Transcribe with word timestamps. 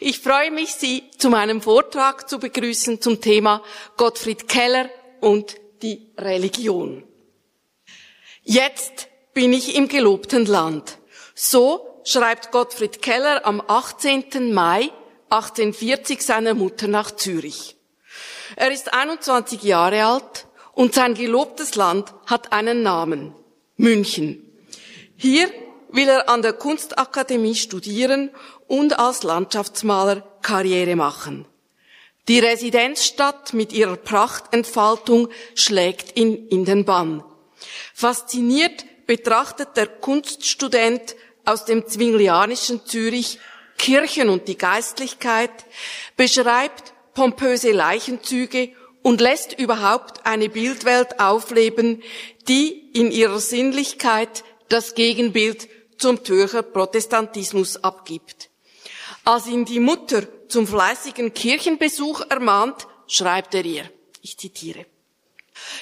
Ich 0.00 0.20
freue 0.20 0.52
mich, 0.52 0.74
Sie 0.74 1.02
zu 1.18 1.28
meinem 1.28 1.60
Vortrag 1.60 2.28
zu 2.28 2.38
begrüßen 2.38 3.00
zum 3.00 3.20
Thema 3.20 3.62
Gottfried 3.96 4.48
Keller 4.48 4.88
und 5.20 5.56
die 5.82 6.06
Religion. 6.16 7.02
Jetzt 8.44 9.08
bin 9.34 9.52
ich 9.52 9.74
im 9.74 9.88
gelobten 9.88 10.46
Land. 10.46 10.98
So 11.34 12.00
schreibt 12.04 12.52
Gottfried 12.52 13.02
Keller 13.02 13.44
am 13.44 13.60
18. 13.66 14.52
Mai 14.52 14.90
1840 15.30 16.22
seiner 16.22 16.54
Mutter 16.54 16.86
nach 16.86 17.10
Zürich. 17.10 17.76
Er 18.54 18.70
ist 18.70 18.94
21 18.94 19.62
Jahre 19.64 20.04
alt 20.04 20.46
und 20.74 20.94
sein 20.94 21.14
gelobtes 21.14 21.74
Land 21.74 22.14
hat 22.26 22.52
einen 22.52 22.82
Namen. 22.82 23.34
München. 23.76 24.44
Hier 25.16 25.50
will 25.90 26.08
er 26.08 26.28
an 26.28 26.42
der 26.42 26.52
Kunstakademie 26.52 27.54
studieren 27.54 28.30
und 28.66 28.98
als 28.98 29.22
Landschaftsmaler 29.22 30.22
Karriere 30.42 30.96
machen. 30.96 31.46
Die 32.28 32.38
Residenzstadt 32.40 33.54
mit 33.54 33.72
ihrer 33.72 33.96
Prachtentfaltung 33.96 35.28
schlägt 35.54 36.18
ihn 36.18 36.46
in 36.48 36.66
den 36.66 36.84
Bann. 36.84 37.24
Fasziniert 37.94 38.84
betrachtet 39.06 39.76
der 39.76 39.86
Kunststudent 39.86 41.16
aus 41.46 41.64
dem 41.64 41.86
zwinglianischen 41.86 42.84
Zürich 42.84 43.38
Kirchen 43.78 44.28
und 44.28 44.48
die 44.48 44.58
Geistlichkeit, 44.58 45.50
beschreibt 46.16 46.92
pompöse 47.14 47.72
Leichenzüge 47.72 48.72
und 49.02 49.20
lässt 49.20 49.58
überhaupt 49.58 50.26
eine 50.26 50.50
Bildwelt 50.50 51.20
aufleben, 51.20 52.02
die 52.48 52.90
in 52.92 53.10
ihrer 53.10 53.38
Sinnlichkeit 53.38 54.44
das 54.68 54.94
Gegenbild 54.94 55.68
zum 55.98 56.24
Zürcher 56.24 56.62
Protestantismus 56.62 57.82
abgibt. 57.82 58.50
Als 59.24 59.46
ihn 59.46 59.64
die 59.64 59.80
Mutter 59.80 60.22
zum 60.48 60.66
fleißigen 60.66 61.34
Kirchenbesuch 61.34 62.22
ermahnt, 62.30 62.86
schreibt 63.06 63.54
er 63.54 63.64
ihr, 63.64 63.90
ich 64.22 64.38
zitiere, 64.38 64.86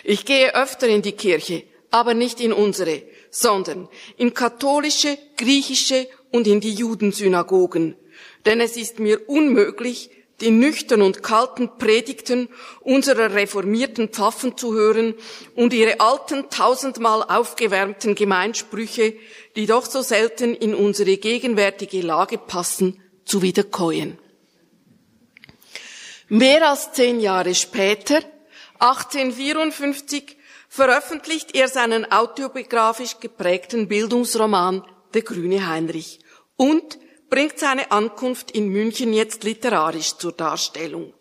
ich 0.03 0.25
gehe 0.25 0.55
öfter 0.55 0.89
in 0.89 1.03
die 1.03 1.13
Kirche, 1.13 1.65
aber 1.91 2.15
nicht 2.15 2.41
in 2.41 2.53
unsere, 2.53 3.03
sondern 3.31 3.89
in 4.17 4.35
katholische, 4.35 5.19
griechische 5.37 6.09
und 6.33 6.47
in 6.47 6.61
die 6.61 6.75
Judensynagogen. 6.75 7.97
Denn 8.45 8.61
es 8.61 8.77
ist 8.77 8.99
mir 8.99 9.29
unmöglich, 9.29 10.11
die 10.41 10.51
nüchtern 10.51 11.01
und 11.01 11.23
kalten 11.23 11.79
Predigten 11.79 12.49
unserer 12.81 13.35
reformierten 13.35 14.09
Pfaffen 14.11 14.57
zu 14.57 14.75
hören 14.75 15.15
und 15.55 15.73
ihre 15.73 16.01
alten, 16.01 16.51
tausendmal 16.51 17.23
aufgewärmten 17.23 18.15
Gemeinsprüche, 18.15 19.15
die 19.57 19.67
doch 19.67 19.87
so 19.87 20.03
selten 20.03 20.55
in 20.55 20.75
unsere 20.75 21.17
gegenwärtige 21.17 22.03
Lage 22.03 22.39
passen, 22.39 23.03
zu 23.25 23.43
wiederkäuen. 23.43 24.19
Mehr 26.29 26.69
als 26.69 26.93
zehn 26.93 27.21
Jahre 27.21 27.55
später, 27.55 28.21
1854, 28.79 30.37
veröffentlicht 30.69 31.55
er 31.55 31.69
seinen 31.69 32.11
autobiografisch 32.11 33.19
geprägten 33.19 33.89
Bildungsroman 33.89 34.85
Der 35.15 35.23
grüne 35.23 35.67
Heinrich 35.67 36.19
und 36.57 36.99
bringt 37.31 37.59
seine 37.59 37.91
Ankunft 37.91 38.51
in 38.51 38.69
München 38.69 39.13
jetzt 39.13 39.45
literarisch 39.45 40.17
zur 40.17 40.33
Darstellung. 40.33 41.15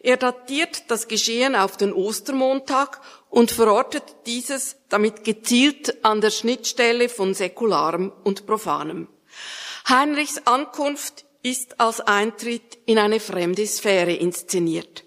Er 0.00 0.16
datiert 0.16 0.84
das 0.88 1.08
Geschehen 1.08 1.56
auf 1.56 1.76
den 1.76 1.92
Ostermontag 1.92 3.00
und 3.30 3.50
verortet 3.50 4.04
dieses 4.26 4.76
damit 4.88 5.24
gezielt 5.24 6.04
an 6.04 6.20
der 6.20 6.30
Schnittstelle 6.30 7.08
von 7.08 7.34
Säkularem 7.34 8.12
und 8.24 8.46
Profanem. 8.46 9.08
Heinrichs 9.88 10.46
Ankunft 10.46 11.24
ist 11.42 11.80
als 11.80 12.00
Eintritt 12.00 12.78
in 12.86 12.98
eine 12.98 13.20
fremde 13.20 13.66
Sphäre 13.66 14.12
inszeniert. 14.12 15.04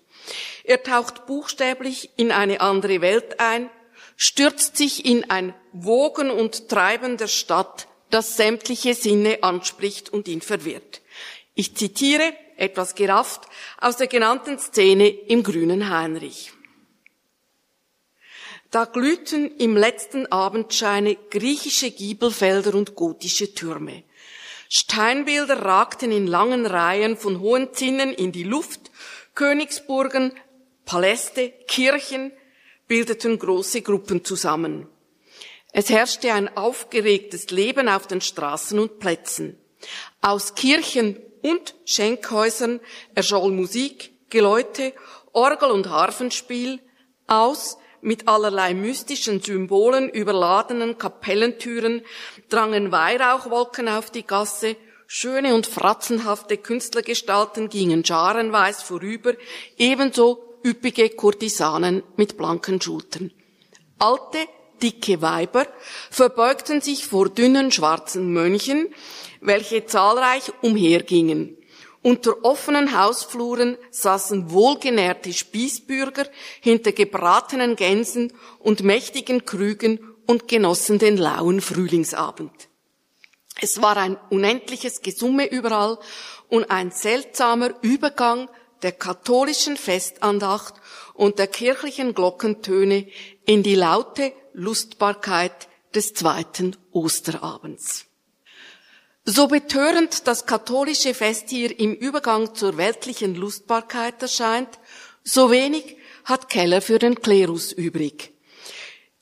Er 0.64 0.84
taucht 0.84 1.26
buchstäblich 1.26 2.12
in 2.16 2.32
eine 2.32 2.62
andere 2.62 3.02
Welt 3.02 3.40
ein, 3.40 3.70
stürzt 4.16 4.78
sich 4.78 5.06
in 5.06 5.30
ein 5.30 5.54
Wogen 5.74 6.30
und 6.30 6.70
Treiben 6.70 7.18
der 7.18 7.28
Stadt, 7.28 7.88
das 8.10 8.38
sämtliche 8.38 8.94
Sinne 8.94 9.40
anspricht 9.42 10.10
und 10.10 10.28
ihn 10.28 10.42
verwirrt. 10.42 11.02
Ich 11.56 11.76
zitiere, 11.76 12.34
etwas 12.58 12.96
gerafft, 12.96 13.42
aus 13.80 13.98
der 13.98 14.08
genannten 14.08 14.60
Szene 14.60 15.08
im 15.08 15.44
grünen 15.44 15.90
Heinrich. 15.90 16.52
Da 18.72 18.86
glühten 18.86 19.58
im 19.58 19.76
letzten 19.76 20.32
Abendscheine 20.32 21.18
griechische 21.30 21.92
Giebelfelder 21.92 22.74
und 22.74 22.96
gotische 22.96 23.54
Türme. 23.54 24.04
Steinbilder 24.70 25.62
ragten 25.62 26.14
in 26.14 26.26
langen 26.26 26.66
Reihen 26.66 27.18
von 27.18 27.42
hohen 27.42 27.74
Zinnen 27.74 28.14
in 28.14 28.32
die 28.32 28.44
Luft, 28.44 28.90
Königsburgen, 29.36 30.32
Paläste, 30.86 31.50
Kirchen 31.68 32.32
bildeten 32.88 33.38
große 33.38 33.82
Gruppen 33.82 34.24
zusammen. 34.24 34.88
Es 35.74 35.90
herrschte 35.90 36.32
ein 36.32 36.56
aufgeregtes 36.56 37.50
Leben 37.52 37.90
auf 37.90 38.08
den 38.08 38.22
Straßen 38.22 38.80
und 38.80 39.00
Plätzen. 39.00 39.58
Aus 40.22 40.56
Kirchen 40.56 41.18
und 41.42 41.76
Schenkhäusern 41.84 42.80
erscholl 43.16 43.52
Musik, 43.52 44.12
Geläute, 44.30 44.94
Orgel 45.34 45.72
und 45.72 45.90
Harfenspiel, 45.90 46.80
aus 47.28 47.78
mit 48.02 48.28
allerlei 48.28 48.74
mystischen 48.74 49.42
Symbolen 49.42 50.10
überladenen 50.10 50.98
Kapellentüren 50.98 52.02
drangen 52.50 52.92
Weihrauchwolken 52.92 53.88
auf 53.88 54.10
die 54.10 54.26
Gasse, 54.26 54.76
schöne 55.08 55.56
und 55.56 55.68
fratzenhafte 55.68 56.58
Künstlergestalten 56.58 57.70
gingen 57.70 58.04
scharenweis 58.06 58.82
vorüber, 58.82 59.34
ebenso 59.78 60.58
üppige 60.66 61.10
Kurtisanen 61.10 62.04
mit 62.18 62.38
blanken 62.38 62.82
Schultern. 62.82 63.32
Alte, 64.00 64.40
dicke 64.82 65.22
Weiber 65.22 65.68
verbeugten 66.10 66.82
sich 66.82 67.06
vor 67.06 67.30
dünnen 67.30 67.72
schwarzen 67.72 68.32
Mönchen, 68.34 68.94
welche 69.42 69.86
zahlreich 69.86 70.52
umhergingen. 70.62 71.58
Unter 72.04 72.44
offenen 72.44 72.98
Hausfluren 72.98 73.78
saßen 73.92 74.52
wohlgenährte 74.52 75.32
Spießbürger 75.34 76.26
hinter 76.60 76.94
gebratenen 76.94 77.76
Gänsen 77.76 78.34
und 78.60 78.84
mächtigen 78.84 79.46
Krügen 79.46 80.00
und 80.26 80.48
genossen 80.48 80.98
den 80.98 81.18
lauen 81.18 81.62
Frühlingsabend. 81.62 82.70
Es 83.60 83.82
war 83.82 83.98
ein 83.98 84.18
unendliches 84.30 85.02
Gesumme 85.02 85.46
überall 85.46 86.00
und 86.50 86.72
ein 86.72 86.90
seltsamer 86.90 87.72
Übergang 87.82 88.50
der 88.82 88.94
katholischen 88.94 89.78
Festandacht 89.78 90.74
und 91.14 91.38
der 91.38 91.48
kirchlichen 91.48 92.16
Glockentöne 92.16 93.08
in 93.46 93.62
die 93.62 93.76
laute 93.76 94.34
Lustbarkeit 94.54 95.68
des 95.94 96.16
zweiten 96.16 96.76
Osterabends. 96.92 98.06
So 99.26 99.48
betörend 99.48 100.28
das 100.28 100.48
katholische 100.48 101.14
Fest 101.14 101.50
hier 101.50 101.80
im 101.80 101.94
Übergang 101.94 102.56
zur 102.56 102.78
weltlichen 102.78 103.36
Lustbarkeit 103.36 104.20
erscheint, 104.22 104.80
so 105.24 105.52
wenig 105.52 105.98
hat 106.26 106.50
Keller 106.50 106.82
für 106.82 106.98
den 106.98 107.22
Klerus 107.22 107.72
übrig. 107.72 108.34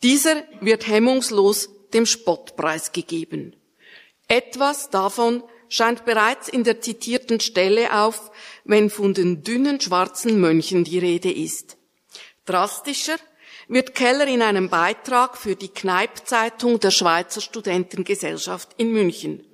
Dieser 0.01 0.43
wird 0.61 0.87
hemmungslos 0.87 1.69
dem 1.93 2.05
Spottpreis 2.05 2.93
gegeben. 2.93 3.55
Etwas 4.29 4.89
davon 4.89 5.43
scheint 5.67 6.05
bereits 6.05 6.47
in 6.47 6.63
der 6.63 6.79
zitierten 6.79 7.41
Stelle 7.41 7.93
auf, 7.93 8.31
wenn 8.63 8.89
von 8.89 9.13
den 9.13 9.43
dünnen 9.43 9.81
schwarzen 9.81 10.39
Mönchen 10.39 10.85
die 10.85 10.99
Rede 10.99 11.31
ist. 11.31 11.77
Drastischer 12.45 13.17
wird 13.67 13.95
Keller 13.95 14.27
in 14.27 14.41
einem 14.41 14.69
Beitrag 14.69 15.37
für 15.37 15.55
die 15.57 15.67
Kneipzeitung 15.67 16.79
der 16.79 16.91
Schweizer 16.91 17.41
Studentengesellschaft 17.41 18.69
in 18.77 18.93
München. 18.93 19.48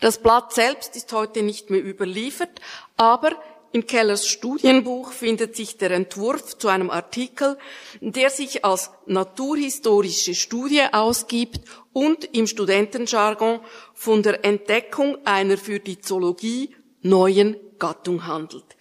Das 0.00 0.18
Blatt 0.18 0.52
selbst 0.52 0.96
ist 0.96 1.12
heute 1.12 1.42
nicht 1.42 1.70
mehr 1.70 1.84
überliefert, 1.84 2.60
aber 2.96 3.32
in 3.74 3.88
Kellers 3.88 4.28
Studienbuch 4.28 5.10
findet 5.10 5.56
sich 5.56 5.78
der 5.78 5.90
Entwurf 5.90 6.56
zu 6.58 6.68
einem 6.68 6.90
Artikel, 6.90 7.58
der 8.00 8.30
sich 8.30 8.64
als 8.64 8.90
naturhistorische 9.06 10.36
Studie 10.36 10.84
ausgibt 10.92 11.68
und 11.92 12.24
im 12.36 12.46
Studentenjargon 12.46 13.58
von 13.92 14.22
der 14.22 14.44
Entdeckung 14.44 15.18
einer 15.26 15.58
für 15.58 15.80
die 15.80 16.00
Zoologie 16.00 16.76
neuen 17.02 17.56
Gattung 17.80 18.28
handelt. 18.28 18.76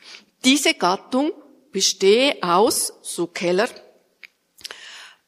Diese 0.45 0.75
Gattung 0.75 1.31
bestehe 1.71 2.37
aus, 2.43 2.93
so 3.01 3.25
Keller, 3.25 3.69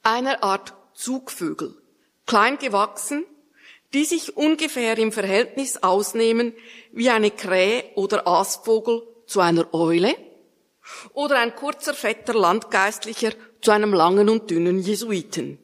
einer 0.03 0.43
Art 0.43 0.73
Zugvögel, 0.93 1.75
klein 2.27 2.59
gewachsen, 2.59 3.25
die 3.95 4.03
sich 4.03 4.35
ungefähr 4.35 4.97
im 4.97 5.13
Verhältnis 5.13 5.81
ausnehmen 5.81 6.51
wie 6.91 7.09
eine 7.09 7.31
Krähe 7.31 7.85
oder 7.95 8.27
Aasvogel 8.27 9.03
zu 9.25 9.39
einer 9.39 9.73
Eule 9.73 10.13
oder 11.13 11.39
ein 11.39 11.55
kurzer, 11.55 11.93
fetter 11.93 12.33
Landgeistlicher 12.33 13.31
zu 13.61 13.71
einem 13.71 13.93
langen 13.93 14.27
und 14.27 14.49
dünnen 14.49 14.79
Jesuiten. 14.79 15.59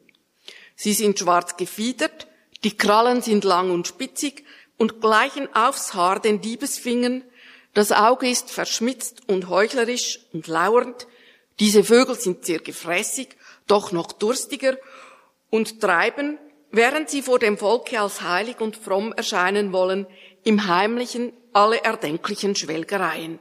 Sie 0.77 0.93
sind 0.93 1.19
schwarz 1.19 1.57
gefiedert, 1.57 2.27
die 2.63 2.77
Krallen 2.77 3.21
sind 3.21 3.43
lang 3.43 3.69
und 3.69 3.85
spitzig 3.85 4.45
und 4.77 5.01
gleichen 5.01 5.53
aufs 5.53 5.93
Haar 5.93 6.21
den 6.21 6.39
Diebesfingern, 6.39 7.25
Das 7.73 7.91
Auge 7.91 8.29
ist 8.29 8.49
verschmitzt 8.49 9.27
und 9.27 9.49
heuchlerisch 9.49 10.19
und 10.31 10.47
lauernd. 10.47 11.07
Diese 11.59 11.83
Vögel 11.83 12.15
sind 12.15 12.45
sehr 12.45 12.59
gefräßig, 12.59 13.29
doch 13.67 13.91
noch 13.91 14.13
durstiger 14.13 14.77
und 15.49 15.81
treiben, 15.81 16.37
während 16.71 17.09
sie 17.09 17.21
vor 17.21 17.39
dem 17.39 17.57
Volke 17.57 17.99
als 17.99 18.21
heilig 18.21 18.59
und 18.59 18.75
fromm 18.75 19.13
erscheinen 19.13 19.73
wollen, 19.73 20.07
im 20.43 20.67
Heimlichen 20.67 21.33
alle 21.53 21.83
erdenklichen 21.83 22.55
Schwelgereien. 22.55 23.39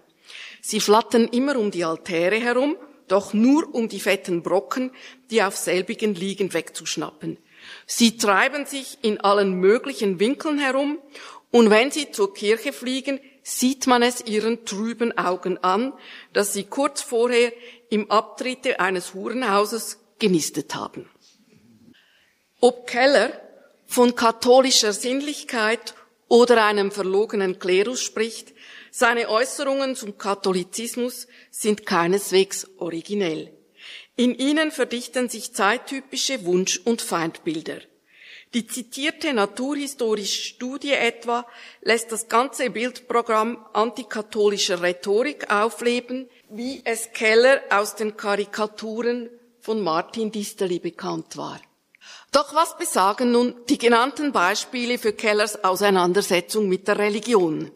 Sie 0.61 0.81
flattern 0.81 1.29
immer 1.29 1.57
um 1.57 1.71
die 1.71 1.85
Altäre 1.85 2.37
herum, 2.37 2.77
doch 3.09 3.33
nur 3.33 3.75
um 3.75 3.89
die 3.89 4.01
fetten 4.01 4.43
Brocken, 4.43 4.93
die 5.31 5.43
auf 5.43 5.57
selbigen 5.57 6.15
liegen, 6.15 6.53
wegzuschnappen. 6.53 7.39
Sie 7.87 8.17
treiben 8.17 8.67
sich 8.67 8.99
in 9.03 9.21
allen 9.21 9.55
möglichen 9.55 10.21
Winkeln 10.21 10.59
herum, 10.59 10.99
und 11.53 11.69
wenn 11.69 11.91
sie 11.91 12.13
zur 12.13 12.33
Kirche 12.33 12.73
fliegen, 12.73 13.19
sieht 13.43 13.89
man 13.89 14.03
es 14.03 14.25
ihren 14.25 14.65
trüben 14.65 15.17
Augen 15.19 15.59
an, 15.59 15.93
dass 16.33 16.53
sie 16.53 16.65
kurz 16.65 17.03
vorher 17.03 17.53
im 17.89 18.09
Abtritte 18.11 18.79
eines 18.79 19.15
Hurenhauses 19.15 19.99
genistet 20.21 20.75
haben. 20.77 21.09
Ob 22.63 22.87
Keller 22.87 23.33
von 23.87 24.15
katholischer 24.15 24.93
Sinnlichkeit 24.93 25.95
oder 26.29 26.67
einem 26.67 26.91
verlogenen 26.91 27.59
Klerus 27.59 28.03
spricht, 28.03 28.53
seine 28.91 29.31
Äußerungen 29.31 29.97
zum 29.97 30.19
Katholizismus 30.19 31.27
sind 31.51 31.87
keineswegs 31.87 32.69
originell. 32.77 33.51
In 34.17 34.35
ihnen 34.35 34.73
verdichten 34.73 35.31
sich 35.31 35.55
zeittypische 35.55 36.45
Wunsch- 36.45 36.81
und 36.85 37.01
Feindbilder. 37.01 37.79
Die 38.53 38.67
zitierte 38.67 39.33
naturhistorische 39.33 40.43
Studie 40.43 40.93
etwa 40.93 41.47
lässt 41.81 42.13
das 42.13 42.29
ganze 42.29 42.69
Bildprogramm 42.69 43.65
antikatholischer 43.73 44.83
Rhetorik 44.83 45.51
aufleben, 45.51 46.29
wie 46.51 46.83
es 46.85 47.13
Keller 47.13 47.63
aus 47.71 47.95
den 47.95 48.19
Karikaturen 48.19 49.31
von 49.61 49.81
Martin 49.81 50.31
Disteli 50.31 50.79
bekannt 50.79 51.39
war. 51.39 51.61
Doch 52.33 52.55
was 52.55 52.77
besagen 52.77 53.33
nun 53.33 53.57
die 53.69 53.79
genannten 53.79 54.31
Beispiele 54.31 54.99
für 54.99 55.13
Kellers 55.13 55.65
Auseinandersetzung 55.65 56.69
mit 56.69 56.87
der 56.87 56.99
Religion? 56.99 57.73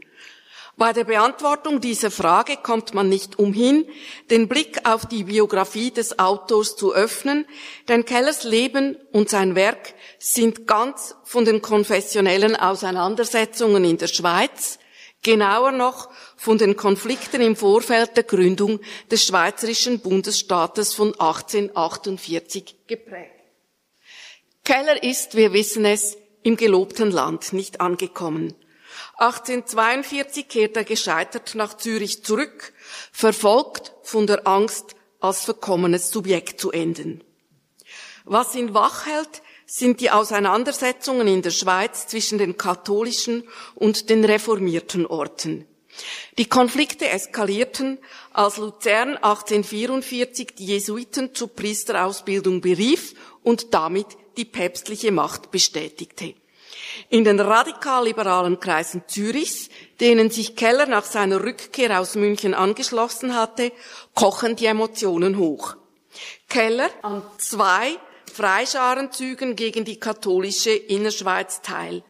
Bei 0.77 0.93
der 0.93 1.05
Beantwortung 1.05 1.81
dieser 1.81 2.11
Frage 2.11 2.56
kommt 2.56 2.95
man 2.95 3.09
nicht 3.09 3.39
umhin, 3.39 3.87
den 4.31 4.49
Blick 4.49 4.89
auf 4.89 5.06
die 5.06 5.25
Biografie 5.25 5.91
des 5.91 6.19
Autors 6.19 6.77
zu 6.77 6.93
öffnen, 6.93 7.47
denn 7.89 8.05
Kellers 8.05 8.45
Leben 8.45 8.97
und 9.12 9.29
sein 9.29 9.55
Werk 9.55 9.95
sind 10.19 10.67
ganz 10.67 11.17
von 11.25 11.45
den 11.45 11.61
konfessionellen 11.62 12.56
Auseinandersetzungen 12.56 13.85
in 13.85 13.99
der 13.99 14.09
Schweiz, 14.09 14.79
genauer 15.23 15.73
noch 15.73 16.11
von 16.37 16.59
den 16.59 16.77
Konflikten 16.77 17.41
im 17.41 17.56
Vorfeld 17.56 18.17
der 18.17 18.25
Gründung 18.25 18.81
des 19.11 19.25
Schweizerischen 19.25 20.01
Bundesstaates 20.01 20.93
von 20.93 21.09
1848 21.09 22.77
geprägt. 22.87 23.34
Keller 24.65 25.03
ist, 25.03 25.37
wir 25.37 25.53
wissen 25.53 25.85
es, 25.85 26.17
im 26.43 26.57
gelobten 26.57 27.11
Land 27.11 27.53
nicht 27.53 27.81
angekommen. 27.83 28.55
1842 29.19 30.49
kehrt 30.49 30.77
er 30.77 30.85
gescheitert 30.85 31.55
nach 31.55 31.77
Zürich 31.77 32.25
zurück, 32.25 32.73
verfolgt 33.13 33.93
von 34.03 34.27
der 34.27 34.47
Angst, 34.47 34.97
als 35.21 35.45
verkommenes 35.45 36.11
Subjekt 36.11 36.61
zu 36.61 36.71
enden. 36.71 37.23
Was 38.25 38.55
ihn 38.55 38.75
wach 38.75 39.07
hält, 39.07 39.43
sind 39.67 40.01
die 40.01 40.11
Auseinandersetzungen 40.11 41.29
in 41.29 41.43
der 41.43 41.51
Schweiz 41.51 42.07
zwischen 42.07 42.39
den 42.39 42.57
katholischen 42.57 43.45
und 43.75 44.09
den 44.11 44.25
reformierten 44.25 45.07
Orten. 45.07 45.67
Die 46.39 46.49
Konflikte 46.49 47.09
eskalierten, 47.09 47.99
als 48.33 48.57
Luzern 48.57 49.17
1844 49.17 50.55
die 50.57 50.67
Jesuiten 50.67 51.35
zur 51.35 51.49
Priesterausbildung 51.49 52.61
berief 52.61 53.15
und 53.43 53.73
damit 53.73 54.07
die 54.37 54.45
päpstliche 54.45 55.13
Macht 55.13 55.51
bestätigte. 55.51 56.35
In 57.09 57.25
den 57.25 57.41
radikal-liberalen 57.41 58.61
Kreisen 58.61 59.03
Zürichs, 59.07 59.69
denen 60.01 60.31
sich 60.31 60.57
Keller 60.57 60.87
nach 60.87 61.05
seiner 61.05 61.43
Rückkehr 61.43 62.01
aus 62.01 62.15
München 62.15 62.55
angeschlossen 62.55 63.35
hatte, 63.35 63.73
kochen 64.15 64.57
die 64.57 64.67
Emotionen 64.67 65.39
hoch. 65.39 65.77
Keller 66.49 66.91
an 67.03 67.23
zwei 67.39 67.97
Freischarenzügen 68.33 69.57
gegen 69.57 69.85
die 69.85 69.99
katholische 69.99 70.71
Innerschweiz 70.71 71.63
teil. 71.63 72.03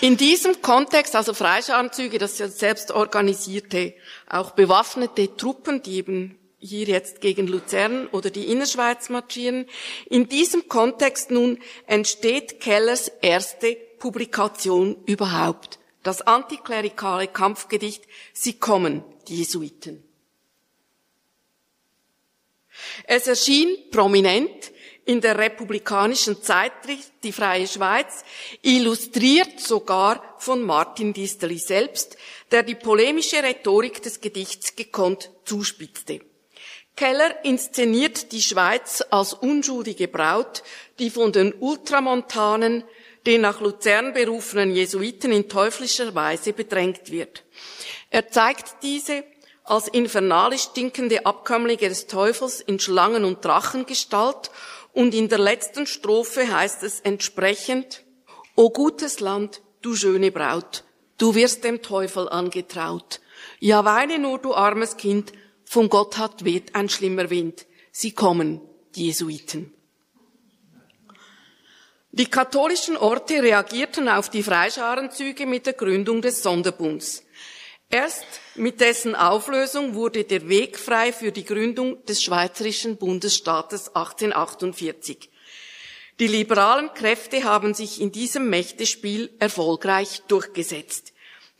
In 0.00 0.16
diesem 0.16 0.60
Kontext, 0.60 1.16
also 1.16 1.32
Freischarenzüge, 1.32 2.18
das 2.18 2.36
selbst 2.36 2.90
organisierte, 2.90 3.94
auch 4.28 4.50
bewaffnete 4.50 5.36
Truppen, 5.36 5.82
die 5.82 5.96
eben 5.96 6.38
hier 6.58 6.86
jetzt 6.86 7.20
gegen 7.20 7.46
Luzern 7.46 8.06
oder 8.08 8.30
die 8.30 8.46
Innerschweiz 8.46 9.08
marschieren. 9.08 9.66
In 10.06 10.28
diesem 10.28 10.68
Kontext 10.68 11.30
nun 11.30 11.58
entsteht 11.86 12.60
Kellers 12.60 13.08
erste 13.20 13.76
Publikation 13.98 14.96
überhaupt. 15.06 15.78
Das 16.02 16.22
antiklerikale 16.22 17.28
Kampfgedicht 17.28 18.04
Sie 18.32 18.54
kommen, 18.54 19.02
die 19.28 19.36
Jesuiten. 19.38 20.02
Es 23.04 23.26
erschien 23.26 23.76
prominent 23.90 24.72
in 25.04 25.20
der 25.20 25.38
republikanischen 25.38 26.42
Zeitschrift 26.42 27.12
Die 27.22 27.32
Freie 27.32 27.66
Schweiz, 27.66 28.24
illustriert 28.62 29.60
sogar 29.60 30.36
von 30.38 30.62
Martin 30.62 31.12
Disteli 31.12 31.58
selbst, 31.58 32.16
der 32.50 32.64
die 32.64 32.74
polemische 32.74 33.42
Rhetorik 33.42 34.02
des 34.02 34.20
Gedichts 34.20 34.74
gekonnt 34.74 35.30
zuspitzte. 35.44 36.20
Keller 36.96 37.44
inszeniert 37.44 38.32
die 38.32 38.40
Schweiz 38.40 39.04
als 39.10 39.34
unschuldige 39.34 40.08
Braut, 40.08 40.62
die 40.98 41.10
von 41.10 41.30
den 41.30 41.52
Ultramontanen 41.52 42.84
den 43.26 43.42
nach 43.42 43.60
Luzern 43.60 44.14
berufenen 44.14 44.70
Jesuiten 44.70 45.30
in 45.32 45.48
teuflischer 45.48 46.14
Weise 46.14 46.52
bedrängt 46.52 47.10
wird. 47.10 47.44
Er 48.08 48.28
zeigt 48.30 48.82
diese 48.82 49.24
als 49.64 49.88
infernalisch 49.88 50.62
stinkende 50.62 51.26
Abkömmlinge 51.26 51.88
des 51.88 52.06
Teufels 52.06 52.60
in 52.60 52.78
Schlangen- 52.78 53.24
und 53.24 53.44
Drachengestalt 53.44 54.50
und 54.92 55.12
in 55.12 55.28
der 55.28 55.38
letzten 55.38 55.86
Strophe 55.86 56.50
heißt 56.50 56.82
es 56.84 57.00
entsprechend, 57.00 58.04
O 58.54 58.70
gutes 58.70 59.20
Land, 59.20 59.60
du 59.82 59.94
schöne 59.96 60.30
Braut, 60.30 60.84
du 61.18 61.34
wirst 61.34 61.64
dem 61.64 61.82
Teufel 61.82 62.28
angetraut. 62.28 63.20
Ja, 63.58 63.84
weine 63.84 64.18
nur, 64.18 64.38
du 64.38 64.54
armes 64.54 64.96
Kind, 64.96 65.32
von 65.66 65.88
Gott 65.88 66.16
hat 66.16 66.44
weht 66.44 66.74
ein 66.74 66.88
schlimmer 66.88 67.28
Wind. 67.28 67.66
Sie 67.92 68.12
kommen, 68.12 68.60
die 68.94 69.06
Jesuiten. 69.06 69.74
Die 72.12 72.26
katholischen 72.26 72.96
Orte 72.96 73.42
reagierten 73.42 74.08
auf 74.08 74.30
die 74.30 74.42
Freischarenzüge 74.42 75.44
mit 75.44 75.66
der 75.66 75.74
Gründung 75.74 76.22
des 76.22 76.42
Sonderbunds. 76.42 77.24
Erst 77.90 78.24
mit 78.54 78.80
dessen 78.80 79.14
Auflösung 79.14 79.94
wurde 79.94 80.24
der 80.24 80.48
Weg 80.48 80.78
frei 80.78 81.12
für 81.12 81.30
die 81.30 81.44
Gründung 81.44 82.02
des 82.06 82.22
Schweizerischen 82.22 82.96
Bundesstaates 82.96 83.94
1848. 83.94 85.30
Die 86.18 86.26
liberalen 86.26 86.94
Kräfte 86.94 87.44
haben 87.44 87.74
sich 87.74 88.00
in 88.00 88.12
diesem 88.12 88.48
Mächtespiel 88.48 89.30
erfolgreich 89.38 90.22
durchgesetzt. 90.26 91.12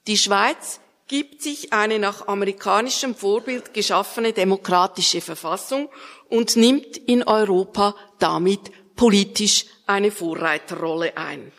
Die 0.06 0.16
Schweiz 0.16 0.80
gibt 1.08 1.42
sich 1.42 1.72
eine 1.72 1.98
nach 1.98 2.26
amerikanischem 2.26 3.14
Vorbild 3.14 3.72
geschaffene 3.72 4.32
demokratische 4.32 5.20
Verfassung 5.20 5.88
und 6.28 6.56
nimmt 6.56 6.96
in 6.96 7.22
Europa 7.22 7.94
damit 8.18 8.72
politisch 8.96 9.66
eine 9.86 10.10
Vorreiterrolle 10.10 11.16
ein. 11.16 11.52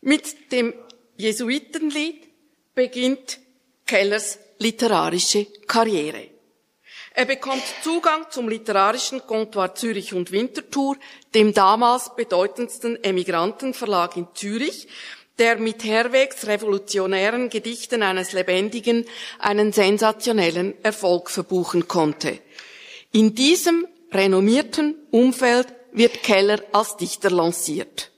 Mit 0.00 0.52
dem 0.52 0.72
Jesuitenlied 1.16 2.28
beginnt 2.74 3.38
Kellers 3.84 4.38
literarische 4.58 5.46
Karriere. 5.66 6.30
Er 7.12 7.26
bekommt 7.26 7.64
Zugang 7.82 8.30
zum 8.30 8.48
literarischen 8.48 9.26
Comptoir 9.26 9.74
Zürich 9.74 10.14
und 10.14 10.30
Winterthur, 10.30 10.96
dem 11.34 11.52
damals 11.52 12.14
bedeutendsten 12.14 13.02
Emigrantenverlag 13.02 14.16
in 14.16 14.28
Zürich, 14.34 14.86
der 15.40 15.56
mit 15.56 15.82
Herwegs 15.84 16.46
revolutionären 16.46 17.48
Gedichten 17.48 18.02
eines 18.02 18.32
Lebendigen 18.32 19.06
einen 19.38 19.72
sensationellen 19.72 20.74
Erfolg 20.84 21.30
verbuchen 21.30 21.88
konnte. 21.88 22.38
In 23.10 23.34
diesem 23.34 23.86
renommierten 24.12 24.96
Umfeld 25.10 25.68
wird 25.92 26.22
Keller 26.22 26.62
als 26.72 26.96
Dichter 26.98 27.30
lanciert. 27.30 28.10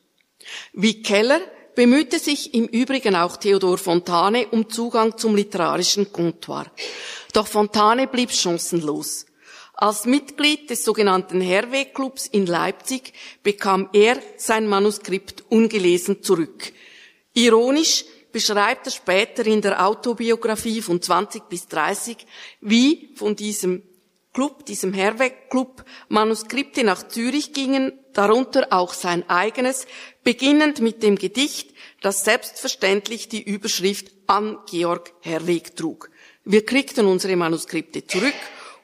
Wie 0.73 1.01
Keller 1.03 1.41
bemühte 1.77 2.19
sich 2.19 2.55
im 2.55 2.67
Übrigen 2.67 3.15
auch 3.15 3.37
Theodor 3.37 3.79
Fontane 3.79 4.49
um 4.49 4.69
Zugang 4.69 5.17
zum 5.17 5.37
literarischen 5.37 6.13
Comptoir. 6.13 6.67
Doch 7.33 7.47
Fontane 7.47 8.09
blieb 8.09 8.33
chancenlos. 8.33 9.27
Als 9.75 10.05
Mitglied 10.05 10.69
des 10.71 10.85
sogenannten 10.85 11.41
Herweg-Clubs 11.41 12.27
in 12.27 12.47
Leipzig 12.47 13.15
bekam 13.43 13.89
er 13.93 14.19
sein 14.37 14.67
Manuskript 14.67 15.45
ungelesen 15.49 16.23
zurück. 16.23 16.73
Ironisch, 17.35 18.05
beschreibt 18.31 18.87
er 18.87 18.93
später 18.93 19.47
in 19.47 19.61
der 19.61 19.87
Autobiografie 19.87 20.83
von 20.83 21.01
20 21.01 21.49
bis 21.49 21.69
30, 21.69 22.17
wie 22.61 23.11
von 23.15 23.37
diesem 23.37 23.83
Club, 24.33 24.65
diesem 24.65 24.95
Herweg-Club, 24.95 25.85
Manuskripte 26.09 26.85
nach 26.85 27.07
Zürich 27.09 27.53
gingen, 27.53 27.93
darunter 28.15 28.69
auch 28.71 28.95
sein 28.95 29.29
eigenes, 29.29 29.87
beginnend 30.25 30.81
mit 30.81 31.03
dem 31.03 31.17
Gedicht, 31.17 31.75
das 32.01 32.25
selbstverständlich 32.25 33.29
die 33.29 33.43
Überschrift 33.43 34.11
an 34.27 34.59
Georg 34.71 35.13
Herweg 35.21 35.77
trug. 35.77 36.11
Wir 36.45 36.65
kriegten 36.65 37.07
unsere 37.07 37.37
Manuskripte 37.37 38.07
zurück, 38.07 38.35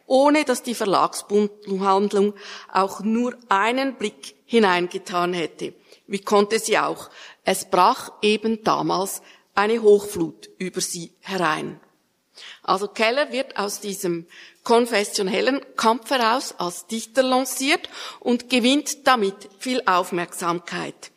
ohne 0.06 0.44
dass 0.44 0.62
die 0.62 0.74
Verlagsbuchhandlung 0.74 2.34
auch 2.72 3.00
nur 3.00 3.36
einen 3.48 3.96
Blick 3.96 4.34
hineingetan 4.44 5.32
hätte. 5.32 5.74
Wie 6.06 6.20
konnte 6.20 6.58
sie 6.58 6.78
auch? 6.78 7.10
Es 7.50 7.64
brach 7.64 8.12
eben 8.20 8.62
damals 8.62 9.22
eine 9.54 9.80
Hochflut 9.80 10.50
über 10.58 10.82
sie 10.82 11.14
herein. 11.20 11.80
Also 12.62 12.88
Keller 12.88 13.32
wird 13.32 13.56
aus 13.56 13.80
diesem 13.80 14.26
konfessionellen 14.64 15.62
Kampf 15.74 16.10
heraus 16.10 16.54
als 16.58 16.86
Dichter 16.88 17.22
lanciert 17.22 17.88
und 18.20 18.50
gewinnt 18.50 19.06
damit 19.06 19.48
viel 19.58 19.82
Aufmerksamkeit. 19.86 21.10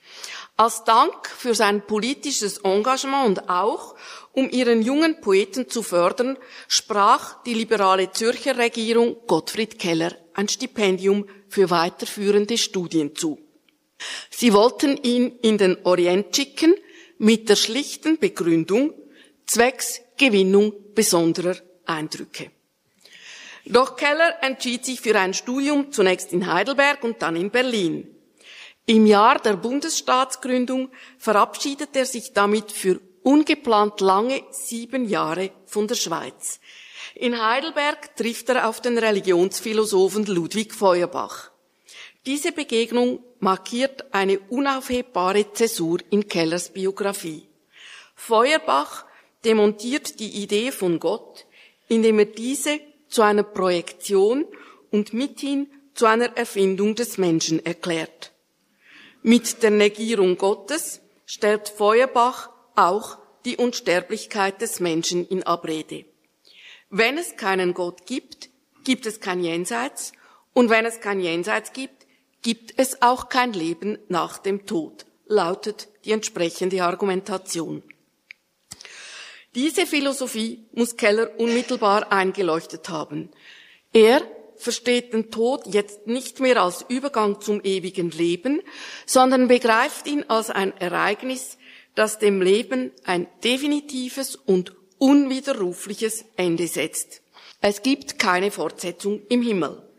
Als 0.56 0.86
Dank 0.86 1.28
für 1.28 1.54
sein 1.54 1.86
politisches 1.86 2.60
Engagement 2.60 3.28
und 3.28 3.50
auch, 3.50 3.96
um 4.32 4.50
ihren 4.50 4.82
jungen 4.82 5.20
Poeten 5.20 5.68
zu 5.68 5.84
fördern, 5.84 6.38
sprach 6.70 7.44
die 7.44 7.56
liberale 7.56 8.10
Zürcher 8.14 8.58
Regierung 8.58 9.18
Gottfried 9.28 9.78
Keller 9.80 10.16
ein 10.34 10.48
Stipendium 10.48 11.28
für 11.50 11.70
weiterführende 11.70 12.58
Studien 12.58 13.18
zu. 13.18 13.38
Sie 14.30 14.54
wollten 14.54 14.98
ihn 14.98 15.38
in 15.42 15.58
den 15.58 15.78
Orient 15.86 16.36
schicken 16.36 16.76
mit 17.18 17.50
der 17.50 17.56
schlichten 17.56 18.18
Begründung 18.18 18.94
zwecks 19.46 20.02
Gewinnung 20.18 20.74
besonderer 20.96 21.56
Eindrücke. 21.86 22.52
Doch 23.66 23.96
Keller 23.96 24.42
entschied 24.42 24.86
sich 24.86 25.02
für 25.02 25.18
ein 25.20 25.34
Studium 25.34 25.92
zunächst 25.92 26.34
in 26.34 26.52
Heidelberg 26.52 27.04
und 27.04 27.22
dann 27.22 27.36
in 27.36 27.52
Berlin. 27.52 28.16
Im 28.86 29.06
Jahr 29.06 29.40
der 29.40 29.58
Bundesstaatsgründung 29.58 30.90
verabschiedet 31.18 31.96
er 31.96 32.06
sich 32.06 32.34
damit 32.34 32.72
für 32.72 33.00
ungeplant 33.24 34.02
lange 34.02 34.44
sieben 34.50 35.08
Jahre 35.08 35.52
von 35.66 35.88
der 35.88 35.96
Schweiz. 35.96 36.60
In 37.14 37.40
Heidelberg 37.40 38.16
trifft 38.16 38.50
er 38.50 38.68
auf 38.68 38.82
den 38.82 38.98
Religionsphilosophen 38.98 40.26
Ludwig 40.26 40.74
Feuerbach. 40.74 41.51
Diese 42.26 42.52
Begegnung 42.52 43.24
markiert 43.40 44.14
eine 44.14 44.38
unaufhebbare 44.38 45.54
Zäsur 45.54 46.00
in 46.12 46.28
Kellers 46.28 46.70
Biografie. 46.70 47.48
Feuerbach 48.16 49.06
demontiert 49.44 50.20
die 50.20 50.44
Idee 50.44 50.72
von 50.72 51.00
Gott, 51.00 51.48
indem 51.88 52.20
er 52.20 52.26
diese 52.26 52.80
zu 53.08 53.24
einer 53.24 53.42
Projektion 53.42 54.46
und 54.92 55.14
mithin 55.14 55.72
zu 55.96 56.06
einer 56.06 56.38
Erfindung 56.38 56.94
des 56.94 57.18
Menschen 57.18 57.66
erklärt. 57.66 58.32
Mit 59.24 59.64
der 59.64 59.72
Negierung 59.72 60.38
Gottes 60.38 61.02
stellt 61.26 61.70
Feuerbach 61.70 62.52
auch 62.76 63.18
die 63.46 63.58
Unsterblichkeit 63.58 64.62
des 64.62 64.80
Menschen 64.80 65.28
in 65.28 65.42
Abrede. 65.42 66.06
Wenn 66.92 67.18
es 67.18 67.36
keinen 67.36 67.74
Gott 67.74 68.06
gibt, 68.06 68.50
gibt 68.84 69.08
es 69.08 69.20
kein 69.20 69.44
Jenseits, 69.44 70.12
und 70.54 70.70
wenn 70.70 70.86
es 70.86 71.00
kein 71.00 71.22
Jenseits 71.22 71.72
gibt, 71.74 72.01
gibt 72.42 72.74
es 72.78 73.02
auch 73.02 73.30
kein 73.30 73.54
Leben 73.54 73.98
nach 74.08 74.38
dem 74.40 74.66
Tod, 74.66 75.06
lautet 75.28 75.88
die 76.06 76.12
entsprechende 76.12 76.84
Argumentation. 76.84 77.84
Diese 79.54 79.86
Philosophie 79.86 80.66
muss 80.74 80.96
Keller 80.96 81.40
unmittelbar 81.40 82.12
eingeleuchtet 82.12 82.90
haben. 82.90 83.30
Er 83.92 84.22
versteht 84.56 85.14
den 85.14 85.30
Tod 85.30 85.64
jetzt 85.66 86.08
nicht 86.08 86.40
mehr 86.40 86.62
als 86.62 86.86
Übergang 86.88 87.42
zum 87.42 87.62
ewigen 87.64 88.12
Leben, 88.12 88.62
sondern 89.06 89.48
begreift 89.48 90.08
ihn 90.08 90.24
als 90.30 90.50
ein 90.50 90.76
Ereignis, 90.78 91.58
das 91.96 92.20
dem 92.20 92.42
Leben 92.42 92.92
ein 93.04 93.28
definitives 93.44 94.36
und 94.36 94.74
unwiderrufliches 95.00 96.26
Ende 96.38 96.68
setzt. 96.68 97.22
Es 97.60 97.82
gibt 97.82 98.20
keine 98.20 98.52
Fortsetzung 98.52 99.22
im 99.28 99.42
Himmel. 99.42 99.91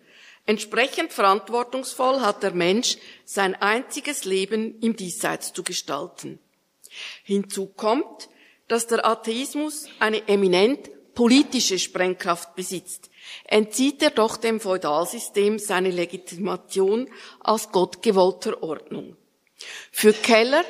Entsprechend 0.44 1.12
verantwortungsvoll 1.12 2.20
hat 2.20 2.42
der 2.42 2.52
Mensch 2.52 2.96
sein 3.24 3.54
einziges 3.54 4.24
Leben 4.24 4.78
im 4.80 4.96
Diesseits 4.96 5.52
zu 5.52 5.62
gestalten. 5.62 6.40
Hinzu 7.22 7.66
kommt, 7.66 8.28
dass 8.68 8.86
der 8.86 9.06
Atheismus 9.06 9.86
eine 9.98 10.28
eminent 10.28 10.90
politische 11.14 11.78
Sprengkraft 11.78 12.54
besitzt, 12.56 13.10
entzieht 13.44 14.02
er 14.02 14.10
doch 14.10 14.36
dem 14.36 14.60
Feudalsystem 14.60 15.58
seine 15.58 15.90
Legitimation 15.90 17.08
als 17.40 17.70
gottgewollter 17.70 18.62
Ordnung. 18.62 19.16
Für 19.90 20.12
Keller 20.12 20.64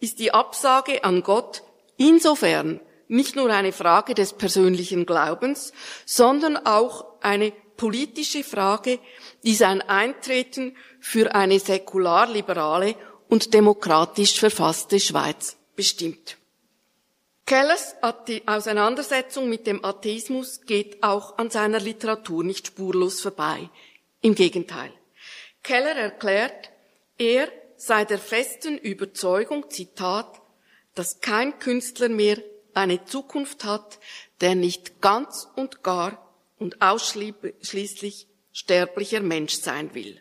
ist 0.00 0.18
die 0.18 0.32
Absage 0.32 1.04
an 1.04 1.22
Gott 1.22 1.62
insofern 1.96 2.80
nicht 3.08 3.36
nur 3.36 3.50
eine 3.50 3.72
Frage 3.72 4.14
des 4.14 4.32
persönlichen 4.32 5.04
Glaubens, 5.04 5.72
sondern 6.06 6.56
auch 6.56 7.04
eine 7.20 7.52
politische 7.82 8.44
Frage, 8.44 9.00
die 9.42 9.56
sein 9.56 9.80
Eintreten 9.82 10.76
für 11.00 11.34
eine 11.34 11.58
säkular-liberale 11.58 12.94
und 13.28 13.54
demokratisch 13.54 14.38
verfasste 14.38 15.00
Schweiz 15.00 15.56
bestimmt. 15.74 16.36
Kellers 17.44 17.96
Auseinandersetzung 18.46 19.48
mit 19.48 19.66
dem 19.66 19.84
Atheismus 19.84 20.60
geht 20.60 21.02
auch 21.02 21.38
an 21.38 21.50
seiner 21.50 21.80
Literatur 21.80 22.44
nicht 22.44 22.68
spurlos 22.68 23.20
vorbei. 23.20 23.68
Im 24.20 24.36
Gegenteil. 24.36 24.92
Keller 25.64 25.96
erklärt, 25.96 26.70
er 27.18 27.48
sei 27.76 28.04
der 28.04 28.20
festen 28.20 28.78
Überzeugung, 28.78 29.70
Zitat, 29.70 30.40
dass 30.94 31.20
kein 31.20 31.58
Künstler 31.58 32.10
mehr 32.10 32.38
eine 32.74 33.04
Zukunft 33.06 33.64
hat, 33.64 33.98
der 34.40 34.54
nicht 34.54 35.00
ganz 35.00 35.48
und 35.56 35.82
gar 35.82 36.31
und 36.62 36.80
ausschließlich 36.80 38.28
sterblicher 38.52 39.20
Mensch 39.20 39.54
sein 39.54 39.94
will. 39.94 40.20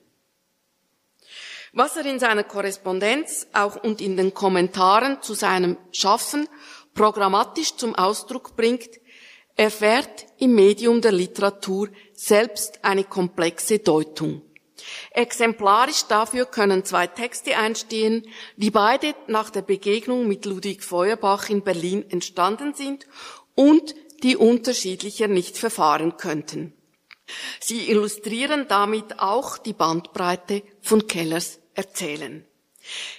Was 1.74 1.96
er 1.96 2.06
in 2.06 2.20
seiner 2.20 2.44
Korrespondenz 2.44 3.48
auch 3.54 3.82
und 3.82 4.02
in 4.02 4.18
den 4.18 4.34
Kommentaren 4.34 5.22
zu 5.22 5.34
seinem 5.34 5.78
Schaffen 5.92 6.50
programmatisch 6.94 7.76
zum 7.78 7.96
Ausdruck 7.96 8.58
bringt, 8.58 8.90
erfährt 9.56 10.26
im 10.38 10.56
Medium 10.56 11.00
der 11.02 11.12
Literatur 11.14 11.90
selbst 12.14 12.84
eine 12.84 13.04
komplexe 13.04 13.80
Deutung. 13.80 14.42
Exemplarisch 15.12 16.06
dafür 16.08 16.46
können 16.46 16.84
zwei 16.84 17.08
Texte 17.08 17.56
einstehen, 17.56 18.26
die 18.58 18.72
beide 18.72 19.14
nach 19.28 19.52
der 19.52 19.62
Begegnung 19.62 20.28
mit 20.28 20.46
Ludwig 20.46 20.84
Feuerbach 20.84 21.50
in 21.50 21.62
Berlin 21.62 22.04
entstanden 22.10 22.74
sind 22.74 23.08
und 23.56 23.94
die 24.24 24.38
unterschiedlicher 24.38 25.28
nicht 25.28 25.58
verfahren 25.58 26.18
könnten. 26.18 26.74
Sie 27.60 27.90
illustrieren 27.90 28.68
damit 28.68 29.20
auch 29.20 29.58
die 29.58 29.74
Bandbreite 29.74 30.64
von 30.82 31.08
Kellers 31.08 31.60
Erzählen. 31.74 32.46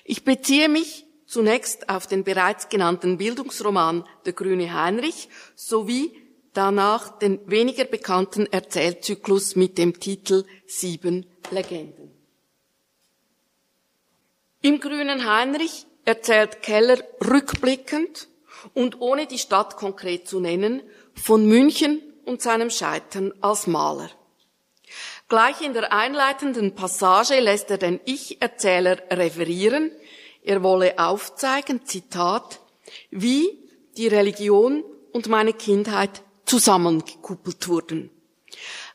Ich 0.04 0.25
beziehe 0.25 0.68
mich 0.68 1.06
zunächst 1.26 1.88
auf 1.88 2.06
den 2.06 2.25
bereits 2.25 2.68
genannten 2.68 3.16
Bildungsroman 3.16 4.06
Der 4.26 4.35
grüne 4.35 4.75
Heinrich 4.75 5.28
sowie 5.54 6.12
danach 6.52 7.18
den 7.18 7.40
weniger 7.50 7.85
bekannten 7.85 8.47
Erzählzyklus 8.47 9.56
mit 9.56 9.78
dem 9.78 9.99
Titel 9.99 10.44
Sieben 10.66 11.26
Legenden. 11.50 12.11
Im 14.61 14.78
grünen 14.78 15.25
Heinrich 15.25 15.87
erzählt 16.04 16.62
Keller 16.62 16.99
rückblickend 17.25 18.28
und 18.75 19.00
ohne 19.00 19.26
die 19.26 19.38
Stadt 19.38 19.76
konkret 19.76 20.28
zu 20.28 20.40
nennen 20.40 20.83
von 21.14 21.47
München 21.47 22.02
und 22.25 22.42
seinem 22.42 22.71
Scheitern 22.71 23.33
als 23.40 23.66
Maler. 23.66 24.11
Gleich 25.28 25.61
in 25.62 25.73
der 25.73 25.92
einleitenden 25.92 26.75
Passage 26.75 27.40
lässt 27.40 27.71
er 27.71 27.78
den 27.78 28.00
Ich-Erzähler 28.04 28.99
referieren, 29.11 29.90
er 30.42 30.62
wolle 30.62 30.99
aufzeigen, 30.99 31.87
Zitat, 31.87 32.61
wie 33.11 33.59
die 33.97 34.09
Religion 34.09 34.85
und 35.12 35.28
meine 35.28 35.52
Kindheit 35.52 36.23
zusammengekuppelt 36.47 37.69
wurden. 37.69 38.11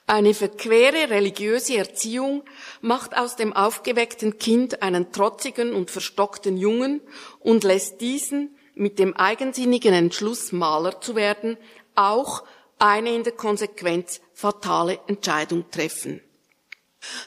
Eine 0.05 0.33
verquere 0.33 1.09
religiöse 1.09 1.77
Erziehung 1.77 2.43
macht 2.81 3.17
aus 3.17 3.35
dem 3.35 3.53
aufgeweckten 3.53 4.37
Kind 4.37 4.81
einen 4.81 5.11
trotzigen 5.11 5.73
und 5.73 5.91
verstockten 5.91 6.55
Jungen 6.55 7.01
und 7.39 7.63
lässt 7.63 7.99
diesen 7.99 8.56
mit 8.77 8.99
dem 8.99 9.15
eigensinnigen 9.15 9.93
Entschluss, 9.93 10.51
Maler 10.51 11.01
zu 11.01 11.15
werden, 11.15 11.57
auch 11.95 12.43
eine 12.79 13.13
in 13.13 13.23
der 13.23 13.33
Konsequenz 13.33 14.21
fatale 14.33 14.99
Entscheidung 15.07 15.69
treffen. 15.71 16.21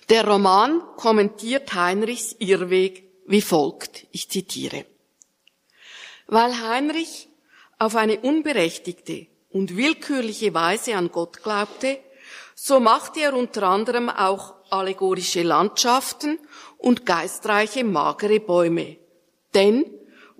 Der 0.09 0.26
Roman 0.26 0.80
kommentiert 0.97 1.75
Heinrichs 1.75 2.37
Irrweg 2.38 3.11
wie 3.30 3.42
folgt, 3.42 4.09
ich 4.11 4.28
zitiere. 4.28 4.87
Weil 6.26 6.61
Heinrich 6.61 7.28
auf 7.78 7.95
eine 7.95 8.19
unberechtigte 8.19 9.28
und 9.50 9.76
willkürliche 9.76 10.52
Weise 10.52 10.97
an 10.97 11.12
Gott 11.12 11.40
glaubte, 11.40 12.00
so 12.57 12.80
machte 12.80 13.21
er 13.21 13.35
unter 13.35 13.62
anderem 13.69 14.09
auch 14.09 14.54
allegorische 14.71 15.42
Landschaften 15.45 16.40
und 16.76 17.07
geistreiche 17.07 17.85
magere 17.85 18.40
Bäume. 18.40 18.97
Denn 19.54 19.85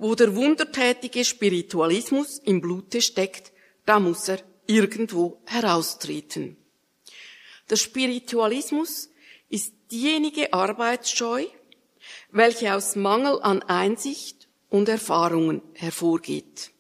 wo 0.01 0.15
der 0.15 0.35
wundertätige 0.35 1.27
Spiritualismus 1.27 2.39
im 2.39 2.63
Blute 2.63 3.03
steckt, 3.03 3.53
da 3.85 4.01
muss 4.01 4.29
er 4.29 4.41
irgendwo 4.67 5.43
heraustreten. 5.45 6.57
Der 7.69 7.77
Spiritualismus 7.77 9.11
ist 9.51 9.75
diejenige 9.91 10.55
Arbeitsscheu, 10.55 11.45
welche 12.31 12.75
aus 12.75 12.97
Mangel 12.97 13.43
an 13.43 13.63
Einsicht 13.63 14.49
und 14.71 14.89
Erfahrungen 14.89 15.61
hervorgeht. 15.75 16.71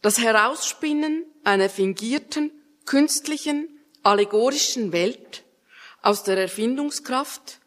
Das 0.00 0.18
Herausspinnen 0.18 1.26
einer 1.44 1.68
fingierten, 1.68 2.50
künstlichen, 2.86 3.78
allegorischen 4.02 4.92
Welt 4.92 5.44
aus 6.00 6.22
der 6.22 6.38
Erfindungskraft 6.38 7.60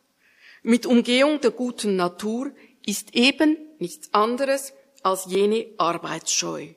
mit 0.64 0.88
Umgehung 0.88 1.40
der 1.40 1.52
guten 1.52 1.98
Natur 1.98 2.52
ist 2.84 3.14
eben 3.14 3.69
nichts 3.80 4.14
anderes 4.14 4.74
als 5.04 5.26
jene 5.26 5.68
Arbeitsscheu. 5.78 6.68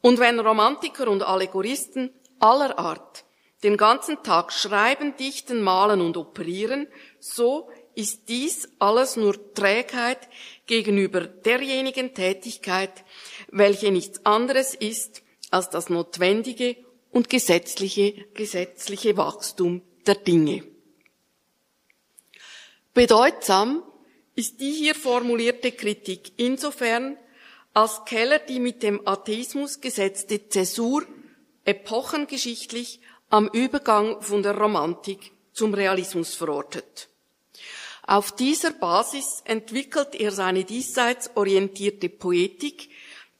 Und 0.00 0.18
wenn 0.18 0.38
Romantiker 0.40 1.08
und 1.08 1.22
Allegoristen 1.22 2.10
aller 2.38 2.78
Art 2.78 3.24
den 3.62 3.76
ganzen 3.76 4.22
Tag 4.22 4.52
schreiben, 4.52 5.16
dichten, 5.16 5.62
malen 5.62 6.00
und 6.00 6.16
operieren, 6.16 6.86
so 7.18 7.68
ist 7.94 8.28
dies 8.28 8.68
alles 8.78 9.16
nur 9.16 9.54
Trägheit 9.54 10.28
gegenüber 10.66 11.22
derjenigen 11.22 12.14
Tätigkeit, 12.14 13.04
welche 13.50 13.90
nichts 13.90 14.24
anderes 14.24 14.74
ist 14.74 15.22
als 15.50 15.70
das 15.70 15.88
notwendige 15.88 16.76
und 17.10 17.28
gesetzliche, 17.28 18.12
gesetzliche 18.34 19.16
Wachstum 19.16 19.82
der 20.06 20.14
Dinge. 20.14 20.62
Bedeutsam 22.94 23.82
ist 24.38 24.60
die 24.60 24.70
hier 24.70 24.94
formulierte 24.94 25.72
Kritik 25.72 26.30
insofern, 26.36 27.16
als 27.74 28.04
Keller 28.04 28.38
die 28.38 28.60
mit 28.60 28.84
dem 28.84 29.04
Atheismus 29.04 29.80
gesetzte 29.80 30.48
Zäsur 30.48 31.04
epochengeschichtlich 31.64 33.00
am 33.30 33.48
Übergang 33.48 34.22
von 34.22 34.44
der 34.44 34.56
Romantik 34.56 35.32
zum 35.52 35.74
Realismus 35.74 36.36
verortet. 36.36 37.08
Auf 38.06 38.30
dieser 38.30 38.70
Basis 38.70 39.42
entwickelt 39.44 40.14
er 40.14 40.30
seine 40.30 40.62
diesseits 40.62 41.32
orientierte 41.34 42.08
Poetik, 42.08 42.90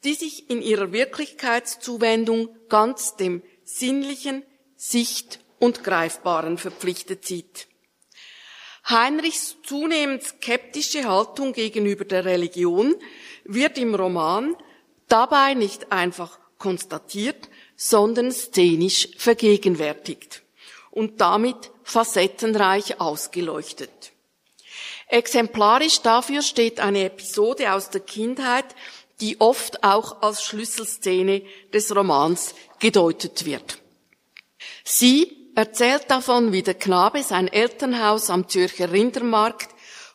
die 0.03 0.15
sich 0.15 0.49
in 0.49 0.61
ihrer 0.61 0.91
Wirklichkeitszuwendung 0.91 2.49
ganz 2.67 3.15
dem 3.15 3.41
Sinnlichen, 3.63 4.43
Sicht 4.75 5.39
und 5.59 5.85
Greifbaren 5.85 6.57
verpflichtet 6.57 7.23
sieht. 7.23 7.68
Heinrichs 8.89 9.57
zunehmend 9.63 10.23
skeptische 10.23 11.07
Haltung 11.07 11.53
gegenüber 11.53 12.05
der 12.05 12.25
Religion 12.25 12.95
wird 13.43 13.77
im 13.77 13.93
Roman 13.93 14.55
dabei 15.07 15.53
nicht 15.53 15.91
einfach 15.91 16.39
konstatiert, 16.57 17.49
sondern 17.75 18.31
szenisch 18.31 19.09
vergegenwärtigt 19.17 20.43
und 20.91 21.21
damit 21.21 21.71
facettenreich 21.83 22.99
ausgeleuchtet. 22.99 24.11
Exemplarisch 25.07 26.01
dafür 26.01 26.41
steht 26.41 26.79
eine 26.79 27.05
Episode 27.05 27.73
aus 27.73 27.89
der 27.89 28.01
Kindheit, 28.01 28.65
die 29.21 29.39
oft 29.39 29.83
auch 29.83 30.21
als 30.21 30.43
Schlüsselszene 30.43 31.43
des 31.73 31.95
Romans 31.95 32.53
gedeutet 32.79 33.45
wird. 33.45 33.79
Sie 34.83 35.38
erzählt 35.59 36.09
davon, 36.09 36.51
wie 36.51 36.63
der 36.63 36.73
Knabe 36.73 37.21
sein 37.21 37.47
Elternhaus 37.47 38.29
am 38.29 38.47
Zürcher 38.47 38.91
Rindermarkt 38.91 39.69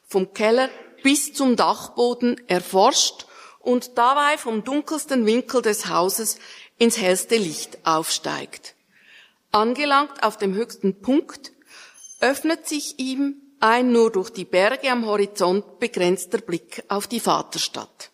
vom 0.06 0.32
Keller 0.32 0.70
bis 1.02 1.34
zum 1.34 1.54
Dachboden 1.54 2.40
erforscht 2.48 3.26
und 3.60 3.96
dabei 3.98 4.38
vom 4.38 4.64
dunkelsten 4.64 5.26
Winkel 5.26 5.62
des 5.62 5.88
Hauses 5.88 6.38
ins 6.78 6.98
hellste 6.98 7.36
Licht 7.36 7.78
aufsteigt. 7.84 8.74
Angelangt 9.52 10.22
auf 10.22 10.38
dem 10.38 10.54
höchsten 10.54 11.00
Punkt 11.02 11.52
öffnet 12.20 12.66
sich 12.66 12.98
ihm 12.98 13.36
ein 13.60 13.92
nur 13.92 14.10
durch 14.10 14.30
die 14.30 14.44
Berge 14.44 14.90
am 14.90 15.06
Horizont 15.06 15.78
begrenzter 15.78 16.38
Blick 16.38 16.82
auf 16.88 17.06
die 17.06 17.20
Vaterstadt 17.20 18.10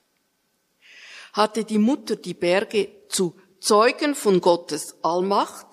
hatte 1.32 1.64
die 1.64 1.78
Mutter 1.78 2.16
die 2.16 2.34
Berge 2.34 2.88
zu 3.08 3.34
Zeugen 3.60 4.14
von 4.14 4.40
Gottes 4.40 4.96
Allmacht, 5.02 5.69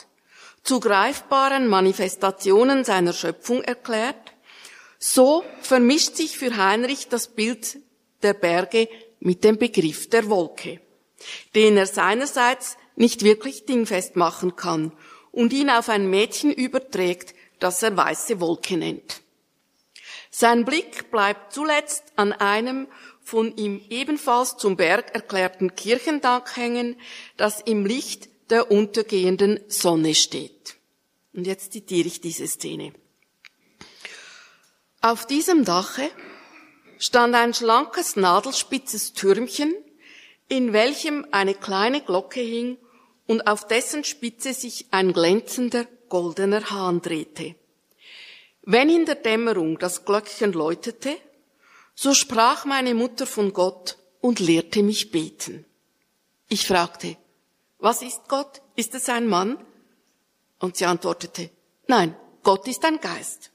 zu 0.67 0.81
greifbaren 0.81 1.67
Manifestationen 1.67 2.83
seiner 2.83 3.13
Schöpfung 3.13 3.63
erklärt, 3.63 4.33
so 4.99 5.45
vermischt 5.61 6.17
sich 6.17 6.37
für 6.37 6.57
Heinrich 6.57 7.07
das 7.07 7.29
Bild 7.29 7.77
der 8.21 8.33
Berge 8.33 8.89
mit 9.21 9.45
dem 9.45 9.57
Begriff 9.57 10.09
der 10.09 10.29
Wolke, 10.29 10.81
den 11.55 11.77
er 11.77 11.85
seinerseits 11.85 12.75
nicht 12.97 13.23
wirklich 13.23 13.65
dingfest 13.65 14.17
machen 14.17 14.57
kann 14.57 14.91
und 15.31 15.53
ihn 15.53 15.69
auf 15.69 15.87
ein 15.87 16.09
Mädchen 16.09 16.51
überträgt, 16.51 17.33
das 17.59 17.81
er 17.81 17.95
weiße 17.95 18.41
Wolke 18.41 18.75
nennt. 18.75 19.21
Sein 20.31 20.65
Blick 20.65 21.11
bleibt 21.11 21.53
zuletzt 21.53 22.03
an 22.17 22.33
einem 22.33 22.87
von 23.23 23.55
ihm 23.55 23.81
ebenfalls 23.89 24.57
zum 24.57 24.75
Berg 24.75 25.15
erklärten 25.15 25.75
Kirchendach 25.75 26.57
hängen, 26.57 26.99
das 27.37 27.61
im 27.61 27.85
Licht 27.85 28.29
der 28.49 28.71
untergehenden 28.71 29.59
Sonne 29.67 30.15
steht. 30.15 30.75
Und 31.33 31.45
jetzt 31.45 31.73
zitiere 31.73 32.07
ich 32.07 32.21
diese 32.21 32.47
Szene. 32.47 32.93
Auf 35.01 35.27
diesem 35.27 35.63
Dache 35.65 36.09
stand 36.97 37.35
ein 37.35 37.53
schlankes, 37.53 38.15
nadelspitzes 38.15 39.13
Türmchen, 39.13 39.73
in 40.49 40.73
welchem 40.73 41.25
eine 41.31 41.53
kleine 41.53 42.01
Glocke 42.01 42.39
hing 42.39 42.77
und 43.27 43.45
auf 43.47 43.67
dessen 43.67 44.03
Spitze 44.03 44.53
sich 44.53 44.87
ein 44.91 45.13
glänzender 45.13 45.85
goldener 46.09 46.69
Hahn 46.69 47.01
drehte. 47.01 47.55
Wenn 48.63 48.89
in 48.89 49.05
der 49.05 49.15
Dämmerung 49.15 49.77
das 49.77 50.05
Glöckchen 50.05 50.53
läutete, 50.53 51.15
so 51.95 52.13
sprach 52.13 52.65
meine 52.65 52.93
Mutter 52.93 53.25
von 53.25 53.53
Gott 53.53 53.97
und 54.21 54.39
lehrte 54.39 54.83
mich 54.83 55.11
beten. 55.11 55.65
Ich 56.49 56.65
fragte, 56.65 57.17
was 57.79 58.01
ist 58.01 58.27
Gott? 58.27 58.61
Ist 58.75 58.95
es 58.95 59.09
ein 59.09 59.27
Mann? 59.27 59.57
Und 60.59 60.77
sie 60.77 60.85
antwortete, 60.85 61.49
nein, 61.87 62.15
Gott 62.43 62.67
ist 62.67 62.83
ein 62.85 62.99
Geist. 62.99 63.51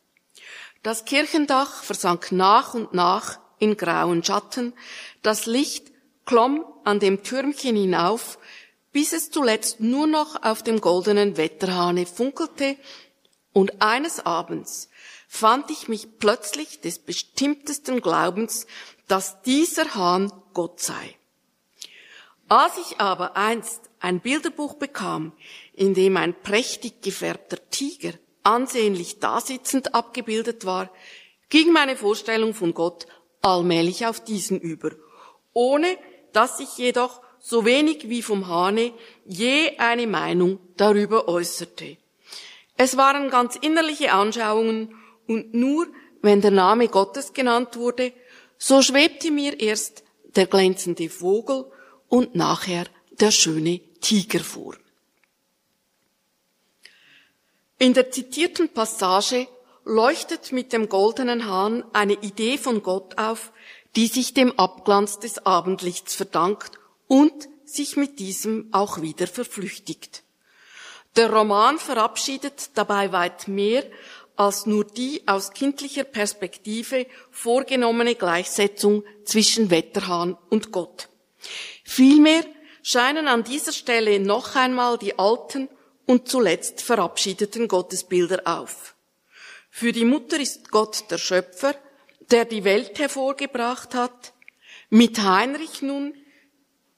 Das 0.82 1.04
Kirchendach 1.04 1.82
versank 1.82 2.32
nach 2.32 2.74
und 2.74 2.92
nach 2.94 3.38
in 3.58 3.76
grauen 3.76 4.24
Schatten, 4.24 4.72
das 5.22 5.46
Licht 5.46 5.92
klomm 6.26 6.64
an 6.84 6.98
dem 6.98 7.22
Türmchen 7.22 7.76
hinauf, 7.76 8.38
bis 8.92 9.12
es 9.12 9.30
zuletzt 9.30 9.80
nur 9.80 10.06
noch 10.06 10.42
auf 10.42 10.62
dem 10.62 10.80
goldenen 10.80 11.36
Wetterhahne 11.36 12.06
funkelte, 12.06 12.76
und 13.52 13.82
eines 13.82 14.24
Abends 14.24 14.88
fand 15.28 15.70
ich 15.70 15.86
mich 15.86 16.18
plötzlich 16.18 16.80
des 16.80 16.98
bestimmtesten 16.98 18.00
Glaubens, 18.00 18.66
dass 19.08 19.42
dieser 19.42 19.94
Hahn 19.94 20.32
Gott 20.54 20.80
sei. 20.80 21.16
Als 22.48 22.76
ich 22.78 22.98
aber 22.98 23.36
einst 23.36 23.90
ein 24.02 24.20
Bilderbuch 24.20 24.74
bekam, 24.74 25.32
in 25.74 25.94
dem 25.94 26.16
ein 26.16 26.34
prächtig 26.34 27.02
gefärbter 27.02 27.58
Tiger 27.70 28.12
ansehnlich 28.42 29.20
dasitzend 29.20 29.94
abgebildet 29.94 30.64
war, 30.64 30.90
ging 31.48 31.72
meine 31.72 31.96
Vorstellung 31.96 32.54
von 32.54 32.74
Gott 32.74 33.06
allmählich 33.40 34.06
auf 34.06 34.20
diesen 34.20 34.60
über, 34.60 34.90
ohne 35.52 35.96
dass 36.32 36.60
ich 36.60 36.76
jedoch 36.78 37.20
so 37.38 37.64
wenig 37.64 38.08
wie 38.08 38.22
vom 38.22 38.48
Hahne 38.48 38.92
je 39.24 39.76
eine 39.78 40.06
Meinung 40.06 40.58
darüber 40.76 41.28
äußerte. 41.28 41.96
Es 42.76 42.96
waren 42.96 43.30
ganz 43.30 43.56
innerliche 43.56 44.12
Anschauungen 44.12 44.94
und 45.28 45.54
nur 45.54 45.86
wenn 46.22 46.40
der 46.40 46.52
Name 46.52 46.88
Gottes 46.88 47.32
genannt 47.32 47.76
wurde, 47.76 48.12
so 48.58 48.80
schwebte 48.80 49.30
mir 49.30 49.60
erst 49.60 50.04
der 50.36 50.46
glänzende 50.46 51.08
Vogel 51.08 51.66
und 52.08 52.34
nachher 52.34 52.86
der 53.20 53.30
schöne 53.30 53.80
Tiger 54.00 54.40
vor. 54.40 54.76
In 57.78 57.94
der 57.94 58.10
zitierten 58.10 58.68
Passage 58.68 59.48
leuchtet 59.84 60.52
mit 60.52 60.72
dem 60.72 60.88
goldenen 60.88 61.46
Hahn 61.46 61.84
eine 61.92 62.14
Idee 62.14 62.58
von 62.58 62.82
Gott 62.82 63.18
auf, 63.18 63.52
die 63.96 64.06
sich 64.06 64.34
dem 64.34 64.58
Abglanz 64.58 65.18
des 65.18 65.44
Abendlichts 65.44 66.14
verdankt 66.14 66.78
und 67.08 67.48
sich 67.64 67.96
mit 67.96 68.18
diesem 68.18 68.68
auch 68.72 69.02
wieder 69.02 69.26
verflüchtigt. 69.26 70.22
Der 71.16 71.30
Roman 71.30 71.78
verabschiedet 71.78 72.70
dabei 72.74 73.12
weit 73.12 73.48
mehr 73.48 73.84
als 74.36 74.66
nur 74.66 74.84
die 74.84 75.22
aus 75.26 75.52
kindlicher 75.52 76.04
Perspektive 76.04 77.06
vorgenommene 77.30 78.14
Gleichsetzung 78.14 79.04
zwischen 79.24 79.70
Wetterhahn 79.70 80.38
und 80.48 80.72
Gott. 80.72 81.08
Vielmehr 81.84 82.44
scheinen 82.82 83.28
an 83.28 83.44
dieser 83.44 83.72
Stelle 83.72 84.20
noch 84.20 84.56
einmal 84.56 84.98
die 84.98 85.18
alten 85.18 85.68
und 86.06 86.28
zuletzt 86.28 86.82
verabschiedeten 86.82 87.68
Gottesbilder 87.68 88.42
auf. 88.44 88.94
Für 89.70 89.92
die 89.92 90.04
Mutter 90.04 90.38
ist 90.38 90.70
Gott 90.70 91.10
der 91.10 91.18
Schöpfer, 91.18 91.74
der 92.30 92.44
die 92.44 92.64
Welt 92.64 92.98
hervorgebracht 92.98 93.94
hat. 93.94 94.34
Mit 94.90 95.22
Heinrich 95.22 95.80
nun 95.80 96.14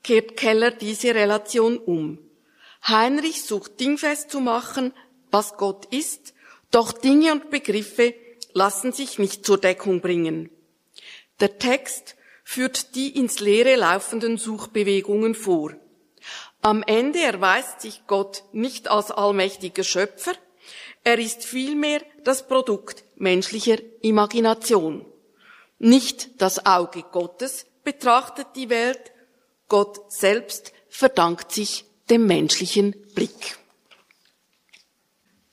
kehrt 0.03 0.37
Keller 0.37 0.70
diese 0.70 1.14
Relation 1.14 1.79
um. 1.79 2.18
Heinrich 2.87 3.44
sucht 3.44 3.79
dingfest 3.81 4.31
zu 4.31 4.40
machen, 4.40 4.92
was 5.31 5.57
Gott 5.57 5.87
ist, 5.87 6.35
doch 6.70 6.92
Dinge 6.92 7.33
und 7.33 7.51
Begriffe 7.51 8.14
lassen 8.53 8.92
sich 8.92 9.18
nicht 9.18 9.47
zur 9.47 9.59
Deckung 9.59 10.01
bringen. 10.01 10.51
Der 11.40 11.59
Text 11.59 12.16
führt 12.44 12.94
die 12.94 13.18
ins 13.18 13.40
Leere 13.40 13.74
laufenden 13.74 14.37
Suchbewegungen 14.37 15.35
vor. 15.35 15.72
Am 16.61 16.83
Ende 16.83 17.20
erweist 17.20 17.80
sich 17.80 18.07
Gott 18.07 18.44
nicht 18.52 18.88
als 18.88 19.11
allmächtiger 19.11 19.83
Schöpfer, 19.83 20.35
er 21.02 21.18
ist 21.18 21.44
vielmehr 21.44 22.00
das 22.22 22.46
Produkt 22.46 23.04
menschlicher 23.16 23.76
Imagination. 24.00 25.04
Nicht 25.78 26.40
das 26.40 26.64
Auge 26.64 27.02
Gottes 27.02 27.66
betrachtet 27.85 28.46
die 28.57 28.70
Welt, 28.70 29.12
Gott 29.68 30.11
selbst 30.11 30.72
verdankt 30.88 31.52
sich 31.52 31.85
dem 32.09 32.26
menschlichen 32.26 32.94
Blick. 33.14 33.59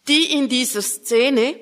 Die 0.07 0.33
in 0.33 0.47
dieser 0.47 0.81
Szene 0.81 1.55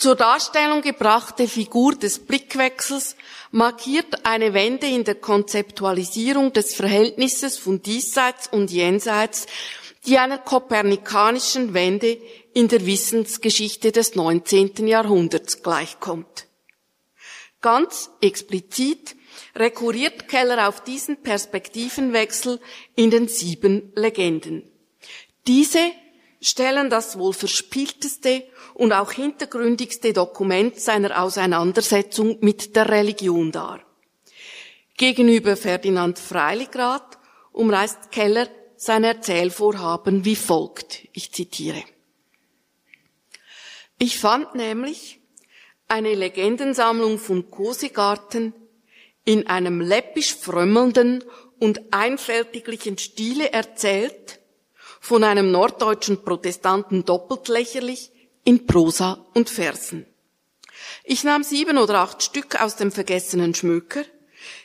zur 0.00 0.16
Darstellung 0.16 0.80
gebrachte 0.80 1.46
Figur 1.46 1.94
des 1.94 2.20
Blickwechsels 2.20 3.16
markiert 3.50 4.24
eine 4.24 4.54
Wende 4.54 4.86
in 4.86 5.04
der 5.04 5.16
Konzeptualisierung 5.16 6.54
des 6.54 6.74
Verhältnisses 6.74 7.58
von 7.58 7.82
diesseits 7.82 8.48
und 8.48 8.70
jenseits, 8.70 9.46
die 10.06 10.16
einer 10.16 10.38
kopernikanischen 10.38 11.74
Wende 11.74 12.16
in 12.54 12.68
der 12.68 12.86
Wissensgeschichte 12.86 13.92
des 13.92 14.14
19. 14.14 14.86
Jahrhunderts 14.86 15.62
gleichkommt. 15.62 16.46
Ganz 17.60 18.10
explizit 18.22 19.16
rekurriert 19.54 20.28
Keller 20.28 20.66
auf 20.66 20.82
diesen 20.82 21.22
Perspektivenwechsel 21.22 22.58
in 22.96 23.10
den 23.10 23.28
sieben 23.28 23.92
Legenden. 23.94 24.62
Diese 25.46 25.92
stellen 26.40 26.90
das 26.90 27.18
wohl 27.18 27.32
verspielteste 27.32 28.44
und 28.74 28.92
auch 28.92 29.12
hintergründigste 29.12 30.12
Dokument 30.12 30.80
seiner 30.80 31.22
Auseinandersetzung 31.22 32.38
mit 32.40 32.76
der 32.76 32.88
Religion 32.88 33.52
dar. 33.52 33.80
Gegenüber 34.96 35.56
Ferdinand 35.56 36.18
Freiligrath 36.18 37.18
umreißt 37.52 38.10
Keller 38.10 38.48
sein 38.76 39.04
Erzählvorhaben 39.04 40.24
wie 40.24 40.36
folgt. 40.36 41.08
Ich 41.12 41.32
zitiere. 41.32 41.82
Ich 43.98 44.18
fand 44.18 44.54
nämlich 44.54 45.20
eine 45.88 46.14
Legendensammlung 46.14 47.18
von 47.18 47.50
Kosegarten 47.50 48.54
in 49.24 49.46
einem 49.46 49.80
läppisch 49.82 50.34
frömmelnden 50.34 51.22
und 51.58 51.92
einfältiglichen 51.92 52.96
Stile 52.96 53.52
erzählt, 53.52 54.39
von 55.00 55.24
einem 55.24 55.50
norddeutschen 55.50 56.22
Protestanten 56.22 57.04
doppelt 57.04 57.48
lächerlich, 57.48 58.12
in 58.44 58.66
Prosa 58.66 59.26
und 59.34 59.50
Versen. 59.50 60.06
Ich 61.04 61.24
nahm 61.24 61.42
sieben 61.42 61.78
oder 61.78 62.00
acht 62.00 62.22
Stück 62.22 62.60
aus 62.60 62.76
dem 62.76 62.92
vergessenen 62.92 63.54
Schmöker, 63.54 64.04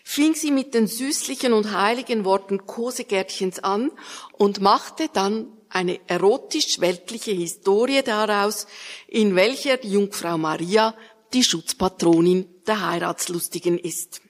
fing 0.04 0.34
sie 0.34 0.52
mit 0.52 0.74
den 0.74 0.88
süßlichen 0.88 1.54
und 1.54 1.72
heiligen 1.72 2.24
Worten 2.24 2.66
Kosegärtchens 2.66 3.60
an 3.60 3.92
und 4.34 4.62
machte 4.62 5.10
dann 5.12 5.48
eine 5.70 6.00
erotisch-weltliche 6.08 7.32
Historie 7.32 8.02
daraus, 8.02 8.68
in 9.08 9.36
welcher 9.36 9.78
die 9.78 9.92
Jungfrau 9.92 10.38
Maria 10.38 10.96
die 11.34 11.44
Schutzpatronin 11.44 12.48
der 12.66 12.90
Heiratslustigen 12.90 13.78
ist. 13.78 14.22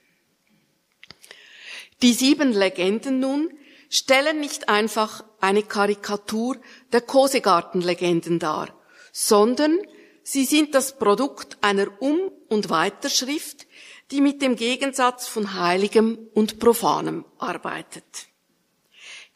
Die 2.02 2.12
sieben 2.12 2.52
Legenden 2.52 3.20
nun 3.20 3.50
stellen 3.96 4.40
nicht 4.40 4.68
einfach 4.68 5.24
eine 5.40 5.62
Karikatur 5.62 6.56
der 6.92 7.00
Kosegartenlegenden 7.00 8.38
dar, 8.38 8.68
sondern 9.12 9.78
sie 10.22 10.44
sind 10.44 10.74
das 10.74 10.98
Produkt 10.98 11.56
einer 11.60 11.88
Um- 12.00 12.30
und 12.48 12.68
Weiterschrift, 12.68 13.66
die 14.10 14.20
mit 14.20 14.42
dem 14.42 14.56
Gegensatz 14.56 15.26
von 15.26 15.54
Heiligem 15.54 16.18
und 16.34 16.58
Profanem 16.58 17.24
arbeitet. 17.38 18.28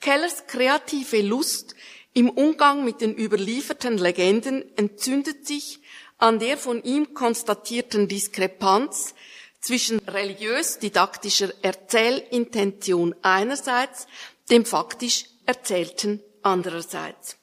Kellers 0.00 0.46
kreative 0.46 1.22
Lust 1.22 1.74
im 2.12 2.28
Umgang 2.30 2.84
mit 2.84 3.00
den 3.00 3.16
überlieferten 3.16 3.98
Legenden 3.98 4.64
entzündet 4.76 5.46
sich 5.46 5.80
an 6.18 6.38
der 6.38 6.58
von 6.58 6.82
ihm 6.82 7.14
konstatierten 7.14 8.08
Diskrepanz 8.08 9.14
zwischen 9.60 9.98
religiös-didaktischer 10.00 11.52
Erzählintention 11.62 13.14
einerseits, 13.22 14.06
dem 14.50 14.64
faktisch 14.64 15.26
Erzählten 15.46 16.22
andererseits. 16.42 17.36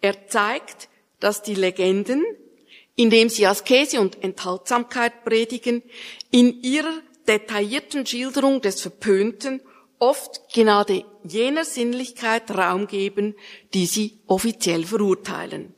Er 0.00 0.28
zeigt, 0.28 0.88
dass 1.20 1.42
die 1.42 1.54
Legenden, 1.54 2.24
indem 2.96 3.28
sie 3.28 3.46
Askese 3.46 4.00
und 4.00 4.22
Enthaltsamkeit 4.22 5.24
predigen, 5.24 5.82
in 6.30 6.62
ihrer 6.62 7.00
detaillierten 7.28 8.06
Schilderung 8.06 8.60
des 8.60 8.80
Verpönten 8.80 9.60
oft 9.98 10.52
gerade 10.52 11.04
jener 11.22 11.64
Sinnlichkeit 11.64 12.50
Raum 12.50 12.86
geben, 12.86 13.36
die 13.74 13.86
sie 13.86 14.18
offiziell 14.26 14.84
verurteilen. 14.84 15.74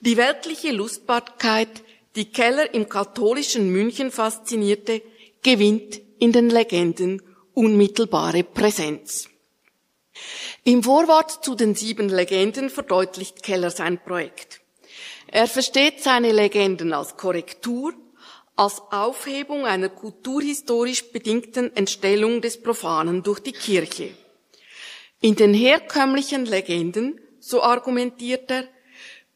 Die 0.00 0.16
weltliche 0.16 0.72
Lustbarkeit, 0.72 1.82
die 2.16 2.32
Keller 2.32 2.72
im 2.74 2.88
katholischen 2.88 3.70
München 3.70 4.10
faszinierte, 4.10 5.02
gewinnt 5.42 6.00
in 6.18 6.32
den 6.32 6.50
Legenden 6.50 7.22
unmittelbare 7.54 8.42
Präsenz. 8.42 9.29
Im 10.64 10.82
Vorwort 10.82 11.44
zu 11.44 11.54
den 11.54 11.74
sieben 11.74 12.08
Legenden 12.08 12.70
verdeutlicht 12.70 13.42
Keller 13.42 13.70
sein 13.70 14.02
Projekt. 14.02 14.60
Er 15.26 15.46
versteht 15.46 16.02
seine 16.02 16.32
Legenden 16.32 16.92
als 16.92 17.16
Korrektur, 17.16 17.94
als 18.56 18.80
Aufhebung 18.90 19.64
einer 19.64 19.88
kulturhistorisch 19.88 21.12
bedingten 21.12 21.74
Entstellung 21.76 22.42
des 22.42 22.60
Profanen 22.60 23.22
durch 23.22 23.40
die 23.40 23.52
Kirche. 23.52 24.10
In 25.20 25.36
den 25.36 25.54
herkömmlichen 25.54 26.46
Legenden, 26.46 27.20
so 27.38 27.62
argumentiert 27.62 28.50
er, 28.50 28.68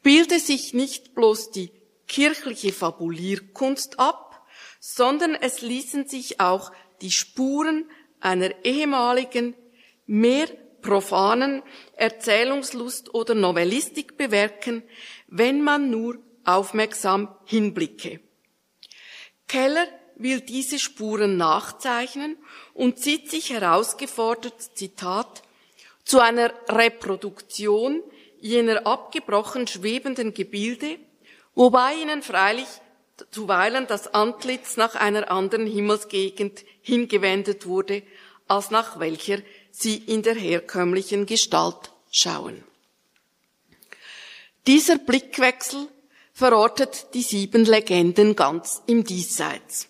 bilde 0.03 0.39
sich 0.39 0.73
nicht 0.73 1.15
bloß 1.15 1.51
die 1.51 1.71
kirchliche 2.07 2.71
Fabulierkunst 2.71 3.99
ab, 3.99 4.45
sondern 4.79 5.33
es 5.33 5.61
ließen 5.61 6.07
sich 6.07 6.39
auch 6.39 6.71
die 7.01 7.11
Spuren 7.11 7.89
einer 8.19 8.63
ehemaligen, 8.63 9.55
mehr 10.05 10.47
profanen 10.85 11.63
Erzählungslust 11.97 13.13
oder 13.13 13.33
Novellistik 13.33 14.17
bewerken, 14.17 14.83
wenn 15.27 15.61
man 15.61 15.89
nur 15.89 16.19
aufmerksam 16.45 17.35
hinblicke. 17.45 18.19
Keller 19.47 19.87
will 20.15 20.41
diese 20.41 20.79
Spuren 20.79 21.37
nachzeichnen 21.37 22.37
und 22.73 22.99
sieht 22.99 23.29
sich 23.29 23.49
herausgefordert, 23.49 24.61
Zitat, 24.75 25.41
zu 26.03 26.19
einer 26.19 26.53
Reproduktion 26.69 28.03
jener 28.39 28.85
abgebrochen 28.85 29.65
schwebenden 29.65 30.35
Gebilde, 30.35 30.99
wobei 31.55 31.95
ihnen 31.95 32.21
freilich 32.21 32.67
zuweilen 33.31 33.87
das 33.87 34.13
Antlitz 34.13 34.77
nach 34.77 34.93
einer 34.93 35.31
anderen 35.31 35.65
Himmelsgegend 35.65 36.63
hingewendet 36.81 37.65
wurde, 37.65 38.03
als 38.47 38.69
nach 38.69 38.99
welcher 38.99 39.39
sie 39.77 39.95
in 39.97 40.21
der 40.21 40.35
herkömmlichen 40.35 41.25
Gestalt 41.25 41.91
schauen. 42.11 42.63
Dieser 44.67 44.97
Blickwechsel 44.97 45.87
verortet 46.33 47.07
die 47.13 47.21
sieben 47.21 47.65
Legenden 47.65 48.35
ganz 48.35 48.81
im 48.87 49.03
Diesseits. 49.03 49.87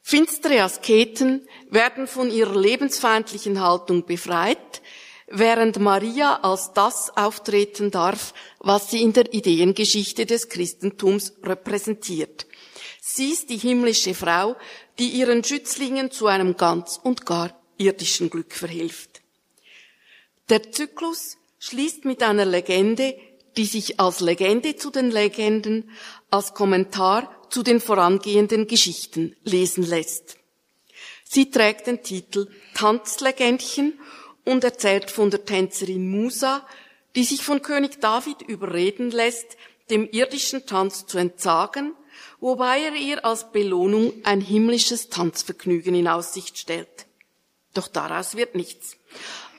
Finstere 0.00 0.62
Asketen 0.62 1.46
werden 1.68 2.06
von 2.06 2.30
ihrer 2.30 2.58
lebensfeindlichen 2.58 3.60
Haltung 3.60 4.06
befreit, 4.06 4.80
während 5.26 5.78
Maria 5.78 6.40
als 6.42 6.72
das 6.72 7.16
auftreten 7.16 7.90
darf, 7.90 8.32
was 8.58 8.90
sie 8.90 9.02
in 9.02 9.12
der 9.12 9.32
Ideengeschichte 9.32 10.26
des 10.26 10.48
Christentums 10.48 11.34
repräsentiert. 11.42 12.46
Sie 13.00 13.30
ist 13.30 13.50
die 13.50 13.58
himmlische 13.58 14.14
Frau, 14.14 14.56
die 14.98 15.10
ihren 15.10 15.44
Schützlingen 15.44 16.10
zu 16.10 16.26
einem 16.26 16.56
ganz 16.56 16.98
und 17.02 17.26
gar 17.26 17.59
irdischen 17.80 18.30
Glück 18.30 18.52
verhilft. 18.52 19.22
Der 20.48 20.70
Zyklus 20.70 21.38
schließt 21.58 22.04
mit 22.04 22.22
einer 22.22 22.44
Legende, 22.44 23.16
die 23.56 23.64
sich 23.64 23.98
als 23.98 24.20
Legende 24.20 24.76
zu 24.76 24.90
den 24.90 25.10
Legenden, 25.10 25.90
als 26.30 26.54
Kommentar 26.54 27.34
zu 27.50 27.62
den 27.62 27.80
vorangehenden 27.80 28.66
Geschichten 28.66 29.34
lesen 29.42 29.84
lässt. 29.84 30.36
Sie 31.24 31.50
trägt 31.50 31.86
den 31.86 32.02
Titel 32.02 32.48
Tanzlegendchen 32.74 33.98
und 34.44 34.64
erzählt 34.64 35.10
von 35.10 35.30
der 35.30 35.44
Tänzerin 35.44 36.10
Musa, 36.10 36.66
die 37.16 37.24
sich 37.24 37.42
von 37.42 37.62
König 37.62 38.00
David 38.00 38.42
überreden 38.42 39.10
lässt, 39.10 39.56
dem 39.90 40.08
irdischen 40.10 40.66
Tanz 40.66 41.06
zu 41.06 41.18
entsagen, 41.18 41.94
wobei 42.40 42.80
er 42.82 42.94
ihr 42.94 43.24
als 43.24 43.50
Belohnung 43.50 44.12
ein 44.24 44.40
himmlisches 44.40 45.08
Tanzvergnügen 45.08 45.94
in 45.94 46.08
Aussicht 46.08 46.58
stellt. 46.58 47.06
Doch 47.74 47.88
daraus 47.88 48.36
wird 48.36 48.54
nichts. 48.54 48.96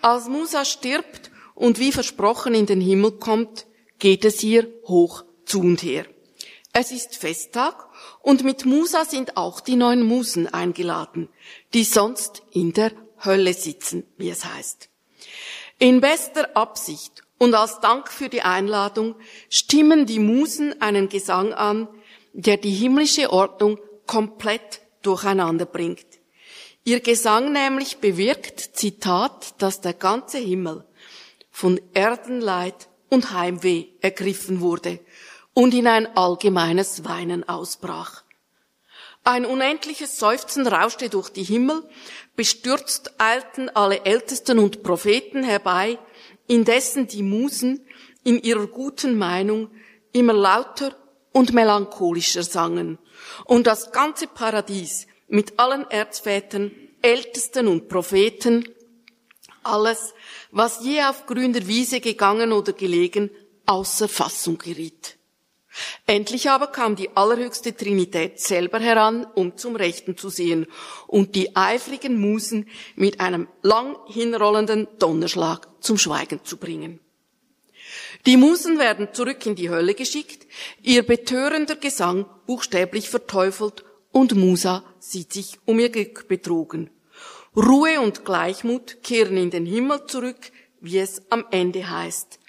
Als 0.02 0.28
Musa 0.28 0.66
stirbt 0.66 1.32
und 1.56 1.80
wie 1.80 1.92
versprochen 1.92 2.54
in 2.54 2.66
den 2.66 2.82
Himmel 2.82 3.12
kommt, 3.14 3.66
geht 4.00 4.26
es 4.26 4.44
ihr 4.44 4.68
hoch 4.88 5.24
zu 5.46 5.62
und 5.62 5.84
her. 5.84 6.06
Es 6.74 6.92
ist 6.92 7.18
Festtag 7.18 7.88
und 8.22 8.44
mit 8.44 8.66
Musa 8.66 9.06
sind 9.06 9.36
auch 9.36 9.60
die 9.60 9.76
neun 9.76 10.02
Musen 10.02 10.48
eingeladen, 10.48 11.28
die 11.74 11.84
sonst 11.84 12.44
in 12.52 12.74
der 12.74 12.92
Hölle 13.24 13.54
sitzen, 13.54 14.06
wie 14.18 14.30
es 14.30 14.46
heißt. 14.46 14.90
In 15.80 16.00
bester 16.00 16.56
Absicht 16.56 17.24
und 17.38 17.56
als 17.56 17.80
Dank 17.80 18.10
für 18.10 18.30
die 18.30 18.44
Einladung 18.44 19.16
stimmen 19.50 20.06
die 20.06 20.20
Musen 20.20 20.82
einen 20.82 21.10
Gesang 21.10 21.54
an, 21.54 21.88
der 22.34 22.58
die 22.58 22.72
himmlische 22.72 23.32
Ordnung 23.34 23.80
komplett 24.08 24.82
durcheinander 25.02 25.66
bringt. 25.66 26.06
Ihr 26.84 27.00
Gesang 27.00 27.52
nämlich 27.52 27.98
bewirkt, 27.98 28.60
Zitat, 28.60 29.62
dass 29.62 29.82
der 29.82 29.94
ganze 29.94 30.40
Himmel 30.40 30.84
von 31.52 31.80
Erdenleid 31.94 32.90
und 33.10 33.32
Heimweh 33.34 33.86
ergriffen 34.02 34.62
wurde 34.62 35.00
und 35.54 35.76
in 35.76 35.86
ein 35.86 36.18
allgemeines 36.18 37.06
Weinen 37.06 37.48
ausbrach. 37.48 38.24
Ein 39.24 39.46
unendliches 39.46 40.18
Seufzen 40.18 40.66
rauschte 40.66 41.10
durch 41.10 41.30
die 41.30 41.44
Himmel, 41.44 41.88
bestürzt 42.36 43.14
eilten 43.20 43.70
alle 43.70 44.04
Ältesten 44.06 44.58
und 44.58 44.82
Propheten 44.82 45.44
herbei, 45.44 46.00
indessen 46.48 47.06
die 47.06 47.22
Musen 47.22 47.86
in 48.24 48.42
ihrer 48.42 48.66
guten 48.66 49.20
Meinung 49.20 49.70
immer 50.14 50.34
lauter 50.34 50.96
und 51.32 51.54
melancholischer 51.54 52.42
sangen 52.42 52.98
und 53.46 53.68
das 53.68 53.92
ganze 53.92 54.26
Paradies 54.26 55.06
mit 55.32 55.58
allen 55.58 55.90
Erzvätern, 55.90 56.72
Ältesten 57.02 57.68
und 57.68 57.88
Propheten, 57.88 58.68
alles, 59.64 60.14
was 60.52 60.84
je 60.84 61.02
auf 61.04 61.26
grüner 61.26 61.66
Wiese 61.68 62.00
gegangen 62.00 62.52
oder 62.52 62.74
gelegen, 62.74 63.32
außer 63.66 64.08
Fassung 64.08 64.58
geriet. 64.58 65.18
Endlich 66.06 66.50
aber 66.50 66.68
kam 66.68 66.98
die 66.98 67.16
allerhöchste 67.16 67.76
Trinität 67.76 68.42
selber 68.42 68.80
heran, 68.80 69.26
um 69.36 69.56
zum 69.56 69.78
Rechten 69.78 70.18
zu 70.18 70.30
sehen 70.30 70.68
und 71.08 71.36
die 71.36 71.56
eifrigen 71.56 72.20
Musen 72.20 72.68
mit 72.96 73.22
einem 73.22 73.48
lang 73.62 73.96
hinrollenden 74.08 74.90
Donnerschlag 75.00 75.70
zum 75.80 75.98
Schweigen 75.98 76.44
zu 76.44 76.58
bringen. 76.58 77.00
Die 78.26 78.36
Musen 78.36 78.80
werden 78.80 79.14
zurück 79.14 79.46
in 79.46 79.56
die 79.56 79.70
Hölle 79.70 79.96
geschickt, 79.96 80.46
ihr 80.82 81.04
betörender 81.04 81.78
Gesang 81.78 82.26
buchstäblich 82.46 83.10
verteufelt 83.10 83.86
und 84.12 84.36
Musa 84.36 84.84
sieht 85.00 85.34
sich 85.34 85.60
um 85.66 85.80
ihr 85.80 85.90
Glück 85.90 86.28
betrogen. 86.28 86.90
Ruhe 87.56 88.00
und 88.00 88.24
Gleichmut 88.24 89.04
kehren 89.04 89.38
in 89.38 89.50
den 89.50 89.66
Himmel 89.66 90.06
zurück, 90.06 90.52
wie 90.80 91.00
es 91.00 91.22
am 91.32 91.46
Ende 91.52 91.90
heißt. 91.90 92.40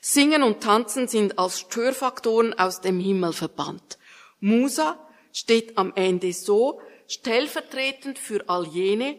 Singen 0.00 0.42
und 0.42 0.62
Tanzen 0.62 1.08
sind 1.08 1.38
als 1.38 1.60
Störfaktoren 1.60 2.52
aus 2.58 2.80
dem 2.80 3.00
Himmel 3.00 3.32
verbannt. 3.32 3.98
Musa 4.40 4.98
steht 5.32 5.78
am 5.78 5.92
Ende 5.94 6.32
so 6.32 6.80
stellvertretend 7.06 8.18
für 8.18 8.48
all 8.48 8.66
jene, 8.66 9.16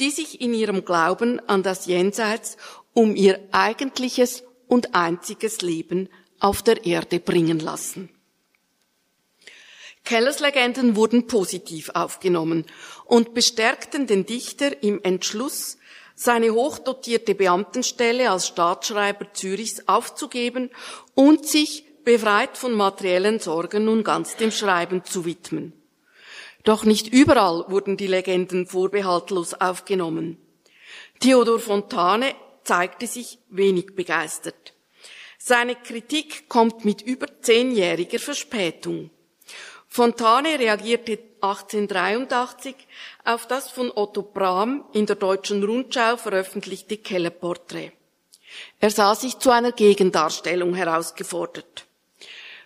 die 0.00 0.10
sich 0.10 0.40
in 0.40 0.54
ihrem 0.54 0.84
Glauben 0.84 1.40
an 1.48 1.62
das 1.62 1.86
Jenseits 1.86 2.56
um 2.92 3.16
ihr 3.16 3.40
eigentliches 3.52 4.44
und 4.66 4.94
einziges 4.94 5.60
Leben 5.60 6.08
auf 6.40 6.62
der 6.62 6.84
Erde 6.84 7.20
bringen 7.20 7.58
lassen. 7.58 8.13
Kellers 10.04 10.40
Legenden 10.40 10.96
wurden 10.96 11.26
positiv 11.26 11.90
aufgenommen 11.94 12.66
und 13.06 13.32
bestärkten 13.32 14.06
den 14.06 14.26
Dichter 14.26 14.82
im 14.82 15.02
Entschluss, 15.02 15.78
seine 16.14 16.50
hochdotierte 16.52 17.34
Beamtenstelle 17.34 18.30
als 18.30 18.46
Staatsschreiber 18.46 19.32
Zürichs 19.32 19.88
aufzugeben 19.88 20.70
und 21.14 21.46
sich, 21.46 21.84
befreit 22.04 22.58
von 22.58 22.74
materiellen 22.74 23.40
Sorgen, 23.40 23.86
nun 23.86 24.04
ganz 24.04 24.36
dem 24.36 24.50
Schreiben 24.50 25.04
zu 25.04 25.24
widmen. 25.24 25.72
Doch 26.62 26.84
nicht 26.84 27.08
überall 27.08 27.64
wurden 27.68 27.96
die 27.96 28.06
Legenden 28.06 28.66
vorbehaltlos 28.66 29.54
aufgenommen. 29.54 30.36
Theodor 31.20 31.58
Fontane 31.58 32.34
zeigte 32.62 33.06
sich 33.06 33.38
wenig 33.48 33.94
begeistert. 33.94 34.74
Seine 35.38 35.76
Kritik 35.76 36.48
kommt 36.48 36.84
mit 36.84 37.02
über 37.02 37.26
zehnjähriger 37.40 38.18
Verspätung. 38.18 39.10
Fontane 39.96 40.58
reagierte 40.58 41.20
1883 41.40 42.74
auf 43.24 43.46
das 43.46 43.70
von 43.70 43.92
Otto 43.94 44.22
Brahm 44.22 44.84
in 44.92 45.06
der 45.06 45.14
Deutschen 45.14 45.62
Rundschau 45.62 46.16
veröffentlichte 46.16 46.96
Kellerporträt. 46.96 47.92
Er 48.80 48.90
sah 48.90 49.14
sich 49.14 49.38
zu 49.38 49.50
einer 49.50 49.70
Gegendarstellung 49.70 50.74
herausgefordert. 50.74 51.86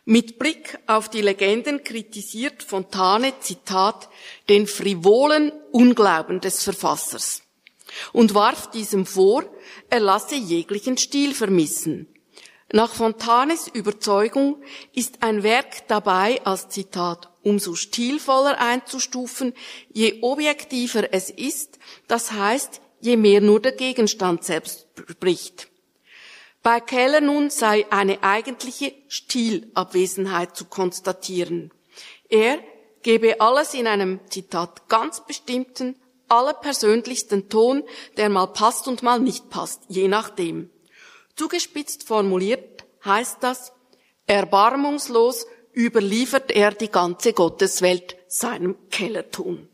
Mit 0.07 0.39
Blick 0.39 0.79
auf 0.87 1.11
die 1.11 1.21
Legenden 1.21 1.85
kritisiert 1.85 2.63
Fontane, 2.63 3.39
Zitat, 3.41 4.09
den 4.49 4.67
frivolen 4.67 5.53
Unglauben 5.71 6.41
des 6.41 6.65
Verfassers 6.65 7.43
und 8.15 8.33
warf 8.33 8.71
diesem 8.71 9.05
vor, 9.05 9.45
er 9.91 10.01
lasse 10.01 10.35
jeglichen 10.35 10.97
Stil 10.97 11.35
vermissen. 11.35 12.09
Nach 12.71 12.93
Fontanes 12.93 13.69
Überzeugung 13.69 14.63
ist 14.93 15.23
ein 15.23 15.43
Werk 15.43 15.89
dabei 15.89 16.45
als 16.45 16.69
Zitat 16.69 17.31
umso 17.49 17.75
stilvoller 17.75 18.59
einzustufen, 18.59 19.55
je 19.91 20.19
objektiver 20.21 21.13
es 21.13 21.31
ist, 21.31 21.79
das 22.07 22.33
heißt, 22.33 22.81
je 23.01 23.17
mehr 23.17 23.41
nur 23.41 23.61
der 23.61 23.73
Gegenstand 23.73 24.45
selbst 24.45 24.87
spricht. 25.09 25.69
Bei 26.63 26.81
Keller 26.81 27.23
nun 27.23 27.51
sei 27.51 27.87
eine 27.91 28.23
eigentliche 28.23 28.93
Stilabwesenheit 29.09 30.57
zu 30.57 30.67
konstatieren. 30.67 31.71
Er 32.29 32.59
gebe 33.03 33.41
alles 33.41 33.73
in 33.75 33.87
einem 33.87 34.21
Zitat 34.29 34.89
ganz 34.89 35.25
bestimmten, 35.25 35.97
allerpersönlichsten 36.29 37.49
Ton, 37.49 37.85
der 38.19 38.29
mal 38.29 38.49
passt 38.49 38.89
und 38.89 39.03
mal 39.03 39.21
nicht 39.21 39.49
passt, 39.49 39.83
je 39.89 40.09
nachdem. 40.09 40.69
Zugespitzt 41.39 42.03
formuliert 42.03 42.85
heißt 43.05 43.37
das, 43.43 43.73
erbarmungslos 44.27 45.47
überliefert 45.73 46.51
er 46.51 46.73
die 46.73 46.91
ganze 46.91 47.33
Gotteswelt 47.33 48.17
seinem 48.27 48.77
Kellertun. 48.91 49.69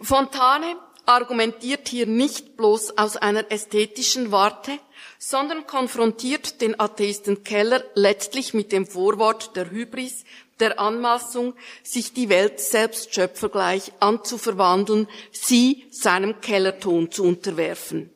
Fontane 0.00 0.76
argumentiert 1.06 1.88
hier 1.88 2.06
nicht 2.06 2.56
bloß 2.56 2.98
aus 2.98 3.16
einer 3.16 3.52
ästhetischen 3.52 4.32
Warte, 4.32 4.72
sondern 5.20 5.68
konfrontiert 5.68 6.60
den 6.60 6.80
Atheisten 6.80 7.44
Keller 7.44 7.84
letztlich 7.94 8.54
mit 8.54 8.72
dem 8.72 8.88
Vorwort 8.88 9.54
der 9.54 9.70
Hybris, 9.70 10.24
der 10.58 10.80
Anmaßung, 10.80 11.54
sich 11.84 12.12
die 12.12 12.28
Welt 12.28 12.58
selbst 12.58 13.14
schöpfergleich 13.14 13.92
anzuverwandeln, 14.00 15.06
sie 15.30 15.84
seinem 15.90 16.40
Kellerton 16.40 17.12
zu 17.12 17.22
unterwerfen. 17.22 18.10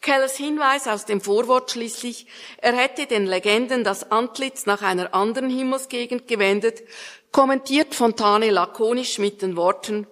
Kellers 0.00 0.36
Hinweis 0.36 0.88
aus 0.88 1.04
dem 1.04 1.20
Vorwort 1.20 1.70
schließlich, 1.70 2.26
er 2.58 2.74
hätte 2.74 3.06
den 3.06 3.26
Legenden 3.26 3.84
das 3.84 4.10
Antlitz 4.10 4.64
nach 4.64 4.80
einer 4.80 5.14
anderen 5.14 5.50
Himmelsgegend 5.50 6.26
gewendet, 6.26 6.82
kommentiert 7.32 7.94
Fontane 7.94 8.50
lakonisch 8.50 9.18
mit 9.18 9.42
den 9.42 9.56
Worten, 9.56 10.06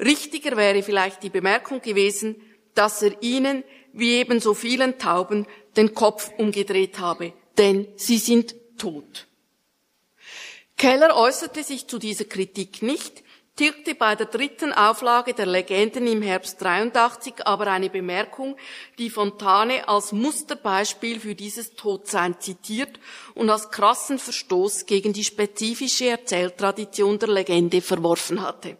richtiger 0.00 0.56
wäre 0.56 0.82
vielleicht 0.82 1.22
die 1.22 1.30
Bemerkung 1.30 1.82
gewesen, 1.82 2.40
dass 2.74 3.02
er 3.02 3.22
ihnen, 3.22 3.62
wie 3.92 4.14
ebenso 4.16 4.54
vielen 4.54 4.98
Tauben, 4.98 5.46
den 5.76 5.94
Kopf 5.94 6.30
umgedreht 6.38 6.98
habe, 6.98 7.32
denn 7.58 7.86
sie 7.96 8.18
sind 8.18 8.54
tot. 8.78 9.26
Keller 10.76 11.16
äußerte 11.16 11.62
sich 11.62 11.86
zu 11.86 11.98
dieser 11.98 12.24
Kritik 12.24 12.82
nicht, 12.82 13.23
tilgte 13.56 13.94
bei 13.94 14.16
der 14.16 14.26
dritten 14.26 14.72
Auflage 14.72 15.32
der 15.32 15.46
Legenden 15.46 16.06
im 16.06 16.22
Herbst 16.22 16.60
83 16.60 17.46
aber 17.46 17.68
eine 17.68 17.88
Bemerkung, 17.88 18.56
die 18.98 19.10
Fontane 19.10 19.88
als 19.88 20.12
Musterbeispiel 20.12 21.20
für 21.20 21.34
dieses 21.34 21.74
Todsein 21.74 22.40
zitiert 22.40 22.98
und 23.34 23.50
als 23.50 23.70
krassen 23.70 24.18
Verstoß 24.18 24.86
gegen 24.86 25.12
die 25.12 25.24
spezifische 25.24 26.08
Erzähltradition 26.08 27.18
der 27.18 27.28
Legende 27.28 27.80
verworfen 27.80 28.42
hatte. 28.42 28.76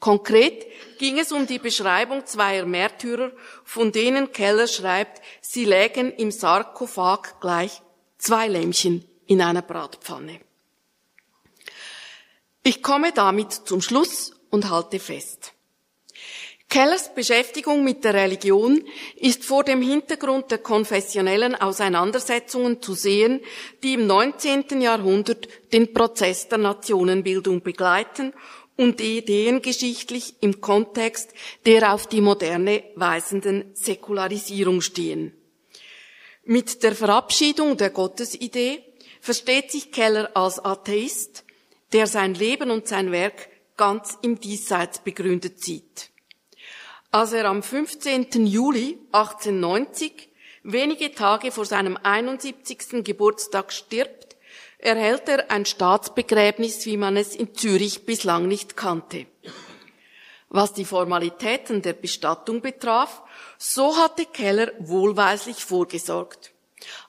Konkret 0.00 0.66
ging 0.98 1.18
es 1.18 1.30
um 1.30 1.46
die 1.46 1.58
Beschreibung 1.58 2.24
zweier 2.24 2.64
Märtyrer, 2.64 3.32
von 3.64 3.92
denen 3.92 4.32
Keller 4.32 4.66
schreibt, 4.66 5.20
sie 5.42 5.66
lägen 5.66 6.10
im 6.12 6.30
Sarkophag 6.30 7.38
gleich 7.40 7.82
zwei 8.16 8.48
Lämmchen 8.48 9.04
in 9.26 9.42
einer 9.42 9.62
Bratpfanne. 9.62 10.40
Ich 12.62 12.82
komme 12.82 13.12
damit 13.12 13.52
zum 13.52 13.80
Schluss 13.80 14.32
und 14.50 14.68
halte 14.68 14.98
fest. 14.98 15.54
Kellers 16.68 17.12
Beschäftigung 17.14 17.82
mit 17.82 18.04
der 18.04 18.14
Religion 18.14 18.84
ist 19.16 19.44
vor 19.44 19.64
dem 19.64 19.82
Hintergrund 19.82 20.52
der 20.52 20.58
konfessionellen 20.58 21.56
Auseinandersetzungen 21.56 22.80
zu 22.80 22.94
sehen, 22.94 23.40
die 23.82 23.94
im 23.94 24.06
19. 24.06 24.80
Jahrhundert 24.80 25.48
den 25.72 25.92
Prozess 25.92 26.48
der 26.48 26.58
Nationenbildung 26.58 27.62
begleiten 27.62 28.32
und 28.76 29.00
ideengeschichtlich 29.00 30.34
im 30.40 30.60
Kontext 30.60 31.30
der 31.66 31.92
auf 31.92 32.06
die 32.06 32.20
Moderne 32.20 32.84
weisenden 32.94 33.74
Säkularisierung 33.74 34.80
stehen. 34.80 35.34
Mit 36.44 36.82
der 36.82 36.94
Verabschiedung 36.94 37.78
der 37.78 37.90
Gottesidee 37.90 38.84
versteht 39.20 39.72
sich 39.72 39.90
Keller 39.90 40.30
als 40.34 40.64
Atheist, 40.64 41.44
der 41.92 42.06
sein 42.06 42.34
Leben 42.34 42.70
und 42.70 42.88
sein 42.88 43.12
Werk 43.12 43.48
ganz 43.76 44.18
im 44.22 44.38
Diesseits 44.40 44.98
begründet 45.00 45.62
sieht. 45.62 46.10
Als 47.10 47.32
er 47.32 47.46
am 47.46 47.62
15. 47.62 48.46
Juli 48.46 48.98
1890, 49.12 50.28
wenige 50.62 51.12
Tage 51.12 51.50
vor 51.50 51.64
seinem 51.64 51.98
71. 52.00 53.02
Geburtstag 53.02 53.72
stirbt, 53.72 54.36
erhält 54.78 55.28
er 55.28 55.50
ein 55.50 55.66
Staatsbegräbnis, 55.66 56.86
wie 56.86 56.96
man 56.96 57.16
es 57.16 57.34
in 57.34 57.54
Zürich 57.54 58.06
bislang 58.06 58.46
nicht 58.46 58.76
kannte. 58.76 59.26
Was 60.48 60.72
die 60.72 60.84
Formalitäten 60.84 61.82
der 61.82 61.92
Bestattung 61.92 62.60
betraf, 62.60 63.22
so 63.58 63.96
hatte 63.96 64.26
Keller 64.26 64.72
wohlweislich 64.78 65.64
vorgesorgt. 65.64 66.52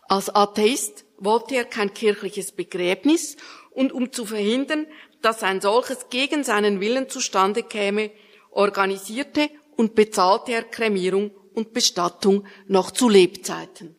Als 0.08 0.30
Atheist 0.30 1.06
wollte 1.17 1.56
er 1.56 1.65
kein 1.65 1.94
kirchliches 1.94 2.52
Begräbnis 2.52 3.38
und 3.72 3.92
um 3.92 4.12
zu 4.12 4.26
verhindern, 4.26 4.88
dass 5.22 5.44
ein 5.44 5.62
solches 5.62 6.10
gegen 6.10 6.44
seinen 6.44 6.80
Willen 6.80 7.10
zustande 7.10 7.64
käme, 7.64 8.12
organisierte 8.52 9.50
und 9.76 9.96
bezahlte 9.96 10.52
er 10.52 10.64
Kremierung 10.64 11.32
und 11.54 11.74
Bestattung 11.74 12.46
noch 12.68 12.92
zu 12.92 13.10
Lebzeiten. 13.10 13.96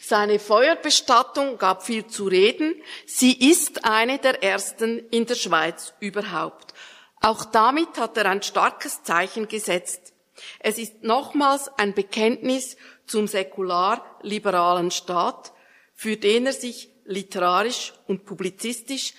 Seine 0.00 0.38
Feuerbestattung 0.38 1.58
gab 1.58 1.84
viel 1.84 2.06
zu 2.06 2.28
reden. 2.28 2.74
Sie 3.04 3.50
ist 3.50 3.84
eine 3.84 4.18
der 4.18 4.42
ersten 4.42 4.98
in 5.10 5.26
der 5.26 5.34
Schweiz 5.34 5.92
überhaupt. 6.00 6.72
Auch 7.20 7.44
damit 7.44 7.98
hat 7.98 8.16
er 8.16 8.26
ein 8.26 8.42
starkes 8.42 9.02
Zeichen 9.02 9.48
gesetzt. 9.48 10.14
Es 10.60 10.78
ist 10.78 11.02
nochmals 11.02 11.68
ein 11.76 11.92
Bekenntnis 11.92 12.76
zum 13.06 13.26
säkular-liberalen 13.26 14.90
Staat, 14.90 15.52
für 15.94 16.16
den 16.16 16.46
er 16.46 16.52
sich 16.52 16.90
literarisch 17.08 17.92
und 18.06 18.24
publizistisch, 18.24 19.14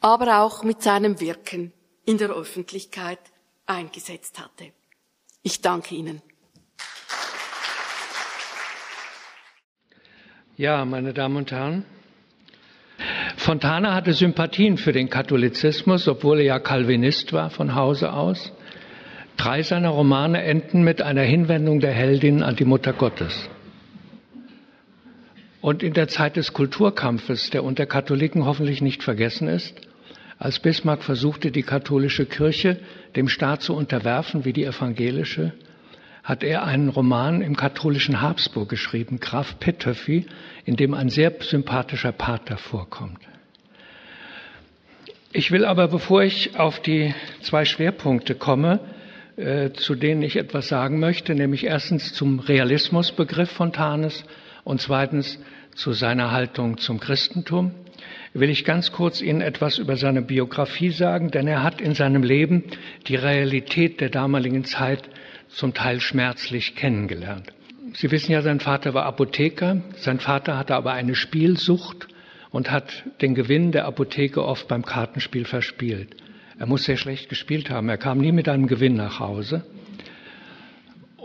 aber 0.00 0.40
auch 0.42 0.64
mit 0.64 0.82
seinem 0.82 1.20
Wirken 1.20 1.72
in 2.04 2.18
der 2.18 2.30
Öffentlichkeit 2.30 3.20
eingesetzt 3.66 4.40
hatte. 4.40 4.72
Ich 5.42 5.60
danke 5.60 5.94
Ihnen. 5.94 6.22
Ja, 10.56 10.84
meine 10.84 11.12
Damen 11.12 11.36
und 11.36 11.50
Herren, 11.50 11.84
Fontana 13.36 13.92
hatte 13.92 14.12
Sympathien 14.12 14.78
für 14.78 14.92
den 14.92 15.10
Katholizismus, 15.10 16.08
obwohl 16.08 16.38
er 16.38 16.44
ja 16.44 16.58
Calvinist 16.60 17.32
war 17.32 17.50
von 17.50 17.74
Hause 17.74 18.12
aus. 18.12 18.52
Drei 19.36 19.62
seiner 19.62 19.90
Romane 19.90 20.42
enden 20.42 20.84
mit 20.84 21.02
einer 21.02 21.22
Hinwendung 21.22 21.80
der 21.80 21.92
Heldin 21.92 22.42
an 22.42 22.56
die 22.56 22.64
Mutter 22.64 22.92
Gottes. 22.92 23.50
Und 25.64 25.82
in 25.82 25.94
der 25.94 26.08
Zeit 26.08 26.36
des 26.36 26.52
Kulturkampfes, 26.52 27.48
der 27.48 27.64
unter 27.64 27.86
Katholiken 27.86 28.44
hoffentlich 28.44 28.82
nicht 28.82 29.02
vergessen 29.02 29.48
ist, 29.48 29.74
als 30.38 30.58
Bismarck 30.58 31.02
versuchte, 31.02 31.50
die 31.50 31.62
katholische 31.62 32.26
Kirche 32.26 32.76
dem 33.16 33.28
Staat 33.28 33.62
zu 33.62 33.74
unterwerfen 33.74 34.44
wie 34.44 34.52
die 34.52 34.66
evangelische, 34.66 35.54
hat 36.22 36.44
er 36.44 36.64
einen 36.64 36.90
Roman 36.90 37.40
im 37.40 37.56
katholischen 37.56 38.20
Habsburg 38.20 38.68
geschrieben, 38.68 39.20
Graf 39.20 39.58
Pettöffi, 39.58 40.26
in 40.66 40.76
dem 40.76 40.92
ein 40.92 41.08
sehr 41.08 41.32
sympathischer 41.40 42.12
Pater 42.12 42.58
vorkommt. 42.58 43.20
Ich 45.32 45.50
will 45.50 45.64
aber, 45.64 45.88
bevor 45.88 46.24
ich 46.24 46.58
auf 46.58 46.78
die 46.80 47.14
zwei 47.40 47.64
Schwerpunkte 47.64 48.34
komme, 48.34 48.80
äh, 49.38 49.70
zu 49.70 49.94
denen 49.94 50.20
ich 50.20 50.36
etwas 50.36 50.68
sagen 50.68 51.00
möchte, 51.00 51.34
nämlich 51.34 51.64
erstens 51.64 52.12
zum 52.12 52.38
Realismusbegriff 52.38 53.50
Fontanes 53.50 54.26
und 54.64 54.82
zweitens 54.82 55.38
zu 55.74 55.92
seiner 55.92 56.30
Haltung 56.30 56.78
zum 56.78 57.00
Christentum, 57.00 57.72
will 58.32 58.50
ich 58.50 58.64
ganz 58.64 58.92
kurz 58.92 59.20
Ihnen 59.20 59.40
etwas 59.40 59.78
über 59.78 59.96
seine 59.96 60.22
Biografie 60.22 60.90
sagen, 60.90 61.30
denn 61.30 61.46
er 61.46 61.62
hat 61.62 61.80
in 61.80 61.94
seinem 61.94 62.22
Leben 62.22 62.64
die 63.06 63.16
Realität 63.16 64.00
der 64.00 64.10
damaligen 64.10 64.64
Zeit 64.64 65.08
zum 65.48 65.72
Teil 65.72 66.00
schmerzlich 66.00 66.74
kennengelernt. 66.74 67.52
Sie 67.94 68.10
wissen 68.10 68.32
ja, 68.32 68.42
sein 68.42 68.58
Vater 68.58 68.92
war 68.92 69.04
Apotheker, 69.04 69.82
sein 69.96 70.18
Vater 70.18 70.58
hatte 70.58 70.74
aber 70.74 70.92
eine 70.92 71.14
Spielsucht 71.14 72.08
und 72.50 72.70
hat 72.70 73.04
den 73.20 73.34
Gewinn 73.34 73.70
der 73.70 73.84
Apotheke 73.86 74.44
oft 74.44 74.66
beim 74.66 74.84
Kartenspiel 74.84 75.44
verspielt. 75.44 76.16
Er 76.58 76.66
muss 76.66 76.84
sehr 76.84 76.96
schlecht 76.96 77.28
gespielt 77.28 77.70
haben, 77.70 77.88
er 77.88 77.98
kam 77.98 78.18
nie 78.18 78.32
mit 78.32 78.48
einem 78.48 78.66
Gewinn 78.66 78.94
nach 78.94 79.20
Hause. 79.20 79.64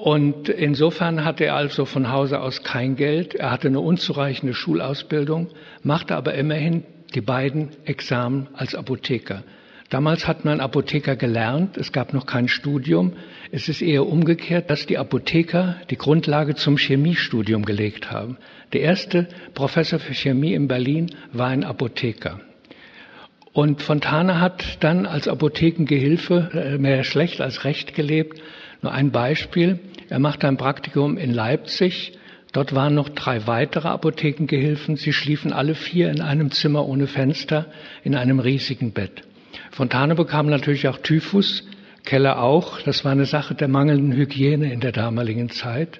Und 0.01 0.47
insofern 0.47 1.25
hatte 1.25 1.43
er 1.43 1.55
also 1.55 1.83
von 1.83 2.09
Hause 2.09 2.39
aus 2.39 2.63
kein 2.63 2.95
Geld, 2.95 3.35
er 3.35 3.51
hatte 3.51 3.67
eine 3.67 3.81
unzureichende 3.81 4.53
Schulausbildung, 4.53 5.49
machte 5.83 6.15
aber 6.15 6.35
immerhin 6.35 6.85
die 7.15 7.19
beiden 7.19 7.71
Examen 7.83 8.47
als 8.53 8.75
Apotheker. 8.75 9.43
Damals 9.89 10.25
hat 10.25 10.45
man 10.45 10.61
Apotheker 10.61 11.17
gelernt, 11.17 11.75
es 11.75 11.91
gab 11.91 12.13
noch 12.13 12.25
kein 12.25 12.47
Studium. 12.47 13.13
Es 13.51 13.67
ist 13.67 13.81
eher 13.81 14.05
umgekehrt, 14.05 14.69
dass 14.69 14.85
die 14.85 14.97
Apotheker 14.97 15.75
die 15.89 15.97
Grundlage 15.97 16.55
zum 16.55 16.77
Chemiestudium 16.77 17.65
gelegt 17.65 18.09
haben. 18.09 18.37
Der 18.71 18.81
erste 18.81 19.27
Professor 19.53 19.99
für 19.99 20.13
Chemie 20.13 20.53
in 20.53 20.69
Berlin 20.69 21.07
war 21.33 21.47
ein 21.47 21.65
Apotheker. 21.65 22.39
Und 23.51 23.81
Fontane 23.81 24.39
hat 24.39 24.77
dann 24.79 25.05
als 25.05 25.27
Apothekengehilfe 25.27 26.51
äh, 26.53 26.77
mehr 26.77 27.03
schlecht 27.03 27.41
als 27.41 27.65
recht 27.65 27.95
gelebt. 27.95 28.39
Nur 28.81 28.91
ein 28.91 29.11
Beispiel. 29.11 29.79
Er 30.09 30.19
machte 30.19 30.47
ein 30.47 30.57
Praktikum 30.57 31.17
in 31.17 31.33
Leipzig 31.33 32.13
Dort 32.51 32.73
waren 32.73 32.95
noch 32.95 33.09
drei 33.09 33.45
weitere 33.45 33.89
Apothekengehilfen. 33.89 34.95
Sie 34.95 35.13
schliefen 35.13 35.53
alle 35.53 35.75
vier 35.75 36.09
in 36.09 36.21
einem 36.21 36.49
Zimmer 36.51 36.87
ohne 36.87 37.05
Fenster 37.05 37.67
in 38.03 38.15
einem 38.15 38.39
riesigen 38.39 38.91
Bett. 38.91 39.21
Fontane 39.71 40.15
bekam 40.15 40.47
natürlich 40.47 40.87
auch 40.87 40.97
Typhus, 40.97 41.67
Keller 42.05 42.41
auch. 42.41 42.81
Das 42.81 43.05
war 43.05 43.11
eine 43.11 43.25
Sache 43.25 43.53
der 43.53 43.67
mangelnden 43.67 44.13
Hygiene 44.13 44.73
in 44.73 44.79
der 44.79 44.91
damaligen 44.91 45.49
Zeit. 45.49 45.99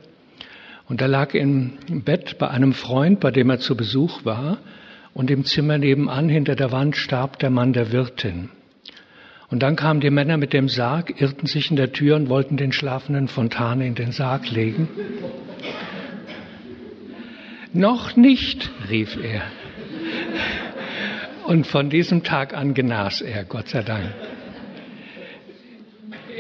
Und 0.88 1.02
er 1.02 1.08
lag 1.08 1.36
im 1.36 1.78
Bett 2.04 2.40
bei 2.40 2.48
einem 2.48 2.74
Freund, 2.74 3.20
bei 3.20 3.30
dem 3.30 3.52
er 3.52 3.60
zu 3.60 3.78
Besuch 3.78 4.26
war. 4.26 4.58
Und 5.14 5.30
im 5.30 5.46
Zimmer 5.46 5.78
nebenan 5.78 6.30
hinter 6.30 6.56
der 6.56 6.72
Wand 6.72 6.96
starb 6.96 7.38
der 7.38 7.52
Mann 7.52 7.74
der 7.74 7.92
Wirtin. 7.92 8.50
Und 9.50 9.64
dann 9.64 9.76
kamen 9.76 10.00
die 10.00 10.12
Männer 10.12 10.38
mit 10.38 10.54
dem 10.54 10.70
Sarg, 10.70 11.20
irrten 11.20 11.48
sich 11.48 11.72
in 11.72 11.76
der 11.76 11.92
Tür 11.92 12.16
und 12.16 12.30
wollten 12.30 12.58
den 12.58 12.72
schlafenden 12.72 13.28
Fontane 13.28 13.88
in 13.88 13.96
den 13.96 14.12
Sarg 14.12 14.50
legen. 14.52 14.88
Noch 17.74 18.16
nicht, 18.16 18.70
rief 18.90 19.18
er. 19.22 19.42
Und 21.46 21.66
von 21.66 21.90
diesem 21.90 22.24
Tag 22.24 22.54
an 22.54 22.76
genas 22.76 23.22
er, 23.22 23.44
Gott 23.44 23.70
sei 23.70 23.82
Dank. 23.82 24.14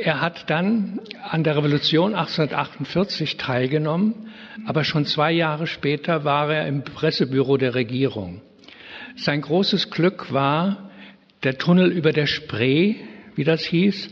Er 0.03 0.21
hat 0.21 0.49
dann 0.49 1.01
an 1.29 1.43
der 1.43 1.57
Revolution 1.57 2.13
1848 2.13 3.37
teilgenommen, 3.37 4.29
aber 4.65 4.83
schon 4.83 5.05
zwei 5.05 5.31
Jahre 5.31 5.67
später 5.67 6.23
war 6.23 6.53
er 6.53 6.67
im 6.67 6.83
Pressebüro 6.83 7.57
der 7.57 7.75
Regierung. 7.75 8.41
Sein 9.15 9.41
großes 9.41 9.89
Glück 9.89 10.31
war 10.31 10.88
der 11.43 11.57
Tunnel 11.57 11.91
über 11.91 12.11
der 12.11 12.25
Spree, 12.25 12.95
wie 13.35 13.43
das 13.43 13.63
hieß, 13.63 14.09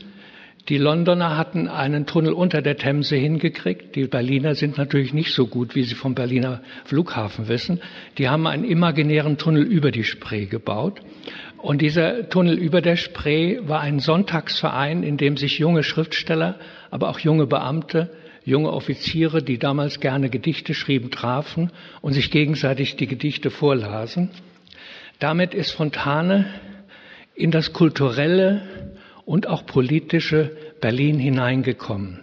die 0.69 0.77
Londoner 0.77 1.37
hatten 1.37 1.69
einen 1.69 2.05
Tunnel 2.05 2.33
unter 2.33 2.61
der 2.61 2.75
Themse 2.75 3.15
hingekriegt. 3.15 3.95
Die 3.95 4.05
Berliner 4.07 4.53
sind 4.53 4.77
natürlich 4.77 5.13
nicht 5.13 5.33
so 5.33 5.47
gut, 5.47 5.75
wie 5.75 5.83
sie 5.83 5.95
vom 5.95 6.13
Berliner 6.13 6.61
Flughafen 6.83 7.47
wissen. 7.47 7.79
Die 8.17 8.27
haben 8.27 8.45
einen 8.47 8.65
imaginären 8.65 9.37
Tunnel 9.37 9.63
über 9.63 9.91
die 9.91 10.03
Spree 10.03 10.45
gebaut. 10.45 10.99
Und 11.57 11.81
dieser 11.81 12.27
Tunnel 12.27 12.57
über 12.57 12.81
der 12.81 12.97
Spree 12.97 13.59
war 13.61 13.79
ein 13.79 13.99
Sonntagsverein, 13.99 15.03
in 15.03 15.15
dem 15.15 15.37
sich 15.37 15.57
junge 15.57 15.83
Schriftsteller, 15.83 16.59
aber 16.91 17.07
auch 17.09 17.19
junge 17.19 17.47
Beamte, 17.47 18.11
junge 18.43 18.73
Offiziere, 18.73 19.41
die 19.41 19.59
damals 19.59 20.01
gerne 20.01 20.29
Gedichte 20.29 20.73
schrieben, 20.73 21.11
trafen 21.11 21.71
und 22.01 22.11
sich 22.11 22.29
gegenseitig 22.29 22.97
die 22.97 23.07
Gedichte 23.07 23.51
vorlasen. 23.51 24.31
Damit 25.19 25.53
ist 25.53 25.71
Fontane 25.71 26.45
in 27.37 27.51
das 27.51 27.71
kulturelle 27.71 28.63
und 29.25 29.47
auch 29.47 29.65
politische 29.65 30.51
Berlin 30.81 31.19
hineingekommen. 31.19 32.21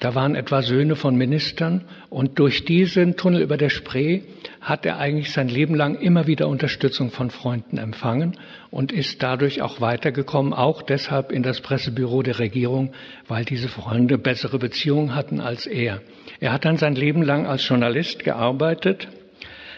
Da 0.00 0.14
waren 0.14 0.34
etwa 0.34 0.60
Söhne 0.60 0.96
von 0.96 1.16
Ministern 1.16 1.84
und 2.10 2.38
durch 2.38 2.66
diesen 2.66 3.16
Tunnel 3.16 3.40
über 3.40 3.56
der 3.56 3.70
Spree 3.70 4.20
hat 4.60 4.84
er 4.84 4.98
eigentlich 4.98 5.32
sein 5.32 5.48
Leben 5.48 5.74
lang 5.74 5.98
immer 5.98 6.26
wieder 6.26 6.46
Unterstützung 6.46 7.10
von 7.10 7.30
Freunden 7.30 7.78
empfangen 7.78 8.36
und 8.70 8.92
ist 8.92 9.22
dadurch 9.22 9.62
auch 9.62 9.80
weitergekommen, 9.80 10.52
auch 10.52 10.82
deshalb 10.82 11.32
in 11.32 11.42
das 11.42 11.62
Pressebüro 11.62 12.22
der 12.22 12.38
Regierung, 12.38 12.92
weil 13.26 13.46
diese 13.46 13.68
Freunde 13.68 14.18
bessere 14.18 14.58
Beziehungen 14.58 15.14
hatten 15.14 15.40
als 15.40 15.66
er. 15.66 16.02
Er 16.38 16.52
hat 16.52 16.66
dann 16.66 16.76
sein 16.76 16.94
Leben 16.94 17.22
lang 17.22 17.46
als 17.46 17.66
Journalist 17.66 18.22
gearbeitet. 18.22 19.08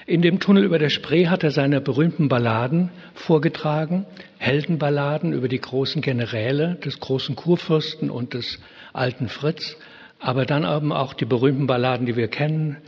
In 0.07 0.23
dem 0.23 0.41
Tunnel 0.41 0.65
über 0.65 0.81
der 0.81 0.91
Spree 0.91 1.29
hat 1.29 1.45
er 1.45 1.53
seine 1.53 1.81
berühmten 1.81 2.29
Balladen 2.29 2.91
vorgetragen, 3.15 4.07
Heldenballaden 4.41 5.35
über 5.35 5.49
die 5.49 5.61
großen 5.61 6.01
Generäle 6.01 6.77
des 6.77 6.99
großen 6.99 7.37
Kurfürsten 7.37 8.09
und 8.11 8.33
des 8.33 8.59
alten 8.95 9.29
Fritz, 9.29 9.77
aber 10.19 10.47
dann 10.47 10.65
eben 10.65 10.93
auch 10.93 11.13
die 11.13 11.27
berühmten 11.27 11.67
Balladen, 11.67 12.07
die 12.07 12.17
wir 12.17 12.29
kennen, 12.29 12.79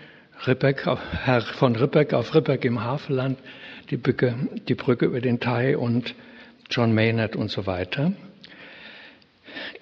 Rippeck, 0.47 0.87
Herr 0.87 1.43
von 1.43 1.77
Rippeck 1.77 2.15
auf 2.15 2.35
Rippeck 2.35 2.65
im 2.65 2.83
Havelland, 2.83 3.39
die 3.91 3.99
Brücke, 3.99 4.35
die 4.67 4.75
Brücke 4.75 5.05
über 5.05 5.21
den 5.21 5.41
Thai 5.41 5.77
und 5.77 6.15
John 6.71 6.95
Maynard 6.95 7.37
und 7.37 7.51
so 7.51 7.67
weiter. 7.67 8.13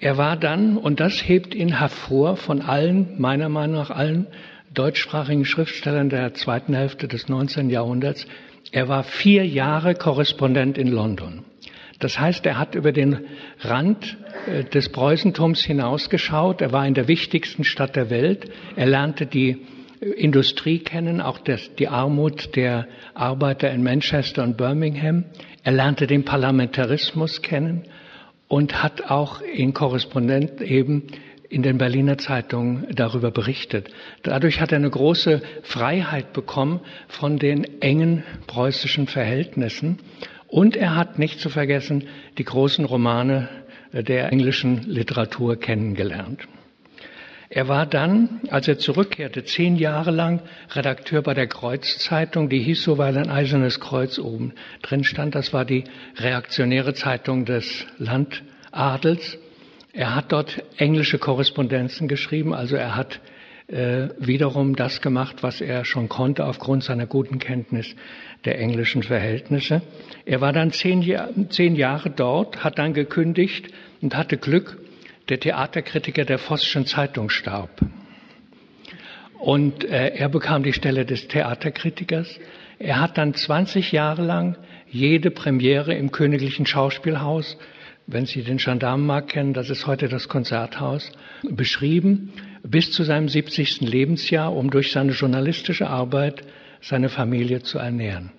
Er 0.01 0.17
war 0.17 0.35
dann, 0.35 0.75
und 0.75 0.99
das 0.99 1.25
hebt 1.25 1.55
ihn 1.55 1.79
hervor 1.79 2.35
von 2.35 2.61
allen, 2.61 3.15
meiner 3.17 3.47
Meinung 3.47 3.77
nach 3.77 3.91
allen 3.91 4.27
deutschsprachigen 4.73 5.45
Schriftstellern 5.45 6.09
der 6.09 6.33
zweiten 6.33 6.73
Hälfte 6.73 7.07
des 7.07 7.29
19. 7.29 7.69
Jahrhunderts, 7.69 8.27
er 8.73 8.89
war 8.89 9.03
vier 9.03 9.47
Jahre 9.47 9.95
Korrespondent 9.95 10.77
in 10.77 10.87
London. 10.89 11.45
Das 12.01 12.19
heißt, 12.19 12.45
er 12.45 12.57
hat 12.57 12.75
über 12.75 12.91
den 12.91 13.25
Rand 13.59 14.17
äh, 14.47 14.65
des 14.65 14.89
Preußentums 14.89 15.63
hinausgeschaut. 15.63 16.61
Er 16.61 16.73
war 16.73 16.85
in 16.85 16.93
der 16.93 17.07
wichtigsten 17.07 17.63
Stadt 17.63 17.95
der 17.95 18.09
Welt. 18.09 18.51
Er 18.75 18.87
lernte 18.87 19.25
die 19.25 19.65
Industrie 20.01 20.79
kennen, 20.79 21.21
auch 21.21 21.37
das, 21.37 21.75
die 21.75 21.87
Armut 21.87 22.55
der 22.55 22.87
Arbeiter 23.13 23.71
in 23.71 23.83
Manchester 23.83 24.43
und 24.43 24.57
Birmingham. 24.57 25.25
Er 25.63 25.73
lernte 25.73 26.07
den 26.07 26.25
Parlamentarismus 26.25 27.43
kennen 27.43 27.83
und 28.47 28.81
hat 28.81 29.11
auch 29.11 29.41
in 29.41 29.73
Korrespondent 29.73 30.59
eben 30.59 31.07
in 31.49 31.61
den 31.61 31.77
Berliner 31.77 32.17
Zeitungen 32.17 32.87
darüber 32.95 33.29
berichtet. 33.29 33.89
Dadurch 34.23 34.59
hat 34.59 34.71
er 34.71 34.77
eine 34.77 34.89
große 34.89 35.41
Freiheit 35.61 36.33
bekommen 36.33 36.79
von 37.07 37.37
den 37.37 37.81
engen 37.81 38.23
preußischen 38.47 39.05
Verhältnissen. 39.05 39.99
Und 40.51 40.75
er 40.75 40.97
hat 40.97 41.17
nicht 41.17 41.39
zu 41.39 41.49
vergessen 41.49 42.09
die 42.37 42.43
großen 42.43 42.83
Romane 42.83 43.47
der 43.93 44.33
englischen 44.33 44.83
Literatur 44.83 45.55
kennengelernt. 45.55 46.41
Er 47.49 47.69
war 47.69 47.85
dann, 47.85 48.41
als 48.49 48.67
er 48.67 48.77
zurückkehrte, 48.77 49.45
zehn 49.45 49.77
Jahre 49.77 50.11
lang 50.11 50.41
Redakteur 50.71 51.21
bei 51.21 51.33
der 51.33 51.47
Kreuzzeitung, 51.47 52.49
die 52.49 52.59
hieß 52.59 52.83
so, 52.83 52.97
weil 52.97 53.17
ein 53.17 53.29
eisernes 53.29 53.79
Kreuz 53.79 54.19
oben 54.19 54.53
drin 54.81 55.05
stand. 55.05 55.35
Das 55.35 55.53
war 55.53 55.63
die 55.63 55.85
reaktionäre 56.17 56.93
Zeitung 56.95 57.45
des 57.45 57.85
Landadels. 57.97 59.37
Er 59.93 60.15
hat 60.15 60.33
dort 60.33 60.61
englische 60.75 61.17
Korrespondenzen 61.17 62.09
geschrieben, 62.09 62.53
also 62.53 62.75
er 62.75 62.97
hat 62.97 63.21
äh, 63.67 64.09
wiederum 64.19 64.75
das 64.75 64.99
gemacht, 64.99 65.43
was 65.43 65.61
er 65.61 65.85
schon 65.85 66.09
konnte 66.09 66.45
aufgrund 66.45 66.83
seiner 66.83 67.05
guten 67.05 67.39
Kenntnis 67.39 67.95
der 68.45 68.59
englischen 68.59 69.03
Verhältnisse. 69.03 69.81
Er 70.25 70.41
war 70.41 70.53
dann 70.53 70.71
zehn, 70.71 71.49
zehn 71.49 71.75
Jahre 71.75 72.09
dort, 72.09 72.63
hat 72.63 72.79
dann 72.79 72.93
gekündigt 72.93 73.67
und 74.01 74.15
hatte 74.15 74.37
Glück, 74.37 74.77
der 75.29 75.39
Theaterkritiker 75.39 76.25
der 76.25 76.39
Vossischen 76.39 76.85
Zeitung 76.85 77.29
starb. 77.29 77.69
Und 79.39 79.83
äh, 79.85 80.09
er 80.09 80.29
bekam 80.29 80.63
die 80.63 80.73
Stelle 80.73 81.05
des 81.05 81.27
Theaterkritikers. 81.27 82.39
Er 82.79 82.99
hat 82.99 83.17
dann 83.17 83.33
20 83.33 83.91
Jahre 83.91 84.23
lang 84.23 84.57
jede 84.89 85.31
Premiere 85.31 85.93
im 85.93 86.11
Königlichen 86.11 86.65
Schauspielhaus, 86.65 87.57
wenn 88.07 88.25
Sie 88.25 88.43
den 88.43 88.57
Gendarmenmarkt 88.57 89.31
kennen, 89.31 89.53
das 89.53 89.69
ist 89.69 89.87
heute 89.87 90.09
das 90.09 90.27
Konzerthaus, 90.27 91.11
beschrieben, 91.43 92.33
bis 92.63 92.91
zu 92.91 93.03
seinem 93.03 93.29
70. 93.29 93.81
Lebensjahr, 93.81 94.53
um 94.53 94.69
durch 94.69 94.91
seine 94.91 95.13
journalistische 95.13 95.87
Arbeit 95.87 96.43
seine 96.81 97.09
Familie 97.09 97.61
zu 97.61 97.77
ernähren 97.77 98.31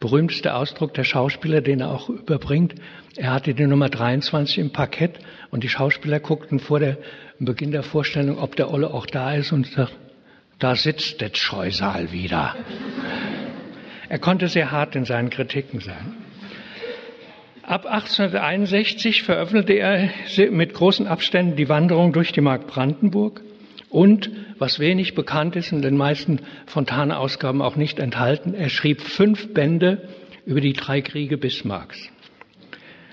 berühmteste 0.00 0.54
Ausdruck 0.54 0.94
der 0.94 1.04
Schauspieler, 1.04 1.60
den 1.60 1.80
er 1.80 1.90
auch 1.90 2.08
überbringt. 2.08 2.74
Er 3.16 3.32
hatte 3.32 3.54
die 3.54 3.66
Nummer 3.66 3.88
23 3.88 4.58
im 4.58 4.72
Parkett 4.72 5.18
und 5.50 5.64
die 5.64 5.68
Schauspieler 5.68 6.20
guckten 6.20 6.60
vor 6.60 6.78
der 6.78 6.98
Beginn 7.40 7.72
der 7.72 7.82
Vorstellung, 7.82 8.38
ob 8.38 8.56
der 8.56 8.72
Olle 8.72 8.92
auch 8.92 9.06
da 9.06 9.34
ist 9.34 9.52
und 9.52 9.66
sagt, 9.66 9.96
da 10.58 10.74
sitzt 10.74 11.20
der 11.20 11.30
Scheusal 11.32 12.12
wieder. 12.12 12.56
er 14.08 14.18
konnte 14.18 14.48
sehr 14.48 14.70
hart 14.70 14.96
in 14.96 15.04
seinen 15.04 15.30
Kritiken 15.30 15.80
sein. 15.80 16.14
Ab 17.62 17.84
1861 17.84 19.24
veröffentlichte 19.24 19.74
er 19.74 20.50
mit 20.50 20.74
großen 20.74 21.06
Abständen 21.06 21.56
die 21.56 21.68
Wanderung 21.68 22.12
durch 22.12 22.32
die 22.32 22.40
Mark 22.40 22.66
Brandenburg 22.66 23.42
und, 23.90 24.30
was 24.58 24.78
wenig 24.78 25.14
bekannt 25.14 25.56
ist 25.56 25.72
und 25.72 25.78
in 25.78 25.82
den 25.82 25.96
meisten 25.96 26.40
Fontane-Ausgaben 26.66 27.62
auch 27.62 27.76
nicht 27.76 27.98
enthalten, 27.98 28.54
er 28.54 28.68
schrieb 28.68 29.00
fünf 29.00 29.54
Bände 29.54 30.08
über 30.46 30.60
die 30.60 30.72
drei 30.72 31.00
Kriege 31.00 31.38
Bismarcks. 31.38 32.10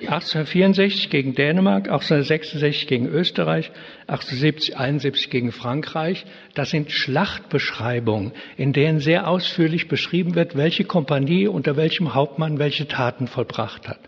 1864 0.02 1.10
gegen 1.10 1.36
Dänemark, 1.36 1.86
1866 1.86 2.88
gegen 2.88 3.08
Österreich, 3.08 3.72
1870, 4.08 4.78
71 4.78 5.30
gegen 5.30 5.52
Frankreich. 5.54 6.26
Das 6.54 6.70
sind 6.70 6.92
Schlachtbeschreibungen, 6.92 8.34
in 8.58 8.74
denen 8.74 9.00
sehr 9.00 9.28
ausführlich 9.28 9.88
beschrieben 9.88 10.36
wird, 10.36 10.58
welche 10.58 10.84
Kompanie 10.84 11.48
unter 11.48 11.78
welchem 11.78 12.14
Hauptmann 12.14 12.60
welche 12.60 12.88
Taten 12.88 13.28
vollbracht 13.28 13.88
hat. 13.88 14.00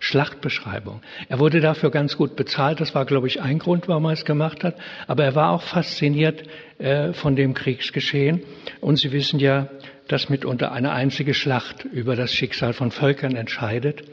Schlachtbeschreibung. 0.00 1.00
Er 1.28 1.38
wurde 1.38 1.60
dafür 1.60 1.90
ganz 1.90 2.16
gut 2.16 2.36
bezahlt. 2.36 2.80
Das 2.80 2.94
war, 2.94 3.04
glaube 3.04 3.26
ich, 3.26 3.40
ein 3.40 3.58
Grund, 3.58 3.88
warum 3.88 4.04
er 4.06 4.12
es 4.12 4.24
gemacht 4.24 4.64
hat. 4.64 4.76
Aber 5.06 5.24
er 5.24 5.34
war 5.34 5.50
auch 5.50 5.62
fasziniert 5.62 6.44
äh, 6.78 7.12
von 7.12 7.36
dem 7.36 7.54
Kriegsgeschehen. 7.54 8.42
Und 8.80 8.98
Sie 8.98 9.12
wissen 9.12 9.40
ja, 9.40 9.68
dass 10.08 10.28
mitunter 10.28 10.72
eine 10.72 10.92
einzige 10.92 11.34
Schlacht 11.34 11.84
über 11.84 12.16
das 12.16 12.32
Schicksal 12.32 12.72
von 12.72 12.90
Völkern 12.90 13.34
entscheidet. 13.34 14.04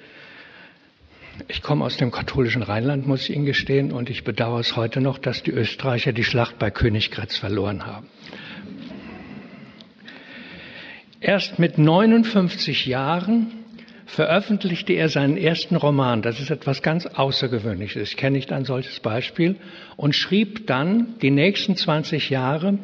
Ich 1.47 1.61
komme 1.61 1.83
aus 1.83 1.97
dem 1.97 2.11
katholischen 2.11 2.61
Rheinland, 2.61 3.07
muss 3.07 3.27
ich 3.27 3.35
Ihnen 3.35 3.45
gestehen, 3.45 3.91
und 3.91 4.09
ich 4.09 4.23
bedauere 4.23 4.59
es 4.59 4.75
heute 4.75 5.01
noch, 5.01 5.17
dass 5.17 5.41
die 5.41 5.51
Österreicher 5.51 6.13
die 6.13 6.23
Schlacht 6.23 6.59
bei 6.59 6.69
Königgrätz 6.69 7.37
verloren 7.37 7.85
haben. 7.85 8.07
Erst 11.19 11.57
mit 11.57 11.77
59 11.77 12.85
Jahren 12.85 13.62
veröffentlichte 14.05 14.93
er 14.93 15.09
seinen 15.09 15.37
ersten 15.37 15.75
Roman. 15.75 16.21
Das 16.21 16.39
ist 16.39 16.51
etwas 16.51 16.81
ganz 16.81 17.05
Außergewöhnliches. 17.05 18.11
Ich 18.11 18.17
kenne 18.17 18.37
nicht 18.37 18.51
ein 18.51 18.65
solches 18.65 18.99
Beispiel. 18.99 19.55
Und 19.95 20.15
schrieb 20.15 20.67
dann 20.67 21.15
die 21.21 21.31
nächsten 21.31 21.75
20 21.75 22.29
Jahre 22.29 22.77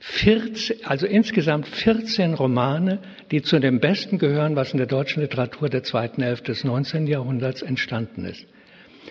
14, 0.00 0.84
also 0.84 1.06
insgesamt 1.06 1.66
14 1.66 2.34
Romane, 2.34 3.00
die 3.30 3.42
zu 3.42 3.58
dem 3.58 3.80
Besten 3.80 4.18
gehören, 4.18 4.54
was 4.56 4.72
in 4.72 4.78
der 4.78 4.86
deutschen 4.86 5.22
Literatur 5.22 5.68
der 5.68 5.82
zweiten 5.82 6.22
Hälfte 6.22 6.52
des 6.52 6.64
19. 6.64 7.06
Jahrhunderts 7.06 7.62
entstanden 7.62 8.24
ist. 8.24 8.46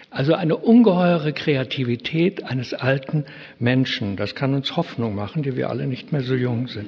Also 0.09 0.33
eine 0.33 0.55
ungeheure 0.55 1.33
Kreativität 1.33 2.43
eines 2.43 2.73
alten 2.73 3.25
Menschen. 3.59 4.15
Das 4.15 4.35
kann 4.35 4.53
uns 4.53 4.77
Hoffnung 4.77 5.15
machen, 5.15 5.43
die 5.43 5.55
wir 5.57 5.69
alle 5.69 5.87
nicht 5.87 6.11
mehr 6.11 6.21
so 6.21 6.33
jung 6.33 6.67
sind. 6.67 6.87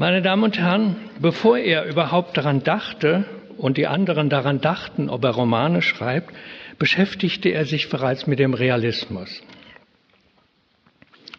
Meine 0.00 0.22
Damen 0.22 0.44
und 0.44 0.56
Herren, 0.56 0.96
bevor 1.20 1.58
er 1.58 1.84
überhaupt 1.84 2.34
daran 2.34 2.62
dachte 2.62 3.26
und 3.58 3.76
die 3.76 3.86
anderen 3.86 4.30
daran 4.30 4.62
dachten, 4.62 5.10
ob 5.10 5.22
er 5.24 5.32
Romane 5.32 5.82
schreibt, 5.82 6.34
beschäftigte 6.78 7.50
er 7.50 7.66
sich 7.66 7.90
bereits 7.90 8.26
mit 8.26 8.38
dem 8.38 8.54
Realismus. 8.54 9.42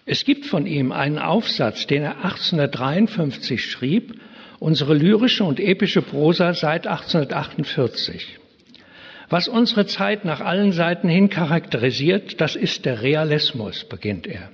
Es 0.05 0.25
gibt 0.25 0.45
von 0.45 0.67
ihm 0.67 0.91
einen 0.91 1.17
Aufsatz, 1.17 1.87
den 1.87 2.03
er 2.03 2.17
1853 2.17 3.65
schrieb, 3.65 4.13
unsere 4.59 4.93
lyrische 4.93 5.43
und 5.43 5.59
epische 5.59 6.03
Prosa 6.03 6.53
seit 6.53 6.85
1848. 6.85 8.37
Was 9.29 9.47
unsere 9.47 9.87
Zeit 9.87 10.23
nach 10.23 10.39
allen 10.39 10.71
Seiten 10.71 11.09
hin 11.09 11.31
charakterisiert, 11.31 12.39
das 12.39 12.55
ist 12.55 12.85
der 12.85 13.01
Realismus, 13.01 13.85
beginnt 13.85 14.27
er. 14.27 14.51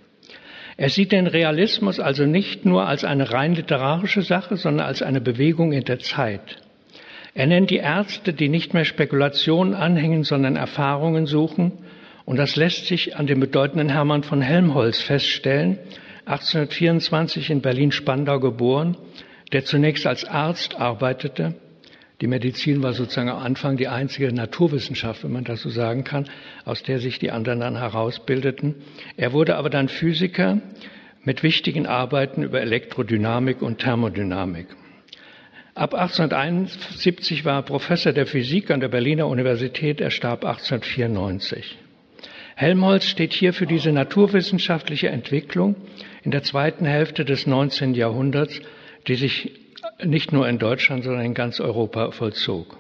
Er 0.78 0.90
sieht 0.90 1.12
den 1.12 1.26
Realismus 1.26 2.00
also 2.00 2.26
nicht 2.26 2.64
nur 2.64 2.88
als 2.88 3.04
eine 3.04 3.34
rein 3.34 3.56
literarische 3.56 4.22
Sache, 4.22 4.58
sondern 4.58 4.86
als 4.86 5.02
eine 5.02 5.22
Bewegung 5.22 5.74
in 5.74 5.84
der 5.84 5.98
Zeit. 5.98 6.58
Er 7.34 7.48
nennt 7.48 7.72
die 7.72 7.78
Ärzte, 7.78 8.32
die 8.32 8.48
nicht 8.48 8.76
mehr 8.76 8.86
Spekulationen 8.86 9.74
anhängen, 9.74 10.24
sondern 10.24 10.56
Erfahrungen 10.56 11.26
suchen. 11.26 11.72
Und 12.26 12.38
das 12.38 12.56
lässt 12.56 12.86
sich 12.86 13.16
an 13.16 13.26
dem 13.26 13.40
bedeutenden 13.40 13.90
Hermann 13.90 14.22
von 14.22 14.42
Helmholtz 14.42 15.02
feststellen, 15.02 15.80
1824 16.26 17.50
in 17.50 17.62
Berlin-Spandau 17.62 18.40
geboren, 18.40 18.98
der 19.54 19.66
zunächst 19.66 20.06
als 20.06 20.26
Arzt 20.26 20.80
arbeitete 20.80 21.56
die 22.22 22.28
Medizin 22.28 22.82
war 22.82 22.94
sozusagen 22.94 23.30
am 23.30 23.38
Anfang 23.38 23.78
die 23.78 23.88
einzige 23.88 24.34
Naturwissenschaft, 24.34 25.24
wenn 25.24 25.32
man 25.32 25.44
das 25.44 25.62
so 25.62 25.70
sagen 25.70 26.04
kann, 26.04 26.26
aus 26.66 26.82
der 26.82 27.00
sich 27.00 27.20
die 27.20 27.30
anderen 27.30 27.60
dann 27.60 27.78
herausbildeten. 27.78 28.76
Er 29.18 29.34
wurde 29.34 29.56
aber 29.56 29.70
dann 29.70 29.88
Physiker 29.88 30.60
mit 31.24 31.44
wichtigen 31.44 31.86
Arbeiten 31.86 32.42
über 32.42 32.60
Elektrodynamik 32.62 33.62
und 33.62 33.80
Thermodynamik. 33.80 34.68
Ab 35.76 35.94
1871 35.94 37.46
war 37.46 37.60
er 37.60 37.62
Professor 37.62 38.12
der 38.14 38.26
Physik 38.26 38.72
an 38.72 38.80
der 38.80 38.88
Berliner 38.88 39.28
Universität, 39.28 40.02
er 40.02 40.10
starb 40.10 40.44
1894. 40.44 41.78
Helmholtz 42.56 43.06
steht 43.06 43.34
hier 43.34 43.54
für 43.54 43.68
diese 43.68 43.92
naturwissenschaftliche 43.92 45.10
Entwicklung 45.10 45.76
in 46.24 46.32
der 46.32 46.42
zweiten 46.42 46.86
Hälfte 46.86 47.26
des 47.26 47.46
19. 47.46 47.94
Jahrhunderts, 47.94 48.60
die 49.08 49.14
sich 49.14 49.52
nicht 50.04 50.32
nur 50.32 50.48
in 50.48 50.60
Deutschland, 50.60 51.04
sondern 51.04 51.26
in 51.26 51.34
ganz 51.34 51.60
Europa 51.60 52.12
vollzog. 52.12 52.78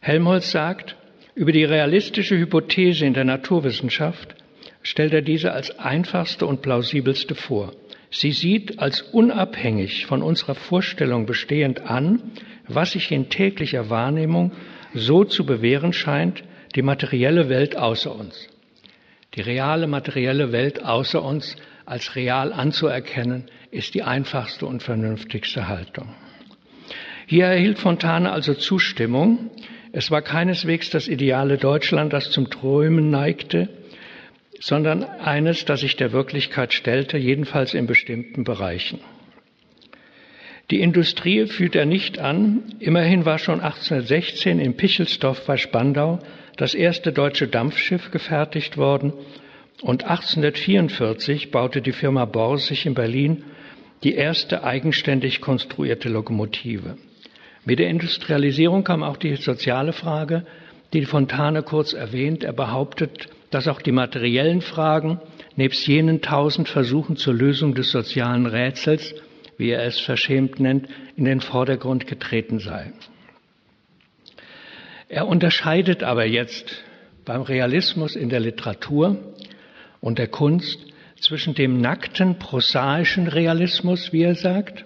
Helmholtz 0.00 0.50
sagt, 0.50 0.96
über 1.34 1.52
die 1.52 1.64
realistische 1.64 2.36
Hypothese 2.38 3.04
in 3.06 3.14
der 3.14 3.24
Naturwissenschaft 3.24 4.34
stellt 4.82 5.12
er 5.12 5.22
diese 5.22 5.52
als 5.52 5.78
einfachste 5.78 6.46
und 6.46 6.62
plausibelste 6.62 7.34
vor. 7.34 7.72
Sie 8.10 8.32
sieht 8.32 8.78
als 8.78 9.02
unabhängig 9.02 10.06
von 10.06 10.22
unserer 10.22 10.54
Vorstellung 10.54 11.26
bestehend 11.26 11.80
an, 11.80 12.32
was 12.68 12.92
sich 12.92 13.10
in 13.10 13.28
täglicher 13.28 13.90
Wahrnehmung 13.90 14.52
so 14.94 15.24
zu 15.24 15.44
bewähren 15.44 15.92
scheint, 15.92 16.44
die 16.74 16.82
materielle 16.82 17.48
Welt 17.48 17.76
außer 17.76 18.14
uns. 18.14 18.48
Die 19.34 19.40
reale 19.40 19.86
materielle 19.86 20.52
Welt 20.52 20.82
außer 20.82 21.22
uns 21.22 21.56
als 21.84 22.16
real 22.16 22.52
anzuerkennen, 22.52 23.44
ist 23.70 23.94
die 23.94 24.02
einfachste 24.02 24.66
und 24.66 24.82
vernünftigste 24.82 25.68
Haltung. 25.68 26.14
Hier 27.28 27.46
erhielt 27.46 27.80
Fontane 27.80 28.30
also 28.30 28.54
Zustimmung. 28.54 29.50
Es 29.90 30.12
war 30.12 30.22
keineswegs 30.22 30.90
das 30.90 31.08
ideale 31.08 31.58
Deutschland, 31.58 32.12
das 32.12 32.30
zum 32.30 32.50
Träumen 32.50 33.10
neigte, 33.10 33.68
sondern 34.60 35.02
eines, 35.02 35.64
das 35.64 35.80
sich 35.80 35.96
der 35.96 36.12
Wirklichkeit 36.12 36.72
stellte, 36.72 37.18
jedenfalls 37.18 37.74
in 37.74 37.86
bestimmten 37.86 38.44
Bereichen. 38.44 39.00
Die 40.70 40.80
Industrie 40.80 41.46
führt 41.46 41.74
er 41.74 41.86
nicht 41.86 42.20
an. 42.20 42.62
Immerhin 42.78 43.24
war 43.24 43.38
schon 43.38 43.60
1816 43.60 44.60
in 44.60 44.76
Pichelsdorf 44.76 45.46
bei 45.46 45.56
Spandau 45.56 46.20
das 46.56 46.74
erste 46.74 47.12
deutsche 47.12 47.48
Dampfschiff 47.48 48.12
gefertigt 48.12 48.76
worden 48.76 49.12
und 49.82 50.04
1844 50.04 51.50
baute 51.50 51.82
die 51.82 51.92
Firma 51.92 52.24
Borsig 52.24 52.86
in 52.86 52.94
Berlin 52.94 53.44
die 54.04 54.14
erste 54.14 54.62
eigenständig 54.62 55.40
konstruierte 55.40 56.08
Lokomotive. 56.08 56.96
Mit 57.66 57.80
der 57.80 57.90
Industrialisierung 57.90 58.84
kam 58.84 59.02
auch 59.02 59.16
die 59.16 59.34
soziale 59.34 59.92
Frage, 59.92 60.46
die 60.92 61.04
Fontane 61.04 61.64
kurz 61.64 61.92
erwähnt. 61.94 62.44
Er 62.44 62.52
behauptet, 62.52 63.28
dass 63.50 63.66
auch 63.66 63.82
die 63.82 63.90
materiellen 63.90 64.60
Fragen 64.60 65.20
nebst 65.56 65.84
jenen 65.88 66.22
tausend 66.22 66.68
Versuchen 66.68 67.16
zur 67.16 67.34
Lösung 67.34 67.74
des 67.74 67.90
sozialen 67.90 68.46
Rätsels, 68.46 69.16
wie 69.58 69.70
er 69.70 69.82
es 69.82 69.98
verschämt 69.98 70.60
nennt, 70.60 70.86
in 71.16 71.24
den 71.24 71.40
Vordergrund 71.40 72.06
getreten 72.06 72.60
seien. 72.60 72.92
Er 75.08 75.26
unterscheidet 75.26 76.04
aber 76.04 76.24
jetzt 76.24 76.84
beim 77.24 77.42
Realismus 77.42 78.14
in 78.14 78.28
der 78.28 78.40
Literatur 78.40 79.16
und 80.00 80.20
der 80.20 80.28
Kunst 80.28 80.78
zwischen 81.20 81.54
dem 81.54 81.80
nackten, 81.80 82.38
prosaischen 82.38 83.26
Realismus, 83.26 84.12
wie 84.12 84.22
er 84.22 84.36
sagt, 84.36 84.85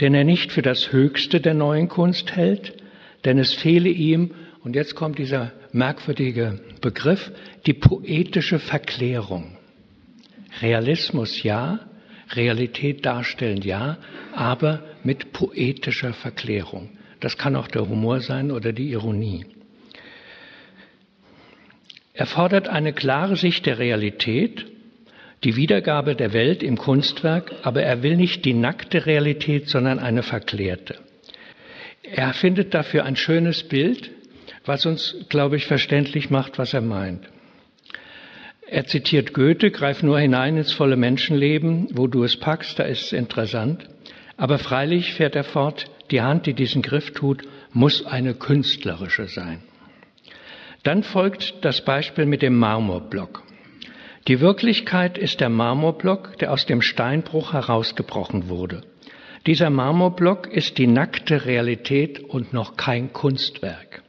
den 0.00 0.14
er 0.14 0.24
nicht 0.24 0.52
für 0.52 0.62
das 0.62 0.92
Höchste 0.92 1.40
der 1.40 1.54
neuen 1.54 1.88
Kunst 1.88 2.34
hält, 2.36 2.74
denn 3.24 3.38
es 3.38 3.54
fehle 3.54 3.88
ihm, 3.88 4.32
und 4.62 4.74
jetzt 4.74 4.94
kommt 4.94 5.18
dieser 5.18 5.52
merkwürdige 5.72 6.60
Begriff, 6.80 7.30
die 7.66 7.72
poetische 7.72 8.58
Verklärung. 8.58 9.56
Realismus 10.60 11.42
ja, 11.42 11.80
Realität 12.32 13.06
darstellen 13.06 13.62
ja, 13.62 13.98
aber 14.32 14.82
mit 15.04 15.32
poetischer 15.32 16.12
Verklärung. 16.12 16.90
Das 17.20 17.38
kann 17.38 17.56
auch 17.56 17.68
der 17.68 17.88
Humor 17.88 18.20
sein 18.20 18.50
oder 18.50 18.72
die 18.72 18.90
Ironie. 18.90 19.46
Er 22.12 22.26
fordert 22.26 22.68
eine 22.68 22.92
klare 22.92 23.36
Sicht 23.36 23.66
der 23.66 23.78
Realität, 23.78 24.66
die 25.46 25.54
Wiedergabe 25.54 26.16
der 26.16 26.32
Welt 26.32 26.64
im 26.64 26.76
Kunstwerk, 26.76 27.52
aber 27.62 27.80
er 27.80 28.02
will 28.02 28.16
nicht 28.16 28.44
die 28.44 28.52
nackte 28.52 29.06
Realität, 29.06 29.68
sondern 29.68 30.00
eine 30.00 30.24
verklärte. 30.24 30.96
Er 32.02 32.32
findet 32.32 32.74
dafür 32.74 33.04
ein 33.04 33.14
schönes 33.14 33.62
Bild, 33.62 34.10
was 34.64 34.86
uns, 34.86 35.14
glaube 35.28 35.54
ich, 35.54 35.66
verständlich 35.66 36.30
macht, 36.30 36.58
was 36.58 36.74
er 36.74 36.80
meint. 36.80 37.28
Er 38.66 38.86
zitiert 38.86 39.34
Goethe, 39.34 39.70
greif 39.70 40.02
nur 40.02 40.18
hinein 40.18 40.56
ins 40.56 40.72
volle 40.72 40.96
Menschenleben, 40.96 41.90
wo 41.92 42.08
du 42.08 42.24
es 42.24 42.36
packst, 42.36 42.80
da 42.80 42.82
ist 42.82 43.04
es 43.04 43.12
interessant. 43.12 43.86
Aber 44.36 44.58
freilich, 44.58 45.14
fährt 45.14 45.36
er 45.36 45.44
fort, 45.44 45.84
die 46.10 46.22
Hand, 46.22 46.46
die 46.46 46.54
diesen 46.54 46.82
Griff 46.82 47.12
tut, 47.12 47.44
muss 47.72 48.04
eine 48.04 48.34
künstlerische 48.34 49.26
sein. 49.28 49.62
Dann 50.82 51.04
folgt 51.04 51.64
das 51.64 51.84
Beispiel 51.84 52.26
mit 52.26 52.42
dem 52.42 52.58
Marmorblock. 52.58 53.44
Die 54.28 54.40
Wirklichkeit 54.40 55.18
ist 55.18 55.40
der 55.40 55.48
Marmorblock, 55.48 56.36
der 56.38 56.52
aus 56.52 56.66
dem 56.66 56.82
Steinbruch 56.82 57.52
herausgebrochen 57.52 58.48
wurde. 58.48 58.80
Dieser 59.46 59.70
Marmorblock 59.70 60.48
ist 60.48 60.78
die 60.78 60.88
nackte 60.88 61.44
Realität 61.44 62.18
und 62.18 62.52
noch 62.52 62.76
kein 62.76 63.12
Kunstwerk. 63.12 64.02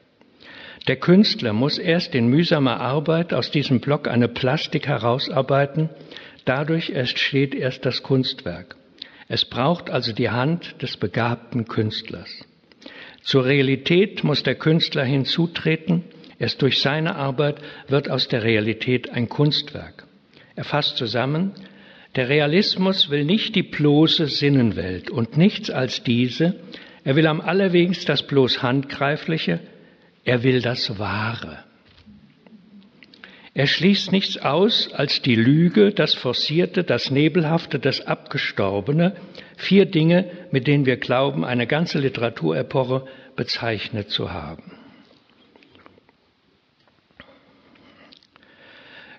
Der 0.88 0.95
Künstler 0.95 1.53
muss 1.53 1.78
erst 1.78 2.15
in 2.15 2.30
mühsamer 2.30 2.80
Arbeit 2.80 3.32
aus 3.32 3.51
diesem 3.51 3.80
Block 3.80 4.07
eine 4.07 4.28
Plastik 4.28 4.88
herausarbeiten, 4.88 5.89
dadurch 6.45 6.89
entsteht 6.89 7.53
erst 7.53 7.86
das 7.86 8.01
Kunstwerk. 8.01 8.76
Es 9.28 9.45
braucht 9.45 9.91
also 9.91 10.13
die 10.13 10.32
Hand 10.32 10.82
des 10.82 10.97
begabten 10.97 11.65
Künstlers. 11.65 12.47
Zur 13.22 13.45
Realität 13.45 14.24
muss 14.24 14.41
der 14.41 14.55
Künstler 14.55 15.03
hinzutreten, 15.03 16.05
erst 16.39 16.61
durch 16.63 16.80
seine 16.80 17.15
Arbeit 17.15 17.57
wird 17.88 18.09
aus 18.09 18.28
der 18.30 18.41
Realität 18.43 19.11
ein 19.11 19.30
Kunstwerk. 19.30 19.97
Er 20.58 20.64
fasst 20.64 20.97
zusammen, 20.97 21.53
der 22.16 22.30
Realismus 22.30 23.12
will 23.12 23.26
nicht 23.26 23.53
die 23.53 23.62
bloße 23.62 24.26
Sinnenwelt 24.26 25.12
und 25.12 25.38
nichts 25.38 25.70
als 25.70 26.01
diese, 26.01 26.55
er 27.03 27.16
will 27.16 27.28
am 27.28 27.41
allerwenigsten 27.41 28.08
das 28.08 28.24
bloß 28.24 28.64
Handgreifliche, 28.64 29.60
er 30.26 30.41
will 30.41 30.62
das 30.62 30.97
Wahre. 30.97 31.60
Er 33.53 33.68
schließt 33.68 34.12
nichts 34.12 34.39
aus 34.39 34.91
als 34.93 35.22
die 35.22 35.36
Lüge, 35.36 35.91
das 35.91 36.16
Forcierte, 36.16 36.84
das 36.84 37.12
Nebelhafte, 37.12 37.78
das 37.78 38.05
Abgestorbene. 38.08 39.16
Vier 39.58 39.86
Dinge, 39.86 40.26
mit 40.51 40.66
denen 40.66 40.88
wir 40.88 40.97
glauben, 40.97 41.45
eine 41.45 41.68
ganze 41.68 41.99
Literaturepoche 41.99 43.05
bezeichnet 43.36 44.10
zu 44.10 44.32
haben. 44.34 44.77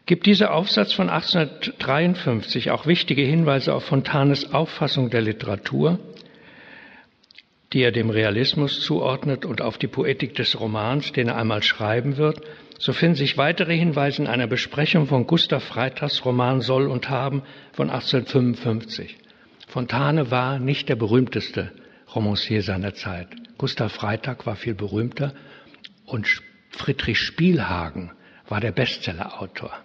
Gibt 0.09 0.25
dieser 0.25 0.55
Aufsatz 0.55 0.95
von 0.95 1.11
1853 1.11 2.71
auch 2.71 2.87
wichtige 2.87 3.21
Hinweise 3.21 3.75
auf 3.75 3.85
Fontanes 3.85 4.55
Auffassung 4.55 5.11
der 5.11 5.21
Literatur, 5.21 5.99
die 7.75 7.83
er 7.83 7.93
dem 7.93 8.09
Realismus 8.09 8.81
zuordnet 8.81 9.45
und 9.45 9.61
auf 9.61 9.77
die 9.77 9.87
Poetik 9.87 10.35
des 10.35 10.59
Romans, 10.59 11.13
den 11.13 11.29
er 11.29 11.37
einmal 11.37 11.63
schreiben 11.63 12.17
wird, 12.17 12.41
so 12.79 12.95
finden 12.95 13.17
sich 13.17 13.37
weitere 13.37 13.77
Hinweise 13.77 14.23
in 14.23 14.29
einer 14.29 14.47
Besprechung 14.47 15.05
von 15.09 15.27
Gustav 15.27 15.63
Freitags 15.63 16.25
Roman 16.25 16.63
Soll 16.63 16.87
und 16.87 17.11
Haben 17.11 17.43
von 17.73 17.91
1855. 17.91 19.19
Fontane 19.67 20.31
war 20.31 20.59
nicht 20.59 20.89
der 20.89 20.97
berühmteste 20.97 21.71
Romancier 22.15 22.63
seiner 22.63 22.95
Zeit. 22.95 23.29
Gustav 23.59 23.93
Freitag 23.93 24.47
war 24.47 24.57
viel 24.57 24.75
berühmter 24.75 25.35
und 26.07 26.27
Friedrich 26.71 27.19
Spielhagen 27.19 28.13
war 28.49 28.61
der 28.61 28.73
Bestsellerautor. 28.73 29.85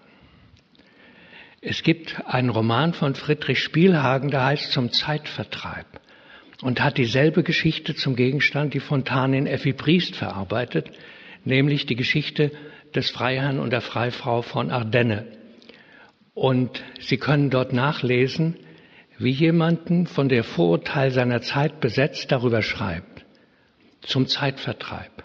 Es 1.65 1.81
gibt 1.81 2.21
einen 2.27 2.49
Roman 2.49 2.93
von 2.93 3.15
Friedrich 3.15 3.59
Spielhagen, 3.59 4.29
der 4.29 4.43
heißt 4.43 4.73
Zum 4.73 4.91
Zeitvertreib 4.91 5.85
und 6.61 6.83
hat 6.83 6.97
dieselbe 6.97 7.41
Geschichte 7.41 7.95
zum 7.95 8.17
Gegenstand, 8.17 8.73
die 8.73 8.81
Fontane 8.81 9.37
in 9.37 9.47
Effi 9.47 9.71
Briest 9.71 10.17
verarbeitet, 10.17 10.91
nämlich 11.45 11.85
die 11.85 11.95
Geschichte 11.95 12.51
des 12.93 13.11
Freiherrn 13.11 13.59
und 13.59 13.71
der 13.71 13.79
Freifrau 13.79 14.41
von 14.41 14.71
Ardenne. 14.71 15.25
Und 16.33 16.83
Sie 16.99 17.15
können 17.15 17.49
dort 17.49 17.71
nachlesen, 17.71 18.57
wie 19.17 19.31
jemanden 19.31 20.05
von 20.05 20.27
der 20.27 20.43
Vorurteil 20.43 21.11
seiner 21.11 21.41
Zeit 21.43 21.79
besetzt 21.79 22.29
darüber 22.29 22.61
schreibt. 22.61 23.23
Zum 24.01 24.27
Zeitvertreib. 24.27 25.23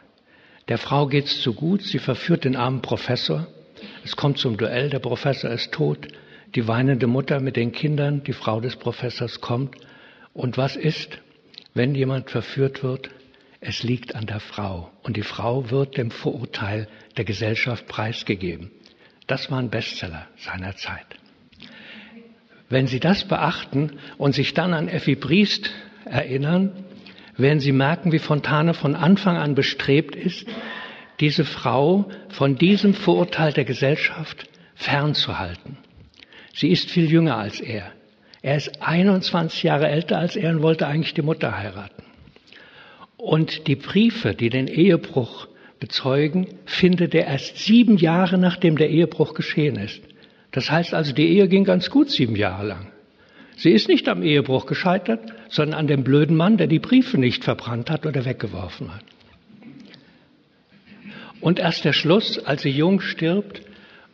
Der 0.68 0.78
Frau 0.78 1.08
geht's 1.08 1.40
zu 1.40 1.52
gut, 1.52 1.82
sie 1.82 1.98
verführt 1.98 2.44
den 2.44 2.54
armen 2.54 2.80
Professor. 2.80 3.48
Es 4.04 4.14
kommt 4.14 4.38
zum 4.38 4.56
Duell, 4.56 4.88
der 4.88 5.00
Professor 5.00 5.50
ist 5.50 5.72
tot. 5.72 6.06
Die 6.54 6.66
weinende 6.66 7.06
Mutter 7.06 7.40
mit 7.40 7.56
den 7.56 7.72
Kindern, 7.72 8.22
die 8.24 8.32
Frau 8.32 8.60
des 8.60 8.76
Professors 8.76 9.40
kommt. 9.40 9.76
Und 10.32 10.56
was 10.56 10.76
ist? 10.76 11.20
wenn 11.78 11.94
jemand 11.94 12.28
verführt 12.28 12.82
wird, 12.82 13.08
es 13.60 13.84
liegt 13.84 14.16
an 14.16 14.26
der 14.26 14.40
Frau 14.40 14.90
und 15.04 15.16
die 15.16 15.22
Frau 15.22 15.70
wird 15.70 15.96
dem 15.96 16.10
Vorurteil 16.10 16.88
der 17.16 17.24
Gesellschaft 17.24 17.86
preisgegeben. 17.86 18.72
Das 19.28 19.48
war 19.50 19.60
ein 19.60 19.70
Bestseller 19.70 20.26
seiner 20.36 20.74
Zeit. 20.74 21.06
Wenn 22.68 22.88
Sie 22.88 22.98
das 22.98 23.24
beachten 23.28 23.98
und 24.18 24.34
sich 24.34 24.54
dann 24.54 24.74
an 24.74 24.88
Effi 24.88 25.14
Briest 25.14 25.70
erinnern, 26.04 26.84
werden 27.36 27.60
Sie 27.60 27.72
merken, 27.72 28.10
wie 28.10 28.18
Fontane 28.18 28.74
von 28.74 28.96
Anfang 28.96 29.36
an 29.36 29.54
bestrebt 29.54 30.16
ist, 30.16 30.48
diese 31.20 31.44
Frau 31.44 32.10
von 32.28 32.56
diesem 32.56 32.92
Vorurteil 32.92 33.52
der 33.52 33.64
Gesellschaft 33.64 34.48
fernzuhalten. 34.74 35.78
Sie 36.54 36.68
ist 36.68 36.90
viel 36.90 37.10
jünger 37.10 37.36
als 37.36 37.60
er. 37.60 37.92
Er 38.42 38.56
ist 38.56 38.82
21 38.82 39.62
Jahre 39.64 39.88
älter 39.88 40.18
als 40.18 40.36
er 40.36 40.50
und 40.50 40.62
wollte 40.62 40.86
eigentlich 40.86 41.14
die 41.14 41.22
Mutter 41.22 41.56
heiraten. 41.58 42.02
Und 43.16 43.66
die 43.66 43.76
Briefe, 43.76 44.34
die 44.34 44.48
den 44.48 44.68
Ehebruch 44.68 45.48
bezeugen, 45.80 46.46
findet 46.66 47.14
er 47.14 47.26
erst 47.26 47.58
sieben 47.58 47.96
Jahre 47.96 48.38
nachdem 48.38 48.76
der 48.76 48.90
Ehebruch 48.90 49.34
geschehen 49.34 49.76
ist. 49.76 50.00
Das 50.52 50.70
heißt 50.70 50.94
also, 50.94 51.12
die 51.12 51.28
Ehe 51.28 51.48
ging 51.48 51.64
ganz 51.64 51.90
gut 51.90 52.10
sieben 52.10 52.36
Jahre 52.36 52.66
lang. 52.66 52.92
Sie 53.56 53.70
ist 53.70 53.88
nicht 53.88 54.08
am 54.08 54.22
Ehebruch 54.22 54.66
gescheitert, 54.66 55.32
sondern 55.48 55.80
an 55.80 55.86
dem 55.88 56.04
blöden 56.04 56.36
Mann, 56.36 56.58
der 56.58 56.68
die 56.68 56.78
Briefe 56.78 57.18
nicht 57.18 57.42
verbrannt 57.42 57.90
hat 57.90 58.06
oder 58.06 58.24
weggeworfen 58.24 58.94
hat. 58.94 59.04
Und 61.40 61.58
erst 61.58 61.84
der 61.84 61.92
Schluss, 61.92 62.38
als 62.38 62.62
sie 62.62 62.70
jung 62.70 63.00
stirbt 63.00 63.62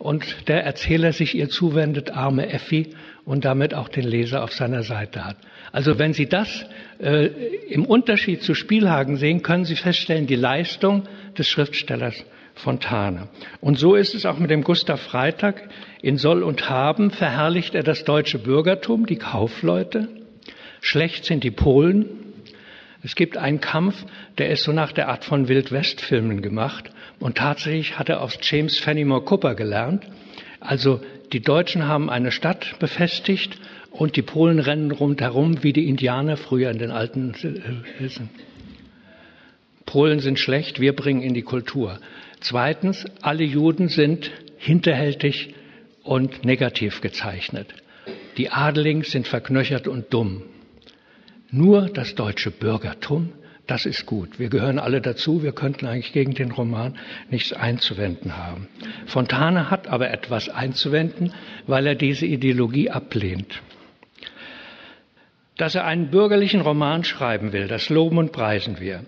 und 0.05 0.49
der 0.49 0.63
Erzähler 0.65 1.15
sich 1.15 1.35
ihr 1.35 1.49
zuwendet, 1.49 2.11
arme 2.11 2.51
Effi, 2.51 2.91
und 3.25 3.47
damit 3.47 3.73
auch 3.73 3.89
den 3.89 4.05
Leser 4.05 4.45
auf 4.45 4.53
seiner 4.53 4.83
Seite 4.83 5.25
hat. 5.25 5.39
Also 5.73 5.99
wenn 5.99 6.13
Sie 6.13 6.27
das 6.27 6.67
äh, 6.99 7.29
im 7.71 7.87
Unterschied 7.87 8.43
zu 8.43 8.55
Spielhagen 8.55 9.17
sehen, 9.17 9.43
können 9.43 9.65
Sie 9.65 9.77
feststellen, 9.77 10.27
die 10.27 10.37
Leistung 10.37 11.05
des 11.39 11.49
Schriftstellers 11.49 12.23
Fontane. 12.55 13.29
Und 13.63 13.79
so 13.79 13.95
ist 13.95 14.15
es 14.15 14.27
auch 14.27 14.39
mit 14.39 14.51
dem 14.51 14.63
Gustav 14.63 15.01
Freitag. 15.01 15.71
In 16.03 16.19
Soll 16.19 16.43
und 16.43 16.69
Haben 16.69 17.11
verherrlicht 17.11 17.75
er 17.75 17.83
das 17.83 18.05
deutsche 18.05 18.39
Bürgertum, 18.39 19.07
die 19.07 19.17
Kaufleute. 19.17 20.09
Schlecht 20.83 21.25
sind 21.25 21.45
die 21.45 21.51
Polen. 21.51 22.11
Es 23.03 23.15
gibt 23.15 23.39
einen 23.39 23.63
Kampf, 23.63 24.05
der 24.37 24.51
ist 24.51 24.65
so 24.65 24.73
nach 24.73 24.93
der 24.93 25.09
Art 25.09 25.25
von 25.25 25.49
Wildwest-Filmen 25.49 26.43
gemacht. 26.43 26.91
Und 27.25 27.39
tatsächlich 27.39 27.99
hat 27.99 28.11
er 28.11 28.21
aus 28.21 28.37
James 28.43 28.79
Fenimore 28.79 29.25
Cooper 29.25 29.55
gelernt. 29.55 30.05
Also 30.61 31.01
die 31.33 31.41
Deutschen 31.41 31.89
haben 31.89 32.11
eine 32.11 32.31
Stadt 32.31 32.79
befestigt 32.81 33.57
und 33.91 34.17
die 34.17 34.21
Polen 34.21 34.59
rennen 34.59 34.91
rundherum 34.91 35.63
wie 35.63 35.73
die 35.73 35.89
Indianer 35.89 36.37
früher 36.37 36.71
in 36.71 36.77
den 36.77 36.91
alten 36.91 37.33
äh, 37.43 38.09
Polen 39.87 40.21
sind 40.21 40.39
schlecht, 40.39 40.81
wir 40.81 40.95
bringen 40.95 41.23
in 41.23 41.33
die 41.33 41.41
Kultur. 41.41 41.99
Zweitens, 42.41 43.07
alle 43.23 43.45
Juden 43.45 43.89
sind 43.89 44.31
hinterhältig 44.59 45.55
und 46.03 46.45
negativ 46.45 47.01
gezeichnet. 47.01 47.73
Die 48.37 48.51
Adeligen 48.51 49.03
sind 49.03 49.29
verknöchert 49.29 49.89
und 49.89 50.13
dumm. 50.13 50.43
Nur 51.51 51.87
das 51.87 52.17
deutsche 52.17 52.51
Bürgertum, 52.51 53.33
das 53.67 53.87
ist 53.87 54.05
gut. 54.05 54.39
Wir 54.39 54.51
gehören 54.51 54.79
alle 54.79 55.01
dazu. 55.01 55.43
Wir 55.43 55.53
könnten 55.53 55.87
eigentlich 55.87 56.13
gegen 56.13 56.35
den 56.35 56.51
Roman 56.51 56.99
nichts 57.31 57.53
einzuwenden 57.53 58.37
haben. 58.37 58.69
Fontane 59.07 59.71
hat 59.71 59.89
aber 59.89 60.11
etwas 60.11 60.49
einzuwenden, 60.49 61.33
weil 61.67 61.87
er 61.87 61.95
diese 61.95 62.27
Ideologie 62.27 62.91
ablehnt. 62.91 63.63
Dass 65.57 65.75
er 65.75 65.85
einen 65.85 66.11
bürgerlichen 66.11 66.61
Roman 66.61 67.05
schreiben 67.05 67.53
will, 67.53 67.69
das 67.69 67.89
loben 67.89 68.19
und 68.19 68.33
preisen 68.33 68.81
wir. 68.81 69.05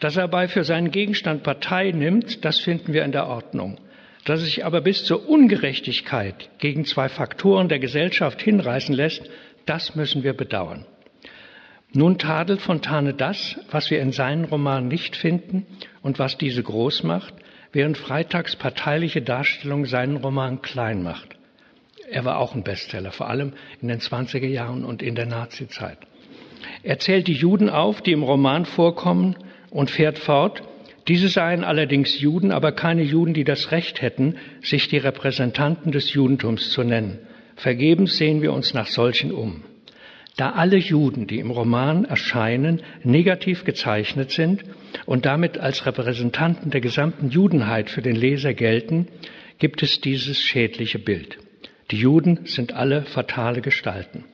Dass 0.00 0.16
er 0.16 0.22
dabei 0.22 0.48
für 0.48 0.64
seinen 0.64 0.90
Gegenstand 0.90 1.42
Partei 1.42 1.92
nimmt, 1.92 2.44
das 2.44 2.58
finden 2.58 2.92
wir 2.92 3.04
in 3.04 3.12
der 3.12 3.26
Ordnung. 3.26 3.78
Dass 4.24 4.40
er 4.40 4.46
sich 4.46 4.64
aber 4.64 4.80
bis 4.80 5.04
zur 5.04 5.28
Ungerechtigkeit 5.28 6.50
gegen 6.58 6.84
zwei 6.84 7.08
Faktoren 7.08 7.68
der 7.68 7.78
Gesellschaft 7.78 8.42
hinreißen 8.42 8.94
lässt, 8.94 9.22
das 9.66 9.94
müssen 9.94 10.24
wir 10.24 10.32
bedauern. 10.32 10.84
Nun 11.92 12.18
tadelt 12.18 12.60
Fontane 12.60 13.14
das, 13.14 13.58
was 13.70 13.90
wir 13.90 14.00
in 14.00 14.12
seinen 14.12 14.44
Romanen 14.44 14.88
nicht 14.88 15.16
finden 15.16 15.66
und 16.02 16.18
was 16.18 16.38
diese 16.38 16.62
groß 16.62 17.02
macht, 17.02 17.34
während 17.72 17.98
Freitags 17.98 18.56
parteiliche 18.56 19.22
Darstellung 19.22 19.86
seinen 19.86 20.16
Roman 20.16 20.62
klein 20.62 21.02
macht. 21.02 21.36
Er 22.08 22.24
war 22.24 22.38
auch 22.38 22.54
ein 22.54 22.62
Bestseller, 22.64 23.12
vor 23.12 23.28
allem 23.28 23.52
in 23.80 23.88
den 23.88 24.00
20er 24.00 24.46
Jahren 24.46 24.84
und 24.84 25.02
in 25.02 25.14
der 25.14 25.26
Nazizeit. 25.26 25.98
Er 26.82 26.98
zählt 26.98 27.26
die 27.26 27.34
Juden 27.34 27.68
auf, 27.68 28.02
die 28.02 28.12
im 28.12 28.22
Roman 28.22 28.66
vorkommen, 28.66 29.36
und 29.70 29.90
fährt 29.90 30.18
fort, 30.18 30.62
diese 31.06 31.28
seien 31.28 31.64
allerdings 31.64 32.20
Juden, 32.20 32.50
aber 32.50 32.72
keine 32.72 33.02
Juden, 33.02 33.34
die 33.34 33.44
das 33.44 33.70
Recht 33.70 34.02
hätten, 34.02 34.36
sich 34.62 34.88
die 34.88 34.98
Repräsentanten 34.98 35.92
des 35.92 36.12
Judentums 36.12 36.70
zu 36.70 36.82
nennen. 36.82 37.18
Vergebens 37.56 38.16
sehen 38.16 38.42
wir 38.42 38.52
uns 38.52 38.74
nach 38.74 38.88
solchen 38.88 39.32
um. 39.32 39.62
Da 40.36 40.50
alle 40.50 40.76
Juden, 40.76 41.26
die 41.26 41.38
im 41.38 41.50
Roman 41.50 42.04
erscheinen, 42.04 42.82
negativ 43.02 43.64
gezeichnet 43.64 44.30
sind 44.30 44.62
und 45.06 45.26
damit 45.26 45.58
als 45.58 45.84
Repräsentanten 45.86 46.70
der 46.70 46.80
gesamten 46.80 47.30
Judenheit 47.30 47.90
für 47.90 48.02
den 48.02 48.16
Leser 48.16 48.54
gelten, 48.54 49.08
gibt 49.58 49.82
es 49.82 50.00
dieses 50.00 50.40
schädliche 50.40 50.98
Bild. 50.98 51.38
Die 51.90 51.98
Juden 51.98 52.46
sind 52.46 52.72
alle 52.72 53.02
fatale 53.02 53.60
Gestalten. 53.60 54.24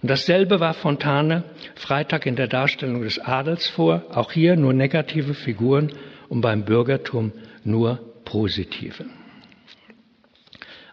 Und 0.00 0.10
dasselbe 0.10 0.58
war 0.58 0.74
Fontane 0.74 1.44
Freitag 1.76 2.26
in 2.26 2.34
der 2.34 2.48
Darstellung 2.48 3.02
des 3.02 3.20
Adels 3.20 3.68
vor, 3.68 4.04
auch 4.10 4.32
hier 4.32 4.56
nur 4.56 4.72
negative 4.72 5.34
Figuren 5.34 5.92
und 6.28 6.40
beim 6.40 6.64
Bürgertum 6.64 7.32
nur 7.62 8.00
positive. 8.24 9.04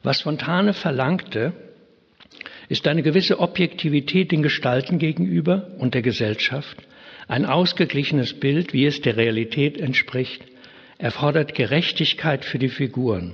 Was 0.03 0.21
Fontane 0.21 0.73
verlangte, 0.73 1.53
ist 2.69 2.87
eine 2.87 3.01
gewisse 3.01 3.39
Objektivität 3.39 4.31
den 4.31 4.43
Gestalten 4.43 4.99
gegenüber 4.99 5.71
und 5.79 5.95
der 5.95 6.03
Gesellschaft, 6.03 6.77
ein 7.27 7.45
ausgeglichenes 7.45 8.33
Bild, 8.39 8.73
wie 8.73 8.85
es 8.85 9.01
der 9.01 9.17
Realität 9.17 9.77
entspricht, 9.77 10.43
erfordert 10.99 11.55
Gerechtigkeit 11.55 12.45
für 12.45 12.59
die 12.59 12.69
Figuren. 12.69 13.33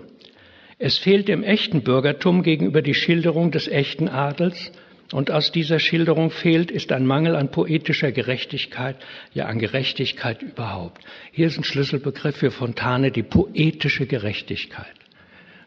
Es 0.79 0.97
fehlt 0.97 1.27
dem 1.27 1.43
echten 1.43 1.81
Bürgertum 1.81 2.43
gegenüber 2.43 2.81
die 2.81 2.93
Schilderung 2.93 3.51
des 3.51 3.67
echten 3.67 4.07
Adels 4.07 4.71
und 5.11 5.31
aus 5.31 5.51
dieser 5.51 5.79
Schilderung 5.79 6.31
fehlt, 6.31 6.71
ist 6.71 6.91
ein 6.91 7.05
Mangel 7.05 7.35
an 7.35 7.51
poetischer 7.51 8.11
Gerechtigkeit, 8.11 8.97
ja 9.33 9.45
an 9.45 9.59
Gerechtigkeit 9.59 10.41
überhaupt. 10.41 11.01
Hier 11.31 11.47
ist 11.47 11.57
ein 11.57 11.63
Schlüsselbegriff 11.63 12.37
für 12.37 12.51
Fontane, 12.51 13.11
die 13.11 13.23
poetische 13.23 14.05
Gerechtigkeit. 14.05 15.04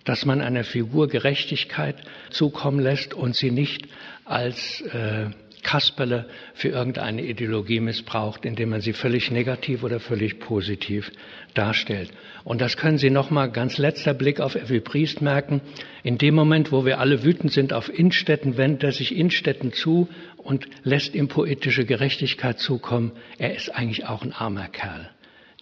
Dass 0.04 0.24
man 0.24 0.40
einer 0.40 0.64
Figur 0.64 1.08
Gerechtigkeit 1.08 1.96
zukommen 2.30 2.80
lässt 2.80 3.14
und 3.14 3.36
sie 3.36 3.50
nicht 3.50 3.86
als 4.24 4.80
äh, 4.80 5.30
Kasperle 5.62 6.26
für 6.54 6.68
irgendeine 6.68 7.22
Ideologie 7.22 7.80
missbraucht, 7.80 8.44
indem 8.44 8.70
man 8.70 8.80
sie 8.80 8.92
völlig 8.92 9.30
negativ 9.30 9.82
oder 9.82 10.00
völlig 10.00 10.40
positiv 10.40 11.12
darstellt. 11.54 12.10
Und 12.44 12.60
das 12.60 12.76
können 12.76 12.98
Sie 12.98 13.10
nochmal 13.10 13.50
ganz 13.50 13.78
letzter 13.78 14.14
Blick 14.14 14.40
auf 14.40 14.54
Effi 14.54 14.80
Priest 14.80 15.20
merken. 15.20 15.60
In 16.02 16.16
dem 16.16 16.34
Moment, 16.34 16.72
wo 16.72 16.84
wir 16.84 17.00
alle 17.00 17.22
wütend 17.22 17.52
sind 17.52 17.72
auf 17.72 17.92
Innstetten, 17.92 18.56
wendet 18.56 18.84
er 18.84 18.92
sich 18.92 19.14
Innstetten 19.14 19.72
zu 19.72 20.08
und 20.36 20.66
lässt 20.84 21.14
ihm 21.14 21.28
poetische 21.28 21.84
Gerechtigkeit 21.84 22.58
zukommen. 22.58 23.12
Er 23.38 23.54
ist 23.54 23.68
eigentlich 23.68 24.06
auch 24.06 24.22
ein 24.22 24.32
armer 24.32 24.68
Kerl, 24.68 25.10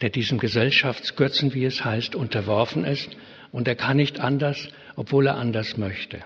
der 0.02 0.10
diesem 0.10 0.38
Gesellschaftsgötzen, 0.38 1.54
wie 1.54 1.64
es 1.64 1.84
heißt, 1.84 2.14
unterworfen 2.14 2.84
ist. 2.84 3.16
Und 3.56 3.66
er 3.68 3.74
kann 3.74 3.96
nicht 3.96 4.20
anders, 4.20 4.68
obwohl 4.96 5.28
er 5.28 5.38
anders 5.38 5.78
möchte. 5.78 6.18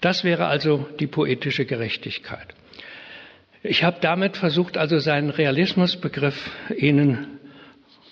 Das 0.00 0.22
wäre 0.22 0.46
also 0.46 0.86
die 1.00 1.08
poetische 1.08 1.64
Gerechtigkeit. 1.64 2.54
Ich 3.64 3.82
habe 3.82 3.96
damit 4.00 4.36
versucht, 4.36 4.76
also 4.76 5.00
seinen 5.00 5.30
Realismusbegriff 5.30 6.52
Ihnen 6.76 7.40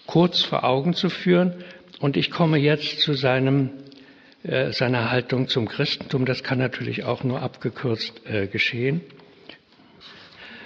kurz 0.09 0.43
vor 0.43 0.65
Augen 0.65 0.95
zu 0.95 1.11
führen 1.11 1.63
und 2.01 2.17
ich 2.17 2.33
komme 2.33 2.59
jetzt 2.59 2.99
zu 2.99 3.13
seinem, 3.13 3.71
äh, 4.43 4.73
seiner 4.73 5.13
Haltung 5.13 5.47
zum 5.47 5.69
Christentum. 5.69 6.25
Das 6.25 6.43
kann 6.43 6.59
natürlich 6.59 7.05
auch 7.05 7.23
nur 7.23 7.41
abgekürzt 7.41 8.21
äh, 8.27 8.49
geschehen. 8.49 9.01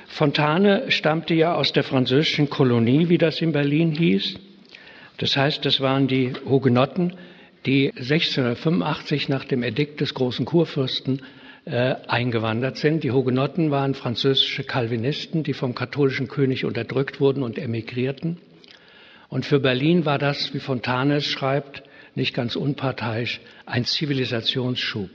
Fontane 0.07 0.91
stammte 0.91 1.35
ja 1.35 1.55
aus 1.55 1.75
der 1.75 1.83
französischen 1.83 2.49
Kolonie, 2.49 3.11
wie 3.11 3.19
das 3.19 3.43
in 3.43 3.53
Berlin 3.53 3.93
hieß. 3.93 4.46
Das 5.19 5.37
heißt, 5.37 5.65
das 5.65 5.81
waren 5.81 6.09
die 6.09 6.33
Hugenotten, 6.45 7.15
die 7.65 7.91
1685 7.91 9.29
nach 9.29 9.45
dem 9.45 9.63
Edikt 9.63 10.01
des 10.01 10.15
großen 10.15 10.45
Kurfürsten 10.45 11.23
äh, 11.65 11.97
eingewandert 12.07 12.77
sind. 12.77 13.03
Die 13.03 13.11
Hugenotten 13.11 13.71
waren 13.71 13.95
französische 13.95 14.63
Calvinisten, 14.63 15.43
die 15.43 15.55
vom 15.55 15.75
katholischen 15.75 16.29
König 16.29 16.65
unterdrückt 16.65 17.21
wurden 17.21 17.43
und 17.43 17.59
emigrierten. 17.59 18.39
Und 19.29 19.45
für 19.45 19.59
Berlin 19.59 20.05
war 20.05 20.19
das, 20.19 20.55
wie 20.55 20.61
Fontanes 20.61 21.27
schreibt, 21.27 21.83
nicht 22.15 22.35
ganz 22.35 22.55
unparteiisch, 22.57 23.41
ein 23.67 23.85
Zivilisationsschub. 23.85 25.11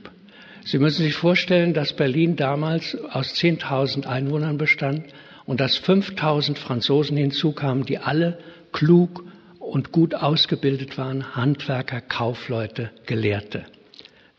Sie 0.64 0.78
müssen 0.78 1.02
sich 1.02 1.14
vorstellen, 1.14 1.74
dass 1.74 1.94
Berlin 1.94 2.36
damals 2.36 2.96
aus 3.10 3.34
10.000 3.34 4.06
Einwohnern 4.06 4.58
bestand 4.58 5.06
und 5.44 5.60
dass 5.60 5.82
5.000 5.82 6.56
Franzosen 6.56 7.16
hinzukamen, 7.16 7.84
die 7.84 7.98
alle 7.98 8.38
klug 8.72 9.24
und 9.72 9.90
gut 9.90 10.14
ausgebildet 10.14 10.98
waren, 10.98 11.34
Handwerker, 11.34 12.02
Kaufleute, 12.02 12.90
Gelehrte. 13.06 13.64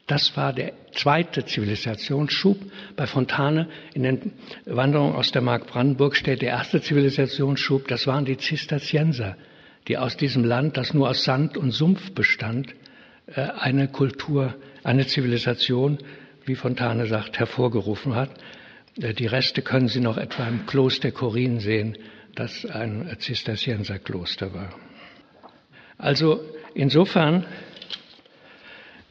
Das 0.05 0.37
war 0.37 0.53
der 0.53 0.73
zweite 0.91 1.43
Zivilisationsschub. 1.43 2.59
Bei 2.95 3.07
Fontane 3.07 3.67
in 3.95 4.03
den 4.03 4.33
Wanderungen 4.65 5.15
aus 5.15 5.31
der 5.31 5.41
Mark 5.41 5.65
Brandenburg 5.65 6.15
steht 6.15 6.43
der 6.43 6.49
erste 6.49 6.83
Zivilisationsschub. 6.83 7.87
Das 7.87 8.05
waren 8.05 8.25
die 8.25 8.37
Zisterzienser, 8.37 9.35
die 9.87 9.97
aus 9.97 10.17
diesem 10.17 10.43
Land, 10.43 10.77
das 10.77 10.93
nur 10.93 11.09
aus 11.09 11.23
Sand 11.23 11.57
und 11.57 11.71
Sumpf 11.71 12.11
bestand, 12.11 12.75
äh, 13.25 13.41
eine 13.41 13.87
Kultur, 13.87 14.53
eine 14.83 15.07
Zivilisation, 15.07 15.97
wie 16.45 16.53
Fontane 16.53 17.07
sagt, 17.07 17.39
hervorgerufen 17.39 18.13
hat. 18.13 18.29
Äh, 19.01 19.15
die 19.15 19.25
Reste 19.25 19.63
können 19.63 19.87
Sie 19.87 19.99
noch 19.99 20.17
etwa 20.17 20.47
im 20.47 20.67
Kloster 20.67 21.11
Korin 21.11 21.59
sehen, 21.59 21.97
das 22.35 22.67
ein 22.67 23.15
Zisterzienserkloster 23.17 24.53
war. 24.53 24.69
Also 26.03 26.41
insofern 26.73 27.45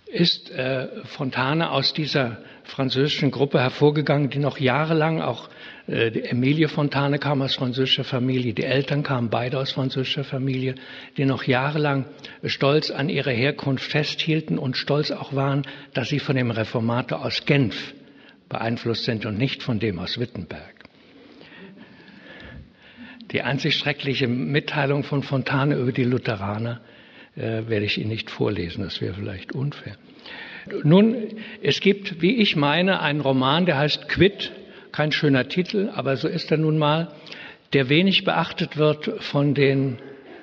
ist 0.04 0.50
äh, 0.50 0.88
Fontane 1.06 1.70
aus 1.70 1.94
dieser 1.94 2.42
französischen 2.64 3.30
Gruppe 3.30 3.60
hervorgegangen, 3.60 4.28
die 4.28 4.38
noch 4.38 4.58
jahrelang 4.58 5.22
auch 5.22 5.48
äh, 5.88 6.08
Emilie 6.28 6.68
Fontane 6.68 7.18
kam 7.18 7.40
aus 7.40 7.54
französischer 7.54 8.04
Familie, 8.04 8.52
die 8.52 8.64
Eltern 8.64 9.02
kamen 9.02 9.30
beide 9.30 9.58
aus 9.58 9.72
französischer 9.72 10.22
Familie, 10.22 10.74
die 11.16 11.24
noch 11.24 11.44
jahrelang 11.44 12.04
stolz 12.44 12.90
an 12.90 13.08
ihrer 13.08 13.30
Herkunft 13.32 13.90
festhielten 13.90 14.58
und 14.58 14.76
stolz 14.76 15.10
auch 15.12 15.32
waren, 15.34 15.62
dass 15.94 16.10
sie 16.10 16.18
von 16.18 16.36
dem 16.36 16.50
Reformator 16.50 17.24
aus 17.24 17.46
Genf 17.46 17.94
beeinflusst 18.50 19.04
sind 19.04 19.24
und 19.24 19.38
nicht 19.38 19.62
von 19.62 19.80
dem 19.80 19.98
aus 19.98 20.20
Wittenberg. 20.20 20.81
Die 23.32 23.42
einzig 23.42 23.76
schreckliche 23.76 24.28
Mitteilung 24.28 25.04
von 25.04 25.22
Fontane 25.22 25.76
über 25.76 25.92
die 25.92 26.04
Lutheraner 26.04 26.80
äh, 27.34 27.62
werde 27.66 27.86
ich 27.86 27.98
Ihnen 27.98 28.10
nicht 28.10 28.30
vorlesen, 28.30 28.84
das 28.84 29.00
wäre 29.00 29.14
vielleicht 29.14 29.52
unfair. 29.52 29.96
Nun, 30.84 31.16
es 31.62 31.80
gibt, 31.80 32.22
wie 32.22 32.36
ich 32.36 32.56
meine, 32.56 33.00
einen 33.00 33.20
Roman, 33.20 33.66
der 33.66 33.78
heißt 33.78 34.08
Quid, 34.08 34.52
kein 34.92 35.10
schöner 35.10 35.48
Titel, 35.48 35.90
aber 35.92 36.16
so 36.16 36.28
ist 36.28 36.50
er 36.50 36.58
nun 36.58 36.78
mal, 36.78 37.08
der 37.72 37.88
wenig 37.88 38.24
beachtet 38.24 38.76
wird 38.76 39.10
von 39.22 39.54
den 39.54 39.98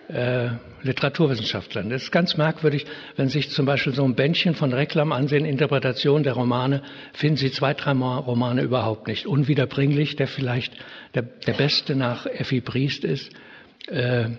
äh, 0.08 0.50
Literaturwissenschaftlern. 0.84 1.90
Das 1.90 2.04
ist 2.04 2.12
ganz 2.12 2.38
merkwürdig, 2.38 2.86
wenn 3.16 3.28
Sie 3.28 3.40
sich 3.40 3.50
zum 3.50 3.66
Beispiel 3.66 3.94
so 3.94 4.04
ein 4.04 4.16
Bändchen 4.16 4.56
von 4.56 4.74
Reklam 4.74 5.12
ansehen, 5.12 5.46
Interpretation 5.46 6.24
der 6.24 6.34
Romane, 6.34 6.84
finden 7.14 7.38
Sie 7.38 7.52
zwei, 7.52 7.74
drei 7.74 7.92
Romane 7.92 8.62
überhaupt 8.62 9.08
nicht. 9.08 9.26
Unwiederbringlich, 9.26 10.16
der 10.16 10.28
vielleicht 10.28 10.74
der, 11.16 11.24
der 11.24 11.54
beste 11.54 11.96
nach 11.96 12.26
Effi 12.26 12.62
Briest 12.62 13.04
ist. 13.04 13.32
Äh, 13.88 14.30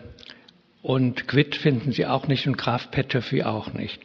und 0.83 1.29
Quid 1.29 1.57
finden 1.57 1.93
Sie 1.93 2.07
auch 2.07 2.27
nicht 2.27 2.47
und 2.47 2.57
Graf 2.57 2.91
Pettöffi 2.91 3.43
auch 3.43 3.73
nicht. 3.73 4.01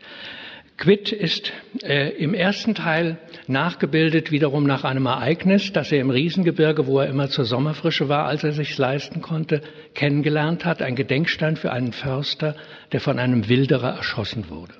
Quid 0.78 1.12
ist 1.14 1.54
äh, 1.84 2.10
im 2.18 2.34
ersten 2.34 2.76
Teil 2.76 3.18
nachgebildet 3.50 4.32
wiederum 4.32 4.66
nach 4.66 4.84
einem 4.84 5.06
Ereignis, 5.06 5.72
das 5.74 5.92
er 5.92 6.02
im 6.02 6.10
Riesengebirge, 6.10 6.88
wo 6.88 7.00
er 7.00 7.08
immer 7.08 7.30
zur 7.30 7.46
Sommerfrische 7.46 8.10
war, 8.10 8.26
als 8.26 8.44
er 8.44 8.52
sich 8.52 8.78
leisten 8.78 9.22
konnte, 9.22 9.62
kennengelernt 9.94 10.66
hat. 10.66 10.82
Ein 10.82 10.96
Gedenkstein 10.96 11.56
für 11.56 11.72
einen 11.72 11.94
Förster, 11.94 12.56
der 12.92 13.02
von 13.02 13.20
einem 13.20 13.48
Wilderer 13.50 13.96
erschossen 13.96 14.50
wurde. 14.50 14.74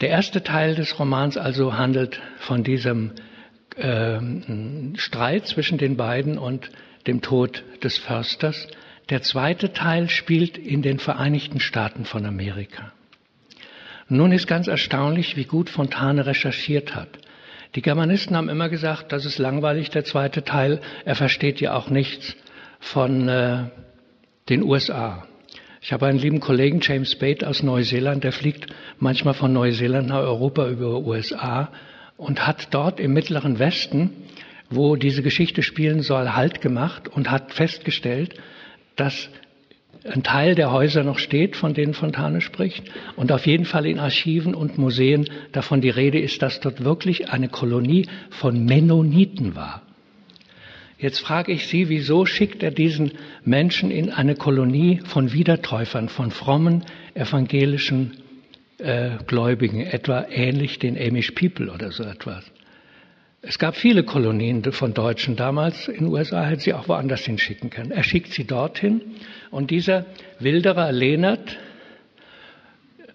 Der 0.00 0.10
erste 0.10 0.42
Teil 0.42 0.74
des 0.74 0.98
Romans 0.98 1.36
also 1.36 1.74
handelt 1.74 2.20
von 2.38 2.62
diesem 2.62 3.12
äh, 3.76 4.18
Streit 4.96 5.46
zwischen 5.46 5.78
den 5.78 5.96
beiden 5.96 6.38
und 6.38 6.70
dem 7.06 7.22
Tod 7.22 7.64
des 7.82 7.98
Försters. 7.98 8.68
Der 9.08 9.22
zweite 9.22 9.72
Teil 9.72 10.10
spielt 10.10 10.58
in 10.58 10.82
den 10.82 10.98
Vereinigten 10.98 11.60
Staaten 11.60 12.04
von 12.04 12.26
Amerika. 12.26 12.92
Nun 14.08 14.32
ist 14.32 14.46
ganz 14.46 14.68
erstaunlich, 14.68 15.36
wie 15.36 15.44
gut 15.44 15.70
Fontane 15.70 16.26
recherchiert 16.26 16.94
hat. 16.94 17.08
Die 17.74 17.82
Germanisten 17.82 18.36
haben 18.36 18.48
immer 18.48 18.68
gesagt, 18.68 19.12
das 19.12 19.24
ist 19.24 19.38
langweilig, 19.38 19.90
der 19.90 20.04
zweite 20.04 20.44
Teil. 20.44 20.80
Er 21.04 21.14
versteht 21.14 21.60
ja 21.60 21.74
auch 21.74 21.90
nichts 21.90 22.36
von 22.78 23.28
äh, 23.28 23.64
den 24.48 24.62
USA. 24.62 25.26
Ich 25.82 25.92
habe 25.92 26.06
einen 26.06 26.18
lieben 26.18 26.40
Kollegen, 26.40 26.80
James 26.82 27.16
Bate 27.16 27.46
aus 27.46 27.62
Neuseeland, 27.62 28.24
der 28.24 28.32
fliegt 28.32 28.66
manchmal 28.98 29.34
von 29.34 29.52
Neuseeland 29.52 30.08
nach 30.08 30.18
Europa 30.20 30.68
über 30.68 30.98
USA 30.98 31.70
und 32.16 32.46
hat 32.46 32.68
dort 32.72 32.98
im 32.98 33.12
Mittleren 33.12 33.58
Westen, 33.58 34.10
wo 34.70 34.96
diese 34.96 35.22
Geschichte 35.22 35.62
spielen 35.62 36.02
soll, 36.02 36.30
Halt 36.30 36.60
gemacht 36.60 37.08
und 37.08 37.30
hat 37.30 37.52
festgestellt, 37.52 38.34
dass 38.96 39.28
ein 40.08 40.22
Teil 40.22 40.54
der 40.54 40.72
Häuser 40.72 41.02
noch 41.02 41.18
steht, 41.18 41.56
von 41.56 41.74
denen 41.74 41.94
Fontane 41.94 42.40
spricht, 42.40 42.84
und 43.16 43.32
auf 43.32 43.46
jeden 43.46 43.64
Fall 43.64 43.86
in 43.86 43.98
Archiven 43.98 44.54
und 44.54 44.78
Museen 44.78 45.28
davon 45.52 45.80
die 45.80 45.90
Rede 45.90 46.18
ist, 46.18 46.42
dass 46.42 46.60
dort 46.60 46.84
wirklich 46.84 47.30
eine 47.30 47.48
Kolonie 47.48 48.06
von 48.30 48.64
Mennoniten 48.64 49.54
war. 49.54 49.82
Jetzt 50.98 51.20
frage 51.20 51.52
ich 51.52 51.66
Sie, 51.66 51.90
wieso 51.90 52.24
schickt 52.24 52.62
er 52.62 52.70
diesen 52.70 53.12
Menschen 53.44 53.90
in 53.90 54.10
eine 54.10 54.34
Kolonie 54.34 55.00
von 55.04 55.32
Wiedertäufern, 55.32 56.08
von 56.08 56.30
frommen 56.30 56.84
evangelischen 57.14 58.12
äh, 58.78 59.10
Gläubigen, 59.26 59.80
etwa 59.80 60.26
ähnlich 60.30 60.78
den 60.78 60.96
Amish 60.96 61.32
People 61.32 61.70
oder 61.70 61.92
so 61.92 62.02
etwas? 62.02 62.50
Es 63.48 63.60
gab 63.60 63.76
viele 63.76 64.02
Kolonien 64.02 64.64
von 64.72 64.92
Deutschen 64.92 65.36
damals 65.36 65.86
in 65.86 66.06
den 66.06 66.06
USA, 66.08 66.44
hätte 66.44 66.62
sie 66.62 66.74
auch 66.74 66.88
woanders 66.88 67.20
hinschicken 67.20 67.70
können. 67.70 67.92
Er 67.92 68.02
schickt 68.02 68.32
sie 68.32 68.44
dorthin 68.44 69.00
und 69.52 69.70
dieser 69.70 70.04
Wilderer 70.40 70.90
Lehnert 70.90 71.56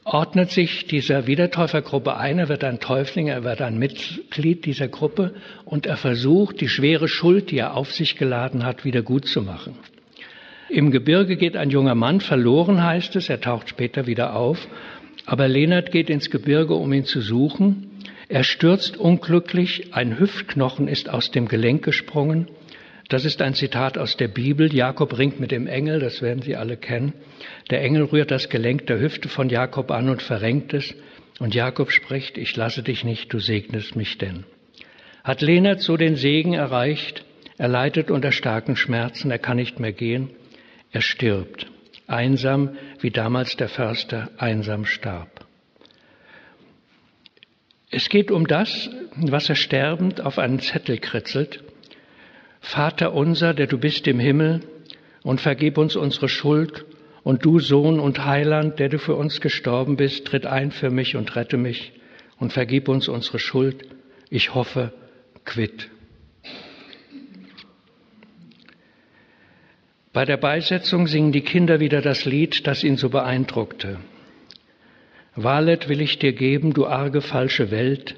ordnet 0.05 0.49
sich 0.49 0.87
dieser 0.87 1.27
Wiedertäufergruppe 1.27 2.15
ein, 2.15 2.39
er 2.39 2.47
wird 2.47 2.63
ein 2.63 2.79
Täufling, 2.79 3.27
er 3.27 3.43
wird 3.43 3.61
ein 3.61 3.77
Mitglied 3.77 4.63
dieser 4.63 4.87
Gruppe 4.87 5.33
und 5.65 5.85
er 5.85 5.97
versucht, 5.97 6.61
die 6.61 6.69
schwere 6.69 7.09
Schuld, 7.09 7.51
die 7.51 7.57
er 7.57 7.75
auf 7.75 7.91
sich 7.91 8.15
geladen 8.15 8.65
hat, 8.65 8.85
wieder 8.85 9.01
gut 9.01 9.25
zu 9.27 9.41
machen. 9.41 9.75
Im 10.69 10.91
Gebirge 10.91 11.35
geht 11.35 11.57
ein 11.57 11.71
junger 11.71 11.95
Mann 11.95 12.21
verloren, 12.21 12.81
heißt 12.81 13.17
es, 13.17 13.27
er 13.27 13.41
taucht 13.41 13.67
später 13.67 14.07
wieder 14.07 14.33
auf, 14.33 14.65
aber 15.25 15.49
Lehnert 15.49 15.91
geht 15.91 16.09
ins 16.09 16.29
Gebirge, 16.29 16.73
um 16.75 16.93
ihn 16.93 17.03
zu 17.03 17.19
suchen 17.19 17.90
er 18.31 18.45
stürzt 18.45 18.95
unglücklich, 18.95 19.93
ein 19.93 20.17
Hüftknochen 20.17 20.87
ist 20.87 21.09
aus 21.09 21.31
dem 21.31 21.49
Gelenk 21.49 21.83
gesprungen. 21.83 22.47
Das 23.09 23.25
ist 23.25 23.41
ein 23.41 23.55
Zitat 23.55 23.97
aus 23.97 24.15
der 24.15 24.29
Bibel. 24.29 24.73
Jakob 24.73 25.17
ringt 25.17 25.41
mit 25.41 25.51
dem 25.51 25.67
Engel, 25.67 25.99
das 25.99 26.21
werden 26.21 26.41
Sie 26.41 26.55
alle 26.55 26.77
kennen. 26.77 27.11
Der 27.69 27.81
Engel 27.81 28.03
rührt 28.03 28.31
das 28.31 28.47
Gelenk 28.47 28.87
der 28.87 29.01
Hüfte 29.01 29.27
von 29.27 29.49
Jakob 29.49 29.91
an 29.91 30.07
und 30.07 30.21
verrenkt 30.21 30.73
es. 30.73 30.95
Und 31.39 31.53
Jakob 31.55 31.91
spricht, 31.91 32.37
ich 32.37 32.55
lasse 32.55 32.83
dich 32.83 33.03
nicht, 33.03 33.33
du 33.33 33.39
segnest 33.39 33.97
mich 33.97 34.17
denn. 34.17 34.45
Hat 35.25 35.41
Lehnert 35.41 35.81
so 35.81 35.97
den 35.97 36.15
Segen 36.15 36.53
erreicht? 36.53 37.25
Er 37.57 37.67
leidet 37.67 38.09
unter 38.09 38.31
starken 38.31 38.77
Schmerzen, 38.77 39.29
er 39.29 39.39
kann 39.39 39.57
nicht 39.57 39.81
mehr 39.81 39.91
gehen. 39.91 40.29
Er 40.93 41.01
stirbt, 41.01 41.67
einsam, 42.07 42.77
wie 43.01 43.11
damals 43.11 43.57
der 43.57 43.67
Förster 43.67 44.29
einsam 44.37 44.85
starb. 44.85 45.30
Es 47.91 48.07
geht 48.07 48.31
um 48.31 48.47
das, 48.47 48.89
was 49.17 49.49
er 49.49 49.55
sterbend 49.55 50.21
auf 50.21 50.39
einen 50.39 50.59
Zettel 50.59 50.97
kritzelt. 50.97 51.61
Vater 52.61 53.13
unser, 53.13 53.53
der 53.53 53.67
du 53.67 53.77
bist 53.77 54.07
im 54.07 54.19
Himmel, 54.19 54.61
und 55.23 55.41
vergib 55.41 55.77
uns 55.77 55.97
unsere 55.97 56.29
Schuld, 56.29 56.85
und 57.23 57.45
du 57.45 57.59
Sohn 57.59 57.99
und 57.99 58.25
Heiland, 58.25 58.79
der 58.79 58.89
du 58.89 58.97
für 58.97 59.15
uns 59.15 59.41
gestorben 59.41 59.97
bist, 59.97 60.25
tritt 60.25 60.45
ein 60.45 60.71
für 60.71 60.89
mich 60.89 61.15
und 61.17 61.35
rette 61.35 61.57
mich, 61.57 61.91
und 62.39 62.53
vergib 62.53 62.87
uns 62.87 63.09
unsere 63.09 63.39
Schuld. 63.39 63.83
Ich 64.29 64.55
hoffe, 64.55 64.93
quitt. 65.43 65.89
Bei 70.13 70.25
der 70.25 70.37
Beisetzung 70.37 71.07
singen 71.07 71.31
die 71.31 71.41
Kinder 71.41 71.79
wieder 71.79 72.01
das 72.01 72.25
Lied, 72.25 72.65
das 72.67 72.83
ihn 72.83 72.97
so 72.97 73.09
beeindruckte. 73.09 73.99
Walet 75.35 75.87
will 75.87 76.01
ich 76.01 76.19
dir 76.19 76.33
geben, 76.33 76.73
du 76.73 76.85
arge 76.85 77.21
falsche 77.21 77.71
Welt, 77.71 78.15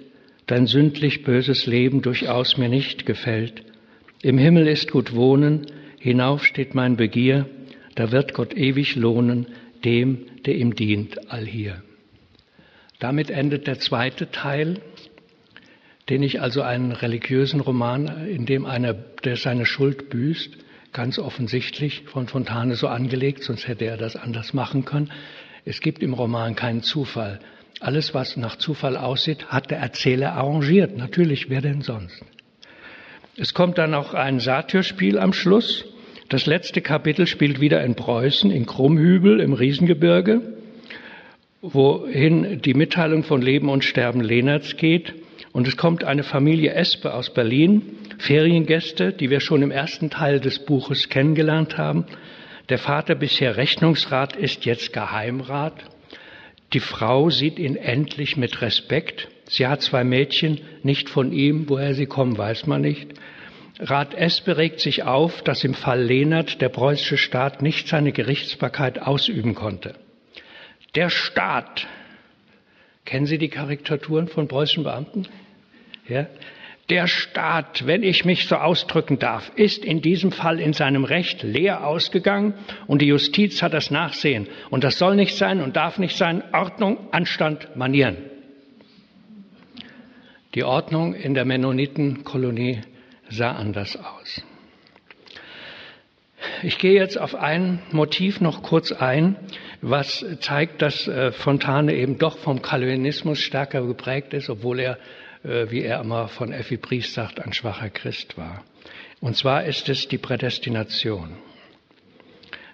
dein 0.48 0.66
sündlich 0.66 1.24
böses 1.24 1.68
Leben 1.68 2.02
durchaus 2.02 2.58
mir 2.58 2.70
nicht 2.70 3.06
gefällt. 3.06 3.64
Im 4.22 4.38
Himmel 4.38 4.68
ist 4.68 4.92
gut 4.92 5.14
wohnen, 5.14 5.68
hinauf 6.00 6.44
steht 6.44 6.74
mein 6.74 6.98
Begier, 6.98 7.48
da 7.96 8.12
wird 8.12 8.34
Gott 8.34 8.56
ewig 8.56 8.96
lohnen, 8.96 9.48
dem, 9.86 10.26
der 10.46 10.56
ihm 10.56 10.76
dient, 10.76 11.32
allhier. 11.32 11.84
Damit 13.00 13.30
endet 13.30 13.68
der 13.68 13.80
zweite 13.80 14.32
Teil, 14.32 14.80
den 16.10 16.24
ich 16.24 16.42
also 16.42 16.62
einen 16.62 16.92
religiösen 16.94 17.60
Roman, 17.60 18.28
in 18.28 18.46
dem 18.46 18.66
einer, 18.66 18.94
der 18.94 19.36
seine 19.36 19.66
Schuld 19.66 20.10
büßt, 20.10 20.58
ganz 20.94 21.20
offensichtlich 21.20 22.04
von 22.06 22.28
Fontane 22.28 22.76
so 22.76 22.88
angelegt, 22.88 23.44
sonst 23.44 23.68
hätte 23.68 23.86
er 23.86 23.98
das 23.98 24.16
anders 24.16 24.54
machen 24.54 24.86
können, 24.86 25.12
es 25.66 25.80
gibt 25.80 26.04
im 26.04 26.14
Roman 26.14 26.56
keinen 26.56 26.84
Zufall. 26.84 27.40
Alles, 27.80 28.14
was 28.14 28.38
nach 28.38 28.58
Zufall 28.58 28.98
aussieht, 28.98 29.48
hat 29.48 29.72
der 29.72 29.80
Erzähler 29.80 30.34
arrangiert. 30.34 30.98
Natürlich, 30.98 31.50
wer 31.50 31.62
denn 31.62 31.82
sonst? 31.82 32.24
Es 33.36 33.54
kommt 33.54 33.78
dann 33.78 33.94
auch 33.94 34.14
ein 34.14 34.40
Satyrspiel 34.40 35.18
am 35.18 35.34
Schluss. 35.34 35.86
Das 36.30 36.46
letzte 36.46 36.82
Kapitel 36.82 37.28
spielt 37.28 37.60
wieder 37.60 37.84
in 37.84 37.96
Preußen, 37.96 38.52
in 38.52 38.66
Krummhübel 38.66 39.40
im 39.40 39.54
Riesengebirge. 39.54 40.42
wohin 41.64 42.62
die 42.62 42.74
Mitteilung 42.74 43.24
von 43.24 43.42
Leben 43.42 43.70
und 43.70 43.86
Sterben 43.86 44.22
Lehnerts 44.22 44.76
geht. 44.76 45.14
Und 45.54 45.68
es 45.68 45.78
kommt 45.78 46.04
eine 46.04 46.24
Familie 46.24 46.74
Espe 46.74 47.14
aus 47.14 47.34
Berlin, 47.34 47.98
Feriengäste, 48.18 49.14
die 49.14 49.30
wir 49.30 49.40
schon 49.40 49.62
im 49.62 49.72
ersten 49.72 50.10
Teil 50.10 50.40
des 50.40 50.60
Buches 50.60 51.10
kennengelernt 51.10 51.78
haben. 51.78 52.06
Der 52.70 52.78
Vater 52.78 53.16
bisher 53.16 53.58
Rechnungsrat 53.58 54.36
ist 54.36 54.66
jetzt 54.66 54.94
Geheimrat. 54.94 55.84
Die 56.72 56.80
Frau 56.80 57.30
sieht 57.30 57.60
ihn 57.60 57.76
endlich 57.76 58.38
mit 58.38 58.62
Respekt. 58.62 59.28
Sie 59.46 59.68
hat 59.68 59.82
zwei 59.82 60.04
Mädchen, 60.04 60.62
nicht 60.82 61.10
von 61.10 61.34
ihm, 61.34 61.68
woher 61.68 61.94
sie 61.94 62.06
kommen, 62.06 62.38
weiß 62.38 62.66
man 62.68 62.82
nicht. 62.82 63.14
Rat 63.80 64.14
Espe 64.14 64.56
regt 64.58 64.80
sich 64.80 65.04
auf, 65.04 65.42
dass 65.42 65.64
im 65.64 65.74
Fall 65.74 66.02
Lehnert 66.02 66.62
der 66.62 66.70
preußische 66.70 67.18
Staat 67.18 67.62
nicht 67.62 67.88
seine 67.88 68.14
Gerichtsbarkeit 68.14 69.00
ausüben 69.00 69.56
konnte. 69.56 69.96
Der 70.96 71.10
Staat. 71.10 71.88
Kennen 73.04 73.26
Sie 73.26 73.38
die 73.38 73.50
Karikaturen 73.50 74.30
von 74.30 74.48
preußischen 74.48 74.84
Beamten? 74.84 75.28
Ja? 76.08 76.28
Der 76.90 77.08
Staat, 77.08 77.88
wenn 77.88 78.04
ich 78.04 78.26
mich 78.26 78.48
so 78.48 78.56
ausdrücken 78.56 79.18
darf, 79.18 79.52
ist 79.56 79.86
in 79.86 80.02
diesem 80.02 80.32
Fall 80.34 80.60
in 80.60 80.74
seinem 80.74 81.06
Recht 81.06 81.42
leer 81.42 81.88
ausgegangen 81.88 82.56
und 82.88 83.02
die 83.02 83.08
Justiz 83.08 83.62
hat 83.62 83.74
das 83.74 83.90
Nachsehen. 83.90 84.48
Und 84.70 84.84
das 84.84 84.98
soll 84.98 85.16
nicht 85.16 85.38
sein 85.38 85.62
und 85.62 85.78
darf 85.78 85.98
nicht 85.98 86.18
sein. 86.18 86.44
Ordnung, 86.52 87.08
Anstand, 87.12 87.76
Manieren. 87.78 88.18
Die 90.56 90.64
Ordnung 90.66 91.16
in 91.16 91.34
der 91.34 91.46
Mennonitenkolonie 91.46 92.82
sah 93.30 93.54
anders 93.54 93.96
aus. 93.96 94.44
Ich 96.62 96.78
gehe 96.78 96.94
jetzt 96.94 97.20
auf 97.20 97.36
ein 97.36 97.82
Motiv 97.92 98.42
noch 98.42 98.62
kurz 98.62 98.92
ein, 98.92 99.38
was 99.82 100.26
zeigt, 100.42 100.82
dass 100.82 101.08
äh, 101.08 101.32
Fontane 101.32 101.96
eben 101.96 102.18
doch 102.18 102.38
vom 102.38 102.62
Calvinismus 102.62 103.40
stärker 103.40 103.86
geprägt 103.86 104.34
ist, 104.34 104.50
obwohl 104.50 104.80
er, 104.80 104.98
wie 105.44 105.82
er 105.84 106.02
immer 106.02 106.28
von 106.28 106.54
Effi 106.54 106.78
Priest 106.78 107.14
sagt, 107.14 107.42
ein 107.42 107.54
schwacher 107.54 107.90
Christ 107.90 108.38
war. 108.38 108.64
Und 109.20 109.36
zwar 109.36 109.66
ist 109.66 109.90
es 109.90 110.08
die 110.08 110.18
Prädestination. 110.18 111.36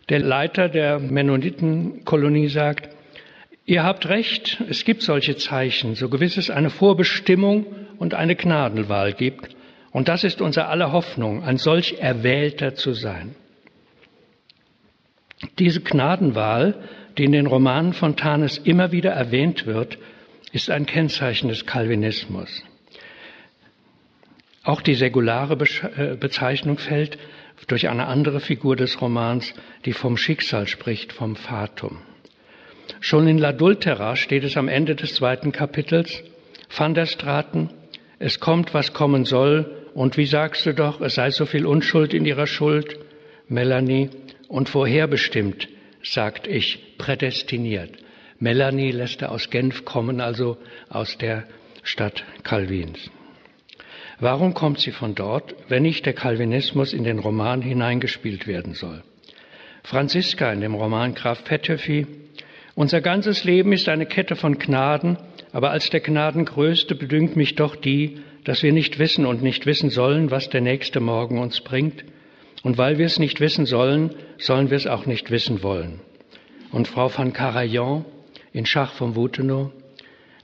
Der 0.09 0.20
Leiter 0.20 0.70
der 0.70 0.99
Mennonitenkolonie 0.99 2.47
sagt, 2.47 2.89
ihr 3.65 3.84
habt 3.84 4.07
recht, 4.09 4.61
es 4.67 4.84
gibt 4.84 5.03
solche 5.03 5.36
Zeichen, 5.36 5.93
so 5.95 6.09
gewiss 6.09 6.38
es 6.38 6.49
eine 6.49 6.72
Vorbestimmung 6.72 7.65
und 7.97 8.15
eine 8.15 8.36
Gnadenwahl 8.36 9.13
gibt. 9.13 9.55
Und 9.91 10.07
das 10.07 10.24
ist 10.24 10.41
unser 10.41 10.70
aller 10.70 10.91
Hoffnung, 10.91 11.43
ein 11.43 11.57
solch 11.57 11.99
Erwählter 11.99 12.76
zu 12.76 12.93
sein. 12.93 13.36
Diese 15.57 15.82
Gnadenwahl, 15.82 16.76
die 17.17 17.26
in 17.26 17.32
den 17.32 17.47
Romanen 17.47 17.93
von 17.93 18.15
Tanes 18.15 18.57
immer 18.57 18.91
wieder 18.91 19.11
erwähnt 19.11 19.65
wird, 19.65 19.97
ist 20.52 20.70
ein 20.70 20.86
Kennzeichen 20.86 21.50
des 21.50 21.66
Calvinismus. 21.66 22.64
Auch 24.64 24.82
die 24.82 24.95
säkulare 24.95 25.58
äh, 25.95 26.16
Bezeichnung 26.16 26.78
fällt 26.78 27.18
durch 27.68 27.88
eine 27.89 28.08
andere 28.08 28.39
Figur 28.39 28.76
des 28.76 29.02
Romans, 29.02 29.54
die 29.86 29.93
vom 29.93 30.18
Schicksal 30.18 30.68
spricht, 30.68 31.14
vom 31.14 31.36
Fatum. 31.36 32.02
Schon 33.00 33.28
in 33.28 33.39
L'Adultera 33.39 34.16
steht 34.16 34.43
es 34.43 34.58
am 34.58 34.68
Ende 34.68 34.95
des 34.95 35.16
zweiten 35.16 35.52
Kapitels, 35.52 36.24
Van 36.76 36.93
der 36.93 37.06
Straten, 37.06 37.70
es 38.20 38.39
kommt, 38.39 38.74
was 38.74 38.93
kommen 38.93 39.26
soll, 39.26 39.88
und 39.93 40.18
wie 40.18 40.26
sagst 40.26 40.66
du 40.66 40.74
doch, 40.74 41.02
es 41.02 41.16
sei 41.16 41.32
so 41.32 41.45
viel 41.45 41.66
Unschuld 41.66 42.14
in 42.14 42.26
ihrer 42.26 42.47
Schuld, 42.47 43.00
Melanie, 43.47 44.10
und 44.47 44.70
vorherbestimmt, 44.70 45.68
sagt 46.04 46.47
ich, 46.47 46.97
prädestiniert. 46.97 47.97
Melanie 48.40 48.92
lässt 48.92 49.22
er 49.22 49.32
aus 49.32 49.50
Genf 49.50 49.84
kommen, 49.84 50.22
also 50.22 50.58
aus 50.90 51.18
der 51.18 51.44
Stadt 51.84 52.24
Calvins. 52.44 53.12
Warum 54.20 54.54
kommt 54.54 54.80
sie 54.80 54.92
von 54.92 55.16
dort, 55.16 55.56
wenn 55.68 55.84
nicht 55.84 56.06
der 56.06 56.14
Calvinismus 56.14 56.94
in 56.94 57.04
den 57.04 57.20
Roman 57.20 57.62
hineingespielt 57.62 58.48
werden 58.48 58.74
soll? 58.74 59.04
Franziska 59.84 60.52
in 60.52 60.62
dem 60.62 60.74
Roman 60.74 61.16
Graf 61.16 61.44
Pettöfi. 61.44 62.06
Unser 62.76 63.02
ganzes 63.02 63.44
Leben 63.44 63.74
ist 63.74 63.90
eine 63.90 64.06
Kette 64.06 64.36
von 64.36 64.58
Gnaden, 64.58 65.18
aber 65.52 65.72
als 65.72 65.90
der 65.90 66.00
Gnadengrößte 66.00 66.96
bedüngt 66.96 67.36
mich 67.36 67.56
doch 67.56 67.76
die, 67.76 68.22
dass 68.46 68.64
wir 68.64 68.72
nicht 68.72 69.00
wissen 69.00 69.26
und 69.26 69.42
nicht 69.42 69.66
wissen 69.66 69.90
sollen, 69.90 70.32
was 70.32 70.50
der 70.50 70.62
nächste 70.62 71.00
Morgen 71.00 71.40
uns 71.40 71.62
bringt, 71.62 72.06
und 72.64 72.78
weil 72.78 72.98
wir 72.98 73.06
es 73.06 73.20
nicht 73.20 73.40
wissen 73.40 73.66
sollen, 73.66 74.16
sollen 74.38 74.70
wir 74.70 74.78
es 74.78 74.88
auch 74.88 75.06
nicht 75.06 75.32
wissen 75.32 75.64
wollen. 75.64 76.02
Und 76.72 76.88
Frau 76.88 77.10
van 77.16 77.34
Karajan 77.34 78.06
in 78.54 78.66
Schach 78.66 78.93
vom 78.93 79.16
Wutenow. 79.16 79.72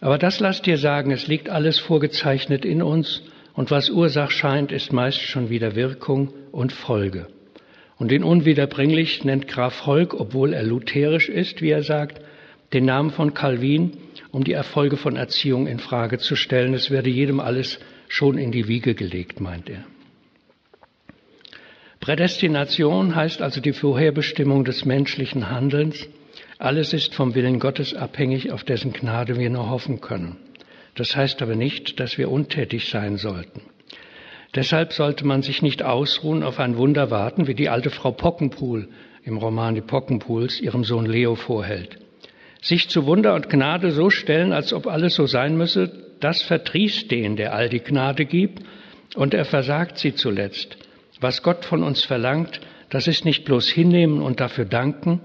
Aber 0.02 0.18
das 0.18 0.40
lasst 0.40 0.66
dir 0.66 0.78
sagen, 0.78 1.12
es 1.12 1.28
liegt 1.28 1.50
alles 1.50 1.80
vorgezeichnet 1.80 2.66
in 2.66 2.82
uns 2.82 3.24
und 3.54 3.72
was 3.72 3.90
Ursach 3.90 4.32
scheint, 4.32 4.72
ist 4.72 4.92
meist 4.92 5.22
schon 5.22 5.50
wieder 5.50 5.76
Wirkung 5.76 6.34
und 6.52 6.74
Folge. 6.74 7.28
Und 7.98 8.12
den 8.12 8.24
unwiederbringlich 8.24 9.24
nennt 9.24 9.48
Graf 9.48 9.86
Holk, 9.86 10.14
obwohl 10.14 10.54
er 10.54 10.64
lutherisch 10.64 11.30
ist, 11.30 11.62
wie 11.62 11.70
er 11.70 11.84
sagt, 11.84 12.20
den 12.74 12.86
Namen 12.86 13.12
von 13.12 13.34
Calvin, 13.34 13.94
um 14.32 14.44
die 14.44 14.52
Erfolge 14.52 14.98
von 14.98 15.16
Erziehung 15.16 15.66
in 15.66 15.80
Frage 15.80 16.18
zu 16.18 16.36
stellen. 16.36 16.74
Es 16.74 16.92
werde 16.92 17.10
jedem 17.10 17.40
alles 17.40 17.80
schon 18.10 18.38
in 18.38 18.52
die 18.52 18.68
Wiege 18.68 18.96
gelegt, 18.96 19.40
meint 19.40 19.70
er. 19.70 19.86
Prädestination 22.02 23.16
heißt 23.16 23.42
also 23.42 23.62
die 23.62 23.72
Vorherbestimmung 23.72 24.66
des 24.66 24.84
menschlichen 24.84 25.50
Handelns. 25.50 26.08
Alles 26.66 26.94
ist 26.94 27.14
vom 27.14 27.36
Willen 27.36 27.60
Gottes 27.60 27.94
abhängig, 27.94 28.52
auf 28.52 28.64
dessen 28.64 28.92
Gnade 28.92 29.38
wir 29.38 29.52
nur 29.52 29.70
hoffen 29.70 30.02
können. 30.02 30.38
Das 30.96 31.16
heißt 31.16 31.44
aber 31.44 31.56
nicht, 31.56 32.00
dass 32.00 32.18
wir 32.18 32.32
untätig 32.32 32.90
sein 32.90 33.18
sollten. 33.18 33.62
Deshalb 34.56 34.92
sollte 34.92 35.28
man 35.28 35.44
sich 35.44 35.62
nicht 35.62 35.84
ausruhen, 35.84 36.42
auf 36.42 36.60
ein 36.60 36.76
Wunder 36.76 37.12
warten, 37.12 37.46
wie 37.46 37.54
die 37.54 37.70
alte 37.70 37.92
Frau 37.92 38.14
Pockenpohl 38.14 38.90
im 39.24 39.38
Roman 39.38 39.76
Die 39.76 39.82
Pockenpools 39.82 40.60
ihrem 40.60 40.84
Sohn 40.84 41.06
Leo 41.06 41.36
vorhält. 41.36 42.00
Sich 42.64 42.90
zu 42.90 43.06
Wunder 43.06 43.36
und 43.36 43.48
Gnade 43.48 43.92
so 43.92 44.10
stellen, 44.10 44.52
als 44.52 44.74
ob 44.74 44.88
alles 44.88 45.14
so 45.14 45.28
sein 45.28 45.56
müsse, 45.56 45.92
das 46.20 46.42
verdrießt 46.42 47.12
den, 47.12 47.36
der 47.36 47.54
all 47.54 47.70
die 47.70 47.82
Gnade 47.82 48.26
gibt, 48.26 48.64
und 49.14 49.36
er 49.36 49.46
versagt 49.46 50.00
sie 50.00 50.16
zuletzt. 50.16 50.78
Was 51.22 51.44
Gott 51.44 51.64
von 51.64 51.84
uns 51.84 52.04
verlangt, 52.04 52.60
das 52.90 53.06
ist 53.06 53.24
nicht 53.24 53.46
bloß 53.46 53.70
hinnehmen 53.70 54.24
und 54.24 54.40
dafür 54.40 54.66
danken. 54.66 55.22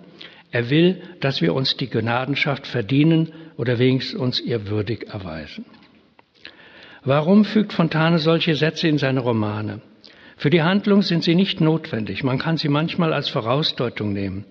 Er 0.52 0.70
will, 0.70 1.00
dass 1.20 1.40
wir 1.40 1.54
uns 1.54 1.76
die 1.76 1.88
Gnadenschaft 1.88 2.66
verdienen 2.66 3.32
oder 3.56 3.78
wenigstens 3.78 4.18
uns 4.18 4.40
ihr 4.40 4.68
würdig 4.68 5.08
erweisen. 5.08 5.64
Warum 7.04 7.44
fügt 7.44 7.72
Fontane 7.72 8.18
solche 8.18 8.54
Sätze 8.54 8.88
in 8.88 8.98
seine 8.98 9.20
Romane? 9.20 9.80
Für 10.36 10.50
die 10.50 10.62
Handlung 10.62 11.02
sind 11.02 11.22
sie 11.22 11.34
nicht 11.34 11.60
notwendig. 11.60 12.24
Man 12.24 12.38
kann 12.38 12.56
sie 12.56 12.68
manchmal 12.68 13.12
als 13.12 13.28
Vorausdeutung 13.28 14.12
nehmen. 14.12 14.44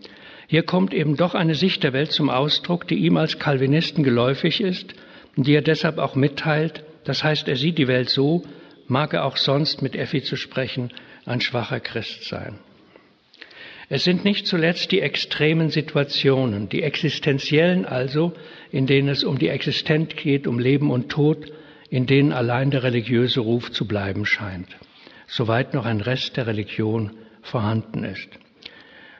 Hier 0.47 0.63
kommt 0.63 0.93
eben 0.93 1.15
doch 1.15 1.35
eine 1.35 1.55
Sicht 1.55 1.83
der 1.83 1.93
Welt 1.93 2.11
zum 2.11 2.29
Ausdruck, 2.29 2.87
die 2.87 2.95
ihm 2.95 3.17
als 3.17 3.37
Calvinisten 3.37 4.03
geläufig 4.03 4.61
ist 4.61 4.93
und 5.35 5.47
die 5.47 5.53
er 5.53 5.61
deshalb 5.61 5.97
auch 5.97 6.15
mitteilt. 6.15 6.83
Das 7.03 7.23
heißt, 7.23 7.47
er 7.47 7.55
sieht 7.55 7.77
die 7.77 7.87
Welt 7.87 8.09
so, 8.09 8.43
mag 8.87 9.13
er 9.13 9.25
auch 9.25 9.37
sonst 9.37 9.81
mit 9.81 9.95
Effi 9.95 10.23
zu 10.23 10.35
sprechen, 10.35 10.91
ein 11.25 11.41
schwacher 11.41 11.79
Christ 11.79 12.27
sein. 12.27 12.59
Es 13.91 14.03
sind 14.03 14.23
nicht 14.23 14.45
zuletzt 14.45 14.91
die 14.91 15.01
extremen 15.01 15.71
Situationen, 15.71 16.69
die 16.69 16.83
existenziellen 16.83 17.85
also, 17.85 18.33
in 18.71 18.85
denen 18.85 19.09
es 19.09 19.23
um 19.23 19.39
die 19.39 19.47
Existenz 19.47 20.15
geht, 20.15 20.45
um 20.45 20.59
Leben 20.59 20.91
und 20.91 21.09
Tod, 21.09 21.51
in 21.89 22.05
denen 22.05 22.31
allein 22.31 22.69
der 22.69 22.83
religiöse 22.83 23.39
Ruf 23.39 23.71
zu 23.71 23.87
bleiben 23.87 24.27
scheint, 24.27 24.67
soweit 25.25 25.73
noch 25.73 25.85
ein 25.85 26.01
Rest 26.01 26.37
der 26.37 26.45
Religion 26.45 27.17
vorhanden 27.41 28.03
ist. 28.03 28.29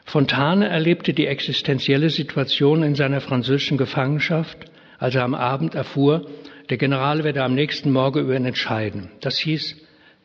Fontane 0.06 0.70
erlebte 0.70 1.14
die 1.14 1.26
existenzielle 1.26 2.12
Situation 2.12 2.84
in 2.84 2.94
seiner 2.94 3.22
französischen 3.22 3.78
Gefangenschaft, 3.78 4.58
als 5.00 5.16
er 5.16 5.24
am 5.24 5.34
Abend 5.34 5.74
erfuhr, 5.74 6.30
der 6.70 6.78
General 6.78 7.24
werde 7.24 7.44
am 7.44 7.56
nächsten 7.56 7.92
Morgen 7.92 8.20
über 8.20 8.36
ihn 8.36 8.46
entscheiden. 8.46 9.10
Das 9.22 9.40
hieß, 9.40 9.78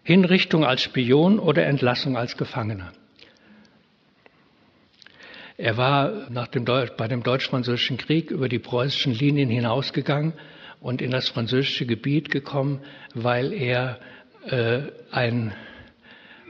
Hinrichtung 0.02 0.66
als 0.66 0.82
Spion 0.82 1.38
oder 1.38 1.64
Entlassung 1.64 2.18
als 2.18 2.36
Gefangener. 2.36 2.92
Er 5.56 5.76
war 5.76 6.30
nach 6.30 6.48
dem 6.48 6.64
bei 6.64 7.08
dem 7.08 7.22
Deutsch-Französischen 7.22 7.96
Krieg 7.96 8.30
über 8.30 8.48
die 8.48 8.58
preußischen 8.58 9.14
Linien 9.14 9.48
hinausgegangen 9.48 10.32
und 10.80 11.00
in 11.00 11.10
das 11.10 11.28
französische 11.28 11.86
Gebiet 11.86 12.30
gekommen, 12.30 12.80
weil 13.14 13.52
er 13.52 14.00
äh, 14.46 14.82
ein 15.12 15.54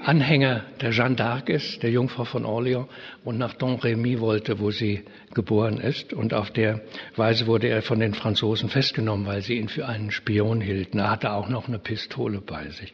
Anhänger 0.01 0.65
der 0.81 0.91
Jeanne 0.91 1.17
d'Arc 1.17 1.49
ist, 1.49 1.83
der 1.83 1.91
Jungfrau 1.91 2.25
von 2.25 2.45
Orléans, 2.45 2.89
und 3.25 3.39
nach 3.39 3.55
Don 3.55 3.79
Rémy 3.79 4.21
wollte, 4.21 4.59
wo 4.59 4.71
sie 4.71 5.05
geboren 5.35 5.79
ist. 5.79 6.13
Und 6.13 6.35
auf 6.35 6.51
der 6.51 6.81
Weise 7.17 7.47
wurde 7.47 7.69
er 7.69 7.83
von 7.83 8.01
den 8.01 8.15
Franzosen 8.15 8.69
festgenommen, 8.69 9.27
weil 9.27 9.43
sie 9.43 9.59
ihn 9.59 9.69
für 9.69 9.87
einen 9.87 10.11
Spion 10.11 10.61
hielten. 10.61 10.99
Er 10.99 11.11
hatte 11.11 11.33
auch 11.33 11.49
noch 11.49 11.69
eine 11.69 11.79
Pistole 11.79 12.41
bei 12.41 12.69
sich. 12.71 12.93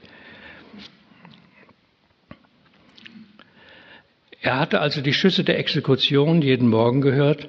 Er 4.43 4.59
hatte 4.59 4.81
also 4.81 5.01
die 5.03 5.13
Schüsse 5.13 5.45
der 5.45 5.59
Exekution 5.59 6.43
jeden 6.43 6.69
Morgen 6.69 7.01
gehört 7.01 7.49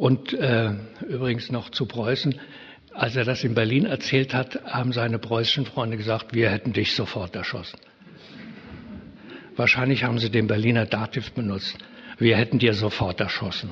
Und 0.00 0.32
äh, 0.32 0.70
übrigens 1.06 1.52
noch 1.52 1.68
zu 1.68 1.84
Preußen. 1.84 2.34
Als 2.94 3.16
er 3.16 3.24
das 3.26 3.44
in 3.44 3.54
Berlin 3.54 3.84
erzählt 3.84 4.32
hat, 4.32 4.64
haben 4.64 4.94
seine 4.94 5.18
preußischen 5.18 5.66
Freunde 5.66 5.98
gesagt, 5.98 6.32
wir 6.32 6.48
hätten 6.48 6.72
dich 6.72 6.94
sofort 6.94 7.36
erschossen. 7.36 7.78
Wahrscheinlich 9.56 10.04
haben 10.04 10.18
sie 10.18 10.30
den 10.30 10.46
Berliner 10.46 10.86
Dativ 10.86 11.32
benutzt. 11.32 11.76
Wir 12.18 12.38
hätten 12.38 12.58
dir 12.58 12.72
sofort 12.72 13.20
erschossen. 13.20 13.68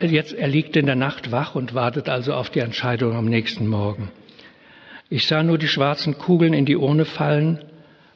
Jetzt, 0.00 0.32
er 0.32 0.48
liegt 0.48 0.74
in 0.74 0.86
der 0.86 0.96
Nacht 0.96 1.30
wach 1.30 1.54
und 1.54 1.72
wartet 1.72 2.08
also 2.08 2.34
auf 2.34 2.50
die 2.50 2.58
Entscheidung 2.58 3.14
am 3.14 3.26
nächsten 3.26 3.68
Morgen. 3.68 4.10
Ich 5.08 5.28
sah 5.28 5.44
nur 5.44 5.56
die 5.56 5.68
schwarzen 5.68 6.18
Kugeln 6.18 6.52
in 6.52 6.66
die 6.66 6.76
Urne 6.76 7.04
fallen. 7.04 7.60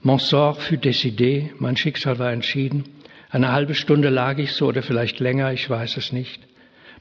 Mon 0.02 0.18
sort 0.18 0.62
fut 0.62 0.82
décidé. 0.82 1.50
Mein 1.58 1.76
Schicksal 1.76 2.18
war 2.18 2.32
entschieden. 2.32 2.84
Eine 3.28 3.52
halbe 3.52 3.74
Stunde 3.74 4.08
lag 4.08 4.38
ich 4.38 4.52
so 4.52 4.66
oder 4.66 4.82
vielleicht 4.82 5.20
länger, 5.20 5.52
ich 5.52 5.68
weiß 5.68 5.98
es 5.98 6.10
nicht. 6.10 6.40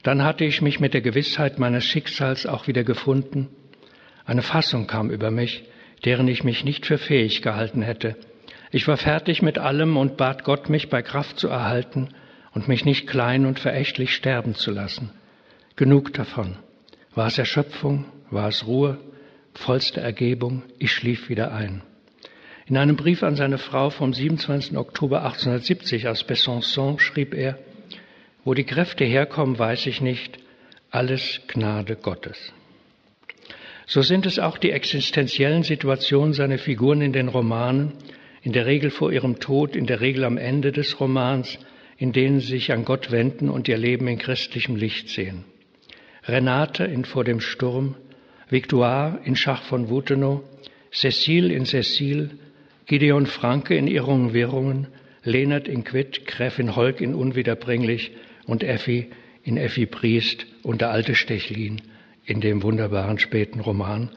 Dann 0.02 0.22
hatte 0.22 0.44
ich 0.44 0.60
mich 0.60 0.80
mit 0.80 0.92
der 0.92 1.00
Gewissheit 1.00 1.58
meines 1.58 1.84
Schicksals 1.84 2.46
auch 2.46 2.66
wieder 2.66 2.84
gefunden. 2.84 3.48
Eine 4.26 4.42
Fassung 4.42 4.86
kam 4.86 5.10
über 5.10 5.30
mich, 5.30 5.64
deren 6.04 6.28
ich 6.28 6.44
mich 6.44 6.62
nicht 6.62 6.84
für 6.84 6.98
fähig 6.98 7.40
gehalten 7.40 7.80
hätte. 7.80 8.16
Ich 8.70 8.86
war 8.86 8.98
fertig 8.98 9.40
mit 9.40 9.58
allem 9.58 9.96
und 9.96 10.18
bat 10.18 10.44
Gott, 10.44 10.68
mich 10.68 10.90
bei 10.90 11.02
Kraft 11.02 11.38
zu 11.38 11.48
erhalten 11.48 12.10
und 12.52 12.68
mich 12.68 12.84
nicht 12.84 13.06
klein 13.06 13.46
und 13.46 13.58
verächtlich 13.58 14.14
sterben 14.14 14.54
zu 14.54 14.70
lassen. 14.70 15.10
Genug 15.74 16.12
davon. 16.12 16.56
War 17.14 17.28
es 17.28 17.38
Erschöpfung? 17.38 18.04
War 18.30 18.48
es 18.48 18.66
Ruhe? 18.66 18.98
Vollste 19.54 20.00
Ergebung? 20.00 20.62
Ich 20.78 20.92
schlief 20.92 21.28
wieder 21.28 21.52
ein. 21.52 21.82
In 22.70 22.76
einem 22.76 22.94
Brief 22.94 23.24
an 23.24 23.34
seine 23.34 23.58
Frau 23.58 23.90
vom 23.90 24.14
27. 24.14 24.76
Oktober 24.76 25.24
1870 25.24 26.06
aus 26.06 26.22
Besançon 26.22 27.00
schrieb 27.00 27.34
er, 27.34 27.58
wo 28.44 28.54
die 28.54 28.62
Kräfte 28.62 29.04
herkommen, 29.04 29.58
weiß 29.58 29.86
ich 29.86 30.00
nicht, 30.00 30.38
alles 30.92 31.40
Gnade 31.48 31.96
Gottes. 31.96 32.52
So 33.88 34.02
sind 34.02 34.24
es 34.24 34.38
auch 34.38 34.56
die 34.56 34.70
existenziellen 34.70 35.64
Situationen 35.64 36.32
seiner 36.32 36.58
Figuren 36.58 37.00
in 37.00 37.12
den 37.12 37.26
Romanen, 37.26 37.94
in 38.42 38.52
der 38.52 38.66
Regel 38.66 38.90
vor 38.90 39.10
ihrem 39.10 39.40
Tod, 39.40 39.74
in 39.74 39.86
der 39.86 40.00
Regel 40.00 40.22
am 40.22 40.38
Ende 40.38 40.70
des 40.70 41.00
Romans, 41.00 41.58
in 41.98 42.12
denen 42.12 42.38
sie 42.38 42.50
sich 42.52 42.70
an 42.70 42.84
Gott 42.84 43.10
wenden 43.10 43.50
und 43.50 43.66
ihr 43.66 43.78
Leben 43.78 44.06
in 44.06 44.18
christlichem 44.18 44.76
Licht 44.76 45.08
sehen. 45.08 45.44
Renate 46.22 46.84
in 46.84 47.04
Vor 47.04 47.24
dem 47.24 47.40
Sturm, 47.40 47.96
Victoire 48.48 49.18
in 49.24 49.34
Schach 49.34 49.64
von 49.64 49.90
Wutenow, 49.90 50.42
Cécile 50.92 51.48
in 51.48 51.64
Cécile, 51.64 52.30
Gideon 52.90 53.26
Franke 53.26 53.76
in 53.76 53.86
Irrungen 53.86 54.34
Wirrungen, 54.34 54.88
Lehnert 55.22 55.68
in 55.68 55.84
Quitt, 55.84 56.26
Gräfin 56.26 56.74
Holk 56.74 57.00
in 57.00 57.14
Unwiederbringlich 57.14 58.10
und 58.46 58.64
Effi 58.64 59.10
in 59.44 59.58
Effi 59.58 59.86
Priest 59.86 60.44
und 60.64 60.80
der 60.80 60.90
alte 60.90 61.14
Stechlin 61.14 61.82
in 62.24 62.40
dem 62.40 62.64
wunderbaren 62.64 63.20
späten 63.20 63.60
Roman, 63.60 64.10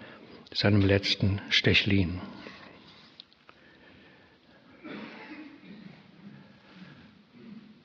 seinem 0.51 0.81
letzten 0.81 1.39
Stechlin. 1.49 2.19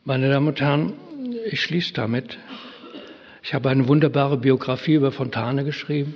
Meine 0.07 0.31
Damen 0.31 0.49
und 0.49 0.59
Herren, 0.59 0.95
ich 1.51 1.61
schließe 1.61 1.93
damit. 1.93 2.39
Ich 3.43 3.53
habe 3.53 3.69
eine 3.69 3.87
wunderbare 3.89 4.39
Biografie 4.39 4.95
über 4.95 5.13
Fontane 5.13 5.65
geschrieben, 5.65 6.15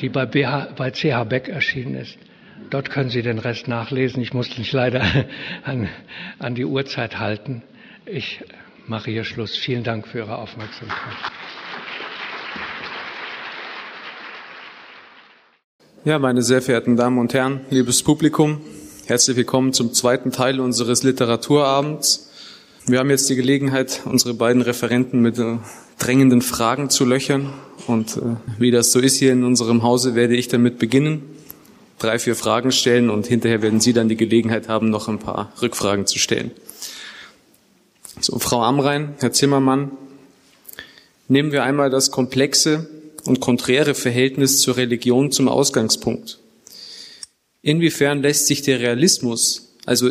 die 0.00 0.08
bei, 0.08 0.26
BH, 0.26 0.72
bei 0.76 0.90
CH 0.90 1.22
Beck 1.28 1.48
erschienen 1.48 1.94
ist. 1.94 2.18
Dort 2.70 2.88
können 2.88 3.10
Sie 3.10 3.22
den 3.22 3.40
Rest 3.40 3.66
nachlesen. 3.66 4.22
Ich 4.22 4.32
muss 4.32 4.56
mich 4.56 4.72
leider 4.72 5.02
an, 5.64 5.88
an 6.38 6.54
die 6.54 6.64
Uhrzeit 6.64 7.18
halten. 7.18 7.62
Ich 8.06 8.44
mache 8.86 9.10
hier 9.10 9.24
Schluss. 9.24 9.56
Vielen 9.56 9.82
Dank 9.82 10.06
für 10.06 10.18
Ihre 10.18 10.38
Aufmerksamkeit. 10.38 11.16
Ja, 16.04 16.20
meine 16.20 16.42
sehr 16.42 16.62
verehrten 16.62 16.96
Damen 16.96 17.18
und 17.18 17.34
Herren, 17.34 17.60
liebes 17.68 18.02
Publikum, 18.02 18.60
herzlich 19.06 19.36
willkommen 19.36 19.74
zum 19.74 19.92
zweiten 19.92 20.30
Teil 20.30 20.58
unseres 20.58 21.02
Literaturabends. 21.02 22.30
Wir 22.86 23.00
haben 23.00 23.10
jetzt 23.10 23.28
die 23.28 23.36
Gelegenheit, 23.36 24.00
unsere 24.06 24.32
beiden 24.32 24.62
Referenten 24.62 25.20
mit 25.20 25.38
äh, 25.38 25.58
drängenden 25.98 26.40
Fragen 26.40 26.88
zu 26.88 27.04
löchern. 27.04 27.52
Und 27.86 28.16
äh, 28.16 28.20
wie 28.58 28.70
das 28.70 28.92
so 28.92 29.00
ist 29.00 29.16
hier 29.16 29.32
in 29.32 29.44
unserem 29.44 29.82
Hause, 29.82 30.14
werde 30.14 30.36
ich 30.36 30.48
damit 30.48 30.78
beginnen, 30.78 31.22
drei, 32.00 32.18
vier 32.18 32.34
Fragen 32.34 32.72
stellen 32.72 33.10
und 33.10 33.26
hinterher 33.26 33.62
werden 33.62 33.80
Sie 33.80 33.92
dann 33.92 34.08
die 34.08 34.16
Gelegenheit 34.16 34.68
haben, 34.68 34.90
noch 34.90 35.08
ein 35.08 35.20
paar 35.20 35.52
Rückfragen 35.62 36.06
zu 36.06 36.18
stellen. 36.18 36.50
So, 38.20 38.38
Frau 38.38 38.62
Amrein, 38.62 39.14
Herr 39.20 39.32
Zimmermann, 39.32 39.92
nehmen 41.28 41.52
wir 41.52 41.62
einmal 41.62 41.90
das 41.90 42.10
komplexe 42.10 42.90
und 43.24 43.40
konträre 43.40 43.94
Verhältnis 43.94 44.60
zur 44.60 44.76
Religion 44.76 45.30
zum 45.30 45.48
Ausgangspunkt. 45.48 46.38
Inwiefern 47.62 48.22
lässt 48.22 48.46
sich 48.46 48.62
der 48.62 48.80
Realismus, 48.80 49.74
also 49.84 50.10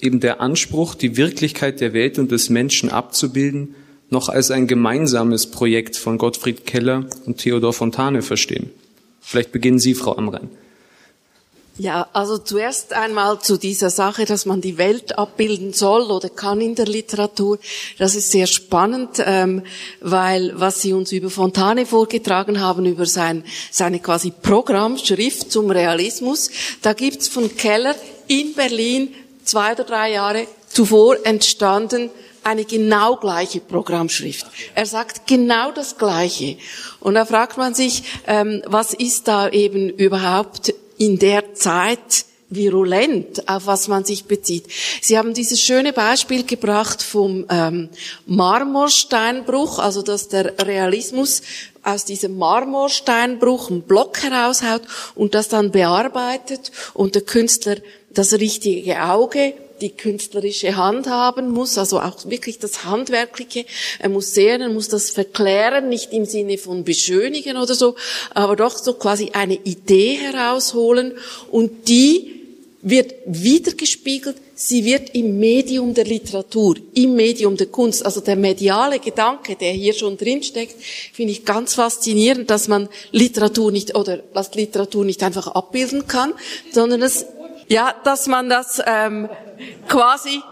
eben 0.00 0.20
der 0.20 0.40
Anspruch, 0.40 0.94
die 0.94 1.16
Wirklichkeit 1.16 1.80
der 1.80 1.92
Welt 1.92 2.18
und 2.18 2.30
des 2.30 2.50
Menschen 2.50 2.90
abzubilden, 2.90 3.74
noch 4.10 4.28
als 4.28 4.50
ein 4.50 4.66
gemeinsames 4.66 5.46
Projekt 5.46 5.96
von 5.96 6.18
Gottfried 6.18 6.66
Keller 6.66 7.06
und 7.26 7.38
Theodor 7.38 7.72
Fontane 7.72 8.22
verstehen. 8.22 8.70
Vielleicht 9.20 9.52
beginnen 9.52 9.78
Sie, 9.78 9.94
Frau 9.94 10.16
Amrein. 10.16 10.50
Ja, 11.80 12.08
also 12.12 12.36
zuerst 12.36 12.92
einmal 12.92 13.40
zu 13.40 13.56
dieser 13.56 13.88
Sache, 13.88 14.26
dass 14.26 14.44
man 14.44 14.60
die 14.60 14.76
Welt 14.76 15.16
abbilden 15.16 15.72
soll 15.72 16.10
oder 16.10 16.28
kann 16.28 16.60
in 16.60 16.74
der 16.74 16.84
Literatur. 16.84 17.58
Das 17.96 18.14
ist 18.14 18.30
sehr 18.30 18.46
spannend, 18.46 19.12
ähm, 19.24 19.62
weil 20.02 20.52
was 20.60 20.82
Sie 20.82 20.92
uns 20.92 21.10
über 21.10 21.30
Fontane 21.30 21.86
vorgetragen 21.86 22.60
haben, 22.60 22.84
über 22.84 23.06
sein, 23.06 23.44
seine 23.70 23.98
quasi 23.98 24.30
Programmschrift 24.30 25.50
zum 25.50 25.70
Realismus, 25.70 26.50
da 26.82 26.92
gibt's 26.92 27.28
von 27.28 27.56
Keller 27.56 27.94
in 28.26 28.52
Berlin 28.52 29.14
zwei 29.42 29.72
oder 29.72 29.84
drei 29.84 30.12
Jahre 30.12 30.46
zuvor 30.68 31.16
entstanden, 31.24 32.10
eine 32.44 32.66
genau 32.66 33.16
gleiche 33.16 33.60
Programmschrift. 33.60 34.44
Er 34.74 34.84
sagt 34.84 35.26
genau 35.26 35.72
das 35.72 35.96
Gleiche. 35.96 36.58
Und 37.00 37.14
da 37.14 37.24
fragt 37.24 37.56
man 37.56 37.72
sich, 37.72 38.02
ähm, 38.26 38.62
was 38.66 38.92
ist 38.92 39.28
da 39.28 39.48
eben 39.48 39.88
überhaupt 39.88 40.74
in 41.00 41.18
der 41.18 41.54
Zeit 41.54 42.26
virulent, 42.50 43.48
auf 43.48 43.66
was 43.66 43.88
man 43.88 44.04
sich 44.04 44.26
bezieht. 44.26 44.66
Sie 45.00 45.16
haben 45.16 45.32
dieses 45.32 45.60
schöne 45.62 45.92
Beispiel 45.92 46.44
gebracht 46.44 47.02
vom 47.02 47.46
ähm, 47.48 47.88
Marmorsteinbruch, 48.26 49.78
also 49.78 50.02
dass 50.02 50.28
der 50.28 50.58
Realismus 50.58 51.42
aus 51.82 52.04
diesem 52.04 52.36
Marmorsteinbruch 52.36 53.70
einen 53.70 53.82
Block 53.82 54.22
heraushaut 54.22 54.82
und 55.14 55.34
das 55.34 55.48
dann 55.48 55.70
bearbeitet 55.70 56.70
und 56.92 57.14
der 57.14 57.22
Künstler 57.22 57.76
das 58.12 58.34
richtige 58.34 59.02
Auge, 59.04 59.54
die 59.80 59.90
künstlerische 59.90 60.76
Hand 60.76 61.08
haben 61.08 61.50
muss, 61.50 61.78
also 61.78 62.00
auch 62.00 62.28
wirklich 62.28 62.58
das 62.58 62.84
Handwerkliche. 62.84 63.64
Er 63.98 64.08
muss 64.08 64.34
sehen, 64.34 64.60
er 64.60 64.68
muss 64.68 64.88
das 64.88 65.10
verklären, 65.10 65.88
nicht 65.88 66.12
im 66.12 66.24
Sinne 66.24 66.58
von 66.58 66.84
beschönigen 66.84 67.56
oder 67.56 67.74
so, 67.74 67.96
aber 68.34 68.56
doch 68.56 68.78
so 68.78 68.94
quasi 68.94 69.30
eine 69.32 69.54
Idee 69.54 70.14
herausholen 70.14 71.14
und 71.50 71.88
die 71.88 72.40
wird 72.82 73.14
wiedergespiegelt, 73.26 74.36
sie 74.54 74.84
wird 74.84 75.14
im 75.14 75.38
Medium 75.38 75.92
der 75.92 76.04
Literatur, 76.04 76.76
im 76.94 77.14
Medium 77.14 77.56
der 77.56 77.66
Kunst, 77.66 78.04
also 78.04 78.20
der 78.20 78.36
mediale 78.36 78.98
Gedanke, 79.00 79.54
der 79.56 79.72
hier 79.72 79.92
schon 79.92 80.16
drinsteckt, 80.16 80.76
finde 81.12 81.32
ich 81.32 81.44
ganz 81.44 81.74
faszinierend, 81.74 82.48
dass 82.48 82.68
man 82.68 82.88
Literatur 83.12 83.70
nicht, 83.70 83.94
oder 83.94 84.18
dass 84.32 84.54
Literatur 84.54 85.04
nicht 85.04 85.22
einfach 85.22 85.48
abbilden 85.48 86.06
kann, 86.06 86.32
sondern 86.72 87.02
es 87.02 87.26
ja, 87.68 87.94
dass 88.02 88.26
man 88.26 88.48
das 88.48 88.82
ähm, 88.84 89.28
quasi 89.88 90.42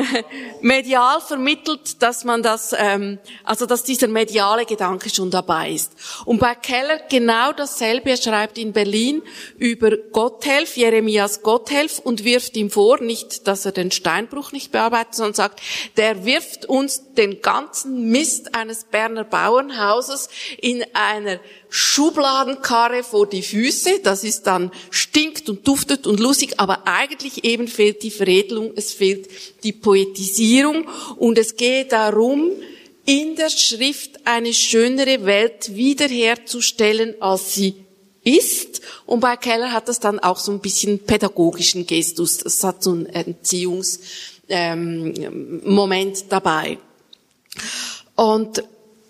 medial 0.60 1.20
vermittelt, 1.20 2.02
dass 2.02 2.24
man 2.24 2.42
das, 2.42 2.74
ähm, 2.76 3.18
also 3.44 3.66
dass 3.66 3.82
dieser 3.82 4.08
mediale 4.08 4.64
Gedanke 4.64 5.10
schon 5.10 5.30
dabei 5.30 5.70
ist. 5.70 5.92
Und 6.24 6.40
bei 6.40 6.54
Keller 6.54 7.00
genau 7.08 7.52
dasselbe. 7.52 8.10
Er 8.10 8.16
schreibt 8.16 8.58
in 8.58 8.72
Berlin 8.72 9.22
über 9.58 9.96
Gotthelf, 9.96 10.76
Jeremias 10.76 11.42
Gotthelf, 11.42 11.98
und 11.98 12.24
wirft 12.24 12.56
ihm 12.56 12.70
vor, 12.70 13.00
nicht, 13.00 13.46
dass 13.46 13.64
er 13.64 13.72
den 13.72 13.90
Steinbruch 13.90 14.52
nicht 14.52 14.72
bearbeitet, 14.72 15.14
sondern 15.14 15.34
sagt, 15.34 15.60
der 15.96 16.24
wirft 16.24 16.66
uns 16.66 17.09
den 17.20 17.42
ganzen 17.42 18.10
Mist 18.10 18.54
eines 18.54 18.84
Berner 18.84 19.24
Bauernhauses 19.24 20.30
in 20.60 20.82
einer 20.94 21.38
Schubladenkarre 21.68 23.04
vor 23.04 23.28
die 23.28 23.42
Füße. 23.42 24.00
Das 24.02 24.24
ist 24.24 24.46
dann 24.46 24.72
stinkt 24.90 25.50
und 25.50 25.68
duftet 25.68 26.06
und 26.06 26.18
lustig, 26.18 26.54
aber 26.56 26.88
eigentlich 26.88 27.44
eben 27.44 27.68
fehlt 27.68 28.02
die 28.02 28.10
Veredelung, 28.10 28.72
es 28.74 28.94
fehlt 28.94 29.28
die 29.62 29.72
Poetisierung 29.72 30.88
und 31.16 31.36
es 31.36 31.56
geht 31.56 31.92
darum, 31.92 32.52
in 33.04 33.36
der 33.36 33.50
Schrift 33.50 34.20
eine 34.24 34.54
schönere 34.54 35.26
Welt 35.26 35.74
wiederherzustellen, 35.74 37.20
als 37.20 37.54
sie 37.54 37.74
ist. 38.24 38.80
Und 39.04 39.20
bei 39.20 39.36
Keller 39.36 39.72
hat 39.72 39.88
das 39.88 40.00
dann 40.00 40.20
auch 40.20 40.38
so 40.38 40.52
ein 40.52 40.60
bisschen 40.60 41.00
pädagogischen 41.00 41.86
Gestus. 41.86 42.38
Das 42.38 42.64
hat 42.64 42.82
so 42.82 42.92
einen 42.92 43.04
Erziehungsmoment 43.06 44.08
ähm, 44.48 46.28
dabei. 46.28 46.78
Und 48.16 48.62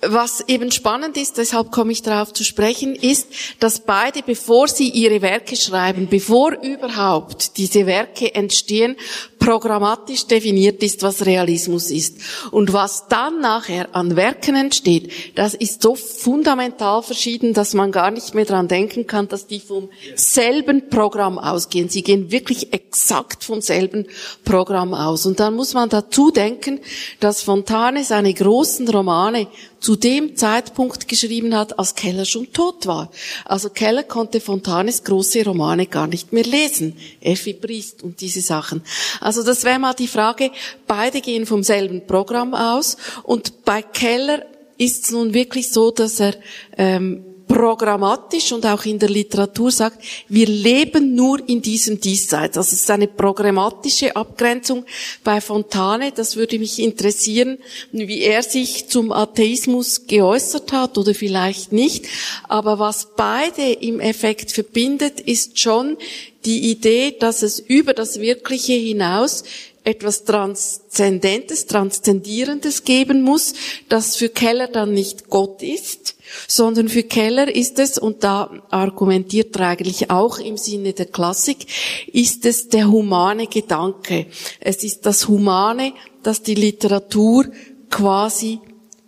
was 0.03 0.43
eben 0.49 0.71
spannend 0.71 1.17
ist, 1.17 1.37
deshalb 1.37 1.71
komme 1.71 1.93
ich 1.93 2.03
darauf 2.03 2.33
zu 2.33 2.43
sprechen, 2.43 2.95
ist, 2.95 3.29
dass 3.59 3.81
beide, 3.81 4.23
bevor 4.23 4.67
sie 4.69 4.89
ihre 4.89 5.21
Werke 5.21 5.57
schreiben, 5.57 6.09
bevor 6.09 6.53
überhaupt 6.63 7.59
diese 7.59 7.87
Werke 7.87 8.35
entstehen, 8.35 8.97
programmatisch 9.39 10.27
definiert 10.27 10.83
ist, 10.83 11.03
was 11.03 11.27
Realismus 11.27 11.91
ist. 11.91 12.19
Und 12.51 12.73
was 12.73 13.09
dann 13.09 13.41
nachher 13.41 13.95
an 13.95 14.15
Werken 14.15 14.55
entsteht, 14.55 15.11
das 15.35 15.55
ist 15.55 15.83
so 15.83 15.95
fundamental 15.95 17.03
verschieden, 17.03 17.55
dass 17.55 17.75
man 17.75 17.91
gar 17.91 18.11
nicht 18.11 18.35
mehr 18.35 18.45
dran 18.45 18.69
denken 18.69 19.07
kann, 19.07 19.29
dass 19.29 19.47
die 19.47 19.61
vom 19.61 19.89
selben 20.15 20.89
Programm 20.91 21.39
ausgehen. 21.39 21.89
Sie 21.89 22.03
gehen 22.03 22.31
wirklich 22.31 22.73
exakt 22.73 23.43
vom 23.43 23.61
selben 23.61 24.07
Programm 24.45 24.95
aus. 24.95 25.27
Und 25.27 25.41
dann 25.41 25.55
muss 25.55 25.75
man 25.75 25.89
dazu 25.89 26.31
denken, 26.31 26.81
dass 27.19 27.43
Fontane 27.43 28.05
seine 28.05 28.33
großen 28.33 28.89
Romane 28.89 29.49
zu 29.81 29.97
dem 29.97 30.37
Zeitpunkt 30.37 31.09
geschrieben 31.09 31.57
hat, 31.57 31.79
als 31.79 31.95
Keller 31.95 32.25
schon 32.25 32.53
tot 32.53 32.87
war. 32.87 33.11
Also 33.45 33.71
Keller 33.71 34.03
konnte 34.03 34.41
Fontanes 34.41 35.05
große 35.05 35.45
Romane 35.45 35.87
gar 35.87 36.07
nicht 36.07 36.33
mehr 36.33 36.45
lesen. 36.45 36.97
Effi 37.21 37.55
Briest 37.55 38.03
und 38.03 38.21
diese 38.21 38.43
Sachen. 38.43 38.83
Also 39.21 39.43
das 39.43 39.65
wäre 39.65 39.79
mal 39.79 39.95
die 39.95 40.09
Frage, 40.09 40.51
beide 40.87 41.21
gehen 41.21 41.47
vom 41.47 41.63
selben 41.63 42.07
Programm 42.07 42.55
aus 42.55 42.97
und 43.23 43.65
bei 43.65 43.83
Keller 43.83 44.45
ist 44.77 45.05
es 45.05 45.11
nun 45.11 45.35
wirklich 45.35 45.71
so, 45.71 45.91
dass 45.91 46.21
er 46.21 46.35
ähm, 46.79 47.25
programmatisch 47.51 48.53
und 48.53 48.65
auch 48.65 48.85
in 48.85 49.01
der 49.01 49.09
Literatur 49.09 49.73
sagt, 49.73 50.05
wir 50.29 50.47
leben 50.47 51.17
nur 51.17 51.41
in 51.49 51.61
diesem 51.61 52.01
Diesseits. 52.01 52.57
Also 52.57 52.75
es 52.75 52.83
ist 52.83 52.91
eine 52.91 53.09
programmatische 53.09 54.15
Abgrenzung 54.15 54.85
bei 55.25 55.41
Fontane. 55.41 56.13
Das 56.13 56.37
würde 56.37 56.61
mich 56.61 56.79
interessieren, 56.79 57.59
wie 57.91 58.21
er 58.21 58.45
sich 58.45 58.89
zum 58.89 59.11
Atheismus 59.11 60.07
geäußert 60.07 60.71
hat 60.71 60.97
oder 60.97 61.13
vielleicht 61.13 61.73
nicht. 61.73 62.07
Aber 62.45 62.79
was 62.79 63.09
beide 63.17 63.73
im 63.73 63.99
Effekt 63.99 64.53
verbindet, 64.53 65.19
ist 65.21 65.59
schon 65.59 65.97
die 66.45 66.71
Idee, 66.71 67.17
dass 67.19 67.43
es 67.43 67.59
über 67.59 67.95
das 67.95 68.21
Wirkliche 68.21 68.75
hinaus 68.75 69.43
etwas 69.83 70.25
Transzendentes, 70.25 71.67
Transzendierendes 71.67 72.85
geben 72.85 73.23
muss, 73.23 73.55
das 73.89 74.15
für 74.15 74.29
Keller 74.29 74.69
dann 74.69 74.93
nicht 74.93 75.29
Gott 75.31 75.63
ist, 75.63 76.15
sondern 76.47 76.89
für 76.89 77.03
Keller 77.03 77.55
ist 77.55 77.79
es, 77.79 77.99
und 77.99 78.25
da 78.25 78.51
argumentiert 78.71 79.57
er 79.57 79.69
eigentlich 79.69 80.11
auch 80.11 80.39
im 80.39 80.57
Sinne 80.57 80.93
der 80.93 81.07
Klassik, 81.07 81.67
ist 82.13 82.47
es 82.47 82.69
der 82.69 82.91
humane 82.91 83.47
Gedanke. 83.47 84.27
Es 84.61 84.85
ist 84.85 85.07
das 85.07 85.29
Humane, 85.29 85.93
das 86.23 86.43
die 86.43 86.55
Literatur 86.55 87.47
quasi 87.91 88.61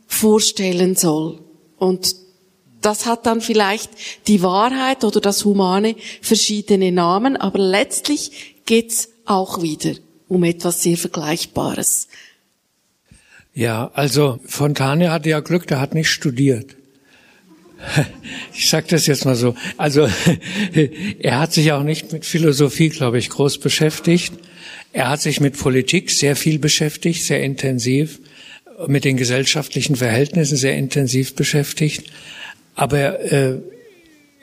vorstellen 0.06 0.96
soll. 0.96 1.40
Und 1.78 2.16
das 2.80 3.06
hat 3.06 3.26
dann 3.26 3.40
vielleicht 3.40 3.90
die 4.26 4.42
Wahrheit 4.42 5.04
oder 5.04 5.20
das 5.20 5.44
Humane 5.44 5.96
verschiedene 6.20 6.92
Namen, 6.92 7.36
aber 7.36 7.58
letztlich 7.58 8.62
geht's 8.66 9.08
auch 9.24 9.62
wieder 9.62 9.92
um 10.28 10.44
etwas 10.44 10.82
sehr 10.82 10.96
Vergleichbares. 10.96 12.08
Ja, 13.54 13.90
also 13.92 14.40
Fontane 14.46 15.10
hatte 15.10 15.28
ja 15.28 15.40
Glück, 15.40 15.66
der 15.66 15.80
hat 15.80 15.94
nicht 15.94 16.08
studiert. 16.08 16.76
Ich 18.54 18.68
sage 18.68 18.86
das 18.90 19.06
jetzt 19.06 19.24
mal 19.24 19.34
so. 19.34 19.54
Also 19.76 20.08
er 21.18 21.40
hat 21.40 21.52
sich 21.52 21.72
auch 21.72 21.82
nicht 21.82 22.12
mit 22.12 22.26
Philosophie, 22.26 22.90
glaube 22.90 23.18
ich, 23.18 23.30
groß 23.30 23.58
beschäftigt. 23.58 24.32
Er 24.92 25.08
hat 25.08 25.22
sich 25.22 25.40
mit 25.40 25.58
Politik 25.58 26.10
sehr 26.10 26.36
viel 26.36 26.58
beschäftigt, 26.58 27.24
sehr 27.24 27.42
intensiv, 27.42 28.20
mit 28.86 29.04
den 29.04 29.16
gesellschaftlichen 29.16 29.96
Verhältnissen 29.96 30.56
sehr 30.56 30.76
intensiv 30.76 31.34
beschäftigt. 31.34 32.10
Aber 32.74 33.20
äh, 33.32 33.58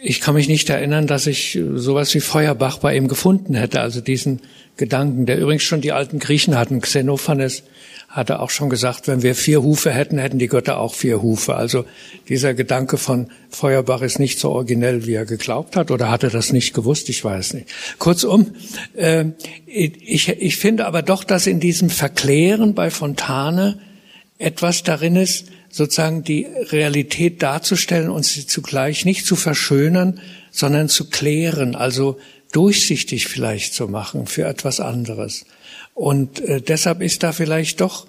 ich 0.02 0.22
kann 0.22 0.34
mich 0.34 0.48
nicht 0.48 0.70
erinnern, 0.70 1.08
dass 1.08 1.28
ich 1.28 1.60
sowas 1.76 2.14
wie 2.16 2.22
Feuerbach 2.22 2.78
bei 2.80 2.96
ihm 2.96 3.08
gefunden 3.08 3.54
hätte, 3.54 3.82
also 3.82 4.02
diesen 4.02 4.42
Gedanken, 4.78 5.26
der 5.26 5.38
übrigens 5.40 5.64
schon 5.64 5.82
die 5.82 5.92
alten 5.92 6.20
Griechen 6.20 6.58
hatten. 6.58 6.80
Xenophanes 6.82 7.64
hatte 8.10 8.40
auch 8.40 8.50
schon 8.50 8.72
gesagt, 8.72 9.08
wenn 9.08 9.22
wir 9.22 9.36
vier 9.36 9.62
Hufe 9.62 9.92
hätten, 9.92 10.18
hätten 10.18 10.40
die 10.40 10.48
Götter 10.48 10.80
auch 10.80 10.96
vier 10.96 11.22
Hufe. 11.22 11.56
Also 11.56 11.86
dieser 12.28 12.56
Gedanke 12.56 12.98
von 12.98 13.30
Feuerbach 13.52 14.02
ist 14.02 14.18
nicht 14.18 14.40
so 14.40 14.50
originell, 14.50 15.06
wie 15.06 15.14
er 15.14 15.26
geglaubt 15.26 15.76
hat, 15.76 15.92
oder 15.92 16.10
hat 16.10 16.24
er 16.24 16.32
das 16.32 16.52
nicht 16.52 16.74
gewusst? 16.74 17.08
Ich 17.10 17.24
weiß 17.24 17.54
nicht. 17.54 17.68
Kurzum, 18.00 18.48
äh, 18.96 19.26
ich, 19.68 20.28
ich 20.28 20.58
finde 20.58 20.88
aber 20.88 21.04
doch, 21.04 21.24
dass 21.24 21.46
in 21.46 21.60
diesem 21.60 21.92
Verklären 21.92 22.74
bei 22.74 22.90
Fontane 22.90 23.80
etwas 24.40 24.82
darin 24.82 25.16
ist, 25.16 25.46
sozusagen 25.70 26.24
die 26.24 26.48
Realität 26.72 27.44
darzustellen 27.44 28.10
und 28.10 28.26
sie 28.26 28.48
zugleich 28.48 29.06
nicht 29.06 29.28
zu 29.28 29.36
verschönern, 29.36 30.20
sondern 30.50 30.90
zu 30.90 31.10
klären, 31.12 31.76
also 31.76 32.18
durchsichtig 32.52 33.28
vielleicht 33.28 33.76
zu 33.76 33.88
machen 33.88 34.26
für 34.26 34.46
etwas 34.46 34.80
anderes. 34.80 35.46
Und 36.00 36.40
äh, 36.40 36.62
deshalb 36.62 37.02
ist 37.02 37.24
da 37.24 37.34
vielleicht 37.34 37.82
doch, 37.82 38.08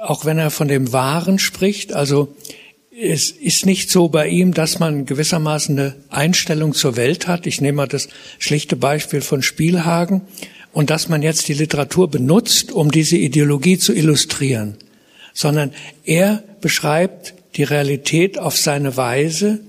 auch 0.00 0.24
wenn 0.24 0.38
er 0.38 0.50
von 0.50 0.68
dem 0.68 0.94
Wahren 0.94 1.38
spricht, 1.38 1.92
also 1.92 2.34
es 2.98 3.30
ist 3.30 3.66
nicht 3.66 3.90
so 3.90 4.08
bei 4.08 4.26
ihm, 4.28 4.54
dass 4.54 4.78
man 4.78 5.04
gewissermaßen 5.04 5.78
eine 5.78 5.96
Einstellung 6.08 6.72
zur 6.72 6.96
Welt 6.96 7.28
hat. 7.28 7.46
Ich 7.46 7.60
nehme 7.60 7.76
mal 7.76 7.88
das 7.88 8.08
schlichte 8.38 8.74
Beispiel 8.74 9.20
von 9.20 9.42
Spielhagen 9.42 10.22
und 10.72 10.88
dass 10.88 11.10
man 11.10 11.20
jetzt 11.20 11.46
die 11.48 11.52
Literatur 11.52 12.10
benutzt, 12.10 12.72
um 12.72 12.90
diese 12.90 13.18
Ideologie 13.18 13.76
zu 13.76 13.92
illustrieren, 13.92 14.78
sondern 15.34 15.74
er 16.06 16.42
beschreibt 16.62 17.34
die 17.56 17.64
Realität 17.64 18.38
auf 18.38 18.56
seine 18.56 18.96
Weise 18.96 19.60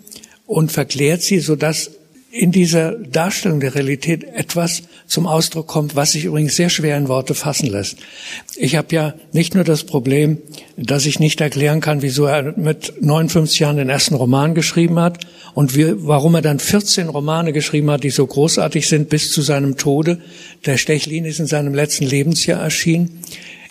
und 0.45 0.71
verklärt 0.71 1.21
sie, 1.21 1.39
sodass 1.39 1.91
in 2.31 2.53
dieser 2.53 2.93
Darstellung 2.93 3.59
der 3.59 3.75
Realität 3.75 4.23
etwas 4.23 4.83
zum 5.07 5.25
Ausdruck 5.25 5.67
kommt, 5.67 5.95
was 5.95 6.11
sich 6.11 6.25
übrigens 6.25 6.55
sehr 6.55 6.69
schwer 6.69 6.97
in 6.97 7.07
Worte 7.07 7.33
fassen 7.33 7.67
lässt. 7.67 7.97
Ich 8.55 8.75
habe 8.75 8.93
ja 8.93 9.13
nicht 9.31 9.55
nur 9.55 9.63
das 9.63 9.85
Problem, 9.85 10.37
dass 10.75 11.05
ich 11.05 11.19
nicht 11.19 11.39
erklären 11.39 11.79
kann, 11.79 12.01
wieso 12.01 12.25
er 12.25 12.57
mit 12.57 12.93
59 13.01 13.59
Jahren 13.59 13.77
den 13.77 13.89
ersten 13.89 14.15
Roman 14.15 14.53
geschrieben 14.53 14.99
hat 14.99 15.25
und 15.53 15.75
wie, 15.75 15.93
warum 16.05 16.35
er 16.35 16.41
dann 16.41 16.59
14 16.59 17.07
Romane 17.07 17.53
geschrieben 17.53 17.89
hat, 17.89 18.03
die 18.03 18.09
so 18.09 18.27
großartig 18.27 18.87
sind 18.87 19.09
bis 19.09 19.31
zu 19.31 19.41
seinem 19.41 19.77
Tode. 19.77 20.19
Der 20.65 20.77
Stechlin 20.77 21.23
ist 21.23 21.39
in 21.39 21.47
seinem 21.47 21.73
letzten 21.73 22.05
Lebensjahr 22.05 22.61
erschienen. 22.61 23.21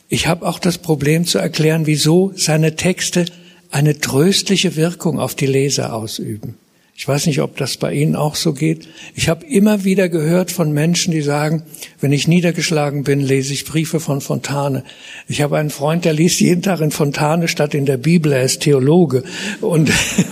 Ich 0.09 0.27
habe 0.27 0.47
auch 0.47 0.59
das 0.59 0.79
Problem 0.79 1.27
zu 1.27 1.39
erklären, 1.39 1.87
wieso 1.87 2.33
seine 2.35 2.77
Texte 2.77 3.27
eine 3.71 3.99
tröstliche 4.01 4.77
Wirkung 4.77 5.21
auf 5.21 5.35
die 5.35 5.47
Leser 5.47 5.95
ausüben. 5.95 6.55
Ich 6.99 7.07
weiß 7.07 7.27
nicht, 7.27 7.43
ob 7.43 7.59
das 7.59 7.77
bei 7.77 7.93
Ihnen 7.93 8.17
auch 8.17 8.37
so 8.37 8.55
geht. 8.55 8.89
Ich 9.15 9.29
habe 9.29 9.45
immer 9.45 9.85
wieder 9.85 10.09
gehört 10.09 10.51
von 10.51 10.73
Menschen, 10.73 11.13
die 11.13 11.21
sagen, 11.21 11.63
wenn 12.01 12.11
ich 12.11 12.27
niedergeschlagen 12.27 13.05
bin, 13.05 13.21
lese 13.21 13.53
ich 13.53 13.67
Briefe 13.67 14.01
von 14.01 14.23
Fontane. 14.23 14.83
Ich 15.29 15.43
habe 15.43 15.59
einen 15.59 15.69
Freund, 15.69 16.07
der 16.07 16.15
liest 16.15 16.41
jeden 16.41 16.63
Tag 16.63 16.81
in 16.81 16.91
Fontane 16.91 17.49
statt 17.49 17.75
in 17.75 17.85
der 17.85 17.99
Bibel. 17.99 18.33
Er 18.33 18.45
ist 18.45 18.63
Theologe. 18.63 19.25
Und 19.61 19.91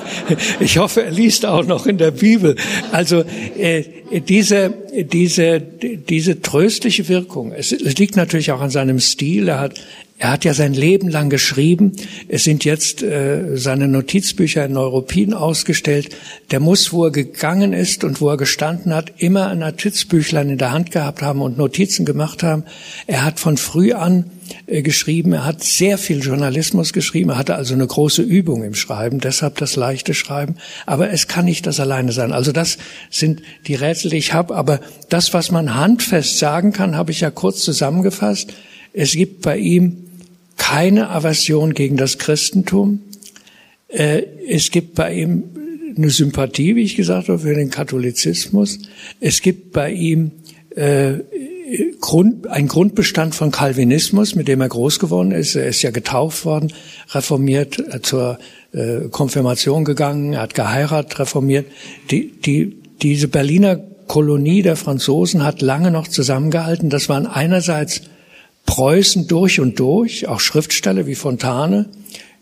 ich 0.58 0.78
hoffe, 0.78 1.04
er 1.04 1.10
liest 1.10 1.44
auch 1.44 1.66
noch 1.66 1.84
in 1.86 1.98
der 1.98 2.12
Bibel. 2.12 2.56
Also 2.92 3.24
äh, 3.58 3.84
diese, 4.20 4.72
diese, 5.12 5.60
diese 5.60 6.40
tröstliche 6.40 7.08
Wirkung, 7.10 7.52
es, 7.52 7.72
es 7.72 7.98
liegt 7.98 8.16
natürlich 8.16 8.52
auch 8.52 8.62
an 8.62 8.70
seinem 8.70 9.00
Stil. 9.00 9.48
Er 9.48 9.60
hat 9.60 9.74
er 10.16 10.30
hat 10.30 10.44
ja 10.44 10.54
sein 10.54 10.74
Leben 10.74 11.08
lang 11.08 11.28
geschrieben. 11.28 11.92
Es 12.28 12.44
sind 12.44 12.64
jetzt 12.64 13.02
äh, 13.02 13.56
seine 13.56 13.88
Notizbücher 13.88 14.64
in 14.64 14.72
Neuruppin 14.72 15.34
ausgestellt. 15.34 16.14
Der 16.52 16.60
muss, 16.60 16.92
wo 16.92 17.06
er 17.06 17.10
gegangen 17.10 17.72
ist 17.72 18.04
und 18.04 18.20
wo 18.20 18.28
er 18.28 18.36
gestanden 18.36 18.94
hat, 18.94 19.12
immer 19.18 19.48
ein 19.48 19.58
Notizbüchlein 19.58 20.50
in 20.50 20.58
der 20.58 20.70
Hand 20.70 20.92
gehabt 20.92 21.20
haben 21.20 21.42
und 21.42 21.58
Notizen 21.58 22.04
gemacht 22.04 22.44
haben. 22.44 22.62
Er 23.08 23.24
hat 23.24 23.40
von 23.40 23.56
früh 23.56 23.92
an 23.92 24.30
äh, 24.68 24.82
geschrieben. 24.82 25.32
Er 25.32 25.44
hat 25.44 25.64
sehr 25.64 25.98
viel 25.98 26.22
Journalismus 26.22 26.92
geschrieben. 26.92 27.30
Er 27.30 27.38
hatte 27.38 27.56
also 27.56 27.74
eine 27.74 27.86
große 27.86 28.22
Übung 28.22 28.62
im 28.62 28.74
Schreiben, 28.74 29.18
deshalb 29.18 29.58
das 29.58 29.74
leichte 29.74 30.14
Schreiben. 30.14 30.54
Aber 30.86 31.10
es 31.10 31.26
kann 31.26 31.46
nicht 31.46 31.66
das 31.66 31.80
alleine 31.80 32.12
sein. 32.12 32.30
Also 32.30 32.52
das 32.52 32.78
sind 33.10 33.42
die 33.66 33.74
Rätsel, 33.74 34.12
die 34.12 34.18
ich 34.18 34.32
habe. 34.32 34.54
Aber 34.54 34.78
das, 35.08 35.34
was 35.34 35.50
man 35.50 35.74
handfest 35.74 36.38
sagen 36.38 36.72
kann, 36.72 36.96
habe 36.96 37.10
ich 37.10 37.20
ja 37.20 37.32
kurz 37.32 37.62
zusammengefasst. 37.62 38.52
Es 38.92 39.10
gibt 39.10 39.42
bei 39.42 39.58
ihm 39.58 40.03
keine 40.56 41.10
Aversion 41.10 41.74
gegen 41.74 41.96
das 41.96 42.18
Christentum. 42.18 43.00
Äh, 43.88 44.22
es 44.48 44.70
gibt 44.70 44.94
bei 44.94 45.14
ihm 45.14 45.44
eine 45.96 46.10
Sympathie, 46.10 46.76
wie 46.76 46.82
ich 46.82 46.96
gesagt 46.96 47.28
habe, 47.28 47.38
für 47.38 47.54
den 47.54 47.70
Katholizismus. 47.70 48.78
Es 49.20 49.42
gibt 49.42 49.72
bei 49.72 49.92
ihm 49.92 50.32
äh, 50.74 51.18
Grund, 52.00 52.48
ein 52.48 52.68
Grundbestand 52.68 53.34
von 53.34 53.50
Calvinismus, 53.50 54.34
mit 54.34 54.48
dem 54.48 54.60
er 54.60 54.68
groß 54.68 54.98
geworden 54.98 55.32
ist. 55.32 55.54
Er 55.54 55.66
ist 55.66 55.82
ja 55.82 55.90
getauft 55.90 56.44
worden, 56.44 56.72
reformiert, 57.10 57.78
äh, 57.78 58.02
zur 58.02 58.38
äh, 58.72 59.08
Konfirmation 59.10 59.84
gegangen, 59.84 60.34
er 60.34 60.42
hat 60.42 60.54
geheiratet, 60.54 61.18
reformiert. 61.18 61.66
Die, 62.10 62.32
die, 62.32 62.76
diese 63.02 63.28
Berliner 63.28 63.80
Kolonie 64.06 64.62
der 64.62 64.76
Franzosen 64.76 65.44
hat 65.44 65.62
lange 65.62 65.90
noch 65.90 66.08
zusammengehalten. 66.08 66.90
Das 66.90 67.08
waren 67.08 67.26
einerseits 67.26 68.02
Preußen 68.66 69.28
durch 69.28 69.60
und 69.60 69.78
durch, 69.78 70.28
auch 70.28 70.40
Schriftsteller 70.40 71.06
wie 71.06 71.14
Fontane, 71.14 71.86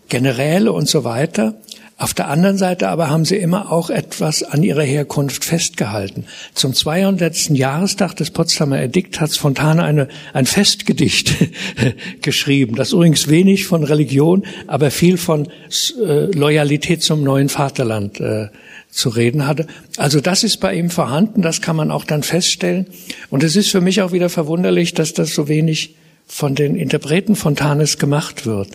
Generäle 0.09 0.73
und 0.73 0.89
so 0.89 1.05
weiter. 1.05 1.55
Auf 2.03 2.15
der 2.15 2.28
anderen 2.28 2.59
Seite 2.59 2.89
aber 2.89 3.11
haben 3.11 3.24
sie 3.24 3.36
immer 3.36 3.70
auch 3.70 3.89
etwas 3.89 4.43
an 4.43 4.65
ihrer 4.65 4.82
Herkunft 4.82 5.44
festgehalten. 5.44 6.24
Zum 6.53 6.74
200. 6.74 7.51
Jahrestag 7.51 8.16
des 8.16 8.31
Potsdamer 8.31 8.82
Edikt 8.82 9.20
hat 9.20 9.31
Fontane 9.31 9.85
eine, 9.85 10.09
ein 10.32 10.47
Festgedicht 10.47 11.35
geschrieben, 12.23 12.74
das 12.74 12.93
übrigens 12.93 13.28
wenig 13.28 13.66
von 13.66 13.85
Religion, 13.85 14.44
aber 14.66 14.90
viel 14.90 15.16
von 15.16 15.47
äh, 15.47 16.24
Loyalität 16.35 17.03
zum 17.03 17.23
neuen 17.23 17.49
Vaterland 17.49 18.19
äh, 18.19 18.49
zu 18.90 19.09
reden 19.09 19.47
hatte. 19.47 19.69
Also 19.97 20.20
das 20.20 20.43
ist 20.43 20.59
bei 20.59 20.74
ihm 20.74 20.90
vorhanden, 20.90 21.40
das 21.40 21.62
kann 21.62 21.77
man 21.77 21.93
auch 21.93 22.05
dann 22.05 22.24
feststellen. 22.24 22.86
Und 23.31 23.44
es 23.44 23.55
ist 23.55 23.70
für 23.70 23.81
mich 23.81 24.03
auch 24.03 24.11
wieder 24.11 24.28
verwunderlich, 24.28 24.93
dass 24.94 25.12
das 25.12 25.35
so 25.35 25.47
wenig 25.47 25.94
von 26.33 26.55
den 26.55 26.77
Interpreten 26.77 27.37
Fontanes 27.37 27.99
gemacht 27.99 28.47
wird. 28.47 28.71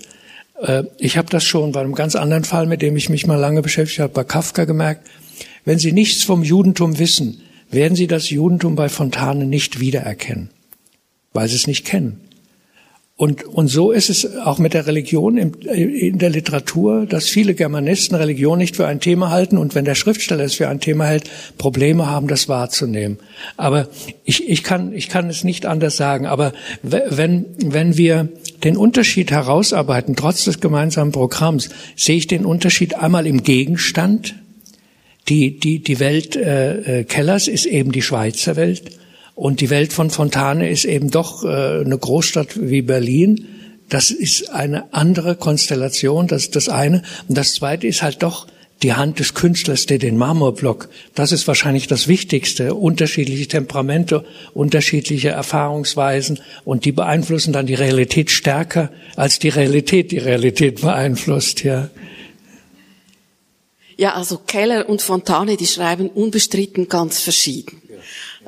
Äh, 0.62 0.84
ich 1.00 1.18
habe 1.18 1.30
das 1.32 1.44
schon 1.44 1.72
bei 1.72 1.82
einem 1.82 1.96
ganz 1.96 2.16
anderen 2.16 2.44
Fall, 2.44 2.68
mit 2.68 2.84
dem 2.84 2.96
ich 2.96 3.10
mich 3.10 3.26
mal 3.26 3.36
lange 3.36 3.64
beschäftigt 3.64 4.00
habe, 4.00 4.14
bei 4.14 4.24
Kafka 4.24 4.66
gemerkt. 4.66 5.10
Wenn 5.66 5.80
Sie 5.80 5.92
nichts 5.92 6.24
vom 6.24 6.44
Judentum 6.44 7.00
wissen, 7.00 7.42
werden 7.72 7.96
Sie 7.96 8.06
das 8.06 8.30
Judentum 8.30 8.76
bei 8.76 8.90
Fontane 8.90 9.48
nicht 9.48 9.80
wiedererkennen, 9.80 10.52
weil 11.34 11.48
Sie 11.48 11.56
es 11.56 11.66
nicht 11.66 11.84
kennen. 11.84 12.22
Und, 13.20 13.46
und 13.46 13.68
so 13.68 13.92
ist 13.92 14.12
es 14.12 14.38
auch 14.38 14.60
mit 14.60 14.76
der 14.76 14.86
Religion 14.86 15.38
in 15.38 16.20
der 16.20 16.30
Literatur, 16.30 17.08
dass 17.08 17.28
viele 17.28 17.56
Germanisten 17.56 18.16
Religion 18.16 18.60
nicht 18.60 18.76
für 18.76 18.86
ein 18.86 19.00
Thema 19.00 19.32
halten 19.32 19.58
und 19.58 19.74
wenn 19.74 19.86
der 19.86 19.96
Schriftsteller 19.96 20.44
es 20.44 20.54
für 20.54 20.70
ein 20.70 20.80
Thema 20.80 21.08
hält, 21.08 21.24
Probleme 21.58 22.06
haben, 22.06 22.28
das 22.28 22.48
wahrzunehmen. 22.48 23.18
Aber 23.58 23.88
ich, 24.24 24.48
ich, 24.48 24.64
kann, 24.64 24.94
ich 24.94 25.10
kann 25.10 25.32
es 25.32 25.44
nicht 25.44 25.66
anders 25.66 25.98
sagen. 25.98 26.28
Aber 26.28 26.54
wenn, 26.84 27.48
wenn 27.58 27.98
wir 27.98 28.30
den 28.64 28.78
Unterschied 28.78 29.32
herausarbeiten, 29.32 30.16
trotz 30.16 30.46
des 30.46 30.60
gemeinsamen 30.60 31.12
Programms, 31.12 31.70
sehe 31.96 32.18
ich 32.18 32.28
den 32.28 32.46
Unterschied 32.46 32.94
einmal 33.00 33.26
im 33.26 33.42
Gegenstand. 33.42 34.36
Die, 35.28 35.60
die, 35.60 35.80
die 35.80 36.00
Welt 36.00 36.36
äh, 36.36 37.00
äh 37.00 37.04
Kellers 37.04 37.48
ist 37.48 37.66
eben 37.66 37.92
die 37.92 38.04
Schweizer 38.04 38.56
Welt 38.56 38.92
und 39.38 39.62
die 39.62 39.70
Welt 39.70 39.94
von 39.94 40.10
Fontane 40.10 40.68
ist 40.68 40.84
eben 40.84 41.12
doch 41.12 41.44
äh, 41.44 41.82
eine 41.86 41.96
Großstadt 41.96 42.60
wie 42.60 42.82
Berlin. 42.82 43.46
Das 43.88 44.10
ist 44.10 44.50
eine 44.50 44.92
andere 44.96 45.36
Konstellation, 45.36 46.26
das 46.26 46.46
ist 46.46 46.56
das 46.56 46.70
eine. 46.70 47.04
Und 47.28 47.38
das 47.38 47.54
zweite 47.54 47.86
ist 47.86 48.02
halt 48.02 48.24
doch 48.24 48.48
die 48.82 48.94
Hand 48.94 49.20
des 49.20 49.36
Künstlers, 49.36 49.86
der 49.86 50.00
den 50.00 50.18
Marmorblock, 50.18 50.90
das 51.14 51.32
ist 51.32 51.48
wahrscheinlich 51.48 51.86
das 51.86 52.08
Wichtigste. 52.08 52.74
Unterschiedliche 52.74 53.48
Temperamente, 53.48 54.26
unterschiedliche 54.56 55.30
Erfahrungsweisen 55.30 56.40
und 56.66 56.86
die 56.86 56.92
beeinflussen 56.92 57.54
dann 57.54 57.68
die 57.68 57.76
Realität 57.76 58.32
stärker, 58.32 58.90
als 59.16 59.38
die 59.38 59.50
Realität 59.50 60.10
die 60.10 60.18
Realität 60.18 60.82
beeinflusst, 60.82 61.64
ja. 61.64 61.92
Ja, 63.98 64.14
also 64.14 64.40
Keller 64.40 64.90
und 64.90 65.04
Fontane, 65.04 65.58
die 65.58 65.68
schreiben 65.68 66.10
unbestritten 66.10 66.88
ganz 66.88 67.20
verschieden. 67.20 67.82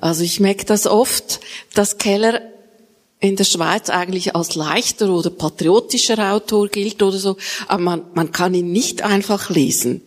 Also 0.01 0.23
ich 0.23 0.39
merke 0.39 0.65
das 0.65 0.87
oft, 0.87 1.39
dass 1.73 1.97
Keller 1.97 2.41
in 3.21 3.35
der 3.35 3.43
Schweiz 3.43 3.89
eigentlich 3.89 4.33
als 4.35 4.55
leichter 4.55 5.09
oder 5.09 5.29
patriotischer 5.29 6.31
Autor 6.31 6.69
gilt 6.69 7.03
oder 7.03 7.17
so, 7.17 7.35
aber 7.67 7.83
man, 7.83 8.01
man 8.13 8.31
kann 8.31 8.53
ihn 8.53 8.71
nicht 8.71 9.01
einfach 9.01 9.49
lesen. 9.49 10.01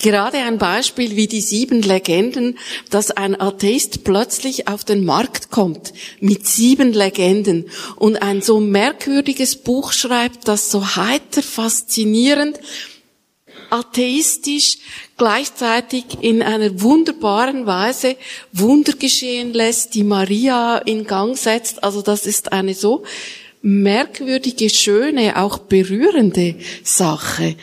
Gerade 0.00 0.38
ein 0.38 0.58
Beispiel 0.58 1.14
wie 1.14 1.28
die 1.28 1.40
sieben 1.40 1.82
Legenden, 1.82 2.58
dass 2.90 3.12
ein 3.12 3.40
Atheist 3.40 4.02
plötzlich 4.02 4.66
auf 4.66 4.82
den 4.82 5.04
Markt 5.04 5.52
kommt 5.52 5.92
mit 6.18 6.48
sieben 6.48 6.92
Legenden 6.92 7.66
und 7.94 8.20
ein 8.20 8.42
so 8.42 8.58
merkwürdiges 8.58 9.56
Buch 9.56 9.92
schreibt, 9.92 10.48
das 10.48 10.68
so 10.68 10.96
heiter, 10.96 11.44
faszinierend, 11.44 12.58
atheistisch, 13.70 14.78
gleichzeitig 15.16 16.04
in 16.20 16.42
einer 16.42 16.80
wunderbaren 16.80 17.66
Weise 17.66 18.16
Wunder 18.52 18.92
geschehen 18.92 19.52
lässt, 19.52 19.94
die 19.94 20.04
Maria 20.04 20.78
in 20.78 21.06
Gang 21.06 21.36
setzt. 21.36 21.82
Also 21.82 22.02
das 22.02 22.26
ist 22.26 22.52
eine 22.52 22.74
so 22.74 23.04
merkwürdige, 23.62 24.70
schöne, 24.70 25.36
auch 25.40 25.58
berührende 25.58 26.54
Sache. 26.84 27.56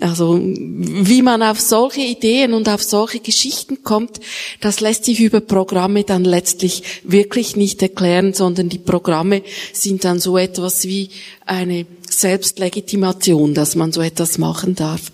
Also 0.00 0.38
wie 0.40 1.22
man 1.22 1.42
auf 1.42 1.60
solche 1.60 2.02
Ideen 2.02 2.54
und 2.54 2.68
auf 2.68 2.82
solche 2.82 3.18
Geschichten 3.18 3.82
kommt, 3.82 4.20
das 4.60 4.80
lässt 4.80 5.04
sich 5.04 5.20
über 5.20 5.40
Programme 5.40 6.04
dann 6.04 6.24
letztlich 6.24 6.82
wirklich 7.02 7.56
nicht 7.56 7.82
erklären, 7.82 8.32
sondern 8.32 8.68
die 8.68 8.78
Programme 8.78 9.42
sind 9.72 10.04
dann 10.04 10.20
so 10.20 10.38
etwas 10.38 10.84
wie 10.84 11.10
eine 11.46 11.86
Selbstlegitimation, 12.08 13.54
dass 13.54 13.74
man 13.74 13.92
so 13.92 14.00
etwas 14.00 14.38
machen 14.38 14.74
darf. 14.74 15.12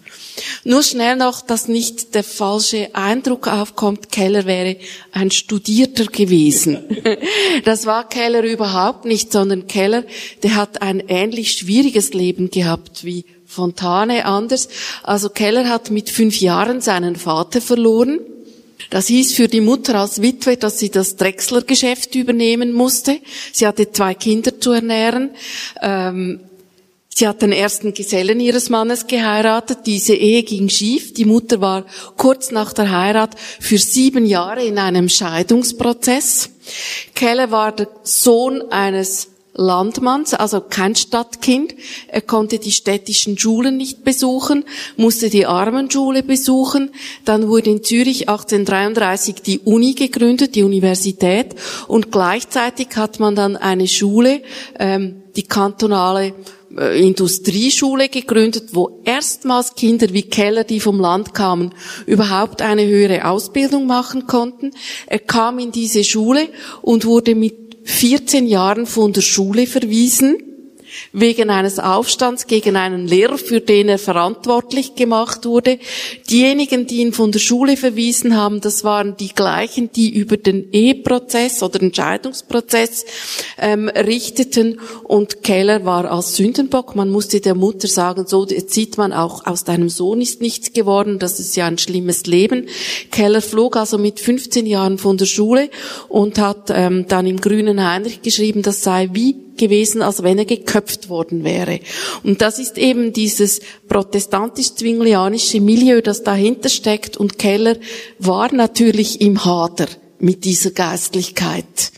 Nur 0.65 0.83
schnell 0.83 1.17
noch, 1.17 1.43
dass 1.43 1.69
nicht 1.69 2.15
der 2.15 2.25
falsche 2.25 2.95
Eindruck 2.95 3.49
aufkommt, 3.49 4.11
Keller 4.11 4.47
wäre 4.47 4.77
ein 5.13 5.31
Studierter 5.31 6.07
gewesen. 6.07 6.79
Das 7.65 7.87
war 7.87 8.09
Keller 8.09 8.43
überhaupt 8.43 9.05
nicht, 9.05 9.33
sondern 9.33 9.67
Keller, 9.67 10.05
der 10.43 10.57
hat 10.57 10.83
ein 10.83 11.01
ähnlich 11.09 11.53
schwieriges 11.53 12.13
Leben 12.13 12.51
gehabt 12.51 13.05
wie 13.05 13.25
Fontane 13.47 14.27
anders. 14.27 14.69
Also 15.03 15.31
Keller 15.31 15.69
hat 15.69 15.91
mit 15.91 16.11
fünf 16.11 16.41
Jahren 16.41 16.81
seinen 16.81 17.17
Vater 17.17 17.61
verloren. 17.61 18.21
Das 18.91 19.07
hieß 19.07 19.35
für 19.35 19.49
die 19.49 19.61
Mutter 19.61 19.95
als 19.95 20.21
Witwe, 20.21 20.57
dass 20.57 20.79
sie 20.79 20.91
das 20.91 21.17
Drechsler-Geschäft 21.17 22.15
übernehmen 22.15 22.73
musste. 22.73 23.19
Sie 23.53 23.67
hatte 23.67 23.93
zwei 23.93 24.15
Kinder 24.15 24.61
zu 24.61 24.73
ernähren. 24.73 25.31
Ähm, 25.81 26.41
Sie 27.17 27.29
hat 27.29 27.43
den 27.43 27.53
ersten 27.53 27.95
Gesellen 27.95 28.41
ihres 28.41 28.71
Mannes 28.71 29.07
geheiratet. 29.07 29.79
Diese 29.87 30.15
Ehe 30.15 30.43
ging 30.43 30.69
schief. 30.69 31.15
Die 31.15 31.25
Mutter 31.25 31.61
war 31.61 31.87
kurz 32.17 32.51
nach 32.51 32.73
der 32.73 32.91
Heirat 32.91 33.37
für 33.61 33.79
sieben 33.79 34.27
Jahre 34.27 34.65
in 34.65 34.79
einem 34.79 35.09
Scheidungsprozess. 35.09 36.51
Keller 37.15 37.53
war 37.53 37.71
der 37.71 37.87
Sohn 38.03 38.63
eines 38.73 39.29
Landmanns, 39.53 40.35
also 40.35 40.61
kein 40.61 40.97
Stadtkind. 40.97 41.77
Er 42.09 42.21
konnte 42.21 42.59
die 42.59 42.73
städtischen 42.73 43.39
Schulen 43.39 43.77
nicht 43.77 44.03
besuchen, 44.03 44.65
musste 44.97 45.31
die 45.31 45.47
Armenschule 45.47 46.25
besuchen. 46.25 46.91
Dann 47.25 47.47
wurde 47.47 47.71
in 47.71 47.85
Zürich 47.85 48.29
1833 48.29 49.37
die 49.37 49.61
Uni 49.61 49.95
gegründet, 49.95 50.57
die 50.57 50.65
Universität. 50.65 51.55
Und 51.87 52.11
gleichzeitig 52.11 52.89
hat 52.97 53.21
man 53.21 53.37
dann 53.37 53.57
eine 53.57 53.87
Schule, 53.87 54.43
ähm, 54.81 55.23
die 55.37 55.45
kantonale 55.45 56.35
Industrieschule 56.79 58.09
gegründet, 58.09 58.71
wo 58.73 59.01
erstmals 59.05 59.75
Kinder 59.75 60.13
wie 60.13 60.23
Keller, 60.23 60.65
die 60.65 60.81
vom 60.81 61.01
Land 61.01 61.35
kamen, 61.35 61.73
überhaupt 62.07 62.63
eine 62.63 62.87
höhere 62.87 63.27
Ausbildung 63.27 63.87
machen 63.87 64.27
konnten. 64.27 64.73
Er 65.07 65.19
kam 65.21 65.59
in 65.59 65.73
diese 65.73 66.05
Schule 66.05 66.49
und 66.83 67.05
wurde 67.05 67.35
mit 67.35 67.55
14 67.85 68.47
Jahren 68.47 68.87
von 68.87 69.13
der 69.13 69.21
Schule 69.21 69.67
verwiesen 69.67 70.54
wegen 71.13 71.51
eines 71.51 71.79
Aufstands 71.79 72.47
gegen 72.47 72.77
einen 72.77 73.07
Lehrer, 73.07 73.39
für 73.39 73.61
den 73.61 73.89
er 73.89 73.99
verantwortlich 73.99 74.95
gemacht 74.95 75.45
wurde. 75.45 75.79
Diejenigen, 76.31 76.87
die 76.87 77.01
ihn 77.01 77.13
von 77.13 77.33
der 77.33 77.39
Schule 77.39 77.77
verwiesen 77.77 78.37
haben, 78.37 78.61
das 78.61 78.85
waren 78.85 79.17
die 79.17 79.29
gleichen, 79.29 79.91
die 79.93 80.15
über 80.15 80.37
den 80.37 80.73
Eheprozess 80.73 81.63
oder 81.63 81.81
Entscheidungsprozess 81.83 83.05
ähm, 83.59 83.89
richteten. 83.89 84.81
Und 85.05 85.43
Keller 85.43 85.85
war 85.85 86.11
als 86.11 86.37
Sündenbock. 86.37 86.97
Man 86.97 87.11
musste 87.11 87.41
der 87.41 87.55
Mutter 87.55 87.89
sagen, 87.89 88.27
so 88.27 88.47
jetzt 88.47 88.75
sieht 88.75 88.99
man 88.99 89.13
auch, 89.13 89.47
aus 89.47 89.65
deinem 89.65 89.89
Sohn 89.89 90.21
ist 90.21 90.41
nichts 90.41 90.73
geworden, 90.73 91.19
das 91.19 91.41
ist 91.41 91.57
ja 91.57 91.67
ein 91.67 91.79
schlimmes 91.79 92.27
Leben. 92.27 92.67
Keller 93.11 93.41
flog 93.41 93.77
also 93.77 93.99
mit 93.99 94.21
15 94.21 94.67
Jahren 94.67 94.99
von 94.99 95.17
der 95.17 95.27
Schule 95.27 95.71
und 96.09 96.39
hat 96.39 96.71
ähm, 96.71 97.07
dann 97.09 97.27
im 97.27 97.41
Grünen 97.41 97.87
Heinrich 97.87 98.23
geschrieben, 98.23 98.63
das 98.63 98.83
sei 98.83 99.09
wie 99.13 99.37
gewesen, 99.57 100.03
als 100.03 100.23
wenn 100.23 100.39
er 100.39 100.45
geköpft 100.45 101.09
worden 101.09 101.45
wäre. 101.45 101.81
Und 102.23 102.41
das 102.41 102.59
ist 102.59 102.79
eben 102.79 103.13
dieses 103.13 103.61
protestantisch-zwinglianische 103.89 105.61
Milieu, 105.61 106.01
das 106.01 106.23
dahinter 106.23 106.69
steckt. 106.69 107.17
Und 107.17 107.39
Keller 107.39 107.77
war 108.19 108.53
natürlich 108.53 109.21
im 109.21 109.45
Hader 109.45 109.87
mit 110.19 110.45
dieser 110.45 110.71
Geistlichkeit, 110.71 111.93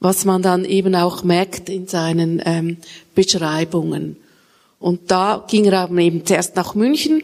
was 0.00 0.24
man 0.24 0.42
dann 0.42 0.64
eben 0.64 0.94
auch 0.94 1.22
merkt 1.24 1.68
in 1.68 1.86
seinen 1.86 2.42
ähm, 2.44 2.78
Beschreibungen. 3.14 4.16
Und 4.78 5.10
da 5.10 5.44
ging 5.48 5.66
er 5.66 5.90
eben 5.96 6.26
zuerst 6.26 6.56
nach 6.56 6.74
München, 6.74 7.22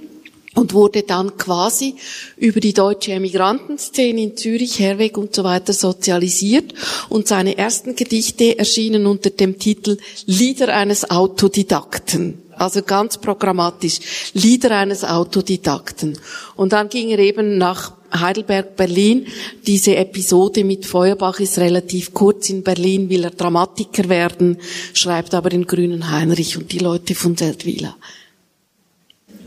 und 0.59 0.75
wurde 0.75 1.05
dann 1.05 1.37
quasi 1.37 1.95
über 2.37 2.59
die 2.59 2.73
deutsche 2.73 3.13
Emigrantenszene 3.13 4.21
in 4.21 4.37
Zürich, 4.37 4.81
Herweg 4.81 5.17
und 5.17 5.35
so 5.35 5.45
weiter 5.45 5.73
sozialisiert 5.73 6.75
und 7.09 7.29
seine 7.29 7.57
ersten 7.57 7.95
Gedichte 7.95 8.59
erschienen 8.59 9.07
unter 9.07 9.31
dem 9.31 9.59
Titel 9.59 9.99
Lieder 10.27 10.75
eines 10.75 11.11
Autodidakten. 11.11 12.43
Also 12.57 12.83
ganz 12.83 13.19
programmatisch. 13.19 14.01
Lieder 14.33 14.73
eines 14.77 15.05
Autodidakten. 15.05 16.19
Und 16.57 16.73
dann 16.73 16.89
ging 16.89 17.11
er 17.11 17.21
eben 17.21 17.57
nach 17.57 17.93
Heidelberg, 18.13 18.75
Berlin. 18.75 19.29
Diese 19.65 19.95
Episode 19.95 20.65
mit 20.65 20.85
Feuerbach 20.85 21.39
ist 21.39 21.59
relativ 21.59 22.13
kurz. 22.13 22.51
In 22.51 22.65
Berlin 22.65 23.09
will 23.11 23.23
er 23.23 23.31
Dramatiker 23.31 24.09
werden, 24.09 24.59
schreibt 24.93 25.35
aber 25.35 25.51
den 25.51 25.69
Grünen 25.69 26.11
Heinrich 26.11 26.57
und 26.57 26.73
die 26.73 26.81
Leute 26.81 27.15
von 27.15 27.37
Seldwyla. 27.37 27.95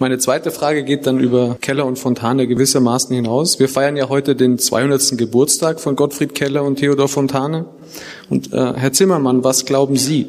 Meine 0.02 0.18
zweite 0.18 0.50
Frage 0.50 0.84
geht 0.84 1.06
dann 1.06 1.20
über 1.20 1.60
Keller 1.62 1.86
und 1.86 2.00
Fontane 2.00 2.48
gewissermaßen 2.48 3.16
hinaus. 3.16 3.60
Wir 3.60 3.70
feiern 3.70 3.96
ja 3.96 4.10
heute 4.10 4.36
den 4.36 4.58
200. 4.58 5.16
Geburtstag 5.16 5.80
von 5.80 5.96
Gottfried 5.96 6.34
Keller 6.34 6.64
und 6.64 6.78
Theodor 6.78 7.08
Fontane. 7.08 7.66
Und 8.28 8.52
äh, 8.52 8.74
Herr 8.76 8.94
Zimmermann, 8.94 9.44
was 9.44 9.64
glauben 9.66 9.98
Sie? 9.98 10.26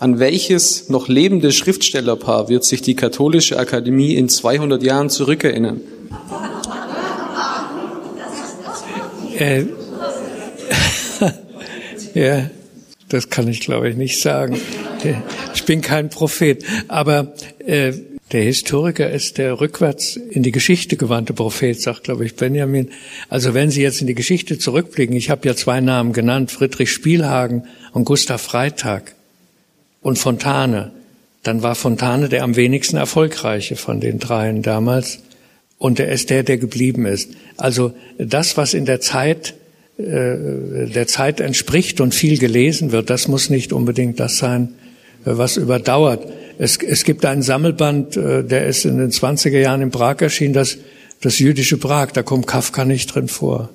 An 0.00 0.18
welches 0.18 0.88
noch 0.88 1.06
lebende 1.06 1.52
Schriftstellerpaar 1.52 2.48
wird 2.48 2.64
sich 2.64 2.82
die 2.82 2.96
Katholische 2.96 3.60
Akademie 3.60 4.16
in 4.16 4.28
200 4.28 4.82
Jahren 4.82 5.08
zurückerinnern? 5.08 5.80
Äh, 9.38 9.66
ja, 12.14 12.50
das 13.08 13.30
kann 13.30 13.46
ich 13.46 13.60
glaube 13.60 13.88
ich 13.88 13.94
nicht 13.96 14.20
sagen. 14.20 14.60
Ich 15.54 15.64
bin 15.64 15.80
kein 15.80 16.10
Prophet, 16.10 16.64
aber 16.88 17.34
äh, 17.60 17.92
der 18.32 18.42
Historiker 18.42 19.10
ist 19.10 19.38
der 19.38 19.60
rückwärts 19.60 20.16
in 20.16 20.42
die 20.42 20.50
Geschichte 20.50 20.96
gewandte 20.96 21.34
Prophet, 21.34 21.80
sagt 21.80 22.04
glaube 22.04 22.24
ich 22.24 22.36
Benjamin. 22.36 22.90
Also 23.28 23.54
wenn 23.54 23.70
Sie 23.70 23.82
jetzt 23.82 24.00
in 24.00 24.06
die 24.06 24.14
Geschichte 24.14 24.58
zurückblicken, 24.58 25.14
ich 25.14 25.30
habe 25.30 25.46
ja 25.46 25.54
zwei 25.54 25.80
Namen 25.80 26.12
genannt, 26.12 26.50
Friedrich 26.50 26.90
Spielhagen 26.90 27.64
und 27.92 28.04
Gustav 28.04 28.40
Freitag 28.40 29.14
und 30.00 30.18
Fontane, 30.18 30.92
dann 31.42 31.62
war 31.62 31.74
Fontane 31.74 32.28
der 32.28 32.42
am 32.42 32.56
wenigsten 32.56 32.96
erfolgreiche 32.96 33.76
von 33.76 34.00
den 34.00 34.18
dreien 34.18 34.62
damals 34.62 35.20
und 35.78 36.00
er 36.00 36.10
ist 36.10 36.30
der, 36.30 36.42
der 36.42 36.56
geblieben 36.56 37.04
ist. 37.04 37.32
Also 37.58 37.92
das, 38.16 38.56
was 38.56 38.72
in 38.72 38.86
der 38.86 39.00
Zeit 39.00 39.54
äh, 39.98 40.86
der 40.88 41.06
Zeit 41.06 41.40
entspricht 41.40 42.00
und 42.00 42.14
viel 42.14 42.38
gelesen 42.38 42.90
wird, 42.90 43.10
das 43.10 43.28
muss 43.28 43.50
nicht 43.50 43.72
unbedingt 43.72 44.18
das 44.18 44.38
sein, 44.38 44.70
was 45.24 45.56
überdauert. 45.56 46.26
Es, 46.58 46.76
es 46.76 47.04
gibt 47.04 47.24
einen 47.24 47.42
Sammelband, 47.42 48.16
äh, 48.16 48.44
der 48.44 48.66
ist 48.66 48.84
in 48.84 48.98
den 48.98 49.10
20er 49.10 49.58
Jahren 49.58 49.82
in 49.82 49.90
Prag 49.90 50.20
erschienen, 50.20 50.54
das, 50.54 50.78
das 51.20 51.38
jüdische 51.38 51.78
Prag, 51.78 52.12
da 52.12 52.22
kommt 52.22 52.46
Kafka 52.46 52.84
nicht 52.84 53.14
drin 53.14 53.28
vor. 53.28 53.70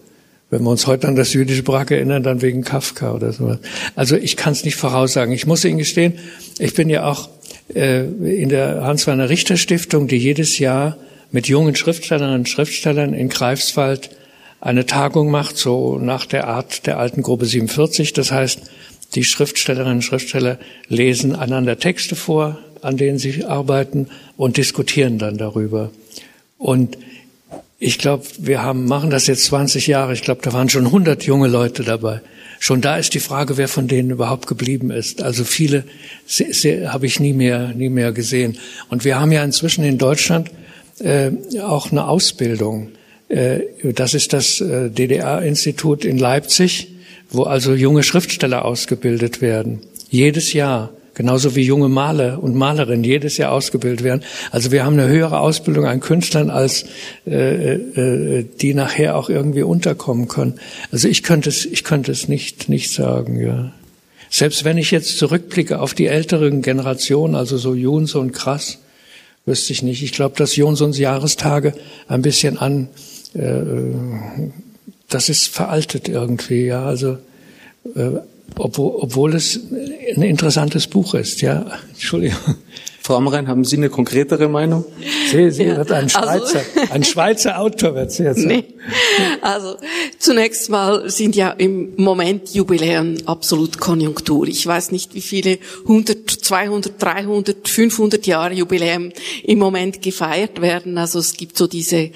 Wenn 0.49 0.64
wir 0.64 0.72
uns 0.72 0.88
heute 0.88 1.07
an 1.07 1.15
das 1.15 1.34
jüdische 1.34 1.61
Prag 1.61 1.91
erinnern, 1.91 2.23
dann 2.23 2.41
wegen 2.41 2.64
Kafka 2.64 3.14
oder 3.14 3.31
sowas. 3.34 3.60
Also 3.95 4.15
ich 4.15 4.35
kann 4.35 4.53
es 4.53 4.65
nicht 4.65 4.77
voraussagen. 4.77 5.31
Ich 5.34 5.45
muss 5.45 5.64
Ihnen 5.64 5.77
gestehen, 5.77 6.14
ich 6.57 6.73
bin 6.73 6.89
ja 6.89 7.06
auch 7.06 7.30
äh, 7.73 8.01
in 8.06 8.49
der 8.49 8.84
Hans-Werner 8.84 9.30
Richter 9.30 9.57
Stiftung, 9.57 10.07
die 10.07 10.18
jedes 10.18 10.57
Jahr 10.57 10.97
mit 11.31 11.47
jungen 11.47 11.76
Schriftstellerinnen 11.76 12.39
und 12.39 12.49
Schriftstellern 12.49 13.14
in 13.14 13.30
Greifswald 13.30 14.10
eine 14.61 14.85
Tagung 14.85 15.30
macht, 15.30 15.57
so 15.57 15.99
nach 15.99 16.26
der 16.26 16.47
Art 16.47 16.85
der 16.88 16.97
alten 16.97 17.22
Gruppe 17.22 17.45
47. 17.45 18.14
Das 18.14 18.31
heißt, 18.31 18.61
die 19.15 19.23
Schriftstellerinnen 19.23 19.97
und 19.97 20.01
Schriftsteller 20.03 20.57
lesen 20.88 21.35
einander 21.35 21.77
Texte 21.77 22.15
vor, 22.15 22.60
an 22.81 22.97
denen 22.97 23.19
sie 23.19 23.45
arbeiten 23.45 24.07
und 24.38 24.57
diskutieren 24.57 25.18
dann 25.18 25.38
darüber. 25.38 25.91
Und 26.57 26.97
ich 27.80 27.97
glaube, 27.97 28.26
wir 28.38 28.61
haben, 28.61 28.85
machen 28.85 29.10
das 29.10 29.27
jetzt 29.27 29.45
20 29.45 29.88
Jahre. 29.88 30.14
Ich 30.14 30.22
glaube, 30.22 30.41
da 30.43 30.51
waren 30.51 30.69
schon 30.69 30.85
100 30.85 31.23
junge 31.23 31.47
Leute 31.47 31.84
dabei. 31.84 32.22
Schon 32.60 32.81
da 32.81 32.97
ist 32.97 33.14
die 33.14 33.22
Frage, 33.22 33.56
wer 33.56 33.69
von 33.69 33.88
denen 33.88 34.10
überhaupt 34.10 34.47
geblieben 34.47 34.91
ist. 34.91 35.22
Also 35.22 35.45
viele 35.45 35.85
habe 36.88 37.06
ich 37.06 37.22
nie 37.22 37.31
mehr, 37.31 37.69
nie 37.69 37.88
mehr 37.88 38.11
gesehen. 38.11 38.57
Und 38.89 39.06
wir 39.06 39.18
haben 39.19 39.31
ja 39.31 39.43
inzwischen 39.43 39.85
in 39.85 39.97
Deutschland 39.97 40.51
äh, 40.99 41.31
auch 41.61 41.91
eine 41.91 42.06
Ausbildung. 42.06 42.89
Äh, 43.30 43.61
das 43.93 44.14
ist 44.14 44.34
das 44.34 44.60
äh, 44.60 44.89
DDR-Institut 44.89 46.03
in 46.03 46.18
Leipzig, 46.18 46.89
wo 47.31 47.43
also 47.43 47.73
junge 47.73 48.03
Schriftsteller 48.03 48.65
ausgebildet 48.65 49.41
werden. 49.41 49.80
Jedes 50.10 50.51
Jahr. 50.51 50.89
Genauso 51.20 51.54
wie 51.54 51.64
junge 51.64 51.90
Maler 51.90 52.41
und 52.41 52.56
Malerinnen 52.56 53.04
jedes 53.04 53.36
Jahr 53.36 53.52
ausgebildet 53.52 54.06
werden. 54.06 54.24
Also 54.52 54.72
wir 54.72 54.86
haben 54.86 54.98
eine 54.98 55.10
höhere 55.10 55.41
Ausbildung 55.41 55.86
an 55.86 56.00
Künstlern, 56.00 56.50
als 56.50 56.86
äh, 57.28 57.74
äh, 57.74 58.46
die 58.62 58.74
nachher 58.74 59.18
auch 59.18 59.30
irgendwie 59.30 59.64
unterkommen 59.64 60.30
können. 60.30 60.62
Also 60.94 61.10
ich 61.10 61.24
könnte 61.24 61.50
es, 61.50 61.66
ich 61.66 61.84
könnte 61.84 62.14
es 62.14 62.30
nicht, 62.30 62.70
nicht 62.70 62.94
sagen, 62.94 63.38
ja. 63.38 63.74
Selbst 64.30 64.64
wenn 64.64 64.78
ich 64.78 64.91
jetzt 64.91 65.18
zurückblicke 65.18 65.82
auf 65.82 65.94
die 65.94 66.08
älteren 66.08 66.62
Generationen, 66.62 67.36
also 67.36 67.58
so 67.58 67.76
Juns 67.76 68.16
und 68.16 68.32
Krass, 68.32 68.78
wüsste 69.46 69.74
ich 69.74 69.84
nicht. 69.84 70.02
Ich 70.02 70.14
glaube, 70.14 70.38
dass 70.38 70.56
Jonsons 70.56 70.98
Jahrestage 70.98 71.74
ein 72.08 72.22
bisschen 72.22 72.58
an, 72.58 72.88
äh, 73.34 73.60
das 75.10 75.28
ist 75.28 75.50
veraltet 75.50 76.08
irgendwie, 76.08 76.68
ja. 76.68 76.86
Also 76.86 77.18
äh, 77.94 78.22
obwohl, 78.57 78.95
obwohl 79.01 79.35
es 79.35 79.59
ein 80.15 80.21
interessantes 80.23 80.88
Buch 80.88 81.13
ist, 81.13 81.41
ja. 81.41 81.65
Entschuldigung. 81.93 82.55
Frau 83.09 83.15
Amrein, 83.15 83.47
haben 83.47 83.65
Sie 83.65 83.76
eine 83.77 83.89
konkretere 83.89 84.47
Meinung? 84.47 84.85
Sie, 85.31 85.49
Sie 85.49 85.63
ja, 85.63 85.77
wird 85.77 85.91
ein 85.91 86.03
also 86.03 86.19
Schweizer, 86.19 86.59
also, 86.59 86.93
ein 86.93 87.03
Schweizer 87.03 87.59
Autor 87.59 87.95
wird 87.95 88.11
sie 88.11 88.21
jetzt. 88.21 88.45
Nee. 88.45 88.65
Also 89.41 89.77
zunächst 90.19 90.69
mal 90.69 91.09
sind 91.09 91.35
ja 91.35 91.49
im 91.49 91.95
Moment 91.95 92.53
Jubiläen 92.53 93.26
absolut 93.26 93.80
Konjunktur. 93.80 94.47
Ich 94.47 94.63
weiß 94.67 94.91
nicht, 94.91 95.15
wie 95.15 95.21
viele 95.21 95.57
100, 95.85 96.30
200, 96.30 97.01
300, 97.01 97.67
500 97.67 98.27
Jahre 98.27 98.53
Jubiläen 98.53 99.11
im 99.43 99.57
Moment 99.57 100.03
gefeiert 100.03 100.61
werden. 100.61 100.99
Also 100.99 101.17
es 101.17 101.34
gibt 101.34 101.57
so 101.57 101.65
diese 101.65 102.11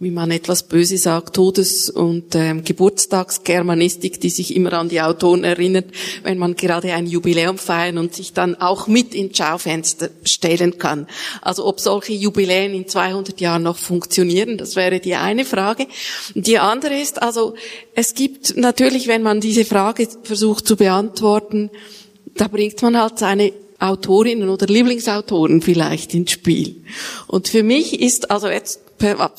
wie 0.00 0.12
man 0.12 0.30
etwas 0.30 0.62
böse 0.62 0.96
sagt, 0.96 1.34
Todes- 1.34 1.90
und 1.90 2.36
ähm, 2.36 2.62
Geburtstagsgermanistik, 2.62 4.20
die 4.20 4.30
sich 4.30 4.54
immer 4.54 4.72
an 4.74 4.88
die 4.88 5.00
Autoren 5.00 5.42
erinnert, 5.42 5.86
wenn 6.22 6.38
man 6.38 6.54
gerade 6.54 6.92
ein 6.92 7.06
Jubiläum 7.06 7.58
feiern 7.58 7.98
und 7.98 8.14
sich 8.14 8.32
dann 8.32 8.54
auch 8.54 8.86
mit 8.86 9.12
ins 9.12 9.36
Schaufenster 9.36 10.10
stellen 10.22 10.78
kann. 10.78 11.08
Also 11.42 11.66
ob 11.66 11.80
solche 11.80 12.12
Jubiläen 12.12 12.74
in 12.74 12.86
200 12.86 13.40
Jahren 13.40 13.64
noch 13.64 13.76
funktionieren, 13.76 14.56
das 14.56 14.76
wäre 14.76 15.00
die 15.00 15.16
eine 15.16 15.44
Frage. 15.44 15.88
Die 16.34 16.60
andere 16.60 17.00
ist, 17.00 17.20
also 17.20 17.54
es 17.96 18.14
gibt 18.14 18.56
natürlich, 18.56 19.08
wenn 19.08 19.22
man 19.22 19.40
diese 19.40 19.64
Frage 19.64 20.06
versucht 20.22 20.68
zu 20.68 20.76
beantworten, 20.76 21.70
da 22.36 22.46
bringt 22.46 22.80
man 22.82 23.00
halt 23.00 23.18
seine 23.18 23.52
Autorinnen 23.80 24.48
oder 24.48 24.66
Lieblingsautoren 24.66 25.60
vielleicht 25.60 26.14
ins 26.14 26.30
Spiel. 26.30 26.84
Und 27.26 27.48
für 27.48 27.64
mich 27.64 28.00
ist 28.00 28.30
also 28.30 28.48
jetzt 28.48 28.80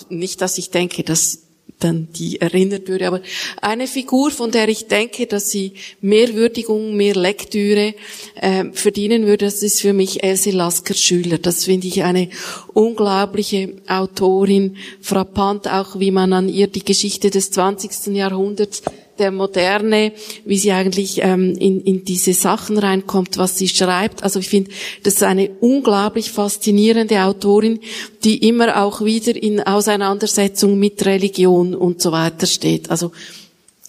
nicht, 0.10 0.41
dass 0.41 0.57
ich 0.57 0.72
denke, 0.72 1.03
dass 1.03 1.44
dann 1.80 2.10
die 2.14 2.41
erinnert 2.41 2.88
würde, 2.88 3.07
aber 3.07 3.22
eine 3.61 3.88
Figur, 3.88 4.31
von 4.31 4.52
der 4.52 4.68
ich 4.68 4.88
denke, 4.88 5.27
dass 5.27 5.49
sie 5.49 5.73
mehr 6.02 6.34
Würdigung, 6.34 6.95
mehr 6.95 7.15
Lektüre 7.15 7.95
äh, 8.36 8.65
verdienen 8.73 9.26
würde, 9.26 9.45
das 9.45 9.64
ist 9.64 9.81
für 9.81 9.94
mich 9.94 10.23
Else 10.23 10.52
Lasker 10.52 10.94
Schüler. 10.94 11.38
Das 11.38 11.65
finde 11.65 11.88
ich 11.88 12.03
eine 12.03 12.30
unglaubliche 12.73 13.76
Autorin, 13.88 14.76
frappant 15.02 15.68
auch, 15.68 15.99
wie 15.99 16.11
man 16.11 16.34
an 16.34 16.49
ihr 16.49 16.68
die 16.68 16.84
Geschichte 16.84 17.30
des 17.30 17.52
20. 17.52 18.14
Jahrhunderts 18.15 18.81
der 19.19 19.31
Moderne, 19.31 20.13
wie 20.45 20.57
sie 20.57 20.71
eigentlich 20.71 21.19
ähm, 21.21 21.55
in, 21.57 21.81
in 21.81 22.05
diese 22.05 22.33
Sachen 22.33 22.77
reinkommt, 22.77 23.37
was 23.37 23.57
sie 23.57 23.67
schreibt. 23.67 24.23
Also 24.23 24.39
ich 24.39 24.49
finde, 24.49 24.71
das 25.03 25.15
ist 25.15 25.23
eine 25.23 25.49
unglaublich 25.59 26.31
faszinierende 26.31 27.23
Autorin, 27.23 27.79
die 28.23 28.47
immer 28.47 28.83
auch 28.83 29.03
wieder 29.03 29.35
in 29.35 29.61
Auseinandersetzung 29.61 30.79
mit 30.79 31.05
Religion 31.05 31.75
und 31.75 32.01
so 32.01 32.11
weiter 32.11 32.47
steht. 32.47 32.89
Also 32.89 33.11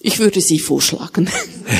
ich 0.02 0.18
würde 0.18 0.40
sie 0.40 0.58
vorschlagen. 0.58 1.28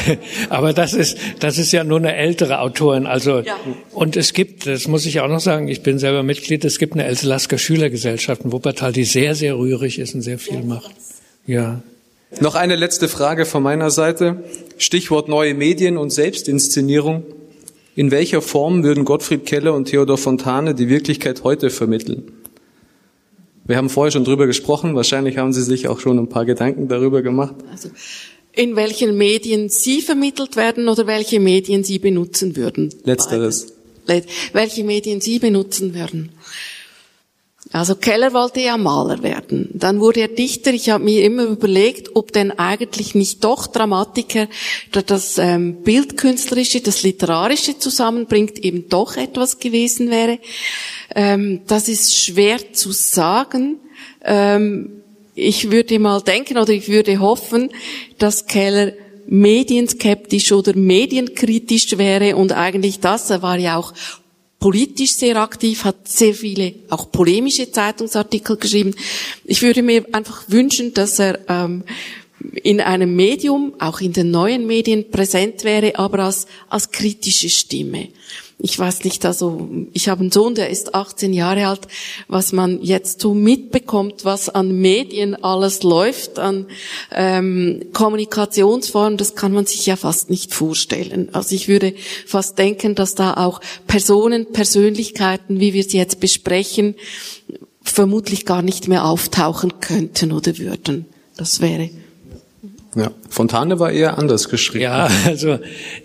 Aber 0.50 0.74
das 0.74 0.92
ist, 0.92 1.16
das 1.38 1.56
ist 1.56 1.72
ja 1.72 1.84
nur 1.84 1.98
eine 1.98 2.14
ältere 2.14 2.60
Autorin. 2.60 3.06
Also, 3.06 3.40
ja. 3.40 3.58
und 3.92 4.16
es 4.16 4.34
gibt, 4.34 4.66
das 4.66 4.86
muss 4.88 5.06
ich 5.06 5.20
auch 5.20 5.28
noch 5.28 5.40
sagen, 5.40 5.68
ich 5.68 5.82
bin 5.82 5.98
selber 5.98 6.22
Mitglied, 6.22 6.64
es 6.66 6.78
gibt 6.78 6.92
eine 6.92 7.04
Else 7.04 7.26
Lasker 7.26 7.56
Schülergesellschaft 7.56 8.42
in 8.42 8.52
Wuppertal, 8.52 8.92
die 8.92 9.04
sehr, 9.04 9.34
sehr 9.34 9.56
rührig 9.56 9.98
ist 9.98 10.14
und 10.14 10.20
sehr 10.20 10.38
viel 10.38 10.62
macht. 10.62 10.90
Ja. 11.46 11.82
Noch 12.38 12.54
eine 12.54 12.76
letzte 12.76 13.08
Frage 13.08 13.44
von 13.44 13.62
meiner 13.62 13.90
Seite. 13.90 14.44
Stichwort 14.78 15.28
neue 15.28 15.54
Medien 15.54 15.96
und 15.96 16.10
Selbstinszenierung. 16.10 17.24
In 17.96 18.12
welcher 18.12 18.40
Form 18.40 18.84
würden 18.84 19.04
Gottfried 19.04 19.44
Keller 19.46 19.74
und 19.74 19.86
Theodor 19.86 20.16
Fontane 20.16 20.74
die 20.76 20.88
Wirklichkeit 20.88 21.42
heute 21.42 21.70
vermitteln? 21.70 22.30
Wir 23.64 23.76
haben 23.76 23.90
vorher 23.90 24.12
schon 24.12 24.24
drüber 24.24 24.46
gesprochen. 24.46 24.94
Wahrscheinlich 24.94 25.38
haben 25.38 25.52
Sie 25.52 25.62
sich 25.62 25.88
auch 25.88 25.98
schon 25.98 26.18
ein 26.18 26.28
paar 26.28 26.44
Gedanken 26.44 26.86
darüber 26.86 27.22
gemacht. 27.22 27.56
Also, 27.70 27.90
in 28.52 28.76
welchen 28.76 29.16
Medien 29.16 29.68
Sie 29.68 30.00
vermittelt 30.00 30.56
werden 30.56 30.88
oder 30.88 31.06
welche 31.06 31.40
Medien 31.40 31.82
Sie 31.82 31.98
benutzen 31.98 32.56
würden? 32.56 32.94
Letzteres. 33.04 33.74
Welche 34.52 34.84
Medien 34.84 35.20
Sie 35.20 35.38
benutzen 35.40 35.94
würden? 35.94 36.30
Also 37.72 37.94
Keller 37.94 38.32
wollte 38.32 38.60
ja 38.60 38.76
Maler 38.76 39.22
werden. 39.22 39.70
Dann 39.74 40.00
wurde 40.00 40.20
er 40.20 40.28
Dichter. 40.28 40.72
Ich 40.72 40.90
habe 40.90 41.04
mir 41.04 41.22
immer 41.22 41.44
überlegt, 41.44 42.16
ob 42.16 42.32
denn 42.32 42.50
eigentlich 42.50 43.14
nicht 43.14 43.44
doch 43.44 43.68
Dramatiker, 43.68 44.48
der 44.92 45.02
das 45.02 45.38
ähm, 45.38 45.82
Bildkünstlerische, 45.82 46.80
das 46.80 47.04
Literarische 47.04 47.78
zusammenbringt, 47.78 48.58
eben 48.58 48.88
doch 48.88 49.16
etwas 49.16 49.60
gewesen 49.60 50.10
wäre. 50.10 50.40
Ähm, 51.14 51.60
das 51.68 51.88
ist 51.88 52.16
schwer 52.16 52.72
zu 52.72 52.90
sagen. 52.90 53.78
Ähm, 54.24 55.02
ich 55.36 55.70
würde 55.70 56.00
mal 56.00 56.20
denken 56.22 56.58
oder 56.58 56.72
ich 56.72 56.88
würde 56.88 57.20
hoffen, 57.20 57.70
dass 58.18 58.46
Keller 58.46 58.92
medienskeptisch 59.26 60.50
oder 60.50 60.74
medienkritisch 60.74 61.96
wäre 61.96 62.34
und 62.34 62.50
eigentlich 62.50 62.98
das, 62.98 63.30
er 63.30 63.42
war 63.42 63.58
ja 63.58 63.76
auch 63.76 63.94
politisch 64.60 65.14
sehr 65.14 65.36
aktiv, 65.36 65.84
hat 65.84 66.06
sehr 66.06 66.34
viele 66.34 66.74
auch 66.90 67.10
polemische 67.10 67.72
Zeitungsartikel 67.72 68.56
geschrieben. 68.56 68.94
Ich 69.44 69.62
würde 69.62 69.82
mir 69.82 70.04
einfach 70.12 70.44
wünschen, 70.48 70.94
dass 70.94 71.18
er 71.18 71.40
ähm, 71.48 71.82
in 72.62 72.80
einem 72.80 73.16
Medium, 73.16 73.74
auch 73.78 74.00
in 74.00 74.12
den 74.12 74.30
neuen 74.30 74.66
Medien 74.66 75.10
präsent 75.10 75.64
wäre, 75.64 75.98
aber 75.98 76.20
als, 76.20 76.46
als 76.68 76.90
kritische 76.90 77.48
Stimme 77.48 78.08
ich 78.62 78.78
weiß 78.78 79.04
nicht, 79.04 79.24
also 79.24 79.68
ich 79.92 80.08
habe 80.08 80.20
einen 80.20 80.32
Sohn, 80.32 80.54
der 80.54 80.70
ist 80.70 80.94
18 80.94 81.32
Jahre 81.32 81.66
alt, 81.66 81.88
was 82.28 82.52
man 82.52 82.82
jetzt 82.82 83.20
so 83.20 83.34
mitbekommt, 83.34 84.24
was 84.24 84.48
an 84.48 84.72
Medien 84.80 85.42
alles 85.42 85.82
läuft, 85.82 86.38
an 86.38 86.66
ähm, 87.12 87.86
Kommunikationsformen, 87.92 89.16
das 89.16 89.34
kann 89.34 89.52
man 89.52 89.66
sich 89.66 89.86
ja 89.86 89.96
fast 89.96 90.30
nicht 90.30 90.54
vorstellen. 90.54 91.28
Also 91.32 91.54
ich 91.54 91.68
würde 91.68 91.94
fast 92.26 92.58
denken, 92.58 92.94
dass 92.94 93.14
da 93.14 93.34
auch 93.34 93.60
Personen, 93.86 94.52
Persönlichkeiten, 94.52 95.60
wie 95.60 95.72
wir 95.72 95.84
sie 95.84 95.98
jetzt 95.98 96.20
besprechen, 96.20 96.94
vermutlich 97.82 98.46
gar 98.46 98.62
nicht 98.62 98.88
mehr 98.88 99.04
auftauchen 99.04 99.80
könnten 99.80 100.32
oder 100.32 100.58
würden. 100.58 101.06
Das 101.36 101.60
wäre. 101.60 101.90
Ja, 102.94 103.12
Fontane 103.28 103.78
war 103.78 103.92
eher 103.92 104.18
anders 104.18 104.48
geschrieben. 104.48 104.84
Ja, 104.84 105.08
also 105.24 105.58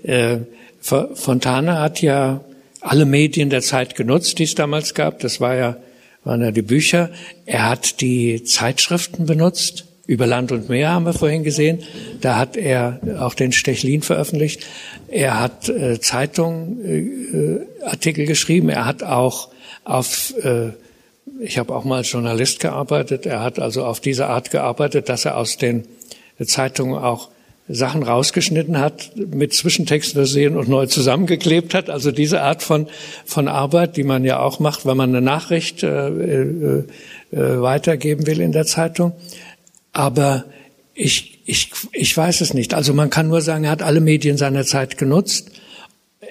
äh, 0.04 0.40
Fontane 0.86 1.80
hat 1.80 2.02
ja 2.04 2.42
alle 2.80 3.06
Medien 3.06 3.50
der 3.50 3.62
Zeit 3.62 3.96
genutzt, 3.96 4.38
die 4.38 4.44
es 4.44 4.54
damals 4.54 4.94
gab. 4.94 5.20
Das 5.20 5.42
war 5.42 5.56
ja, 5.56 5.78
waren 6.24 6.42
ja 6.42 6.52
die 6.52 6.62
Bücher. 6.62 7.10
Er 7.48 7.68
hat 7.70 8.02
die 8.02 8.44
Zeitschriften 8.44 9.26
benutzt. 9.26 9.86
Über 10.08 10.28
Land 10.28 10.52
und 10.52 10.70
Meer 10.70 10.92
haben 10.92 11.08
wir 11.08 11.14
vorhin 11.14 11.44
gesehen. 11.44 11.82
Da 12.22 12.38
hat 12.38 12.58
er 12.58 13.00
auch 13.20 13.34
den 13.34 13.52
Stechlin 13.52 14.04
veröffentlicht. 14.04 14.64
Er 15.08 15.40
hat 15.40 15.68
äh, 15.68 16.00
Zeitungen, 16.00 17.66
äh, 17.82 18.14
geschrieben. 18.14 18.70
Er 18.70 18.86
hat 18.86 19.02
auch 19.02 19.50
auf, 19.84 20.36
äh, 20.44 20.70
ich 21.40 21.58
habe 21.58 21.74
auch 21.74 21.86
mal 21.86 21.98
als 21.98 22.12
Journalist 22.12 22.60
gearbeitet. 22.60 23.26
Er 23.26 23.42
hat 23.42 23.58
also 23.58 23.84
auf 23.84 24.00
diese 24.00 24.28
Art 24.28 24.52
gearbeitet, 24.52 25.10
dass 25.10 25.26
er 25.26 25.38
aus 25.38 25.58
den 25.58 25.88
Zeitungen 26.40 27.02
auch 27.02 27.30
Sachen 27.68 28.04
rausgeschnitten 28.04 28.80
hat, 28.80 29.12
mit 29.16 29.54
Zwischentext 29.54 30.14
versehen 30.14 30.56
und 30.56 30.68
neu 30.68 30.86
zusammengeklebt 30.86 31.74
hat. 31.74 31.90
Also 31.90 32.12
diese 32.12 32.42
Art 32.42 32.62
von, 32.62 32.88
von 33.26 33.48
Arbeit, 33.48 33.98
die 33.98 34.04
man 34.04 34.24
ja 34.24 34.40
auch 34.40 34.60
macht, 34.60 34.86
wenn 34.86 34.98
man 34.98 35.10
eine 35.10 35.22
Nachricht 35.22 35.82
äh, 35.82 36.08
äh, 36.10 36.84
äh, 37.32 37.62
weitergeben 37.62 38.28
will 38.28 38.40
in 38.40 38.52
der 38.52 38.66
Zeitung. 38.66 39.14
Aber 39.94 40.46
ich, 40.94 41.40
ich, 41.46 41.72
ich 41.92 42.16
weiß 42.16 42.42
es 42.42 42.54
nicht. 42.54 42.76
Also 42.76 42.94
man 42.94 43.10
kann 43.10 43.30
nur 43.30 43.42
sagen, 43.42 43.64
er 43.64 43.72
hat 43.72 43.82
alle 43.82 44.00
Medien 44.00 44.38
seiner 44.38 44.64
Zeit 44.66 45.00
genutzt. 45.00 45.52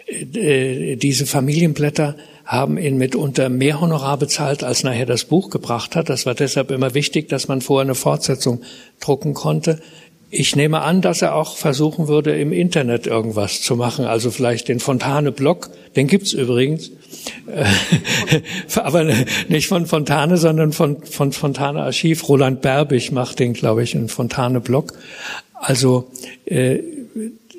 Äh, 0.07 0.97
diese 0.97 1.27
Familienblätter 1.27 2.15
haben 2.45 2.77
ihn 2.77 2.99
mitunter 2.99 3.49
mehr 3.49 3.81
Honorar 3.81 4.19
bezahlt, 4.19 4.63
als 4.63 4.85
nachher 4.85 5.07
das 5.07 5.25
Buch 5.25 5.51
gebracht 5.51 5.97
hat. 5.97 6.11
Das 6.11 6.27
war 6.27 6.35
deshalb 6.35 6.71
immer 6.71 6.95
wichtig, 6.95 7.29
dass 7.29 7.49
man 7.49 7.61
vorher 7.61 7.85
eine 7.85 7.95
Fortsetzung 7.95 8.63
drucken 9.01 9.35
konnte. 9.35 9.81
Ich 10.37 10.57
nehme 10.57 10.83
an, 10.83 11.01
dass 11.01 11.23
er 11.23 11.37
auch 11.37 11.57
versuchen 11.57 12.09
würde, 12.09 12.37
im 12.37 12.53
Internet 12.53 13.07
irgendwas 13.07 13.63
zu 13.63 13.77
machen. 13.77 14.05
Also 14.05 14.33
vielleicht 14.33 14.67
den 14.67 14.81
Fontane-Blog, 14.81 15.71
den 15.95 16.09
gibt's 16.09 16.33
übrigens. 16.33 16.91
Aber 18.75 19.09
nicht 19.49 19.69
von 19.69 19.87
Fontane, 19.87 20.37
sondern 20.37 20.73
von, 20.73 21.05
von 21.05 21.31
Fontane 21.31 21.83
Archiv. 21.83 22.29
Roland 22.29 22.63
Berbig 22.63 23.13
macht 23.13 23.39
den, 23.39 23.53
glaube 23.53 23.85
ich, 23.85 23.95
einen 23.95 24.09
Fontane-Blog. 24.09 24.95
Also 25.55 26.11
äh, 26.47 26.81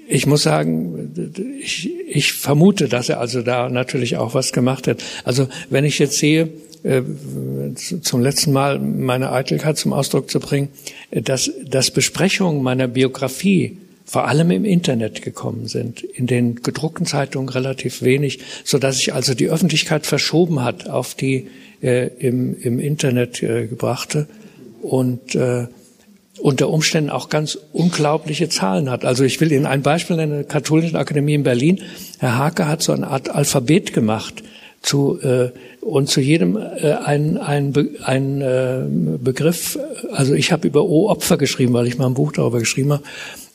ich 0.10 0.28
muss 0.28 0.44
sagen, 0.44 1.32
ich, 1.62 1.90
ich 2.10 2.34
vermute, 2.34 2.90
dass 2.90 3.08
er 3.08 3.22
also 3.22 3.42
da 3.42 3.70
natürlich 3.70 4.18
auch 4.18 4.34
was 4.34 4.52
gemacht 4.52 4.88
hat. 4.88 5.02
Also 5.24 5.48
wenn 5.70 5.86
ich 5.86 5.98
jetzt 5.98 6.18
sehe, 6.18 6.50
äh, 6.86 7.02
zum 7.76 8.22
letzten 8.22 8.54
Mal 8.54 8.80
meine 8.80 9.32
Eitelkeit 9.32 9.78
zum 9.78 9.92
Ausdruck 9.92 10.30
zu 10.30 10.40
bringen, 10.40 10.70
dass, 11.12 11.52
dass 11.66 11.92
Besprechungen 11.92 12.62
meiner 12.62 12.88
Biografie 12.88 13.78
vor 14.06 14.28
allem 14.28 14.52
im 14.52 14.66
Internet 14.66 15.24
gekommen 15.24 15.68
sind, 15.68 16.04
in 16.04 16.28
den 16.28 16.62
gedruckten 16.62 17.08
Zeitungen 17.08 17.50
relativ 17.50 18.04
wenig, 18.04 18.40
so 18.64 18.78
dass 18.78 18.98
sich 18.98 19.14
also 19.14 19.34
die 19.34 19.50
Öffentlichkeit 19.50 20.06
verschoben 20.06 20.64
hat 20.64 20.88
auf 20.88 21.16
die 21.16 21.48
äh, 21.82 22.08
im, 22.20 22.56
im 22.62 22.80
Internet 22.80 23.42
äh, 23.42 23.66
gebrachte 23.66 24.28
und 24.84 25.34
äh, 25.34 25.66
unter 26.40 26.70
Umständen 26.70 27.10
auch 27.10 27.30
ganz 27.30 27.58
unglaubliche 27.74 28.50
Zahlen 28.50 28.92
hat. 28.92 29.06
Also 29.06 29.24
ich 29.24 29.42
will 29.42 29.52
Ihnen 29.52 29.66
ein 29.66 29.82
Beispiel 29.82 30.18
nennen, 30.18 30.34
der 30.34 30.44
Katholischen 30.44 30.98
Akademie 30.98 31.34
in 31.34 31.44
Berlin. 31.44 31.82
Herr 32.20 32.38
Hake 32.38 32.68
hat 32.68 32.84
so 32.84 32.92
eine 32.92 33.08
Art 33.08 33.30
Alphabet 33.30 33.94
gemacht 33.94 34.44
zu 34.82 35.20
äh, 35.22 35.50
und 35.86 36.10
zu 36.10 36.20
jedem 36.20 36.58
äh, 36.58 36.94
ein, 36.94 37.38
ein, 37.38 37.72
Be 37.72 37.92
ein 38.04 38.42
äh, 38.42 38.82
Begriff, 39.24 39.78
also 40.12 40.34
ich 40.34 40.52
habe 40.52 40.68
über 40.68 40.84
O-Opfer 40.84 41.38
geschrieben, 41.38 41.74
weil 41.74 41.86
ich 41.86 42.00
mal 42.00 42.08
ein 42.08 42.16
Buch 42.16 42.32
darüber 42.32 42.60
geschrieben 42.60 42.94
habe. 42.94 43.04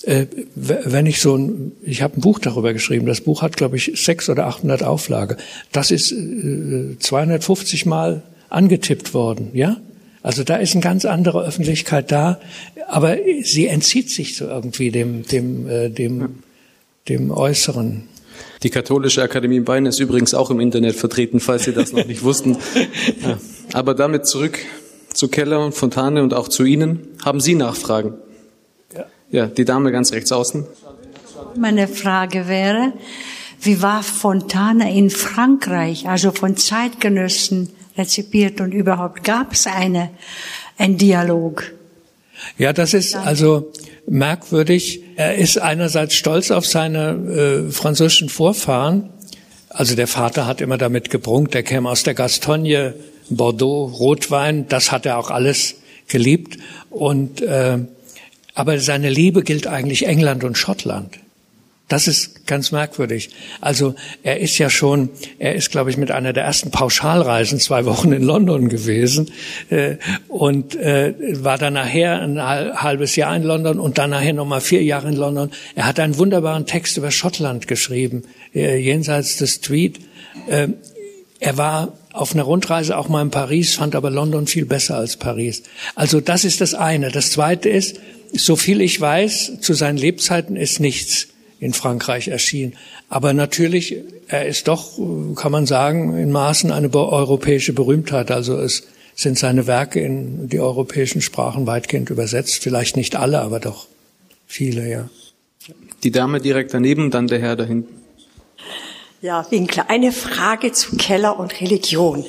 Äh, 0.05 0.27
wenn 0.55 1.07
ich 1.07 1.21
so 1.21 1.37
ein, 1.37 1.73
ich 1.83 2.03
habe 2.03 2.17
ein 2.17 2.21
Buch 2.21 2.39
darüber 2.39 2.73
geschrieben, 2.73 3.07
das 3.07 3.21
Buch 3.21 3.43
hat, 3.43 3.57
glaube 3.57 3.77
ich, 3.77 3.93
sechs 3.97 4.31
oder 4.31 4.47
achthundert 4.47 4.85
Auflage. 4.85 5.37
Das 5.73 5.91
ist 5.91 6.13
äh, 6.13 6.97
250 7.01 7.85
Mal 7.87 8.23
angetippt 8.49 9.13
worden, 9.13 9.51
ja? 9.53 9.79
Also 10.23 10.45
da 10.45 10.57
ist 10.57 10.75
eine 10.75 10.83
ganz 10.83 11.07
andere 11.07 11.43
Öffentlichkeit 11.43 12.13
da, 12.13 12.39
aber 12.87 13.17
sie 13.43 13.67
entzieht 13.67 14.11
sich 14.11 14.37
so 14.37 14.47
irgendwie 14.47 14.91
dem, 14.91 15.27
dem, 15.27 15.69
äh, 15.69 15.89
dem, 15.89 16.43
dem 17.09 17.31
Äußeren. 17.33 18.10
Die 18.63 18.71
Katholische 18.71 19.23
Akademie 19.23 19.57
in 19.57 19.65
Bayern 19.65 19.87
ist 19.87 20.01
übrigens 20.01 20.35
auch 20.35 20.51
im 20.51 20.61
Internet 20.61 20.95
vertreten, 20.95 21.41
falls 21.41 21.65
Sie 21.65 21.73
das 21.73 21.93
noch 21.93 22.07
nicht 22.07 22.23
wussten. 22.23 22.57
Ja. 23.23 23.39
Aber 23.73 23.95
damit 23.95 24.27
zurück 24.27 24.59
zu 25.13 25.29
Keller 25.29 25.65
und 25.65 25.75
Fontane 25.75 26.23
und 26.23 26.35
auch 26.35 26.49
zu 26.49 26.65
Ihnen. 26.65 27.09
Haben 27.25 27.41
Sie 27.41 27.55
Nachfragen? 27.55 28.15
Ja, 28.95 29.05
ja 29.31 29.47
die 29.47 29.65
Dame 29.65 29.93
ganz 29.93 30.13
rechts 30.13 30.33
außen. 30.33 30.67
Meine 31.57 31.89
Frage 31.89 32.49
wäre, 32.49 32.93
wie 33.61 33.83
war 33.83 34.03
Fontane 34.03 34.97
in 34.97 35.11
Frankreich, 35.11 36.09
also 36.09 36.31
von 36.31 36.57
Zeitgenössen 36.57 37.71
rezipiert 37.97 38.61
und 38.61 38.73
überhaupt 38.73 39.25
gab 39.25 39.53
es 39.53 39.67
eine, 39.67 40.11
einen 40.79 40.97
Dialog? 40.97 41.65
Ja, 42.57 42.73
das 42.73 42.95
ist 42.95 43.17
also 43.17 43.71
merkwürdig. 44.11 45.03
Er 45.17 45.37
ist 45.37 45.59
einerseits 45.59 46.15
stolz 46.15 46.51
auf 46.51 46.67
seine 46.67 47.69
äh, 47.69 47.73
französischen 47.73 48.29
Vorfahren. 48.29 49.09
Also 49.69 49.95
der 49.95 50.09
Vater 50.09 50.47
hat 50.47 50.61
immer 50.61 50.79
damit 50.79 51.11
gebrunkt, 51.11 51.55
er 51.55 51.63
käme 51.63 51.89
aus 51.89 52.03
der 52.03 52.15
Gastogne, 52.15 52.95
Bordeaux, 53.31 53.87
Rotwein, 53.87 54.67
das 54.69 54.91
hat 54.91 55.07
er 55.07 55.17
auch 55.17 55.31
alles 55.31 55.77
geliebt. 56.09 56.59
Und 56.91 57.41
äh, 57.41 57.79
aber 58.55 58.81
seine 58.81 59.11
Liebe 59.11 59.43
gilt 59.43 59.69
eigentlich 59.69 60.07
England 60.07 60.43
und 60.43 60.59
Schottland. 60.59 61.21
Das 61.87 62.09
ist 62.09 62.40
ganz 62.51 62.73
merkwürdig. 62.73 63.31
Also 63.61 63.95
er 64.23 64.41
ist 64.41 64.59
ja 64.59 64.69
schon, 64.69 65.09
er 65.39 65.55
ist, 65.55 65.71
glaube 65.71 65.89
ich, 65.89 65.97
mit 65.97 66.11
einer 66.11 66.35
der 66.35 66.45
ersten 66.45 66.71
Pauschalreisen 66.71 67.61
zwei 67.61 67.87
Wochen 67.87 68.13
in 68.13 68.23
London 68.23 68.69
gewesen 68.69 69.31
äh, 69.71 69.97
und 70.29 70.75
äh, 70.75 71.15
war 71.43 71.57
dann 71.57 71.75
nachher 71.75 72.21
ein 72.21 72.43
halbes 72.43 73.17
Jahr 73.17 73.35
in 73.37 73.45
London 73.45 73.79
und 73.79 73.99
dann 73.99 74.11
nachher 74.11 74.35
nochmal 74.35 74.61
vier 74.61 74.83
Jahre 74.83 75.09
in 75.09 75.17
London. 75.17 75.51
Er 75.77 75.87
hat 75.87 76.01
einen 76.01 76.19
wunderbaren 76.19 76.67
Text 76.67 76.97
über 76.99 77.13
Schottland 77.13 77.69
geschrieben, 77.69 78.25
äh, 78.53 78.77
jenseits 78.77 79.37
des 79.37 79.61
Tweet. 79.61 80.01
Äh, 80.49 80.69
er 81.39 81.57
war 81.57 81.93
auf 82.13 82.35
einer 82.35 82.43
Rundreise 82.43 82.99
auch 82.99 83.09
mal 83.09 83.23
in 83.23 83.31
Paris, 83.31 83.77
fand 83.77 83.95
aber 83.95 84.11
London 84.11 84.49
viel 84.49 84.67
besser 84.67 84.97
als 84.97 85.17
Paris. 85.17 85.63
Also 85.95 86.21
das 86.21 86.45
ist 86.45 86.61
das 86.61 86.75
eine. 86.75 87.13
Das 87.13 87.31
zweite 87.31 87.69
ist, 87.69 88.01
so 88.33 88.57
viel 88.57 88.81
ich 88.81 89.01
weiß, 89.01 89.61
zu 89.61 89.73
seinen 89.75 89.97
Lebzeiten 89.97 90.57
ist 90.57 90.81
nichts 90.81 91.29
in 91.61 91.75
Frankreich 91.75 92.29
erschien. 92.29 92.75
Aber 93.09 93.33
natürlich, 93.33 93.97
er 94.27 94.47
ist 94.47 94.67
doch, 94.67 94.99
kann 95.37 95.53
man 95.53 95.67
sagen, 95.67 96.17
in 96.17 96.33
Maßen 96.33 96.73
eine 96.73 96.93
europäische 96.93 97.75
Berühmtheit. 97.75 98.31
Also 98.31 98.59
es 98.59 98.85
sind 99.15 99.39
seine 99.39 99.67
Werke 99.67 100.01
in 100.01 100.49
die 100.49 100.59
europäischen 100.59 101.21
Sprachen 101.21 101.67
weitgehend 101.67 102.09
übersetzt. 102.11 102.57
Vielleicht 102.63 102.97
nicht 102.97 103.17
alle, 103.17 103.43
aber 103.43 103.61
doch 103.61 103.87
viele, 104.47 104.91
ja. 104.91 105.09
Die 106.03 106.11
Dame 106.11 106.41
direkt 106.41 106.73
daneben, 106.73 107.11
dann 107.11 107.27
der 107.27 107.41
Herr 107.41 107.57
da 107.57 107.65
hinten. 107.65 107.95
Ja, 109.21 109.47
Winkler, 109.51 109.91
eine 109.91 110.13
Frage 110.13 110.73
zu 110.73 110.97
Keller 110.97 111.39
und 111.39 111.61
Religion. 111.61 112.25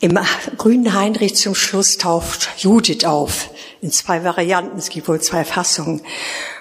Im 0.00 0.18
Grünen 0.56 0.94
Heinrich 0.94 1.36
zum 1.36 1.54
Schluss 1.54 1.96
tauft 1.96 2.48
Judith 2.58 3.04
auf. 3.04 3.50
In 3.80 3.92
zwei 3.92 4.24
Varianten. 4.24 4.78
Es 4.78 4.90
gibt 4.90 5.06
wohl 5.06 5.20
zwei 5.20 5.44
Fassungen. 5.44 6.02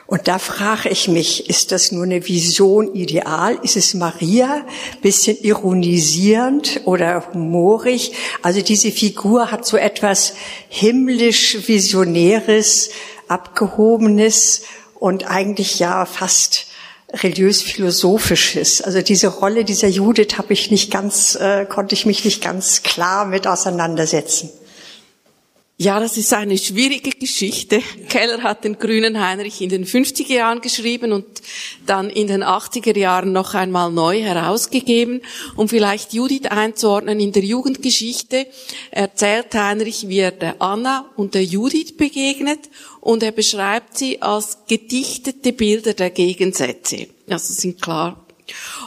Und 0.07 0.29
da 0.29 0.39
frage 0.39 0.88
ich 0.88 1.09
mich, 1.09 1.49
ist 1.49 1.73
das 1.73 1.91
nur 1.91 2.05
eine 2.05 2.25
Vision 2.25 2.95
ideal? 2.95 3.59
Ist 3.61 3.75
es 3.75 3.93
Maria, 3.93 4.65
bisschen 5.01 5.38
ironisierend 5.41 6.81
oder 6.85 7.34
humorig? 7.34 8.13
Also 8.41 8.61
diese 8.61 8.91
Figur 8.91 9.51
hat 9.51 9.65
so 9.65 9.75
etwas 9.75 10.34
himmlisch 10.69 11.67
Visionäres, 11.67 12.89
Abgehobenes 13.27 14.61
und 14.95 15.29
eigentlich 15.29 15.77
ja 15.79 16.05
fast 16.05 16.67
religiös-philosophisches. 17.11 18.81
Also 18.81 19.01
diese 19.01 19.27
Rolle 19.27 19.65
dieser 19.65 19.89
Judith 19.89 20.38
habe 20.38 20.53
ich 20.53 20.71
nicht 20.71 20.89
ganz, 20.89 21.35
äh, 21.35 21.65
konnte 21.65 21.95
ich 21.95 22.05
mich 22.05 22.23
nicht 22.23 22.41
ganz 22.41 22.81
klar 22.81 23.25
mit 23.25 23.45
auseinandersetzen. 23.45 24.51
Ja, 25.80 25.99
das 25.99 26.18
ist 26.18 26.34
eine 26.34 26.58
schwierige 26.58 27.12
Geschichte. 27.12 27.84
Keller 28.10 28.41
hat 28.41 28.64
den 28.64 28.80
grünen 28.80 29.24
Heinrich 29.24 29.62
in 29.62 29.70
den 29.70 29.86
50er 29.86 30.34
Jahren 30.34 30.60
geschrieben 30.60 31.12
und 31.12 31.28
dann 31.86 32.10
in 32.10 32.26
den 32.26 32.44
80er 32.44 32.98
Jahren 32.98 33.32
noch 33.32 33.54
einmal 33.54 33.91
neu 33.91 34.20
herausgegeben. 34.20 35.22
Um 35.56 35.70
vielleicht 35.70 36.14
Judith 36.14 36.48
einzuordnen, 36.49 37.20
in 37.20 37.32
der 37.32 37.44
Jugendgeschichte 37.44 38.48
erzählt 38.90 39.54
Heinrich, 39.54 40.08
wie 40.08 40.18
er 40.18 40.32
der 40.32 40.60
Anna 40.64 41.12
und 41.16 41.36
der 41.36 41.44
Judith 41.44 41.95
begegnet 41.95 42.72
und 42.99 43.22
er 43.22 43.32
beschreibt 43.32 43.99
sie 43.99 44.20
als 44.20 44.58
gedichtete 44.68 45.54
Bilder 45.54 45.94
der 45.94 46.10
Gegensätze. 46.10 47.06
Also 47.30 47.54
sind 47.54 47.80
klar. 47.80 48.26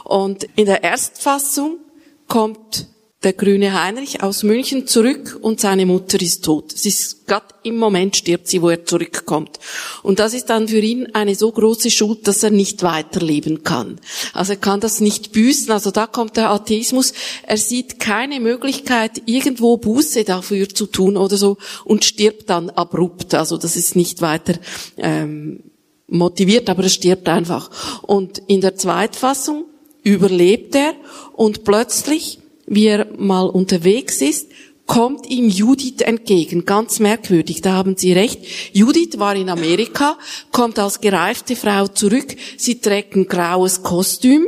Und 0.02 0.48
in 0.56 0.66
der 0.66 0.82
Erstfassung 0.82 1.78
kommt 2.26 2.88
der 3.22 3.34
grüne 3.34 3.78
Heinrich 3.78 4.22
aus 4.22 4.44
München 4.44 4.86
zurück 4.86 5.38
und 5.42 5.60
seine 5.60 5.84
Mutter 5.84 6.18
ist 6.22 6.42
tot. 6.42 6.72
Es 6.72 6.86
ist 6.86 7.26
gerade 7.26 7.44
im 7.62 7.76
Moment 7.76 8.16
stirbt 8.16 8.48
sie, 8.48 8.62
wo 8.62 8.70
er 8.70 8.86
zurückkommt. 8.86 9.58
Und 10.02 10.18
das 10.18 10.32
ist 10.32 10.46
dann 10.46 10.68
für 10.68 10.78
ihn 10.78 11.14
eine 11.14 11.34
so 11.34 11.52
große 11.52 11.90
Schuld, 11.90 12.26
dass 12.26 12.42
er 12.42 12.48
nicht 12.48 12.82
weiterleben 12.82 13.62
kann. 13.62 14.00
Also 14.32 14.54
er 14.54 14.58
kann 14.58 14.80
das 14.80 15.00
nicht 15.00 15.32
büßen. 15.32 15.70
Also 15.70 15.90
da 15.90 16.06
kommt 16.06 16.38
der 16.38 16.48
Atheismus. 16.48 17.12
Er 17.42 17.58
sieht 17.58 18.00
keine 18.00 18.40
Möglichkeit, 18.40 19.20
irgendwo 19.26 19.76
Buße 19.76 20.24
dafür 20.24 20.70
zu 20.70 20.86
tun 20.86 21.18
oder 21.18 21.36
so 21.36 21.58
und 21.84 22.06
stirbt 22.06 22.48
dann 22.48 22.70
abrupt. 22.70 23.34
Also 23.34 23.58
das 23.58 23.76
ist 23.76 23.96
nicht 23.96 24.22
weiter 24.22 24.54
ähm, 24.96 25.62
motiviert, 26.08 26.70
aber 26.70 26.84
er 26.84 26.88
stirbt 26.88 27.28
einfach. 27.28 28.00
Und 28.00 28.38
in 28.46 28.62
der 28.62 28.76
Zweitfassung 28.76 29.66
überlebt 30.02 30.74
er 30.74 30.94
und 31.34 31.64
plötzlich 31.64 32.38
wie 32.70 32.86
er 32.86 33.06
mal 33.18 33.46
unterwegs 33.46 34.22
ist, 34.22 34.48
kommt 34.86 35.28
ihm 35.28 35.48
Judith 35.48 36.00
entgegen. 36.00 36.64
Ganz 36.64 36.98
merkwürdig, 36.98 37.60
da 37.60 37.72
haben 37.72 37.96
Sie 37.96 38.12
recht. 38.12 38.40
Judith 38.72 39.18
war 39.18 39.36
in 39.36 39.50
Amerika, 39.50 40.16
kommt 40.52 40.78
als 40.78 41.00
gereifte 41.00 41.56
Frau 41.56 41.88
zurück. 41.88 42.34
Sie 42.56 42.80
trägt 42.80 43.14
ein 43.14 43.26
graues 43.26 43.82
Kostüm 43.82 44.46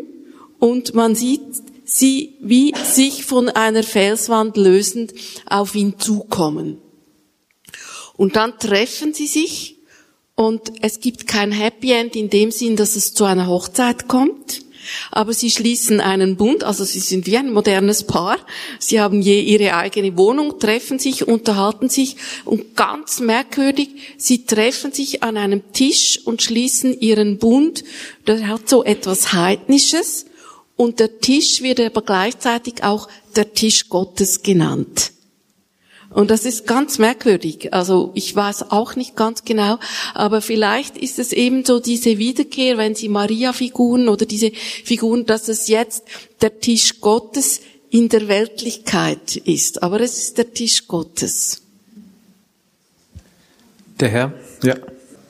und 0.58 0.94
man 0.94 1.14
sieht 1.14 1.42
sie 1.84 2.36
wie 2.40 2.72
sich 2.84 3.24
von 3.24 3.48
einer 3.50 3.82
Felswand 3.82 4.56
lösend 4.56 5.12
auf 5.46 5.74
ihn 5.74 5.98
zukommen. 5.98 6.78
Und 8.16 8.36
dann 8.36 8.58
treffen 8.58 9.12
sie 9.12 9.26
sich 9.26 9.76
und 10.34 10.72
es 10.80 11.00
gibt 11.00 11.26
kein 11.26 11.52
Happy 11.52 11.92
End 11.92 12.16
in 12.16 12.30
dem 12.30 12.50
Sinn, 12.50 12.76
dass 12.76 12.96
es 12.96 13.14
zu 13.14 13.24
einer 13.24 13.46
Hochzeit 13.46 14.08
kommt. 14.08 14.62
Aber 15.10 15.32
sie 15.32 15.50
schließen 15.50 16.00
einen 16.00 16.36
Bund, 16.36 16.64
also 16.64 16.84
sie 16.84 17.00
sind 17.00 17.26
wie 17.26 17.36
ein 17.36 17.52
modernes 17.52 18.04
Paar. 18.04 18.38
Sie 18.78 19.00
haben 19.00 19.22
je 19.22 19.40
ihre 19.40 19.74
eigene 19.76 20.16
Wohnung, 20.16 20.59
treffen 20.59 20.98
sich, 20.98 21.26
unterhalten 21.26 21.88
sich 21.88 22.16
und 22.44 22.76
ganz 22.76 23.20
merkwürdig, 23.20 23.90
sie 24.16 24.44
treffen 24.44 24.92
sich 24.92 25.22
an 25.22 25.36
einem 25.36 25.72
Tisch 25.72 26.20
und 26.24 26.42
schließen 26.42 26.98
ihren 27.00 27.38
Bund. 27.38 27.84
Der 28.26 28.48
hat 28.48 28.68
so 28.68 28.84
etwas 28.84 29.32
Heidnisches 29.32 30.26
und 30.76 31.00
der 31.00 31.20
Tisch 31.20 31.62
wird 31.62 31.80
aber 31.80 32.02
gleichzeitig 32.02 32.82
auch 32.82 33.09
der 33.36 33.52
Tisch 33.52 33.88
Gottes 33.88 34.42
genannt. 34.42 35.12
Und 36.14 36.30
das 36.30 36.44
ist 36.44 36.66
ganz 36.66 36.98
merkwürdig. 36.98 37.72
Also 37.72 38.10
ich 38.14 38.34
weiß 38.34 38.70
auch 38.70 38.97
nicht 38.97 39.16
ganz 39.16 39.44
genau, 39.44 39.78
aber 40.14 40.40
vielleicht 40.43 40.98
ist 40.98 41.18
es 41.18 41.32
eben 41.32 41.64
so 41.64 41.80
diese 41.80 42.18
Wiederkehr, 42.18 42.78
wenn 42.78 42.94
Sie 42.94 43.09
Maria-Figuren 43.09 44.09
oder 44.09 44.26
diese 44.26 44.51
Figuren, 44.52 45.26
dass 45.26 45.48
es 45.48 45.68
jetzt 45.68 46.05
der 46.40 46.60
Tisch 46.60 47.01
Gottes 47.01 47.60
in 47.90 48.09
der 48.09 48.28
Weltlichkeit 48.28 49.36
ist. 49.36 49.82
Aber 49.82 50.01
es 50.01 50.18
ist 50.18 50.39
der 50.39 50.52
Tisch 50.52 50.86
Gottes. 50.86 51.62
Der 54.01 54.09
Herr, 54.09 54.32
ja. 54.62 54.76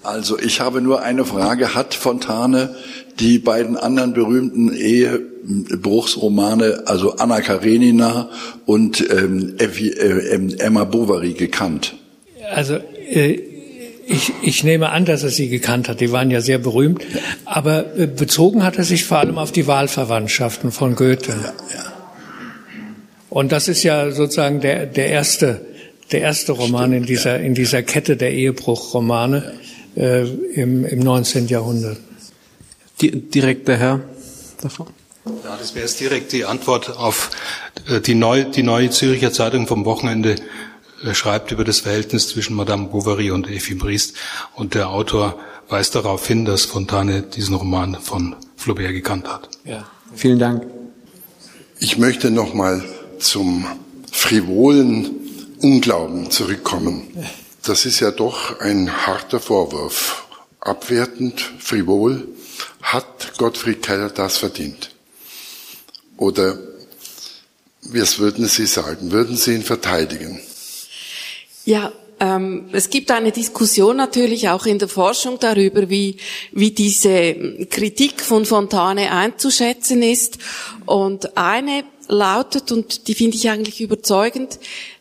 Also 0.02 0.38
ich 0.38 0.60
habe 0.60 0.80
nur 0.80 1.02
eine 1.02 1.24
Frage. 1.24 1.74
Hat 1.74 1.94
Fontane 1.94 2.74
die 3.20 3.38
beiden 3.38 3.76
anderen 3.76 4.14
berühmten 4.14 4.74
Ehebruchsromane, 4.74 6.84
also 6.86 7.16
Anna 7.16 7.40
Karenina 7.40 8.30
und 8.66 9.04
ähm, 9.10 9.54
äh, 9.58 10.58
Emma 10.58 10.84
Bovary 10.84 11.34
gekannt? 11.34 11.94
Also 12.52 12.78
äh, 13.10 13.40
ich, 14.06 14.32
ich 14.42 14.64
nehme 14.64 14.90
an, 14.90 15.04
dass 15.04 15.22
er 15.22 15.30
sie 15.30 15.48
gekannt 15.48 15.88
hat. 15.88 16.00
Die 16.00 16.10
waren 16.10 16.30
ja 16.30 16.40
sehr 16.40 16.58
berühmt. 16.58 17.04
Aber 17.44 17.96
äh, 17.96 18.06
bezogen 18.06 18.64
hat 18.64 18.78
er 18.78 18.84
sich 18.84 19.04
vor 19.04 19.18
allem 19.18 19.38
auf 19.38 19.52
die 19.52 19.66
Wahlverwandtschaften 19.66 20.72
von 20.72 20.96
Goethe. 20.96 21.32
Ja, 21.32 21.52
ja. 21.74 21.92
Und 23.30 23.52
das 23.52 23.68
ist 23.68 23.82
ja 23.82 24.10
sozusagen 24.10 24.60
der, 24.60 24.84
der 24.84 25.06
erste, 25.06 25.62
der 26.10 26.20
erste 26.20 26.52
Roman 26.52 26.90
Stimmt, 26.90 26.96
in 26.96 27.06
dieser, 27.06 27.38
ja. 27.38 27.46
in 27.46 27.54
dieser 27.54 27.82
Kette 27.82 28.16
der 28.16 28.32
Ehebruchromane 28.32 29.54
äh, 29.96 30.26
im, 30.54 30.84
im 30.84 30.98
19. 31.00 31.48
Jahrhundert. 31.48 31.98
Direkt 33.00 33.68
der 33.68 33.76
Herr 33.78 34.00
davon. 34.60 34.86
Ja, 35.24 35.56
das 35.56 35.74
wäre 35.74 35.86
jetzt 35.86 36.00
direkt 36.00 36.32
die 36.32 36.44
Antwort 36.44 36.96
auf 36.96 37.30
äh, 37.88 38.00
die, 38.00 38.14
Neu, 38.14 38.44
die 38.44 38.62
Neue 38.62 38.90
Zürcher 38.90 39.32
Zeitung 39.32 39.66
vom 39.66 39.84
Wochenende 39.84 40.36
äh, 41.04 41.14
schreibt 41.14 41.52
über 41.52 41.64
das 41.64 41.80
Verhältnis 41.80 42.28
zwischen 42.28 42.54
Madame 42.54 42.88
Bovary 42.88 43.30
und 43.30 43.48
Effie 43.48 43.74
Briest 43.74 44.16
und 44.54 44.74
der 44.74 44.90
Autor 44.90 45.38
weist 45.68 45.94
darauf 45.94 46.26
hin, 46.26 46.44
dass 46.44 46.64
Fontane 46.64 47.22
diesen 47.22 47.54
Roman 47.54 47.96
von 48.00 48.36
Flaubert 48.56 48.92
gekannt 48.92 49.28
hat. 49.28 49.48
Ja, 49.64 49.86
vielen 50.14 50.38
Dank. 50.38 50.66
Ich 51.78 51.98
möchte 51.98 52.30
nochmal 52.30 52.84
zum 53.18 53.66
frivolen 54.10 55.10
Unglauben 55.60 56.30
zurückkommen. 56.30 57.02
Das 57.64 57.86
ist 57.86 58.00
ja 58.00 58.10
doch 58.10 58.58
ein 58.58 59.06
harter 59.06 59.38
Vorwurf. 59.38 60.26
Abwertend, 60.58 61.40
frivol. 61.60 62.26
Hat 62.82 63.38
Gottfried 63.38 63.82
Keller 63.82 64.10
das 64.10 64.38
verdient? 64.38 64.90
Oder 66.16 66.58
was 67.82 68.18
würden 68.18 68.46
Sie 68.46 68.66
sagen? 68.66 69.12
Würden 69.12 69.36
Sie 69.36 69.54
ihn 69.54 69.62
verteidigen? 69.62 70.40
Ja, 71.64 71.92
ähm, 72.18 72.68
es 72.72 72.90
gibt 72.90 73.12
eine 73.12 73.30
Diskussion 73.30 73.96
natürlich 73.96 74.48
auch 74.48 74.66
in 74.66 74.80
der 74.80 74.88
Forschung 74.88 75.38
darüber, 75.38 75.88
wie, 75.88 76.16
wie 76.50 76.72
diese 76.72 77.34
Kritik 77.70 78.22
von 78.22 78.44
Fontane 78.44 79.12
einzuschätzen 79.12 80.02
ist. 80.02 80.38
Und 80.84 81.36
eine 81.36 81.84
lautet, 82.08 82.72
und 82.72 83.06
die 83.06 83.14
finde 83.14 83.36
ich 83.36 83.50
eigentlich 83.50 83.80
überzeugend, 83.80 84.58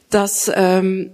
dass 0.09 0.51
ähm, 0.53 1.11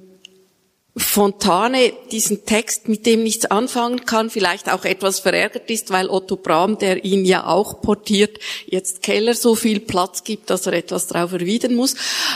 Fontane 0.97 1.93
diesen 2.11 2.45
Text, 2.45 2.87
mit 2.89 3.05
dem 3.05 3.21
nichts 3.21 3.45
anfangen 3.45 4.05
kann, 4.05 4.31
vielleicht 4.31 4.71
auch 4.71 4.83
etwas 4.83 5.19
verärgert 5.19 5.69
ist, 5.69 5.91
weil 5.91 6.09
Otto 6.09 6.35
Brahm, 6.35 6.79
der 6.79 7.05
ihn 7.05 7.23
ja 7.23 7.45
auch 7.45 7.81
portiert, 7.81 8.39
jetzt 8.65 9.03
Keller 9.03 9.35
so 9.35 9.53
viel 9.53 9.79
Platz 9.79 10.23
gibt, 10.23 10.49
dass 10.49 10.65
er 10.65 10.73
etwas 10.73 11.07
darauf 11.07 11.33
erwidern 11.33 11.75
muss. 11.75 11.95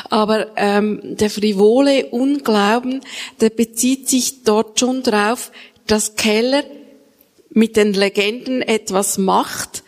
Aber 0.10 0.52
ähm, 0.58 1.00
der 1.04 1.32
frivole 1.32 2.08
Unglauben, 2.08 3.02
der 3.40 3.50
bezieht 3.50 4.08
sich 4.08 4.44
dort 4.44 4.80
schon 4.80 5.02
drauf, 5.02 5.52
dass 5.88 6.16
Keller 6.16 6.64
mit 7.50 7.76
den 7.76 7.94
Legenden 7.94 8.62
etwas 8.62 9.18
macht, 9.18 9.81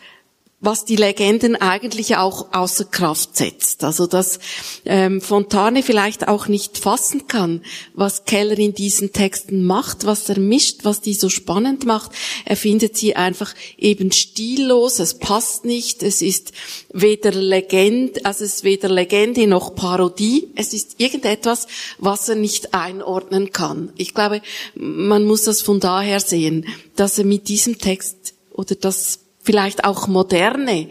was 0.64 0.84
die 0.84 0.96
Legenden 0.96 1.56
eigentlich 1.56 2.16
auch 2.16 2.52
außer 2.52 2.84
Kraft 2.84 3.36
setzt. 3.36 3.84
Also 3.84 4.06
dass 4.06 4.38
ähm, 4.84 5.20
Fontane 5.20 5.82
vielleicht 5.82 6.28
auch 6.28 6.48
nicht 6.48 6.78
fassen 6.78 7.26
kann, 7.26 7.62
was 7.94 8.24
Keller 8.24 8.58
in 8.58 8.74
diesen 8.74 9.12
Texten 9.12 9.64
macht, 9.64 10.06
was 10.06 10.28
er 10.28 10.38
mischt, 10.38 10.84
was 10.84 11.00
die 11.00 11.14
so 11.14 11.28
spannend 11.28 11.84
macht. 11.84 12.12
Er 12.44 12.56
findet 12.56 12.96
sie 12.96 13.16
einfach 13.16 13.54
eben 13.78 14.12
stillos, 14.12 14.98
es 14.98 15.18
passt 15.18 15.64
nicht, 15.64 16.02
es 16.02 16.22
ist 16.22 16.52
weder 16.92 17.32
Legende, 17.32 18.24
also 18.24 18.44
es 18.44 18.56
ist 18.56 18.64
weder 18.64 18.88
Legende 18.88 19.46
noch 19.46 19.74
Parodie, 19.74 20.48
es 20.56 20.72
ist 20.72 21.00
irgendetwas, 21.00 21.66
was 21.98 22.28
er 22.28 22.36
nicht 22.36 22.74
einordnen 22.74 23.52
kann. 23.52 23.92
Ich 23.96 24.14
glaube, 24.14 24.40
man 24.74 25.24
muss 25.24 25.44
das 25.44 25.60
von 25.60 25.80
daher 25.80 26.20
sehen, 26.20 26.66
dass 26.96 27.18
er 27.18 27.24
mit 27.24 27.48
diesem 27.48 27.78
Text 27.78 28.34
oder 28.50 28.76
das 28.76 29.23
vielleicht 29.44 29.84
auch 29.84 30.08
moderne, 30.08 30.88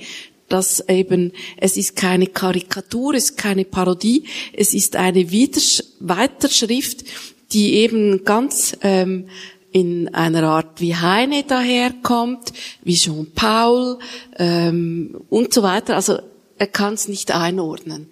dass 0.47 0.87
eben 0.87 1.33
es 1.57 1.77
ist 1.77 1.95
keine 1.95 2.27
Karikatur, 2.27 3.15
es 3.15 3.31
ist 3.31 3.37
keine 3.37 3.65
Parodie, 3.65 4.25
es 4.53 4.73
ist 4.73 4.95
eine 4.95 5.31
Wiedersch 5.31 5.83
Weiterschrift, 5.99 7.03
die 7.51 7.75
eben 7.75 8.23
ganz 8.23 8.77
ähm, 8.81 9.27
in 9.71 10.13
einer 10.13 10.43
Art 10.43 10.79
wie 10.79 10.95
Heine 10.95 11.43
daherkommt, 11.43 12.53
wie 12.83 12.95
Jean 12.95 13.31
Paul 13.33 13.97
ähm, 14.37 15.19
und 15.29 15.53
so 15.53 15.63
weiter. 15.63 15.95
Also 15.95 16.19
er 16.59 16.67
kann 16.67 16.93
es 16.93 17.07
nicht 17.07 17.31
einordnen. 17.31 18.11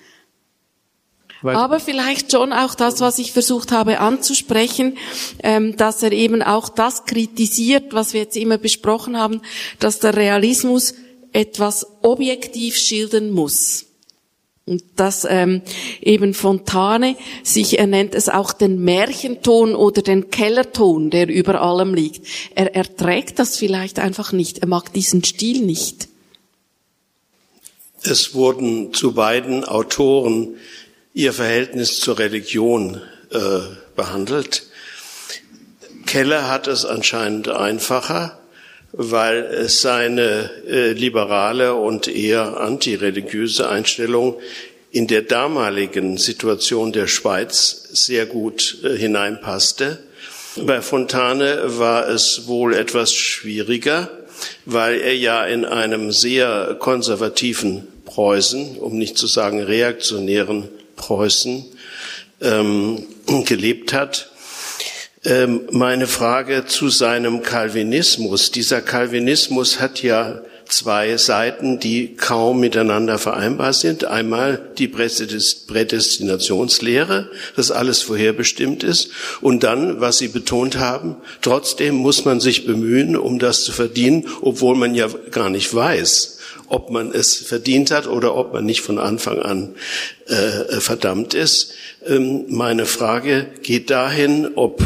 Weiter. 1.43 1.59
Aber 1.59 1.79
vielleicht 1.79 2.31
schon 2.31 2.53
auch 2.53 2.75
das, 2.75 2.99
was 2.99 3.19
ich 3.19 3.31
versucht 3.31 3.71
habe 3.71 3.99
anzusprechen, 3.99 4.97
ähm, 5.43 5.75
dass 5.77 6.03
er 6.03 6.11
eben 6.11 6.41
auch 6.41 6.69
das 6.69 7.05
kritisiert, 7.05 7.93
was 7.93 8.13
wir 8.13 8.21
jetzt 8.21 8.37
immer 8.37 8.57
besprochen 8.57 9.17
haben, 9.17 9.41
dass 9.79 9.99
der 9.99 10.15
Realismus 10.15 10.93
etwas 11.33 11.87
objektiv 12.01 12.77
schildern 12.77 13.31
muss. 13.31 13.85
Und 14.65 14.83
dass 14.95 15.25
ähm, 15.27 15.63
eben 16.01 16.33
Fontane 16.33 17.15
sich, 17.43 17.79
er 17.79 17.87
nennt 17.87 18.13
es 18.13 18.29
auch 18.29 18.53
den 18.53 18.83
Märchenton 18.83 19.75
oder 19.75 20.01
den 20.01 20.29
Kellerton, 20.29 21.09
der 21.09 21.27
über 21.27 21.61
allem 21.61 21.93
liegt. 21.93 22.25
Er 22.53 22.75
erträgt 22.75 23.39
das 23.39 23.57
vielleicht 23.57 23.97
einfach 23.97 24.31
nicht. 24.31 24.59
Er 24.59 24.67
mag 24.67 24.93
diesen 24.93 25.23
Stil 25.23 25.65
nicht. 25.65 26.07
Es 28.03 28.33
wurden 28.33 28.93
zu 28.93 29.13
beiden 29.13 29.63
Autoren 29.63 30.55
ihr 31.13 31.33
Verhältnis 31.33 31.99
zur 31.99 32.19
Religion 32.19 33.01
äh, 33.31 33.59
behandelt. 33.95 34.63
Keller 36.05 36.49
hat 36.49 36.67
es 36.67 36.85
anscheinend 36.85 37.47
einfacher, 37.49 38.39
weil 38.91 39.43
es 39.43 39.81
seine 39.81 40.49
äh, 40.67 40.91
liberale 40.91 41.75
und 41.75 42.07
eher 42.07 42.59
antireligiöse 42.59 43.69
Einstellung 43.69 44.37
in 44.91 45.07
der 45.07 45.21
damaligen 45.21 46.17
Situation 46.17 46.91
der 46.91 47.07
Schweiz 47.07 47.87
sehr 47.91 48.25
gut 48.25 48.79
äh, 48.83 48.97
hineinpasste. 48.97 49.99
Bei 50.57 50.81
Fontane 50.81 51.79
war 51.79 52.09
es 52.09 52.47
wohl 52.47 52.73
etwas 52.73 53.13
schwieriger, 53.13 54.09
weil 54.65 54.99
er 54.99 55.15
ja 55.15 55.45
in 55.45 55.63
einem 55.63 56.11
sehr 56.11 56.75
konservativen 56.79 57.87
Preußen, 58.03 58.77
um 58.77 58.97
nicht 58.97 59.17
zu 59.17 59.27
sagen 59.27 59.61
reaktionären 59.61 60.67
Preußen 61.01 61.65
ähm, 62.41 63.03
gelebt 63.45 63.91
hat. 63.91 64.29
Ähm, 65.25 65.61
meine 65.71 66.07
Frage 66.07 66.65
zu 66.67 66.89
seinem 66.89 67.41
Calvinismus. 67.41 68.51
Dieser 68.51 68.81
Calvinismus 68.81 69.79
hat 69.79 70.03
ja 70.03 70.41
zwei 70.67 71.17
Seiten, 71.17 71.79
die 71.79 72.15
kaum 72.15 72.59
miteinander 72.59 73.17
vereinbar 73.17 73.73
sind. 73.73 74.05
Einmal 74.05 74.61
die 74.77 74.87
Prädestinationslehre, 74.87 77.31
dass 77.55 77.71
alles 77.71 78.03
vorherbestimmt 78.03 78.83
ist. 78.83 79.09
Und 79.41 79.63
dann, 79.63 80.01
was 80.01 80.19
Sie 80.19 80.27
betont 80.27 80.77
haben, 80.77 81.15
trotzdem 81.41 81.95
muss 81.95 82.25
man 82.25 82.39
sich 82.39 82.67
bemühen, 82.67 83.17
um 83.17 83.39
das 83.39 83.63
zu 83.63 83.71
verdienen, 83.71 84.27
obwohl 84.41 84.75
man 84.75 84.93
ja 84.93 85.07
gar 85.31 85.49
nicht 85.49 85.73
weiß, 85.73 86.40
ob 86.71 86.89
man 86.89 87.11
es 87.11 87.35
verdient 87.35 87.91
hat 87.91 88.07
oder 88.07 88.35
ob 88.35 88.53
man 88.53 88.65
nicht 88.65 88.81
von 88.81 88.97
Anfang 88.97 89.39
an 89.39 89.75
äh, 90.27 90.79
verdammt 90.79 91.33
ist. 91.33 91.73
Ähm, 92.07 92.45
meine 92.47 92.85
Frage 92.85 93.47
geht 93.61 93.89
dahin, 93.89 94.51
ob 94.55 94.81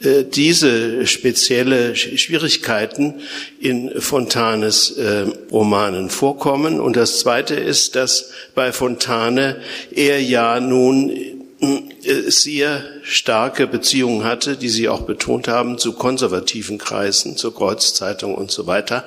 äh, 0.00 0.24
diese 0.24 1.06
spezielle 1.06 1.94
Schwierigkeiten 1.94 3.20
in 3.60 4.00
Fontanes 4.00 4.92
äh, 4.92 5.26
Romanen 5.52 6.08
vorkommen. 6.08 6.80
Und 6.80 6.96
das 6.96 7.20
Zweite 7.20 7.54
ist, 7.54 7.96
dass 7.96 8.30
bei 8.54 8.72
Fontane 8.72 9.60
er 9.94 10.22
ja 10.22 10.58
nun 10.58 11.10
äh, 11.10 12.30
sehr 12.30 12.82
starke 13.02 13.66
Beziehungen 13.66 14.24
hatte, 14.24 14.56
die 14.56 14.70
Sie 14.70 14.88
auch 14.88 15.02
betont 15.02 15.48
haben, 15.48 15.76
zu 15.76 15.92
konservativen 15.92 16.78
Kreisen, 16.78 17.36
zur 17.36 17.54
Kreuzzeitung 17.54 18.34
und 18.34 18.50
so 18.50 18.66
weiter 18.66 19.04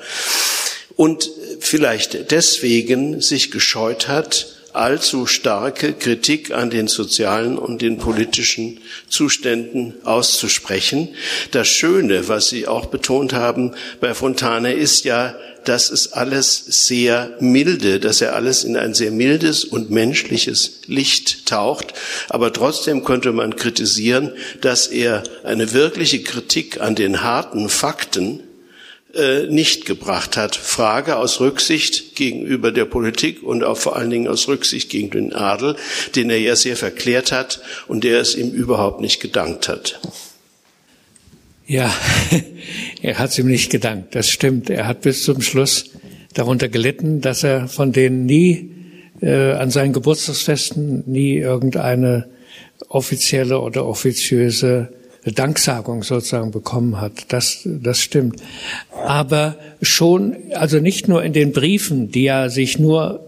und 1.00 1.32
vielleicht 1.62 2.30
deswegen 2.32 3.22
sich 3.22 3.52
gescheut 3.52 4.10
hat, 4.10 4.48
allzu 4.74 5.28
starke 5.28 5.94
Kritik 5.94 6.52
an 6.52 6.70
den 6.70 6.90
sozialen 6.90 7.58
und 7.58 7.82
den 7.82 8.00
politischen 8.00 8.82
Zuständen 9.08 9.94
auszusprechen. 10.04 11.08
Das 11.52 11.70
Schöne, 11.70 12.28
was 12.28 12.50
Sie 12.50 12.68
auch 12.68 12.88
betont 12.88 13.32
haben 13.32 13.72
bei 14.02 14.14
Fontane, 14.14 14.74
ist 14.74 15.06
ja, 15.06 15.38
dass 15.64 15.90
es 15.90 16.12
alles 16.12 16.66
sehr 16.86 17.32
milde, 17.40 18.02
dass 18.02 18.20
er 18.20 18.36
alles 18.36 18.66
in 18.66 18.76
ein 18.76 18.94
sehr 18.94 19.12
mildes 19.12 19.64
und 19.64 19.92
menschliches 19.92 20.82
Licht 20.86 21.46
taucht. 21.46 21.94
Aber 22.28 22.52
trotzdem 22.52 23.06
könnte 23.06 23.32
man 23.32 23.56
kritisieren, 23.56 24.34
dass 24.60 24.88
er 24.88 25.24
eine 25.46 25.72
wirkliche 25.72 26.24
Kritik 26.24 26.82
an 26.82 26.96
den 26.96 27.24
harten 27.24 27.70
Fakten 27.70 28.44
nicht 29.50 29.86
gebracht 29.86 30.38
hat. 30.38 30.56
Frage 30.56 31.18
aus 31.18 31.40
Rücksicht 31.40 32.16
gegenüber 32.16 32.72
der 32.72 32.86
Politik 32.86 33.42
und 33.42 33.64
auch 33.64 33.78
vor 33.78 33.96
allen 33.96 34.12
Dingen 34.12 34.28
aus 34.28 34.48
Rücksicht 34.48 34.90
gegen 34.90 35.10
den 35.10 35.34
Adel, 35.34 35.76
den 36.16 36.30
er 36.30 36.40
ja 36.40 36.56
sehr 36.56 36.78
verklärt 36.78 37.32
hat 37.32 37.60
und 37.88 38.04
der 38.04 38.22
es 38.22 38.36
ihm 38.36 38.52
überhaupt 38.52 39.02
nicht 39.02 39.20
gedankt 39.20 39.68
hat. 39.68 40.00
Ja, 41.66 41.94
er 43.02 43.20
hat 43.20 43.30
es 43.30 43.40
ihm 43.40 43.48
nicht 43.48 43.72
gedankt. 43.72 44.16
Das 44.16 44.30
stimmt. 44.30 44.70
Er 44.70 44.88
hat 44.88 45.02
bis 45.02 45.24
zum 45.24 45.42
Schluss 45.42 45.92
darunter 46.34 46.68
gelitten, 46.68 47.22
dass 47.22 47.44
er 47.44 47.68
von 47.68 47.92
denen 47.92 48.26
nie 48.26 48.72
äh, 49.22 49.52
an 49.52 49.70
seinen 49.70 49.94
Geburtstagsfesten 49.94 51.04
nie 51.06 51.38
irgendeine 51.38 52.28
offizielle 52.88 53.60
oder 53.60 53.86
offiziöse 53.86 54.94
Danksagung 55.26 56.04
sozusagen 56.04 56.52
bekommen 56.52 57.00
hat. 57.02 57.32
Das, 57.34 57.60
das 57.66 58.00
stimmt. 58.00 58.42
Aber 59.06 59.58
schon, 59.82 60.36
also 60.54 60.80
nicht 60.80 61.08
nur 61.08 61.24
in 61.24 61.34
den 61.34 61.52
Briefen, 61.52 62.12
die 62.12 62.26
er 62.26 62.50
sich 62.50 62.80
nur 62.80 63.28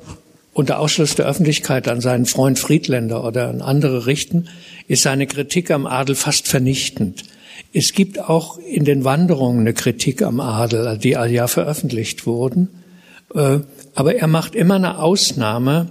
unter 0.53 0.79
Ausschluss 0.79 1.15
der 1.15 1.25
Öffentlichkeit 1.25 1.87
an 1.87 2.01
seinen 2.01 2.25
Freund 2.25 2.59
Friedländer 2.59 3.23
oder 3.23 3.49
an 3.49 3.61
andere 3.61 4.05
richten, 4.05 4.47
ist 4.87 5.03
seine 5.03 5.27
Kritik 5.27 5.71
am 5.71 5.85
Adel 5.85 6.15
fast 6.15 6.47
vernichtend. 6.47 7.23
Es 7.73 7.93
gibt 7.93 8.19
auch 8.19 8.57
in 8.57 8.83
den 8.83 9.05
Wanderungen 9.05 9.61
eine 9.61 9.73
Kritik 9.73 10.21
am 10.21 10.39
Adel, 10.39 10.97
die 10.97 11.11
ja 11.11 11.47
veröffentlicht 11.47 12.25
wurden. 12.25 12.69
Äh, 13.33 13.59
aber 13.95 14.15
er 14.15 14.27
macht 14.27 14.55
immer 14.55 14.75
eine 14.75 14.99
Ausnahme 14.99 15.87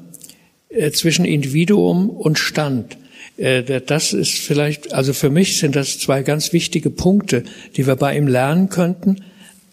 äh, 0.69 0.91
zwischen 0.91 1.25
Individuum 1.25 2.11
und 2.11 2.39
Stand. 2.39 2.99
Äh, 3.41 3.81
das 3.81 4.13
ist 4.13 4.39
vielleicht, 4.39 4.93
also 4.93 5.13
für 5.13 5.31
mich 5.31 5.59
sind 5.59 5.75
das 5.75 5.99
zwei 5.99 6.23
ganz 6.23 6.53
wichtige 6.53 6.91
Punkte, 6.91 7.43
die 7.77 7.87
wir 7.87 7.97
bei 7.97 8.17
ihm 8.17 8.29
lernen 8.29 8.69
könnten. 8.69 9.25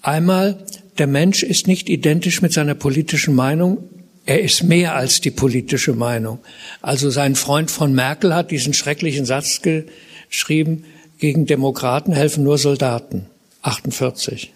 Einmal, 0.02 0.58
der 0.98 1.08
Mensch 1.08 1.44
ist 1.44 1.68
nicht 1.68 1.90
identisch 1.90 2.42
mit 2.42 2.54
seiner 2.54 2.76
politischen 2.76 3.36
Meinung. 3.36 3.90
Er 4.26 4.42
ist 4.42 4.64
mehr 4.64 4.96
als 4.96 5.22
die 5.22 5.32
politische 5.32 5.94
Meinung. 5.94 6.40
Also 6.82 7.10
sein 7.10 7.36
Freund 7.36 7.70
von 7.70 7.94
Merkel 7.94 8.34
hat 8.34 8.52
diesen 8.52 8.74
schrecklichen 8.74 9.26
Satz 9.26 9.62
geschrieben, 9.62 10.86
gegen 11.20 11.46
Demokraten 11.46 12.14
helfen 12.14 12.44
nur 12.44 12.58
Soldaten. 12.58 13.26
48. 13.64 14.54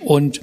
Und 0.00 0.40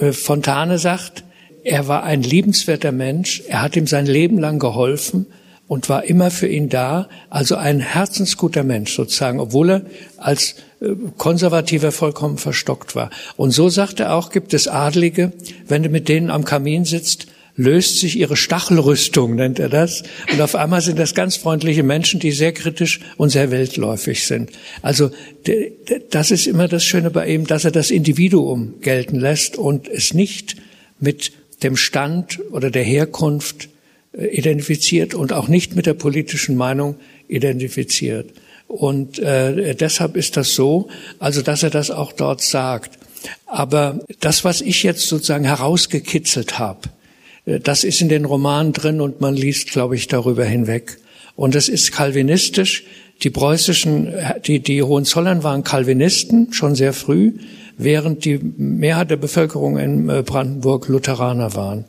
äh, 0.00 0.12
Fontane 0.12 0.78
sagt, 0.78 1.24
er 1.64 1.86
war 1.86 2.02
ein 2.02 2.22
liebenswerter 2.22 2.90
Mensch, 2.90 3.42
er 3.46 3.62
hat 3.62 3.76
ihm 3.76 3.86
sein 3.86 4.06
Leben 4.06 4.38
lang 4.38 4.58
geholfen, 4.58 5.26
und 5.72 5.88
war 5.88 6.04
immer 6.04 6.30
für 6.30 6.48
ihn 6.48 6.68
da, 6.68 7.08
also 7.30 7.56
ein 7.56 7.80
herzensguter 7.80 8.62
Mensch 8.62 8.94
sozusagen, 8.94 9.40
obwohl 9.40 9.70
er 9.70 9.82
als 10.18 10.56
äh, 10.82 10.88
Konservativer 11.16 11.92
vollkommen 11.92 12.36
verstockt 12.36 12.94
war. 12.94 13.08
Und 13.38 13.52
so 13.52 13.70
sagt 13.70 13.98
er 13.98 14.12
auch, 14.12 14.28
gibt 14.28 14.52
es 14.52 14.68
Adlige, 14.68 15.32
wenn 15.66 15.82
du 15.82 15.88
mit 15.88 16.10
denen 16.10 16.28
am 16.28 16.44
Kamin 16.44 16.84
sitzt, 16.84 17.26
löst 17.56 18.00
sich 18.00 18.18
ihre 18.18 18.36
Stachelrüstung, 18.36 19.34
nennt 19.34 19.58
er 19.58 19.70
das. 19.70 20.02
Und 20.30 20.42
auf 20.42 20.56
einmal 20.56 20.82
sind 20.82 20.98
das 20.98 21.14
ganz 21.14 21.36
freundliche 21.36 21.84
Menschen, 21.84 22.20
die 22.20 22.32
sehr 22.32 22.52
kritisch 22.52 23.00
und 23.16 23.30
sehr 23.30 23.50
weltläufig 23.50 24.26
sind. 24.26 24.50
Also 24.82 25.10
das 26.10 26.30
ist 26.30 26.46
immer 26.46 26.68
das 26.68 26.84
Schöne 26.84 27.08
bei 27.08 27.28
ihm, 27.28 27.46
dass 27.46 27.64
er 27.64 27.70
das 27.70 27.90
Individuum 27.90 28.74
gelten 28.82 29.18
lässt 29.18 29.56
und 29.56 29.88
es 29.88 30.12
nicht 30.12 30.56
mit 31.00 31.32
dem 31.62 31.78
Stand 31.78 32.40
oder 32.50 32.70
der 32.70 32.84
Herkunft 32.84 33.70
identifiziert 34.12 35.14
und 35.14 35.32
auch 35.32 35.48
nicht 35.48 35.74
mit 35.74 35.86
der 35.86 35.94
politischen 35.94 36.56
Meinung 36.56 36.96
identifiziert. 37.28 38.30
Und 38.68 39.18
äh, 39.18 39.74
deshalb 39.74 40.16
ist 40.16 40.36
das 40.36 40.54
so, 40.54 40.88
also 41.18 41.42
dass 41.42 41.62
er 41.62 41.70
das 41.70 41.90
auch 41.90 42.12
dort 42.12 42.40
sagt. 42.40 42.98
Aber 43.46 44.00
das, 44.20 44.44
was 44.44 44.60
ich 44.60 44.82
jetzt 44.82 45.06
sozusagen 45.06 45.44
herausgekitzelt 45.44 46.58
habe, 46.58 46.88
äh, 47.44 47.60
das 47.60 47.84
ist 47.84 48.00
in 48.00 48.08
den 48.08 48.24
Romanen 48.24 48.72
drin 48.72 49.00
und 49.00 49.20
man 49.20 49.34
liest, 49.34 49.70
glaube 49.70 49.96
ich, 49.96 50.08
darüber 50.08 50.44
hinweg. 50.44 50.98
Und 51.36 51.54
es 51.54 51.68
ist 51.68 51.92
kalvinistisch. 51.92 52.84
Die 53.22 53.30
preußischen, 53.30 54.12
die, 54.46 54.60
die 54.60 54.82
Hohenzollern 54.82 55.42
waren 55.42 55.64
Calvinisten 55.64 56.52
schon 56.52 56.74
sehr 56.74 56.92
früh, 56.92 57.34
während 57.78 58.24
die 58.24 58.38
Mehrheit 58.38 59.10
der 59.10 59.16
Bevölkerung 59.16 59.78
in 59.78 60.08
äh, 60.08 60.22
Brandenburg 60.22 60.88
Lutheraner 60.88 61.54
waren. 61.54 61.84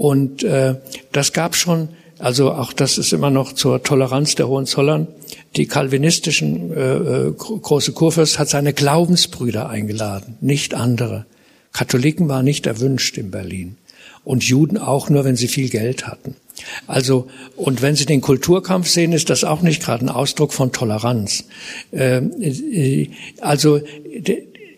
Und 0.00 0.44
äh, 0.44 0.76
das 1.12 1.34
gab 1.34 1.54
schon, 1.54 1.90
also 2.18 2.52
auch 2.52 2.72
das 2.72 2.96
ist 2.96 3.12
immer 3.12 3.28
noch 3.28 3.52
zur 3.52 3.82
Toleranz 3.82 4.34
der 4.34 4.48
Hohenzollern. 4.48 5.08
Die 5.56 5.66
kalvinistischen 5.66 6.72
äh, 6.72 6.94
äh, 6.94 7.32
große 7.32 7.92
Kurfürst 7.92 8.38
hat 8.38 8.48
seine 8.48 8.72
Glaubensbrüder 8.72 9.68
eingeladen, 9.68 10.38
nicht 10.40 10.72
andere. 10.72 11.26
Katholiken 11.74 12.30
waren 12.30 12.46
nicht 12.46 12.66
erwünscht 12.66 13.18
in 13.18 13.30
Berlin 13.30 13.76
und 14.24 14.42
Juden 14.42 14.78
auch 14.78 15.10
nur, 15.10 15.26
wenn 15.26 15.36
sie 15.36 15.48
viel 15.48 15.68
Geld 15.68 16.06
hatten. 16.06 16.34
Also, 16.86 17.28
und 17.56 17.82
wenn 17.82 17.94
Sie 17.94 18.06
den 18.06 18.22
Kulturkampf 18.22 18.88
sehen, 18.88 19.12
ist 19.12 19.28
das 19.28 19.44
auch 19.44 19.60
nicht 19.60 19.82
gerade 19.82 20.06
ein 20.06 20.08
Ausdruck 20.08 20.54
von 20.54 20.72
Toleranz. 20.72 21.44
Ähm, 21.92 22.32
äh, 22.40 23.08
also, 23.42 23.82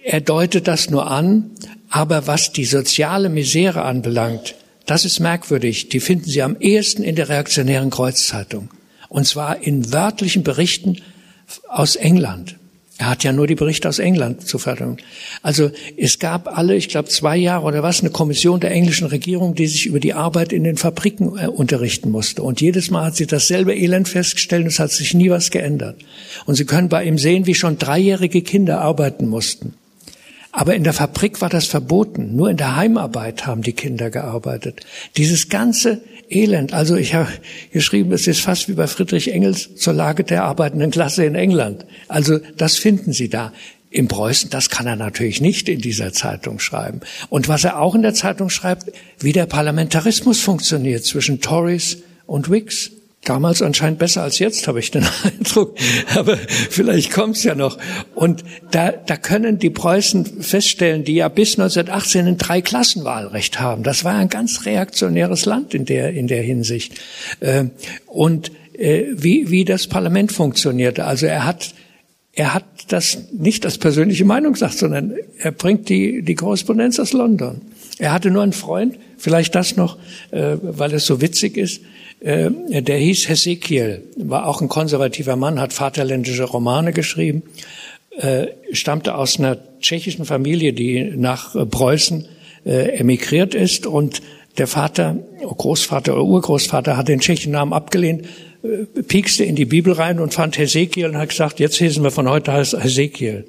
er 0.02 0.20
deutet 0.20 0.66
das 0.66 0.90
nur 0.90 1.08
an, 1.08 1.52
aber 1.90 2.26
was 2.26 2.52
die 2.52 2.64
soziale 2.64 3.28
Misere 3.28 3.82
anbelangt, 3.82 4.56
das 4.86 5.04
ist 5.04 5.20
merkwürdig. 5.20 5.88
Die 5.88 6.00
finden 6.00 6.28
Sie 6.28 6.42
am 6.42 6.56
ehesten 6.58 7.02
in 7.02 7.16
der 7.16 7.28
reaktionären 7.28 7.90
Kreuzzeitung. 7.90 8.68
Und 9.08 9.26
zwar 9.26 9.62
in 9.62 9.92
wörtlichen 9.92 10.42
Berichten 10.42 10.98
aus 11.68 11.96
England. 11.96 12.56
Er 12.98 13.10
hat 13.10 13.24
ja 13.24 13.32
nur 13.32 13.46
die 13.46 13.54
Berichte 13.54 13.88
aus 13.88 13.98
England 13.98 14.46
zur 14.46 14.60
Förderung. 14.60 14.98
Also 15.42 15.70
es 15.96 16.18
gab 16.18 16.56
alle, 16.56 16.76
ich 16.76 16.88
glaube 16.88 17.08
zwei 17.08 17.36
Jahre 17.36 17.66
oder 17.66 17.82
was, 17.82 18.00
eine 18.00 18.10
Kommission 18.10 18.60
der 18.60 18.70
englischen 18.70 19.08
Regierung, 19.08 19.54
die 19.54 19.66
sich 19.66 19.86
über 19.86 19.98
die 19.98 20.14
Arbeit 20.14 20.52
in 20.52 20.62
den 20.62 20.76
Fabriken 20.76 21.36
äh, 21.36 21.48
unterrichten 21.48 22.10
musste. 22.10 22.42
Und 22.42 22.60
jedes 22.60 22.90
Mal 22.90 23.06
hat 23.06 23.16
sie 23.16 23.26
dasselbe 23.26 23.74
Elend 23.74 24.08
festgestellt 24.08 24.66
es 24.66 24.78
hat 24.78 24.92
sich 24.92 25.14
nie 25.14 25.30
was 25.30 25.50
geändert. 25.50 25.96
Und 26.46 26.54
Sie 26.54 26.64
können 26.64 26.88
bei 26.88 27.04
ihm 27.04 27.18
sehen, 27.18 27.46
wie 27.46 27.54
schon 27.54 27.76
dreijährige 27.76 28.42
Kinder 28.42 28.80
arbeiten 28.80 29.26
mussten. 29.26 29.74
Aber 30.52 30.74
in 30.74 30.84
der 30.84 30.92
Fabrik 30.92 31.40
war 31.40 31.48
das 31.48 31.66
verboten. 31.66 32.36
Nur 32.36 32.50
in 32.50 32.58
der 32.58 32.76
Heimarbeit 32.76 33.46
haben 33.46 33.62
die 33.62 33.72
Kinder 33.72 34.10
gearbeitet. 34.10 34.82
Dieses 35.16 35.48
ganze 35.48 36.02
Elend, 36.28 36.74
also 36.74 36.94
ich 36.94 37.14
habe 37.14 37.28
geschrieben, 37.72 38.12
es 38.12 38.26
ist 38.26 38.40
fast 38.40 38.68
wie 38.68 38.74
bei 38.74 38.86
Friedrich 38.86 39.32
Engels 39.32 39.74
zur 39.76 39.94
Lage 39.94 40.24
der 40.24 40.44
arbeitenden 40.44 40.90
Klasse 40.90 41.24
in 41.24 41.34
England. 41.34 41.86
Also 42.06 42.38
das 42.56 42.76
finden 42.76 43.12
Sie 43.12 43.28
da. 43.28 43.52
Im 43.90 44.08
Preußen, 44.08 44.48
das 44.48 44.70
kann 44.70 44.86
er 44.86 44.96
natürlich 44.96 45.42
nicht 45.42 45.68
in 45.68 45.80
dieser 45.80 46.14
Zeitung 46.14 46.60
schreiben. 46.60 47.00
Und 47.28 47.48
was 47.48 47.64
er 47.64 47.78
auch 47.78 47.94
in 47.94 48.00
der 48.00 48.14
Zeitung 48.14 48.48
schreibt, 48.48 48.90
wie 49.18 49.32
der 49.32 49.44
Parlamentarismus 49.44 50.40
funktioniert 50.40 51.04
zwischen 51.04 51.42
Tories 51.42 51.98
und 52.26 52.50
Whigs. 52.50 52.90
Damals 53.24 53.62
anscheinend 53.62 54.00
besser 54.00 54.24
als 54.24 54.40
jetzt, 54.40 54.66
habe 54.66 54.80
ich 54.80 54.90
den 54.90 55.06
Eindruck. 55.22 55.76
Aber 56.16 56.36
vielleicht 56.36 57.12
kommt's 57.12 57.44
ja 57.44 57.54
noch. 57.54 57.78
Und 58.16 58.42
da, 58.72 58.90
da 58.90 59.16
können 59.16 59.60
die 59.60 59.70
Preußen 59.70 60.42
feststellen, 60.42 61.04
die 61.04 61.14
ja 61.14 61.28
bis 61.28 61.56
1918 61.56 62.26
ein 62.26 62.36
Dreiklassenwahlrecht 62.36 63.60
haben. 63.60 63.84
Das 63.84 64.02
war 64.02 64.14
ein 64.14 64.28
ganz 64.28 64.66
reaktionäres 64.66 65.44
Land 65.44 65.72
in 65.72 65.84
der, 65.84 66.12
in 66.12 66.26
der 66.26 66.42
Hinsicht. 66.42 67.00
Ähm, 67.40 67.70
und 68.06 68.50
äh, 68.72 69.04
wie, 69.14 69.50
wie 69.50 69.64
das 69.64 69.86
Parlament 69.86 70.32
funktionierte. 70.32 71.04
Also 71.04 71.26
er 71.26 71.46
hat, 71.46 71.74
er 72.32 72.54
hat 72.54 72.64
das 72.88 73.18
nicht 73.32 73.64
als 73.64 73.78
persönliche 73.78 74.24
Meinung 74.24 74.54
gesagt, 74.54 74.78
sondern 74.78 75.14
er 75.38 75.52
bringt 75.52 75.88
die, 75.88 76.22
die 76.22 76.34
Korrespondenz 76.34 76.98
aus 76.98 77.12
London. 77.12 77.60
Er 77.98 78.12
hatte 78.12 78.32
nur 78.32 78.42
einen 78.42 78.52
Freund, 78.52 78.98
vielleicht 79.22 79.54
das 79.54 79.76
noch, 79.76 79.98
äh, 80.32 80.56
weil 80.60 80.92
es 80.92 81.06
so 81.06 81.20
witzig 81.20 81.56
ist. 81.56 81.80
Äh, 82.20 82.50
der 82.82 82.98
hieß 82.98 83.28
Hesekiel, 83.28 84.02
war 84.16 84.46
auch 84.46 84.60
ein 84.60 84.68
konservativer 84.68 85.36
Mann, 85.36 85.60
hat 85.60 85.72
vaterländische 85.72 86.44
Romane 86.44 86.92
geschrieben, 86.92 87.44
äh, 88.18 88.48
stammte 88.72 89.14
aus 89.14 89.38
einer 89.38 89.58
tschechischen 89.80 90.24
Familie, 90.24 90.72
die 90.72 91.12
nach 91.16 91.54
äh, 91.54 91.64
Preußen 91.64 92.28
emigriert 92.64 93.56
ist 93.56 93.88
und 93.88 94.22
der 94.56 94.68
Vater, 94.68 95.16
Großvater 95.40 96.12
oder 96.12 96.22
Urgroßvater 96.22 96.96
hat 96.96 97.08
den 97.08 97.18
tschechischen 97.18 97.50
Namen 97.50 97.72
abgelehnt, 97.72 98.24
piekste 99.08 99.42
in 99.42 99.56
die 99.56 99.64
Bibel 99.64 99.92
rein 99.94 100.20
und 100.20 100.32
fand 100.32 100.56
Hesekiel 100.56 101.06
und 101.06 101.16
hat 101.16 101.30
gesagt, 101.30 101.58
jetzt 101.58 101.80
lesen 101.80 102.04
wir 102.04 102.12
von 102.12 102.28
heute 102.28 102.52
heißt 102.52 102.80
Hesekiel. 102.80 103.46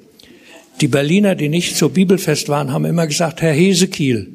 Die 0.80 0.88
Berliner, 0.88 1.36
die 1.36 1.48
nicht 1.48 1.76
so 1.76 1.90
bibelfest 1.90 2.48
waren, 2.48 2.72
haben 2.72 2.84
immer 2.86 3.06
gesagt, 3.06 3.40
Herr 3.40 3.52
Hesekiel. 3.52 4.33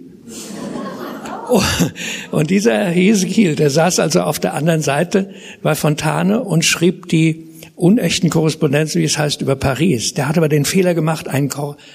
Und 2.31 2.49
dieser 2.49 2.85
Hesekiel, 2.85 3.55
der 3.55 3.69
saß 3.69 3.99
also 3.99 4.21
auf 4.21 4.39
der 4.39 4.53
anderen 4.53 4.81
Seite 4.81 5.33
bei 5.61 5.75
Fontane 5.75 6.41
und 6.41 6.65
schrieb 6.65 7.07
die 7.09 7.49
unechten 7.75 8.29
Korrespondenz, 8.29 8.95
wie 8.95 9.05
es 9.05 9.17
heißt, 9.17 9.41
über 9.41 9.55
Paris. 9.55 10.13
Der 10.13 10.27
hat 10.27 10.37
aber 10.37 10.49
den 10.49 10.65
Fehler 10.65 10.93
gemacht, 10.93 11.29
einen 11.29 11.49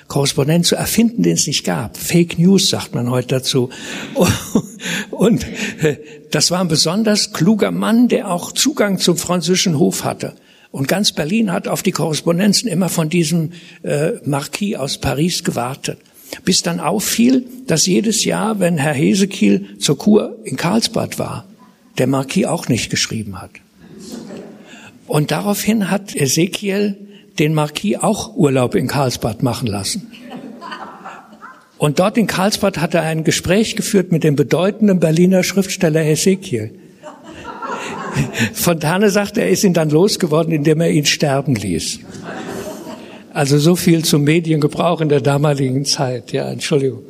Korrespondent 0.08 0.64
zu 0.64 0.76
erfinden, 0.76 1.22
den 1.22 1.34
es 1.34 1.46
nicht 1.46 1.64
gab. 1.64 1.98
Fake 1.98 2.38
News 2.38 2.70
sagt 2.70 2.94
man 2.94 3.10
heute 3.10 3.28
dazu. 3.28 3.68
Und 5.10 5.46
äh, 5.82 5.96
das 6.30 6.50
war 6.50 6.60
ein 6.60 6.68
besonders 6.68 7.32
kluger 7.32 7.70
Mann, 7.70 8.08
der 8.08 8.30
auch 8.30 8.52
Zugang 8.52 8.98
zum 8.98 9.18
französischen 9.18 9.78
Hof 9.78 10.04
hatte. 10.04 10.32
Und 10.70 10.88
ganz 10.88 11.12
Berlin 11.12 11.52
hat 11.52 11.68
auf 11.68 11.82
die 11.82 11.92
Korrespondenzen 11.92 12.68
immer 12.68 12.88
von 12.88 13.10
diesem 13.10 13.52
äh, 13.82 14.12
Marquis 14.24 14.76
aus 14.76 14.98
Paris 14.98 15.44
gewartet 15.44 15.98
bis 16.44 16.62
dann 16.62 16.80
auffiel, 16.80 17.46
dass 17.66 17.86
jedes 17.86 18.24
Jahr, 18.24 18.60
wenn 18.60 18.78
Herr 18.78 18.94
Hesekiel 18.94 19.78
zur 19.78 19.98
Kur 19.98 20.36
in 20.44 20.56
Karlsbad 20.56 21.18
war, 21.18 21.46
der 21.98 22.06
Marquis 22.06 22.46
auch 22.46 22.68
nicht 22.68 22.90
geschrieben 22.90 23.40
hat. 23.40 23.50
Und 25.06 25.30
daraufhin 25.30 25.90
hat 25.90 26.14
Ezekiel 26.16 26.96
den 27.38 27.54
Marquis 27.54 27.96
auch 27.96 28.36
Urlaub 28.36 28.74
in 28.74 28.88
Karlsbad 28.88 29.42
machen 29.42 29.66
lassen. 29.66 30.10
Und 31.76 31.98
dort 31.98 32.16
in 32.16 32.26
Karlsbad 32.26 32.78
hat 32.78 32.94
er 32.94 33.02
ein 33.02 33.24
Gespräch 33.24 33.76
geführt 33.76 34.12
mit 34.12 34.24
dem 34.24 34.36
bedeutenden 34.36 35.00
Berliner 35.00 35.42
Schriftsteller 35.42 36.04
Ezekiel. 36.06 36.78
Fontane 38.52 39.10
sagt, 39.10 39.36
er 39.38 39.48
ist 39.48 39.64
ihn 39.64 39.74
dann 39.74 39.90
losgeworden, 39.90 40.52
indem 40.52 40.80
er 40.80 40.90
ihn 40.90 41.04
sterben 41.04 41.56
ließ. 41.56 42.00
Also 43.34 43.58
so 43.58 43.74
viel 43.74 44.04
zum 44.04 44.22
Mediengebrauch 44.22 45.00
in 45.00 45.08
der 45.08 45.20
damaligen 45.20 45.84
Zeit. 45.84 46.32
Ja, 46.32 46.48
Entschuldigung. 46.48 47.02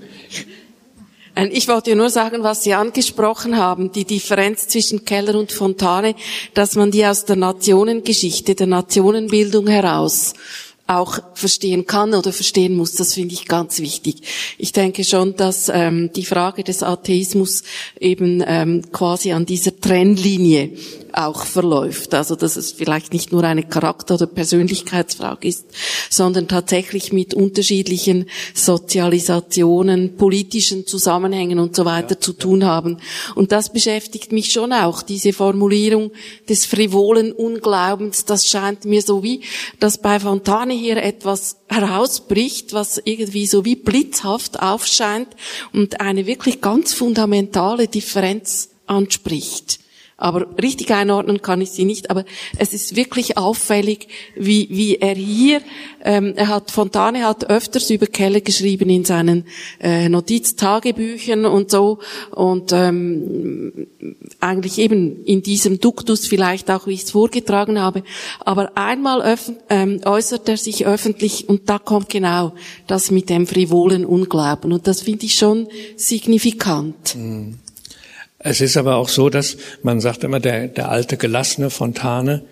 Ich 1.51 1.69
wollte 1.69 1.95
nur 1.95 2.09
sagen, 2.09 2.43
was 2.43 2.63
Sie 2.63 2.73
angesprochen 2.73 3.59
haben, 3.59 3.93
die 3.93 4.07
Differenz 4.07 4.67
zwischen 4.69 5.05
Keller 5.05 5.39
und 5.39 5.53
Fontane, 5.53 6.15
dass 6.55 6.77
man 6.77 6.91
die 6.91 7.05
aus 7.05 7.27
der 7.27 7.37
Nationengeschichte, 7.37 8.55
der 8.55 8.69
Nationenbildung 8.69 9.67
heraus 9.67 10.33
auch 10.87 11.19
verstehen 11.35 11.87
kann 11.87 12.15
oder 12.15 12.33
verstehen 12.33 12.75
muss. 12.75 12.95
Das 12.95 13.15
finde 13.15 13.35
ich 13.35 13.47
ganz 13.47 13.81
wichtig. 13.81 14.23
Ich 14.57 14.73
denke 14.73 15.05
schon, 15.05 15.37
dass 15.37 15.71
ähm, 15.73 16.11
die 16.15 16.25
Frage 16.25 16.65
des 16.65 16.83
Atheismus 16.83 17.65
eben 18.01 18.43
ähm, 18.47 18.83
quasi 18.93 19.33
an 19.33 19.45
dieser 19.45 19.79
Trennlinie 19.79 20.71
auch 21.17 21.45
verläuft. 21.45 22.15
Also 22.15 22.37
dass 22.37 22.57
es 22.57 22.73
vielleicht 22.73 23.13
nicht 23.13 23.33
nur 23.33 23.45
eine 23.45 23.63
Charakter- 23.63 24.15
oder 24.15 24.27
Persönlichkeitsfrage 24.27 25.49
ist, 25.49 25.67
sondern 26.11 26.49
tatsächlich 26.49 27.13
mit 27.13 27.35
unterschiedlichen 27.35 28.27
Sozialisationen, 28.55 30.17
politischen 30.17 30.87
Zusammenhängen 30.87 31.59
und 31.59 31.77
so 31.77 31.85
weiter 31.85 32.15
ja. 32.15 32.21
zu 32.21 32.33
tun 32.33 32.65
haben. 32.65 32.99
Und 33.35 33.53
das 33.53 33.73
beschäftigt 33.73 34.33
mich 34.33 34.53
schon 34.53 34.73
auch, 34.73 35.03
diese 35.03 35.33
Formulierung 35.33 36.13
des 36.49 36.67
frivolen 36.67 37.33
Unglaubens. 37.33 38.25
Das 38.25 38.49
scheint 38.49 38.85
mir 38.85 39.03
so 39.03 39.23
wie, 39.23 39.43
dass 39.81 39.99
bei 39.99 40.19
Fontane 40.21 40.75
hier 40.75 40.97
etwas 40.97 41.59
herausbricht, 41.69 42.73
was 42.73 43.01
irgendwie 43.05 43.47
so 43.47 43.65
wie 43.65 43.77
blitzhaft 43.77 44.61
aufscheint 44.61 45.29
und 45.73 46.01
eine 46.01 46.27
wirklich 46.27 46.61
ganz 46.61 46.93
fundamentale 46.93 47.89
Differenz 47.89 48.71
anspricht. 48.87 49.84
Aber 50.25 50.47
richtig 50.63 50.91
einordnen 50.91 51.43
kann 51.43 51.61
ich 51.61 51.73
sie 51.73 51.85
nicht. 51.85 52.11
Aber 52.11 52.25
es 52.57 52.73
ist 52.73 52.97
wirklich 52.97 53.37
auffällig, 53.37 54.09
wie, 54.35 54.69
wie 54.71 54.97
er 54.97 55.15
hier, 55.15 55.61
ähm, 56.03 56.33
er 56.35 56.49
hat, 56.49 56.71
Fontane 56.71 57.27
hat 57.27 57.51
öfters 57.51 57.91
über 57.91 58.07
Keller 58.07 58.41
geschrieben 58.41 58.89
in 58.89 59.05
seinen 59.05 59.45
äh, 59.81 60.09
Notiztagebüchern 60.09 61.45
und 61.45 61.71
so. 61.71 61.99
Und 62.31 62.73
ähm, 62.73 63.87
eigentlich 64.41 64.79
eben 64.79 65.23
in 65.25 65.43
diesem 65.43 65.79
Duktus 65.79 66.27
vielleicht 66.27 66.71
auch, 66.71 66.87
wie 66.87 66.95
ich 66.95 67.03
es 67.03 67.11
vorgetragen 67.11 67.79
habe. 67.79 68.03
Aber 68.41 68.79
einmal 68.79 69.37
ähm, 69.69 70.01
äußert 70.07 70.49
er 70.49 70.57
sich 70.57 70.87
öffentlich 70.87 71.51
und 71.51 71.69
da 71.69 71.79
kommt 71.79 72.09
genau 72.09 72.55
das 72.87 73.11
mit 73.11 73.29
dem 73.29 73.47
frivolen 73.47 74.07
Unglauben. 74.07 74.73
Und 74.73 74.87
das 74.87 75.03
finde 75.03 75.27
ich 75.27 75.35
schon 75.35 75.69
signifikant. 75.97 77.15
Mhm. 77.15 77.59
Es 78.47 78.61
ist 78.61 78.77
aber 78.77 78.97
auch 78.97 79.09
so, 79.09 79.31
dass 79.31 79.57
man 79.83 80.01
sagt 80.01 80.23
immer, 80.23 80.39
der, 80.39 80.69
der 80.69 80.91
alte 80.91 81.17
gelassene 81.17 81.71
Fontane, 81.71 82.45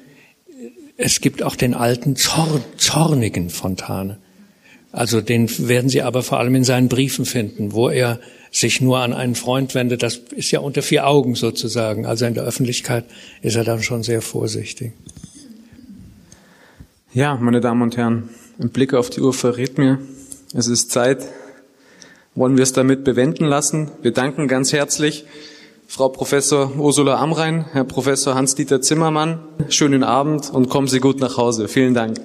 es 0.97 1.21
gibt 1.21 1.43
auch 1.43 1.55
den 1.55 1.75
alten 1.75 2.17
Zorn, 2.17 2.65
zornigen 2.79 3.51
Fontane. 3.51 4.19
Also 4.91 5.21
den 5.21 5.51
werden 5.69 5.91
Sie 5.91 6.01
aber 6.01 6.23
vor 6.23 6.39
allem 6.39 6.55
in 6.55 6.65
seinen 6.65 6.89
Briefen 6.89 7.27
finden, 7.27 7.73
wo 7.73 7.91
er 7.91 8.21
sich 8.51 8.81
nur 8.81 9.01
an 9.01 9.13
einen 9.13 9.35
Freund 9.35 9.75
wendet. 9.75 10.03
Das 10.03 10.17
ist 10.17 10.51
ja 10.51 10.61
unter 10.61 10.81
vier 10.81 11.07
Augen 11.07 11.35
sozusagen. 11.35 12.07
Also 12.07 12.25
in 12.25 12.33
der 12.33 12.45
Öffentlichkeit 12.45 13.05
ist 13.43 13.57
er 13.57 13.65
dann 13.65 13.83
schon 13.83 14.03
sehr 14.03 14.23
vorsichtig. 14.23 14.93
Ja, 17.13 17.37
meine 17.37 17.61
Damen 17.61 17.83
und 17.83 17.99
Herren, 17.99 18.31
ein 18.59 18.71
Blick 18.71 18.95
auf 18.95 19.11
die 19.11 19.21
Uhr 19.21 19.35
verrät 19.35 19.77
mir, 19.77 19.99
es 20.55 20.69
ist 20.69 20.91
Zeit. 20.91 21.19
Wollen 22.35 22.57
wir 22.57 22.63
es 22.63 22.73
damit 22.73 23.05
bewenden 23.05 23.45
lassen? 23.45 23.91
Wir 24.01 24.13
danken 24.13 24.49
ganz 24.49 24.73
herzlich 24.73 25.27
Frau 25.95 26.09
Professor 26.09 26.75
Ursula 26.79 27.19
Amrein, 27.19 27.67
Herr 27.73 27.85
Professor 27.85 28.35
Hans-Dieter 28.35 28.81
Zimmermann, 28.81 29.41
schönen 29.69 30.03
Abend 30.03 30.49
und 30.49 30.71
kommen 30.71 30.89
Sie 30.89 31.01
gut 31.01 31.21
nach 31.21 31.37
Hause. 31.37 31.69
Vielen 31.69 31.93
Dank. 31.93 32.19